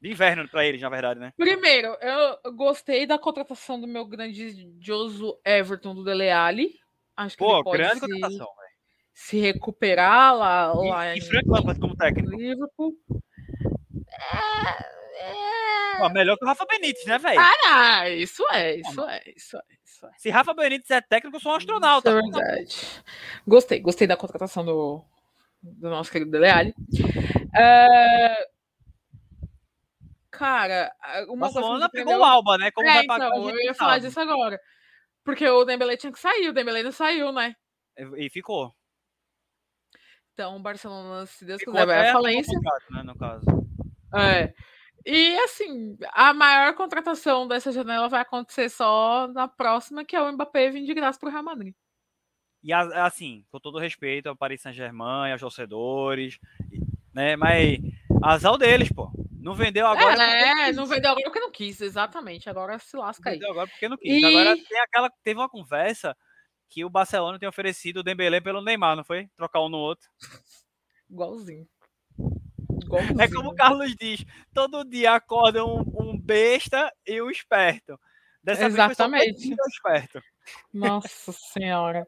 De 0.05 0.11
inverno 0.11 0.47
pra 0.47 0.67
eles, 0.67 0.83
na 0.83 0.91
verdade, 0.91 1.19
né? 1.19 1.33
Primeiro, 1.35 1.97
eu 1.99 2.53
gostei 2.53 3.07
da 3.07 3.19
contratação 3.19 3.81
do 3.81 3.87
meu 3.89 4.05
grandioso 4.05 5.41
Everton 5.43 5.95
do 5.95 6.05
Dele 6.05 6.29
Alli. 6.29 6.75
Acho 7.17 7.39
que 7.39 7.43
Pô, 7.43 7.55
ele 7.55 7.65
pode 7.65 7.79
grande 7.79 7.95
se, 7.95 8.01
contratação, 8.01 8.47
velho. 8.55 8.71
se 9.15 9.41
recuperar 9.41 10.37
lá, 10.37 10.75
lá 10.75 11.07
E, 11.09 11.15
em 11.15 11.19
e 11.19 11.21
Frank 11.23 11.49
Lampard 11.49 11.81
como 11.81 11.97
técnico. 11.97 12.37
Liverpool. 12.37 12.95
É, 14.13 14.85
é... 15.23 15.99
Pô, 15.99 16.11
melhor 16.11 16.37
que 16.37 16.45
o 16.45 16.49
Rafa 16.49 16.67
Benítez, 16.67 17.07
né, 17.07 17.17
velho? 17.17 17.41
Ah, 17.67 18.07
isso 18.11 18.45
é, 18.53 18.77
isso 18.77 19.01
é, 19.09 19.23
isso 19.35 19.57
é, 19.57 19.63
isso 19.87 20.07
é. 20.07 20.11
Se 20.19 20.29
Rafa 20.29 20.53
Benítez 20.53 20.91
é 20.91 21.01
técnico, 21.01 21.39
eu 21.39 21.41
sou 21.41 21.53
um 21.53 21.55
astronauta. 21.57 22.11
Isso 22.11 22.19
é 22.19 22.21
verdade. 22.21 22.77
Gostei, 23.49 23.81
gostei 23.81 24.07
da 24.07 24.19
contratação 24.19 24.67
do, 24.67 25.03
do 25.63 25.89
nosso 25.89 26.13
querido 26.13 26.31
Dele 26.31 26.51
Alli. 26.51 26.75
É, 27.57 28.49
Cara, 30.39 30.93
uma 31.29 31.47
coisa 31.47 31.53
que 31.53 31.55
Barcelona 31.55 31.85
me 31.87 31.91
pegou 31.91 32.17
o 32.19 32.25
Alba, 32.25 32.59
né? 32.59 32.71
Como 32.73 32.89
É, 32.89 32.95
vai 32.95 33.07
pagar 33.07 33.29
então, 33.29 33.43
o 33.43 33.51
eu 33.51 33.61
ia 33.61 33.75
falar 33.75 33.99
disso 33.99 34.19
agora. 34.19 34.59
Porque 35.25 35.49
o 35.49 35.65
Dembele 35.65 35.97
tinha 35.97 36.13
que 36.13 36.19
sair, 36.19 36.49
o 36.49 36.53
Dembele 36.53 36.83
não 36.83 36.93
saiu, 36.93 37.31
né? 37.33 37.55
E 38.17 38.29
ficou. 38.29 38.75
Então, 40.33 40.57
o 40.57 40.61
Barcelona, 40.61 41.25
se 41.27 41.45
Deus 41.45 41.61
Ficou 41.61 41.75
quiser, 41.75 41.87
vai 41.87 42.09
à 42.09 42.11
o 42.11 42.13
falência. 42.15 42.53
contrato, 42.57 42.93
né, 42.93 43.03
no 43.05 43.17
caso. 43.17 43.47
É. 44.17 44.53
E 45.07 45.39
assim, 45.41 45.97
a 46.13 46.35
maior 46.35 46.75
contratação 46.75 47.47
dessa 47.47 47.71
janela 47.71 48.09
vai 48.09 48.21
acontecer 48.23 48.69
só 48.69 49.29
na 49.29 49.47
próxima, 49.47 50.05
que 50.05 50.17
é 50.17 50.21
o 50.21 50.33
Mbappé 50.33 50.71
vir 50.71 50.85
de 50.85 50.95
graça 50.95 51.19
pro 51.19 51.31
Real 51.31 51.45
Madrid. 51.45 51.75
E 52.63 52.73
assim, 52.73 53.45
com 53.51 53.61
todo 53.61 53.79
respeito 53.79 54.29
ao 54.29 54.37
Paris 54.37 54.63
Saint-Germain, 54.63 55.31
aos 55.31 55.41
torcedores, 55.41 56.39
né? 57.13 57.37
Mas 57.37 57.79
azar 58.23 58.57
deles, 58.57 58.91
pô. 58.91 59.13
Não 59.45 59.55
vendeu 59.55 59.87
agora. 59.87 60.23
é, 60.23 60.67
quis. 60.67 60.77
não 60.77 60.87
vendeu 60.87 61.11
agora 61.11 61.25
porque 61.27 61.41
não 61.41 61.51
quis, 61.51 61.81
exatamente. 61.81 62.49
Agora 62.49 62.79
se 62.79 62.97
lasca 62.97 63.29
aí. 63.31 63.35
Vendeu 63.37 63.51
agora 63.51 63.69
porque 63.69 63.89
não 63.89 63.97
quis. 63.99 64.23
E- 64.23 64.25
Agora 64.25 64.57
tem 64.57 64.81
aquela, 64.81 65.11
teve 65.23 65.39
uma 65.39 65.49
conversa 65.49 66.17
que 66.71 66.85
o 66.85 66.89
Barcelona 66.91 67.39
tem 67.39 67.49
oferecido 67.49 67.99
o 67.99 68.03
Dembélé 68.03 68.41
pelo 68.41 68.63
Neymar, 68.63 68.97
não 68.97 69.05
foi? 69.05 69.29
Trocar 69.37 69.61
um 69.61 69.69
no 69.69 69.77
outro. 69.79 70.09
Igualzinho. 71.11 71.69
Igualzinho. 72.83 73.21
É 73.21 73.29
como 73.31 73.51
o 73.51 73.55
Carlos 73.55 73.95
diz, 73.95 74.25
todo 74.53 74.85
dia 74.85 75.13
acorda 75.15 75.65
um, 75.65 75.81
um 76.01 76.19
besta 76.19 76.91
e 77.07 77.21
um 77.21 77.31
esperto. 77.31 77.99
Dessa 78.43 78.63
vez 78.69 78.75
Exatamente. 78.75 79.49
um 79.53 79.69
esperto. 79.69 80.21
Nossa 80.73 81.33
senhora. 81.33 82.07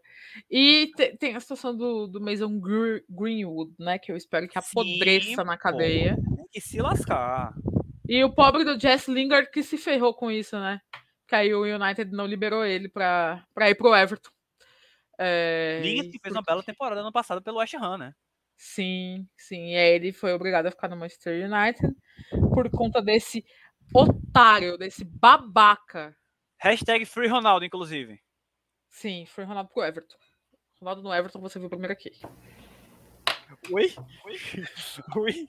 E 0.50 0.90
te- 0.94 1.16
tem 1.16 1.34
a 1.34 1.40
situação 1.40 1.74
do, 1.74 2.06
do 2.06 2.20
Mason 2.20 2.58
Gre- 2.60 3.02
Greenwood, 3.08 3.72
né? 3.78 3.98
Que 3.98 4.12
eu 4.12 4.16
espero 4.16 4.46
que 4.46 4.60
Sim, 4.60 4.68
apodreça 4.70 5.42
na 5.44 5.56
pô. 5.56 5.62
cadeia. 5.62 6.16
Tem 6.16 6.35
que 6.48 6.60
se 6.60 6.80
lascar. 6.80 7.54
E 8.08 8.22
o 8.24 8.32
pobre 8.32 8.64
do 8.64 8.78
Jess 8.78 9.08
Lingard 9.08 9.50
que 9.50 9.62
se 9.62 9.76
ferrou 9.76 10.14
com 10.14 10.30
isso, 10.30 10.58
né? 10.58 10.80
Que 11.26 11.34
aí 11.34 11.54
o 11.54 11.64
United 11.64 12.12
não 12.12 12.26
liberou 12.26 12.64
ele 12.64 12.88
pra, 12.88 13.44
pra 13.52 13.68
ir 13.68 13.74
pro 13.74 13.94
Everton. 13.94 14.30
É, 15.18 15.80
Lingard 15.82 16.10
que 16.10 16.18
fez 16.18 16.34
uma 16.34 16.42
bela 16.42 16.62
temporada 16.62 17.00
ano 17.00 17.12
passado 17.12 17.42
pelo 17.42 17.58
West 17.58 17.74
Ham, 17.74 17.98
né? 17.98 18.12
Sim, 18.56 19.28
sim. 19.36 19.72
E 19.72 19.76
aí 19.76 19.94
ele 19.94 20.12
foi 20.12 20.32
obrigado 20.32 20.66
a 20.66 20.70
ficar 20.70 20.88
no 20.88 20.96
Manchester 20.96 21.50
United 21.50 21.94
por 22.52 22.70
conta 22.70 23.02
desse 23.02 23.44
otário, 23.94 24.78
desse 24.78 25.04
babaca. 25.04 26.16
Hashtag 26.58 27.04
Free 27.04 27.28
Ronaldo, 27.28 27.64
inclusive. 27.64 28.20
Sim, 28.88 29.26
foi 29.26 29.44
Ronaldo 29.44 29.70
pro 29.70 29.84
Everton. 29.84 30.16
Ronaldo 30.80 31.02
no 31.02 31.14
Everton, 31.14 31.40
você 31.40 31.58
viu 31.58 31.68
primeiro 31.68 31.92
aqui. 31.92 32.12
Oi? 33.70 33.94
Oi? 34.24 34.36
Oi? 35.16 35.46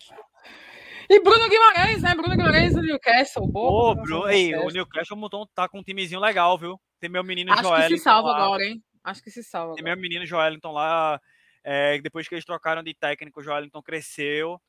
E 1.10 1.20
Bruno 1.22 1.48
Guimarães, 1.50 2.02
né? 2.02 2.14
Bruno 2.16 2.36
Guimarães 2.36 2.74
do 2.74 2.82
Newcastle. 2.82 3.48
Boa 3.48 3.92
Ô, 3.92 3.96
Bruno, 3.96 4.30
ei, 4.30 4.54
o 4.56 4.70
Newcastle. 4.70 5.18
Montou, 5.18 5.48
tá 5.48 5.68
com 5.70 5.80
um 5.80 5.84
timezinho 5.84 6.20
legal, 6.20 6.58
viu? 6.58 6.80
Tem 7.00 7.10
meu 7.10 7.24
menino 7.24 7.52
Acho 7.54 7.62
que 7.64 7.68
Joelinton 7.70 7.98
se 7.98 8.04
salva 8.04 8.30
lá. 8.30 8.44
agora, 8.46 8.64
hein? 8.66 8.84
Acho 9.04 9.24
que 9.24 9.32
se 9.32 9.44
salva 9.44 9.76
Tem 9.76 9.82
agora. 9.84 9.96
meu 9.96 10.02
menino 10.02 10.26
Joelinton 10.26 10.72
lá. 10.72 11.20
é, 11.64 12.00
depois 12.02 12.28
que 12.28 12.36
eles 12.36 12.46
trocaram 12.46 12.84
de 12.84 12.94
técnico, 12.94 13.40
o 13.40 13.44
Joelinton 13.44 13.82
cresceu. 13.82 14.60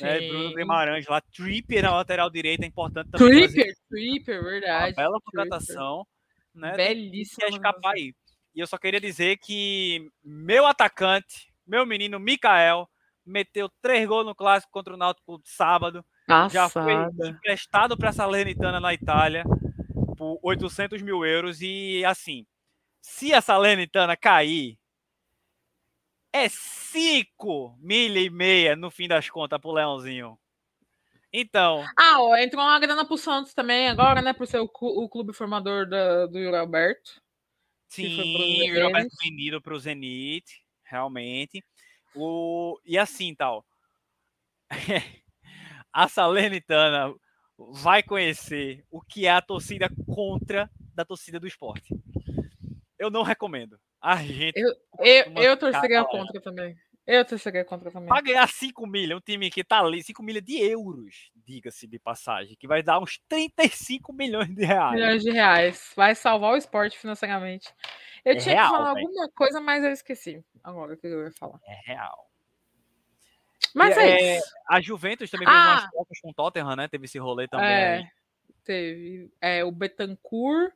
Né? 0.00 0.20
Bruno. 0.28 0.54
Guimarães 0.54 1.06
lá. 1.06 1.20
Tripper 1.20 1.82
na 1.82 1.94
lateral 1.94 2.30
direita, 2.30 2.64
é 2.64 2.68
importante 2.68 3.10
também. 3.10 3.46
Tripper, 3.48 3.74
Tripper, 3.90 4.40
Uma 4.40 4.50
verdade. 4.50 4.94
bela 4.94 5.18
Tripper. 5.20 5.22
contratação. 5.42 6.06
Né? 6.54 6.72
Belíssima. 6.76 7.48
escapar 7.48 7.92
aí. 7.94 8.14
E 8.54 8.60
eu 8.60 8.66
só 8.66 8.78
queria 8.78 9.00
dizer 9.00 9.36
que 9.38 10.08
meu 10.24 10.64
atacante, 10.66 11.52
meu 11.66 11.84
menino 11.84 12.18
Mikael, 12.20 12.88
meteu 13.24 13.68
três 13.80 14.06
gols 14.06 14.24
no 14.26 14.34
clássico 14.34 14.72
contra 14.72 14.94
o 14.94 14.96
Náutico 14.96 15.40
sábado. 15.44 16.04
Já 16.52 16.68
foi 16.68 16.92
emprestado 17.30 17.96
para 17.96 18.10
a 18.10 18.12
Salernitana 18.12 18.80
na 18.80 18.92
Itália 18.94 19.44
por 20.16 20.38
800 20.42 21.02
mil 21.02 21.24
euros. 21.24 21.60
E 21.60 22.04
assim, 22.04 22.46
se 23.00 23.32
a 23.34 23.40
Salernitana 23.40 24.16
cair, 24.16 24.78
é 26.32 26.48
5 26.48 27.76
milha 27.80 28.18
e 28.20 28.30
meia 28.30 28.74
no 28.74 28.90
fim 28.90 29.06
das 29.06 29.28
contas 29.30 29.60
pro 29.60 29.72
Leãozinho. 29.72 30.38
Então, 31.32 31.84
Ah, 31.96 32.20
ó, 32.22 32.36
entrou 32.36 32.62
uma 32.62 32.78
grana 32.78 33.04
pro 33.04 33.18
Santos 33.18 33.52
também 33.54 33.88
agora, 33.88 34.22
né? 34.22 34.32
Por 34.32 34.46
ser 34.46 34.60
o, 34.60 34.70
o 34.80 35.08
clube 35.08 35.32
formador 35.32 35.88
da- 35.88 36.26
do 36.26 36.38
Yuri 36.38 36.56
Alberto. 36.56 37.10
Pro 37.12 37.22
sim, 37.88 38.70
o 38.72 38.84
Roberto 38.84 39.10
Zenit. 39.10 39.16
vendido 39.22 39.60
para 39.62 39.74
o 39.74 39.78
Zenit, 39.78 40.44
realmente. 40.84 41.62
O, 42.16 42.78
e 42.84 42.96
assim, 42.98 43.34
tal. 43.34 43.64
a 45.92 46.08
Salernitana 46.08 47.14
vai 47.58 48.02
conhecer 48.02 48.84
o 48.90 49.00
que 49.00 49.26
é 49.26 49.30
a 49.30 49.42
torcida 49.42 49.88
contra 50.06 50.70
da 50.94 51.04
torcida 51.04 51.38
do 51.40 51.46
esporte. 51.46 51.94
Eu 52.98 53.10
não 53.10 53.22
recomendo. 53.22 53.78
A 54.00 54.16
gente, 54.22 54.54
Eu, 54.54 54.72
Uma 55.26 55.42
eu 55.42 55.56
torceria 55.56 56.04
contra 56.04 56.40
também. 56.40 56.76
Eu 57.06 57.24
torceria 57.24 57.64
contra 57.64 57.90
também. 57.90 58.08
para 58.08 58.22
ganhar 58.22 58.48
5 58.48 58.86
milhas, 58.86 59.18
um 59.18 59.20
time 59.20 59.50
que 59.50 59.62
tá 59.62 59.80
ali, 59.80 60.02
5 60.02 60.22
milhas 60.22 60.42
de 60.42 60.58
euros, 60.58 61.30
diga-se 61.34 61.86
de 61.86 61.98
passagem, 61.98 62.56
que 62.58 62.66
vai 62.66 62.82
dar 62.82 62.98
uns 62.98 63.18
35 63.28 64.12
milhões 64.12 64.54
de 64.54 64.64
reais. 64.64 64.94
Milhões 64.94 65.22
de 65.22 65.30
reais. 65.30 65.92
Vai 65.96 66.14
salvar 66.14 66.52
o 66.52 66.56
esporte 66.56 66.98
financeiramente. 66.98 67.72
Eu 68.24 68.32
É 68.32 68.36
tinha 68.36 68.54
real, 68.54 68.70
que 68.70 68.76
falar 68.78 68.94
véi. 68.94 69.04
alguma 69.04 69.28
coisa, 69.30 69.60
mas 69.60 69.84
eu 69.84 69.90
esqueci. 69.90 70.42
Agora 70.64 70.94
o 70.94 70.96
que 70.96 71.06
eu 71.06 71.24
ia 71.24 71.32
falar. 71.32 71.60
É 71.66 71.80
real. 71.84 72.30
Mas 73.74 73.96
E, 73.96 74.00
é, 74.00 74.10
é, 74.10 74.38
isso. 74.38 74.54
A 74.66 74.80
Juventus 74.80 75.30
também 75.30 75.46
fez 75.46 75.58
Ah! 75.58 75.72
umas 75.72 75.90
trocas 75.90 76.20
com 76.20 76.30
o 76.30 76.34
Tottenham, 76.34 76.76
né? 76.76 76.88
Teve 76.88 77.04
esse 77.04 77.18
rolê 77.18 77.46
também. 77.46 77.66
É, 77.66 77.96
aí. 77.96 78.06
teve 78.64 79.30
é, 79.40 79.64
o 79.64 79.70
Betancourt 79.70 80.72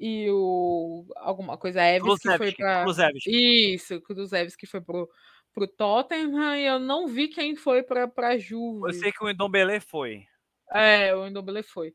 e 0.00 0.28
o. 0.30 1.06
alguma 1.16 1.56
coisa, 1.56 1.82
Eves, 1.82 2.18
que 2.18 2.36
foi. 2.36 2.52
Kulusevski. 2.52 3.74
Isso, 3.74 3.96
o 3.96 4.02
Kulusevski 4.02 4.60
que 4.60 4.66
foi 4.66 4.80
pro, 4.80 5.08
pro 5.52 5.68
Tottenham 5.68 6.56
e 6.56 6.64
eu 6.64 6.78
não 6.80 7.06
vi 7.06 7.28
quem 7.28 7.54
foi 7.54 7.82
pra, 7.82 8.08
pra 8.08 8.38
Juve. 8.38 8.88
Eu 8.88 8.94
sei 8.94 9.12
que 9.12 9.22
o 9.22 9.32
Ndombele 9.32 9.78
foi. 9.78 10.26
É, 10.72 11.14
o 11.14 11.26
Indombele 11.26 11.62
foi. 11.62 11.94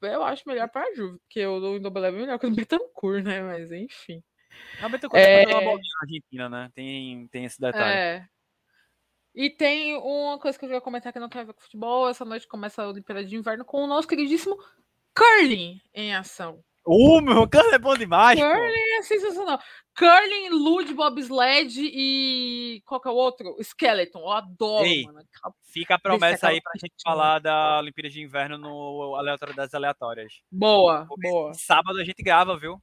Eu 0.00 0.22
acho 0.22 0.42
melhor 0.46 0.68
pra 0.68 0.92
Juve, 0.94 1.18
porque 1.20 1.44
o 1.46 1.76
Indombele 1.76 2.06
é 2.06 2.10
melhor 2.10 2.38
que 2.38 2.46
o 2.46 2.50
Betancourt, 2.54 3.24
né? 3.24 3.42
Mas 3.42 3.72
enfim. 3.72 4.22
A 4.80 4.88
Betancourt 4.88 5.22
É. 5.22 5.42
é... 5.42 5.46
uma 5.46 5.60
bolinha 5.60 5.90
na 5.94 6.00
Argentina, 6.02 6.48
né? 6.48 6.70
Tem, 6.74 7.28
tem 7.28 7.44
esse 7.44 7.60
detalhe. 7.60 7.94
É. 7.94 8.26
E 9.34 9.50
tem 9.50 9.96
uma 9.96 10.38
coisa 10.38 10.56
que 10.56 10.64
eu 10.64 10.68
queria 10.68 10.80
comentar 10.80 11.12
que 11.12 11.18
não 11.18 11.28
tem 11.28 11.40
a 11.40 11.44
ver 11.44 11.54
com 11.54 11.60
futebol. 11.60 12.08
Essa 12.08 12.24
noite 12.24 12.46
começa 12.46 12.82
a 12.82 12.88
Olimpíada 12.88 13.24
de 13.24 13.36
Inverno 13.36 13.64
com 13.64 13.82
o 13.82 13.86
nosso 13.86 14.06
queridíssimo 14.06 14.56
Curling 15.14 15.80
em 15.92 16.14
ação. 16.14 16.62
Uh, 16.86 17.20
meu 17.22 17.48
cara 17.48 17.74
é 17.74 17.78
bom 17.78 17.96
demais, 17.96 18.38
pô. 18.38 18.46
Curling 18.46 18.98
é 18.98 19.02
sensacional. 19.02 19.58
Curling, 19.96 20.50
Lud, 20.50 20.92
Bobsled 20.92 21.80
e 21.80 22.82
qual 22.84 23.00
que 23.00 23.08
é 23.08 23.10
o 23.10 23.14
outro? 23.14 23.56
Skeleton. 23.58 24.20
Eu 24.20 24.30
adoro, 24.30 24.84
Ei, 24.84 25.04
mano. 25.04 25.20
Fica 25.62 25.94
a 25.94 25.98
promessa 25.98 26.36
aquela 26.36 26.52
aí 26.52 26.60
pra 26.60 26.72
gente 26.78 26.94
falar 27.02 27.38
da 27.38 27.78
Olimpíada 27.78 28.10
de 28.10 28.22
Inverno 28.22 28.58
no 28.58 29.16
Aleatoriedades 29.16 29.74
Aleatórias. 29.74 30.34
Boa, 30.52 31.06
Porque 31.08 31.28
boa. 31.28 31.54
Sábado 31.54 31.98
a 31.98 32.04
gente 32.04 32.22
grava, 32.22 32.58
viu? 32.58 32.80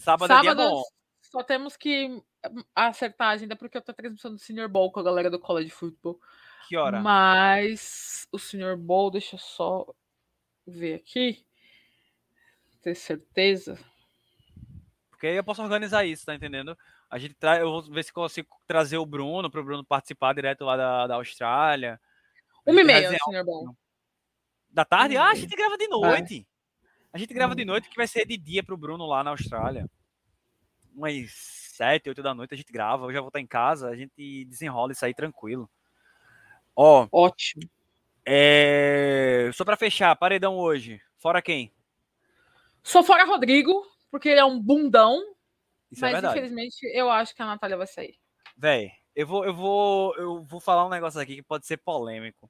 Sábado, 0.00 0.32
é 0.32 0.40
dia 0.40 0.50
Sábado 0.50 0.70
bom. 0.70 0.82
só 1.20 1.42
temos 1.42 1.76
que 1.76 2.06
hum, 2.06 2.64
acertar 2.74 3.28
a 3.28 3.30
agenda 3.32 3.54
porque 3.54 3.76
eu 3.76 3.82
tô 3.82 3.92
transmissão 3.92 4.32
do 4.32 4.38
Senior 4.38 4.68
Bowl 4.68 4.90
com 4.90 4.98
a 4.98 5.02
galera 5.02 5.30
do 5.30 5.38
College 5.38 5.68
Football. 5.70 6.18
Que 6.66 6.76
hora? 6.76 7.00
Mas 7.00 8.26
o 8.32 8.38
Sr. 8.38 8.76
Bowl, 8.76 9.10
deixa 9.10 9.36
eu 9.36 9.40
só 9.40 9.86
ver 10.66 10.94
aqui. 10.94 11.44
Ter 12.80 12.94
certeza. 12.94 13.78
Porque 15.10 15.26
aí 15.26 15.36
eu 15.36 15.44
posso 15.44 15.62
organizar 15.62 16.06
isso, 16.06 16.24
tá 16.24 16.34
entendendo? 16.34 16.78
A 17.10 17.18
gente 17.18 17.34
tra... 17.34 17.58
Eu 17.58 17.70
vou 17.70 17.82
ver 17.82 18.04
se 18.04 18.12
consigo 18.12 18.48
trazer 18.66 18.96
o 18.96 19.04
Bruno, 19.04 19.50
pro 19.50 19.64
Bruno 19.64 19.84
participar 19.84 20.32
direto 20.32 20.64
lá 20.64 20.76
da, 20.76 21.06
da 21.08 21.14
Austrália. 21.16 22.00
Uma 22.64 22.80
e 22.80 22.84
meia, 22.84 23.10
resenhar 23.10 23.28
o 23.28 23.32
Sr. 23.32 23.44
Bowl. 23.44 23.76
Da 24.70 24.84
tarde? 24.84 25.16
Ah, 25.16 25.28
a 25.28 25.34
gente 25.34 25.54
grava 25.54 25.76
de 25.76 25.88
noite. 25.88 26.46
A 27.12 27.18
gente 27.18 27.34
grava 27.34 27.54
de 27.54 27.64
noite 27.64 27.88
que 27.88 27.96
vai 27.96 28.06
ser 28.06 28.24
de 28.24 28.36
dia 28.36 28.62
pro 28.62 28.76
Bruno 28.76 29.06
lá 29.06 29.24
na 29.24 29.30
Austrália. 29.30 29.86
Umas 30.94 31.30
sete, 31.32 32.08
oito 32.08 32.22
da 32.22 32.34
noite 32.34 32.54
a 32.54 32.56
gente 32.56 32.72
grava. 32.72 33.06
Eu 33.06 33.12
já 33.12 33.20
vou 33.20 33.28
estar 33.28 33.40
em 33.40 33.46
casa, 33.46 33.88
a 33.88 33.96
gente 33.96 34.44
desenrola 34.44 34.92
isso 34.92 35.04
aí 35.04 35.14
tranquilo. 35.14 35.68
Ó, 36.76 37.08
Ótimo. 37.10 37.62
é... 38.24 39.50
só 39.52 39.64
pra 39.64 39.76
fechar, 39.76 40.14
paredão 40.16 40.56
hoje. 40.56 41.00
Fora 41.18 41.42
quem? 41.42 41.72
Só 42.82 43.02
fora 43.02 43.24
Rodrigo, 43.24 43.86
porque 44.10 44.28
ele 44.28 44.40
é 44.40 44.44
um 44.44 44.60
bundão. 44.60 45.20
Isso 45.90 46.04
é 46.04 46.12
mas 46.12 46.12
verdade. 46.12 46.38
infelizmente 46.38 46.86
eu 46.94 47.10
acho 47.10 47.34
que 47.34 47.42
a 47.42 47.46
Natália 47.46 47.76
vai 47.76 47.86
sair. 47.86 48.16
Véi, 48.56 48.92
eu 49.16 49.26
vou, 49.26 49.44
eu 49.44 49.54
vou, 49.54 50.16
eu 50.16 50.44
vou 50.44 50.60
falar 50.60 50.86
um 50.86 50.90
negócio 50.90 51.20
aqui 51.20 51.36
que 51.36 51.42
pode 51.42 51.66
ser 51.66 51.78
polêmico. 51.78 52.48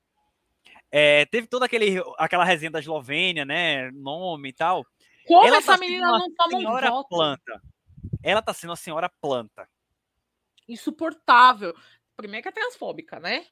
É, 0.91 1.25
teve 1.27 1.47
toda 1.47 1.67
aquele, 1.67 2.03
aquela 2.19 2.45
resenha 2.45 2.71
da 2.71 2.81
Eslovênia, 2.81 3.45
né? 3.45 3.91
Nome 3.93 4.49
e 4.49 4.53
tal. 4.53 4.85
Como 5.27 5.47
Ela 5.47 5.59
essa 5.59 5.75
tá 5.75 5.79
menina 5.79 6.07
não 6.07 6.35
toma 6.35 6.59
um 6.59 6.91
voto? 6.91 7.09
planta. 7.09 7.63
Ela 8.23 8.43
tá 8.43 8.53
sendo 8.53 8.71
uma 8.71 8.77
senhora 8.77 9.11
planta. 9.21 9.69
Insuportável. 10.69 11.75
Primeiro 12.17 12.43
que 12.43 12.49
é 12.49 12.53
transfóbica, 12.53 13.21
né? 13.21 13.47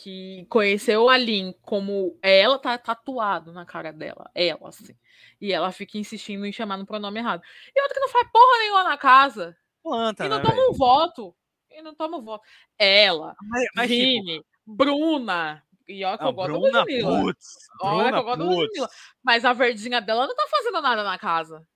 que 0.00 0.46
conheceu 0.48 1.08
a 1.08 1.16
Lin 1.16 1.52
como 1.60 2.16
ela 2.22 2.56
tá 2.58 2.78
tatuado 2.78 3.52
na 3.52 3.66
cara 3.66 3.92
dela, 3.92 4.30
ela 4.32 4.68
assim. 4.68 4.96
E 5.40 5.52
ela 5.52 5.72
fica 5.72 5.98
insistindo 5.98 6.46
em 6.46 6.52
chamar 6.52 6.76
no 6.76 6.86
pronome 6.86 7.18
errado. 7.18 7.42
E 7.74 7.82
outra 7.82 7.94
que 7.94 8.00
não 8.00 8.08
faz 8.08 8.28
porra 8.30 8.58
nenhuma 8.58 8.84
na 8.84 8.96
casa. 8.96 9.56
Planta, 9.82 10.24
e 10.24 10.28
não 10.28 10.38
né, 10.38 10.44
toma 10.44 10.68
um 10.68 10.72
voto. 10.72 11.34
E 11.70 11.82
não 11.82 11.94
toma 11.94 12.18
um 12.18 12.22
voto. 12.22 12.44
Ela, 12.78 13.34
Mas, 13.42 13.66
mas, 13.74 13.90
tipo, 13.90 14.02
Vini, 14.02 14.44
Bruna. 14.64 15.64
E 15.88 16.04
olha 16.04 16.18
que 16.18 16.24
não, 16.24 16.30
eu 16.30 16.34
gosto 16.34 16.52
Bruna, 16.52 16.70
da 16.70 16.78
Ludmilla. 16.80 17.22
putz, 17.22 17.46
Olha 17.80 18.12
que 18.12 18.18
eu 18.18 18.24
gosto 18.24 18.38
da. 18.38 18.44
Ludmilla. 18.44 18.88
Mas 19.24 19.44
a 19.44 19.52
verdinha 19.54 20.00
dela 20.00 20.26
não 20.26 20.36
tá 20.36 20.46
fazendo 20.50 20.82
nada 20.82 21.02
na 21.02 21.18
casa. 21.18 21.66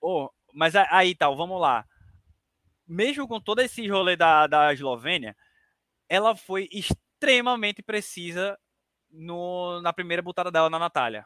Ô, 0.00 0.30
mas 0.52 0.74
aí, 0.76 1.14
tal, 1.14 1.34
vamos 1.36 1.58
lá. 1.60 1.86
Mesmo 2.86 3.26
com 3.26 3.40
todo 3.40 3.60
esse 3.60 3.88
rolê 3.88 4.14
da, 4.14 4.46
da 4.46 4.72
Eslovênia, 4.74 5.34
ela 6.08 6.36
foi 6.36 6.68
extremamente 6.70 7.82
precisa 7.82 8.58
no, 9.10 9.80
na 9.80 9.92
primeira 9.92 10.20
botada 10.20 10.50
dela 10.50 10.68
na 10.68 10.78
Natália. 10.78 11.24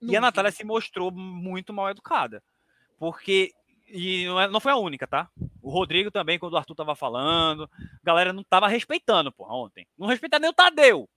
E 0.00 0.16
a 0.16 0.20
Não 0.20 0.26
Natália 0.28 0.50
se 0.50 0.64
mostrou 0.64 1.10
muito 1.12 1.72
mal 1.72 1.90
educada. 1.90 2.42
Porque. 2.98 3.52
E 3.90 4.26
não, 4.26 4.40
é- 4.40 4.48
não 4.48 4.60
foi 4.60 4.72
a 4.72 4.76
única, 4.76 5.06
tá? 5.06 5.30
O 5.62 5.70
Rodrigo 5.70 6.10
também, 6.10 6.38
quando 6.38 6.52
o 6.52 6.56
Arthur 6.56 6.74
tava 6.74 6.94
falando, 6.94 7.64
a 7.74 8.04
galera 8.04 8.32
não 8.32 8.42
tava 8.44 8.68
respeitando, 8.68 9.32
porra, 9.32 9.54
ontem. 9.54 9.86
Não 9.96 10.06
respeita 10.06 10.38
nem 10.38 10.50
o 10.50 10.54
Tadeu. 10.54 11.08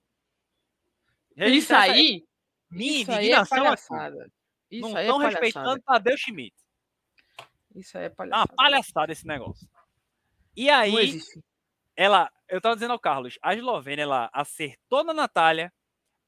Isso 1.36 1.74
aí, 1.74 2.24
Minha 2.70 3.02
isso 3.02 3.10
aí 3.10 3.16
é 3.16 3.20
indignação 3.20 3.58
aqui. 3.58 3.64
palhaçada. 3.88 4.32
Isso 4.70 4.88
Não 4.88 4.98
é 4.98 5.02
estão 5.02 5.18
palhaçada. 5.18 5.40
respeitando 5.44 5.82
Tadeu 5.82 6.16
Schmidt. 6.16 6.54
Isso 7.74 7.96
aí 7.98 8.04
é 8.04 8.06
É 8.06 8.08
uma 8.10 8.16
palhaçada. 8.16 8.54
palhaçada 8.56 9.12
esse 9.12 9.26
negócio. 9.26 9.68
E 10.56 10.68
aí, 10.68 11.18
ela, 11.96 12.30
eu 12.48 12.60
tava 12.60 12.74
dizendo 12.74 12.92
ao 12.92 12.98
Carlos, 12.98 13.38
a 13.42 13.54
Eslovênia, 13.54 14.02
ela 14.02 14.30
acertou 14.32 15.02
na 15.04 15.14
Natália, 15.14 15.72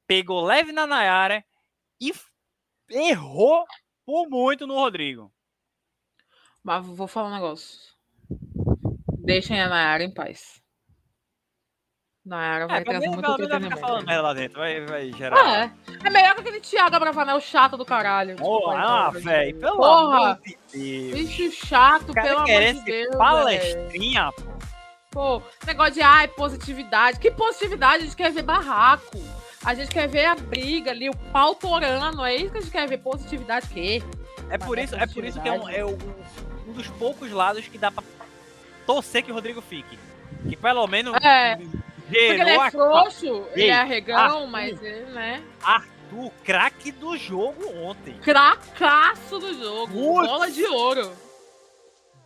pegou 0.06 0.42
leve 0.44 0.72
na 0.72 0.86
Nayara 0.86 1.44
e 2.00 2.12
errou 2.90 3.64
por 4.06 4.28
muito 4.28 4.66
no 4.66 4.74
Rodrigo. 4.74 5.33
Mas 6.64 6.84
vou 6.86 7.06
falar 7.06 7.28
um 7.28 7.34
negócio. 7.34 7.78
Deixem 9.18 9.60
a 9.60 9.68
Nayara 9.68 10.02
em 10.04 10.12
paz. 10.12 10.62
Nayara 12.24 12.66
vai 12.66 12.80
É, 12.80 12.84
trazer 12.84 13.08
muito 13.08 13.30
entretenimento. 13.30 13.76
falando 13.80 14.06
merda 14.06 14.22
lá 14.22 14.32
dentro, 14.32 14.58
vai, 14.58 14.80
vai 14.86 15.12
gerar... 15.12 15.36
É, 15.62 15.70
é 16.06 16.10
melhor 16.10 16.34
que 16.34 16.40
aquele 16.40 16.60
Thiago 16.60 16.96
Abravanel 16.96 17.38
chato 17.38 17.76
do 17.76 17.84
caralho. 17.84 18.36
Porra, 18.36 18.78
ah, 18.78 19.10
velho, 19.10 19.50
gente. 19.50 19.60
pelo 19.60 19.76
Porra, 19.76 20.16
amor 20.16 20.38
de 20.42 20.58
Deus. 20.72 21.12
bicho 21.28 21.66
chato, 21.66 22.10
O 22.10 22.14
cara 22.14 22.28
pelo 22.28 22.40
amor 22.40 22.72
de 22.74 22.80
Deus. 22.80 23.16
palestrinha, 23.16 24.32
pô. 24.32 24.54
Pô, 25.10 25.42
negócio 25.66 25.94
de 25.94 26.02
ai, 26.02 26.26
positividade. 26.28 27.20
Que 27.20 27.30
positividade? 27.30 28.02
A 28.02 28.06
gente 28.06 28.16
quer 28.16 28.32
ver 28.32 28.42
barraco. 28.42 29.18
A 29.64 29.72
gente 29.74 29.88
quer 29.90 30.08
ver 30.08 30.24
a 30.24 30.34
briga 30.34 30.90
ali, 30.90 31.08
o 31.08 31.16
pau 31.30 31.54
torando. 31.54 32.24
É 32.24 32.34
isso 32.34 32.50
que 32.50 32.58
a 32.58 32.60
gente 32.60 32.72
quer 32.72 32.88
ver. 32.88 32.98
Positividade 32.98 33.68
quê? 33.68 34.02
É 34.50 34.58
por 34.58 34.76
Mas 34.76 34.86
isso, 34.90 34.96
é 34.96 35.02
é 35.04 35.06
por 35.06 35.24
isso 35.24 35.40
que 35.40 35.48
é, 35.48 35.52
um, 35.52 35.68
é 35.68 35.84
o- 35.84 35.90
um 35.90 36.43
dos 36.74 36.88
poucos 36.88 37.30
lados 37.30 37.66
que 37.68 37.78
dá 37.78 37.90
pra 37.90 38.02
torcer 38.86 39.22
que 39.22 39.30
o 39.30 39.34
Rodrigo 39.34 39.62
fique. 39.62 39.98
Que 40.48 40.56
pelo 40.56 40.86
menos 40.86 41.14
É. 41.22 41.56
Porque 41.56 42.18
ele 42.18 42.50
é 42.50 42.56
a 42.56 42.70
frouxo, 42.70 43.46
ele 43.52 43.68
é 43.68 43.72
arregão, 43.74 44.16
Arthur. 44.18 44.46
mas 44.48 44.82
ele, 44.82 45.06
né? 45.12 45.42
Arthur, 45.62 46.30
craque 46.44 46.92
do 46.92 47.16
jogo 47.16 47.66
ontem. 47.78 48.14
Cracaço 48.18 49.38
do 49.38 49.54
jogo. 49.54 49.92
Putz. 49.92 50.28
Bola 50.28 50.50
de 50.50 50.64
ouro. 50.66 51.06
De 51.06 51.14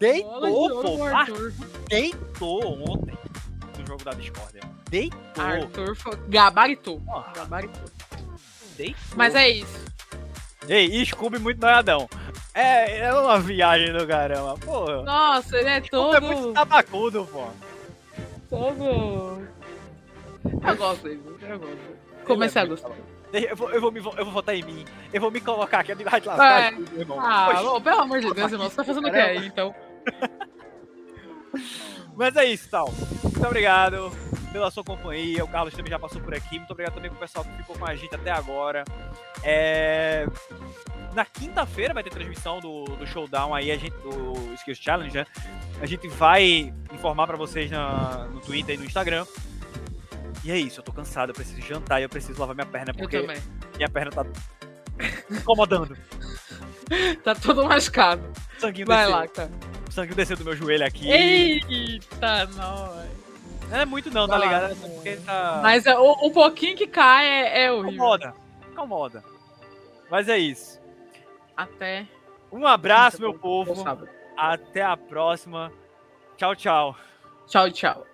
Deitou, 0.01 0.53
ouro 0.53 0.83
pô. 0.83 1.05
Arthur 1.05 1.53
deitou 1.89 2.91
ontem 2.91 3.16
no 3.79 3.87
jogo 3.87 4.05
da 4.05 4.12
discórdia. 4.12 4.61
Deitou. 4.91 5.45
Arthur 5.45 5.97
foi... 5.97 6.16
gabaritou. 6.29 7.01
Gabaritou. 7.35 7.85
Deitou. 8.77 9.01
Mas 9.16 9.35
é 9.37 9.49
isso. 9.49 9.85
Ei, 10.69 10.86
e 10.86 11.07
Scooby 11.07 11.39
muito 11.39 11.61
noiadão. 11.61 12.09
É, 12.53 12.99
é 13.01 13.15
uma 13.15 13.39
viagem 13.39 13.93
do 13.93 14.07
caramba. 14.07 14.57
Pô, 14.59 15.03
Nossa, 15.03 15.57
ele 15.57 15.69
é 15.69 15.82
Scooby 15.82 16.16
é 16.16 16.20
muito 16.20 16.43
todo. 16.43 16.55
tabacudo, 16.55 17.28
pô. 17.31 17.47
todo. 18.51 19.49
Eu 20.45 20.77
gosto 20.77 21.03
dele, 21.05 21.20
eu 21.43 21.59
gosto. 21.59 21.78
Comecei 22.24 22.62
a 22.62 22.65
é 22.65 22.69
gostar. 22.69 22.90
Eu 23.32 23.57
vou, 23.57 23.70
eu, 23.70 23.81
vou 23.81 23.93
me, 23.93 23.99
eu 23.99 24.24
vou 24.24 24.32
votar 24.32 24.55
em 24.55 24.62
mim. 24.62 24.85
Eu 25.12 25.20
vou 25.20 25.31
me 25.31 25.40
colocar 25.40 25.81
aqui. 25.81 25.95
Te 25.95 26.03
É. 26.03 26.99
irmão. 26.99 27.20
Ah, 27.20 27.49
Poxa, 27.51 27.70
ô, 27.70 27.81
pelo 27.81 28.01
amor 28.01 28.20
de 28.20 28.32
Deus, 28.32 28.53
irmão, 28.53 28.69
você 28.69 28.77
tá 28.77 28.85
fazendo 28.85 29.09
o 29.09 29.11
que 29.11 29.16
aí, 29.16 29.47
então? 29.47 29.74
Mas 32.16 32.36
é 32.36 32.45
isso, 32.47 32.69
tal. 32.70 32.93
Muito 33.23 33.47
obrigado 33.47 34.11
pela 34.59 34.71
sua 34.71 34.85
companhia. 34.85 35.45
O 35.45 35.49
Carlos 35.49 35.73
também 35.75 35.91
já 35.91 35.99
passou 35.99 36.21
por 36.21 36.35
aqui. 36.35 36.59
Muito 36.59 36.71
obrigado 36.73 36.95
também 36.95 37.11
pro 37.11 37.19
pessoal 37.19 37.45
que 37.45 37.57
ficou 37.57 37.77
com 37.79 37.87
a 37.87 37.95
gente 37.95 38.15
até 38.15 38.31
agora. 38.31 38.85
É, 39.43 40.27
Na 41.15 41.25
quinta-feira 41.25 41.95
vai 41.95 42.03
ter 42.03 42.11
transmissão 42.11 42.61
do, 42.61 42.85
do 42.85 43.07
showdown 43.07 43.55
aí, 43.55 43.71
a 43.71 43.77
gente, 43.77 43.95
do 43.99 44.53
Skills 44.55 44.79
Challenge, 44.83 45.17
né? 45.17 45.27
A 45.81 45.87
gente 45.87 46.07
vai 46.09 46.73
informar 46.93 47.27
pra 47.27 47.37
vocês 47.37 47.71
na- 47.71 48.27
no 48.33 48.41
Twitter 48.41 48.75
e 48.75 48.79
no 48.79 48.85
Instagram. 48.85 49.25
E 50.45 50.51
é 50.53 50.57
isso, 50.59 50.79
eu 50.81 50.85
tô 50.85 50.93
cansado, 50.93 51.31
eu 51.31 51.35
preciso 51.35 51.61
jantar 51.63 52.01
e 52.01 52.05
eu 52.05 52.09
preciso 52.09 52.39
lavar 52.39 52.55
minha 52.55 52.67
perna, 52.67 52.93
porque 52.95 53.21
minha 53.77 53.89
perna 53.89 54.11
tá 54.13 54.27
incomodando. 55.31 55.97
Tá 57.23 57.35
todo 57.35 57.67
machucado. 57.67 58.23
Sanguinho 58.59 58.87
Vai 58.87 59.05
desceu, 59.05 59.17
lá, 59.19 59.29
cara. 59.29 59.51
o 59.87 59.93
sanguinho 59.93 60.17
desceu 60.17 60.37
do 60.39 60.45
meu 60.45 60.57
joelho 60.57 60.87
aqui. 60.87 61.07
Eita, 61.11 62.47
nós. 62.57 63.07
Não 63.70 63.78
é 63.78 63.85
muito 63.85 64.11
não, 64.11 64.27
tá 64.27 64.39
lá. 64.39 64.45
ligado? 64.45 64.77
É 65.05 65.16
tá... 65.16 65.61
Mas 65.62 65.86
é, 65.86 65.99
o, 65.99 66.11
o 66.11 66.31
pouquinho 66.31 66.77
que 66.77 66.86
cai 66.86 67.27
é, 67.27 67.65
é 67.65 67.73
horrível. 67.73 67.93
Incomoda. 67.95 68.35
Incomoda. 68.73 69.24
Mas 70.11 70.28
é 70.28 70.39
isso. 70.39 70.81
Até 71.57 72.07
Um 72.51 72.66
abraço, 72.66 73.20
meu 73.20 73.35
povo. 73.35 73.85
Até 74.36 74.82
a 74.82 74.97
próxima. 74.97 75.73
Tchau, 76.36 76.55
tchau. 76.55 76.97
Tchau, 77.47 77.70
tchau. 77.70 78.07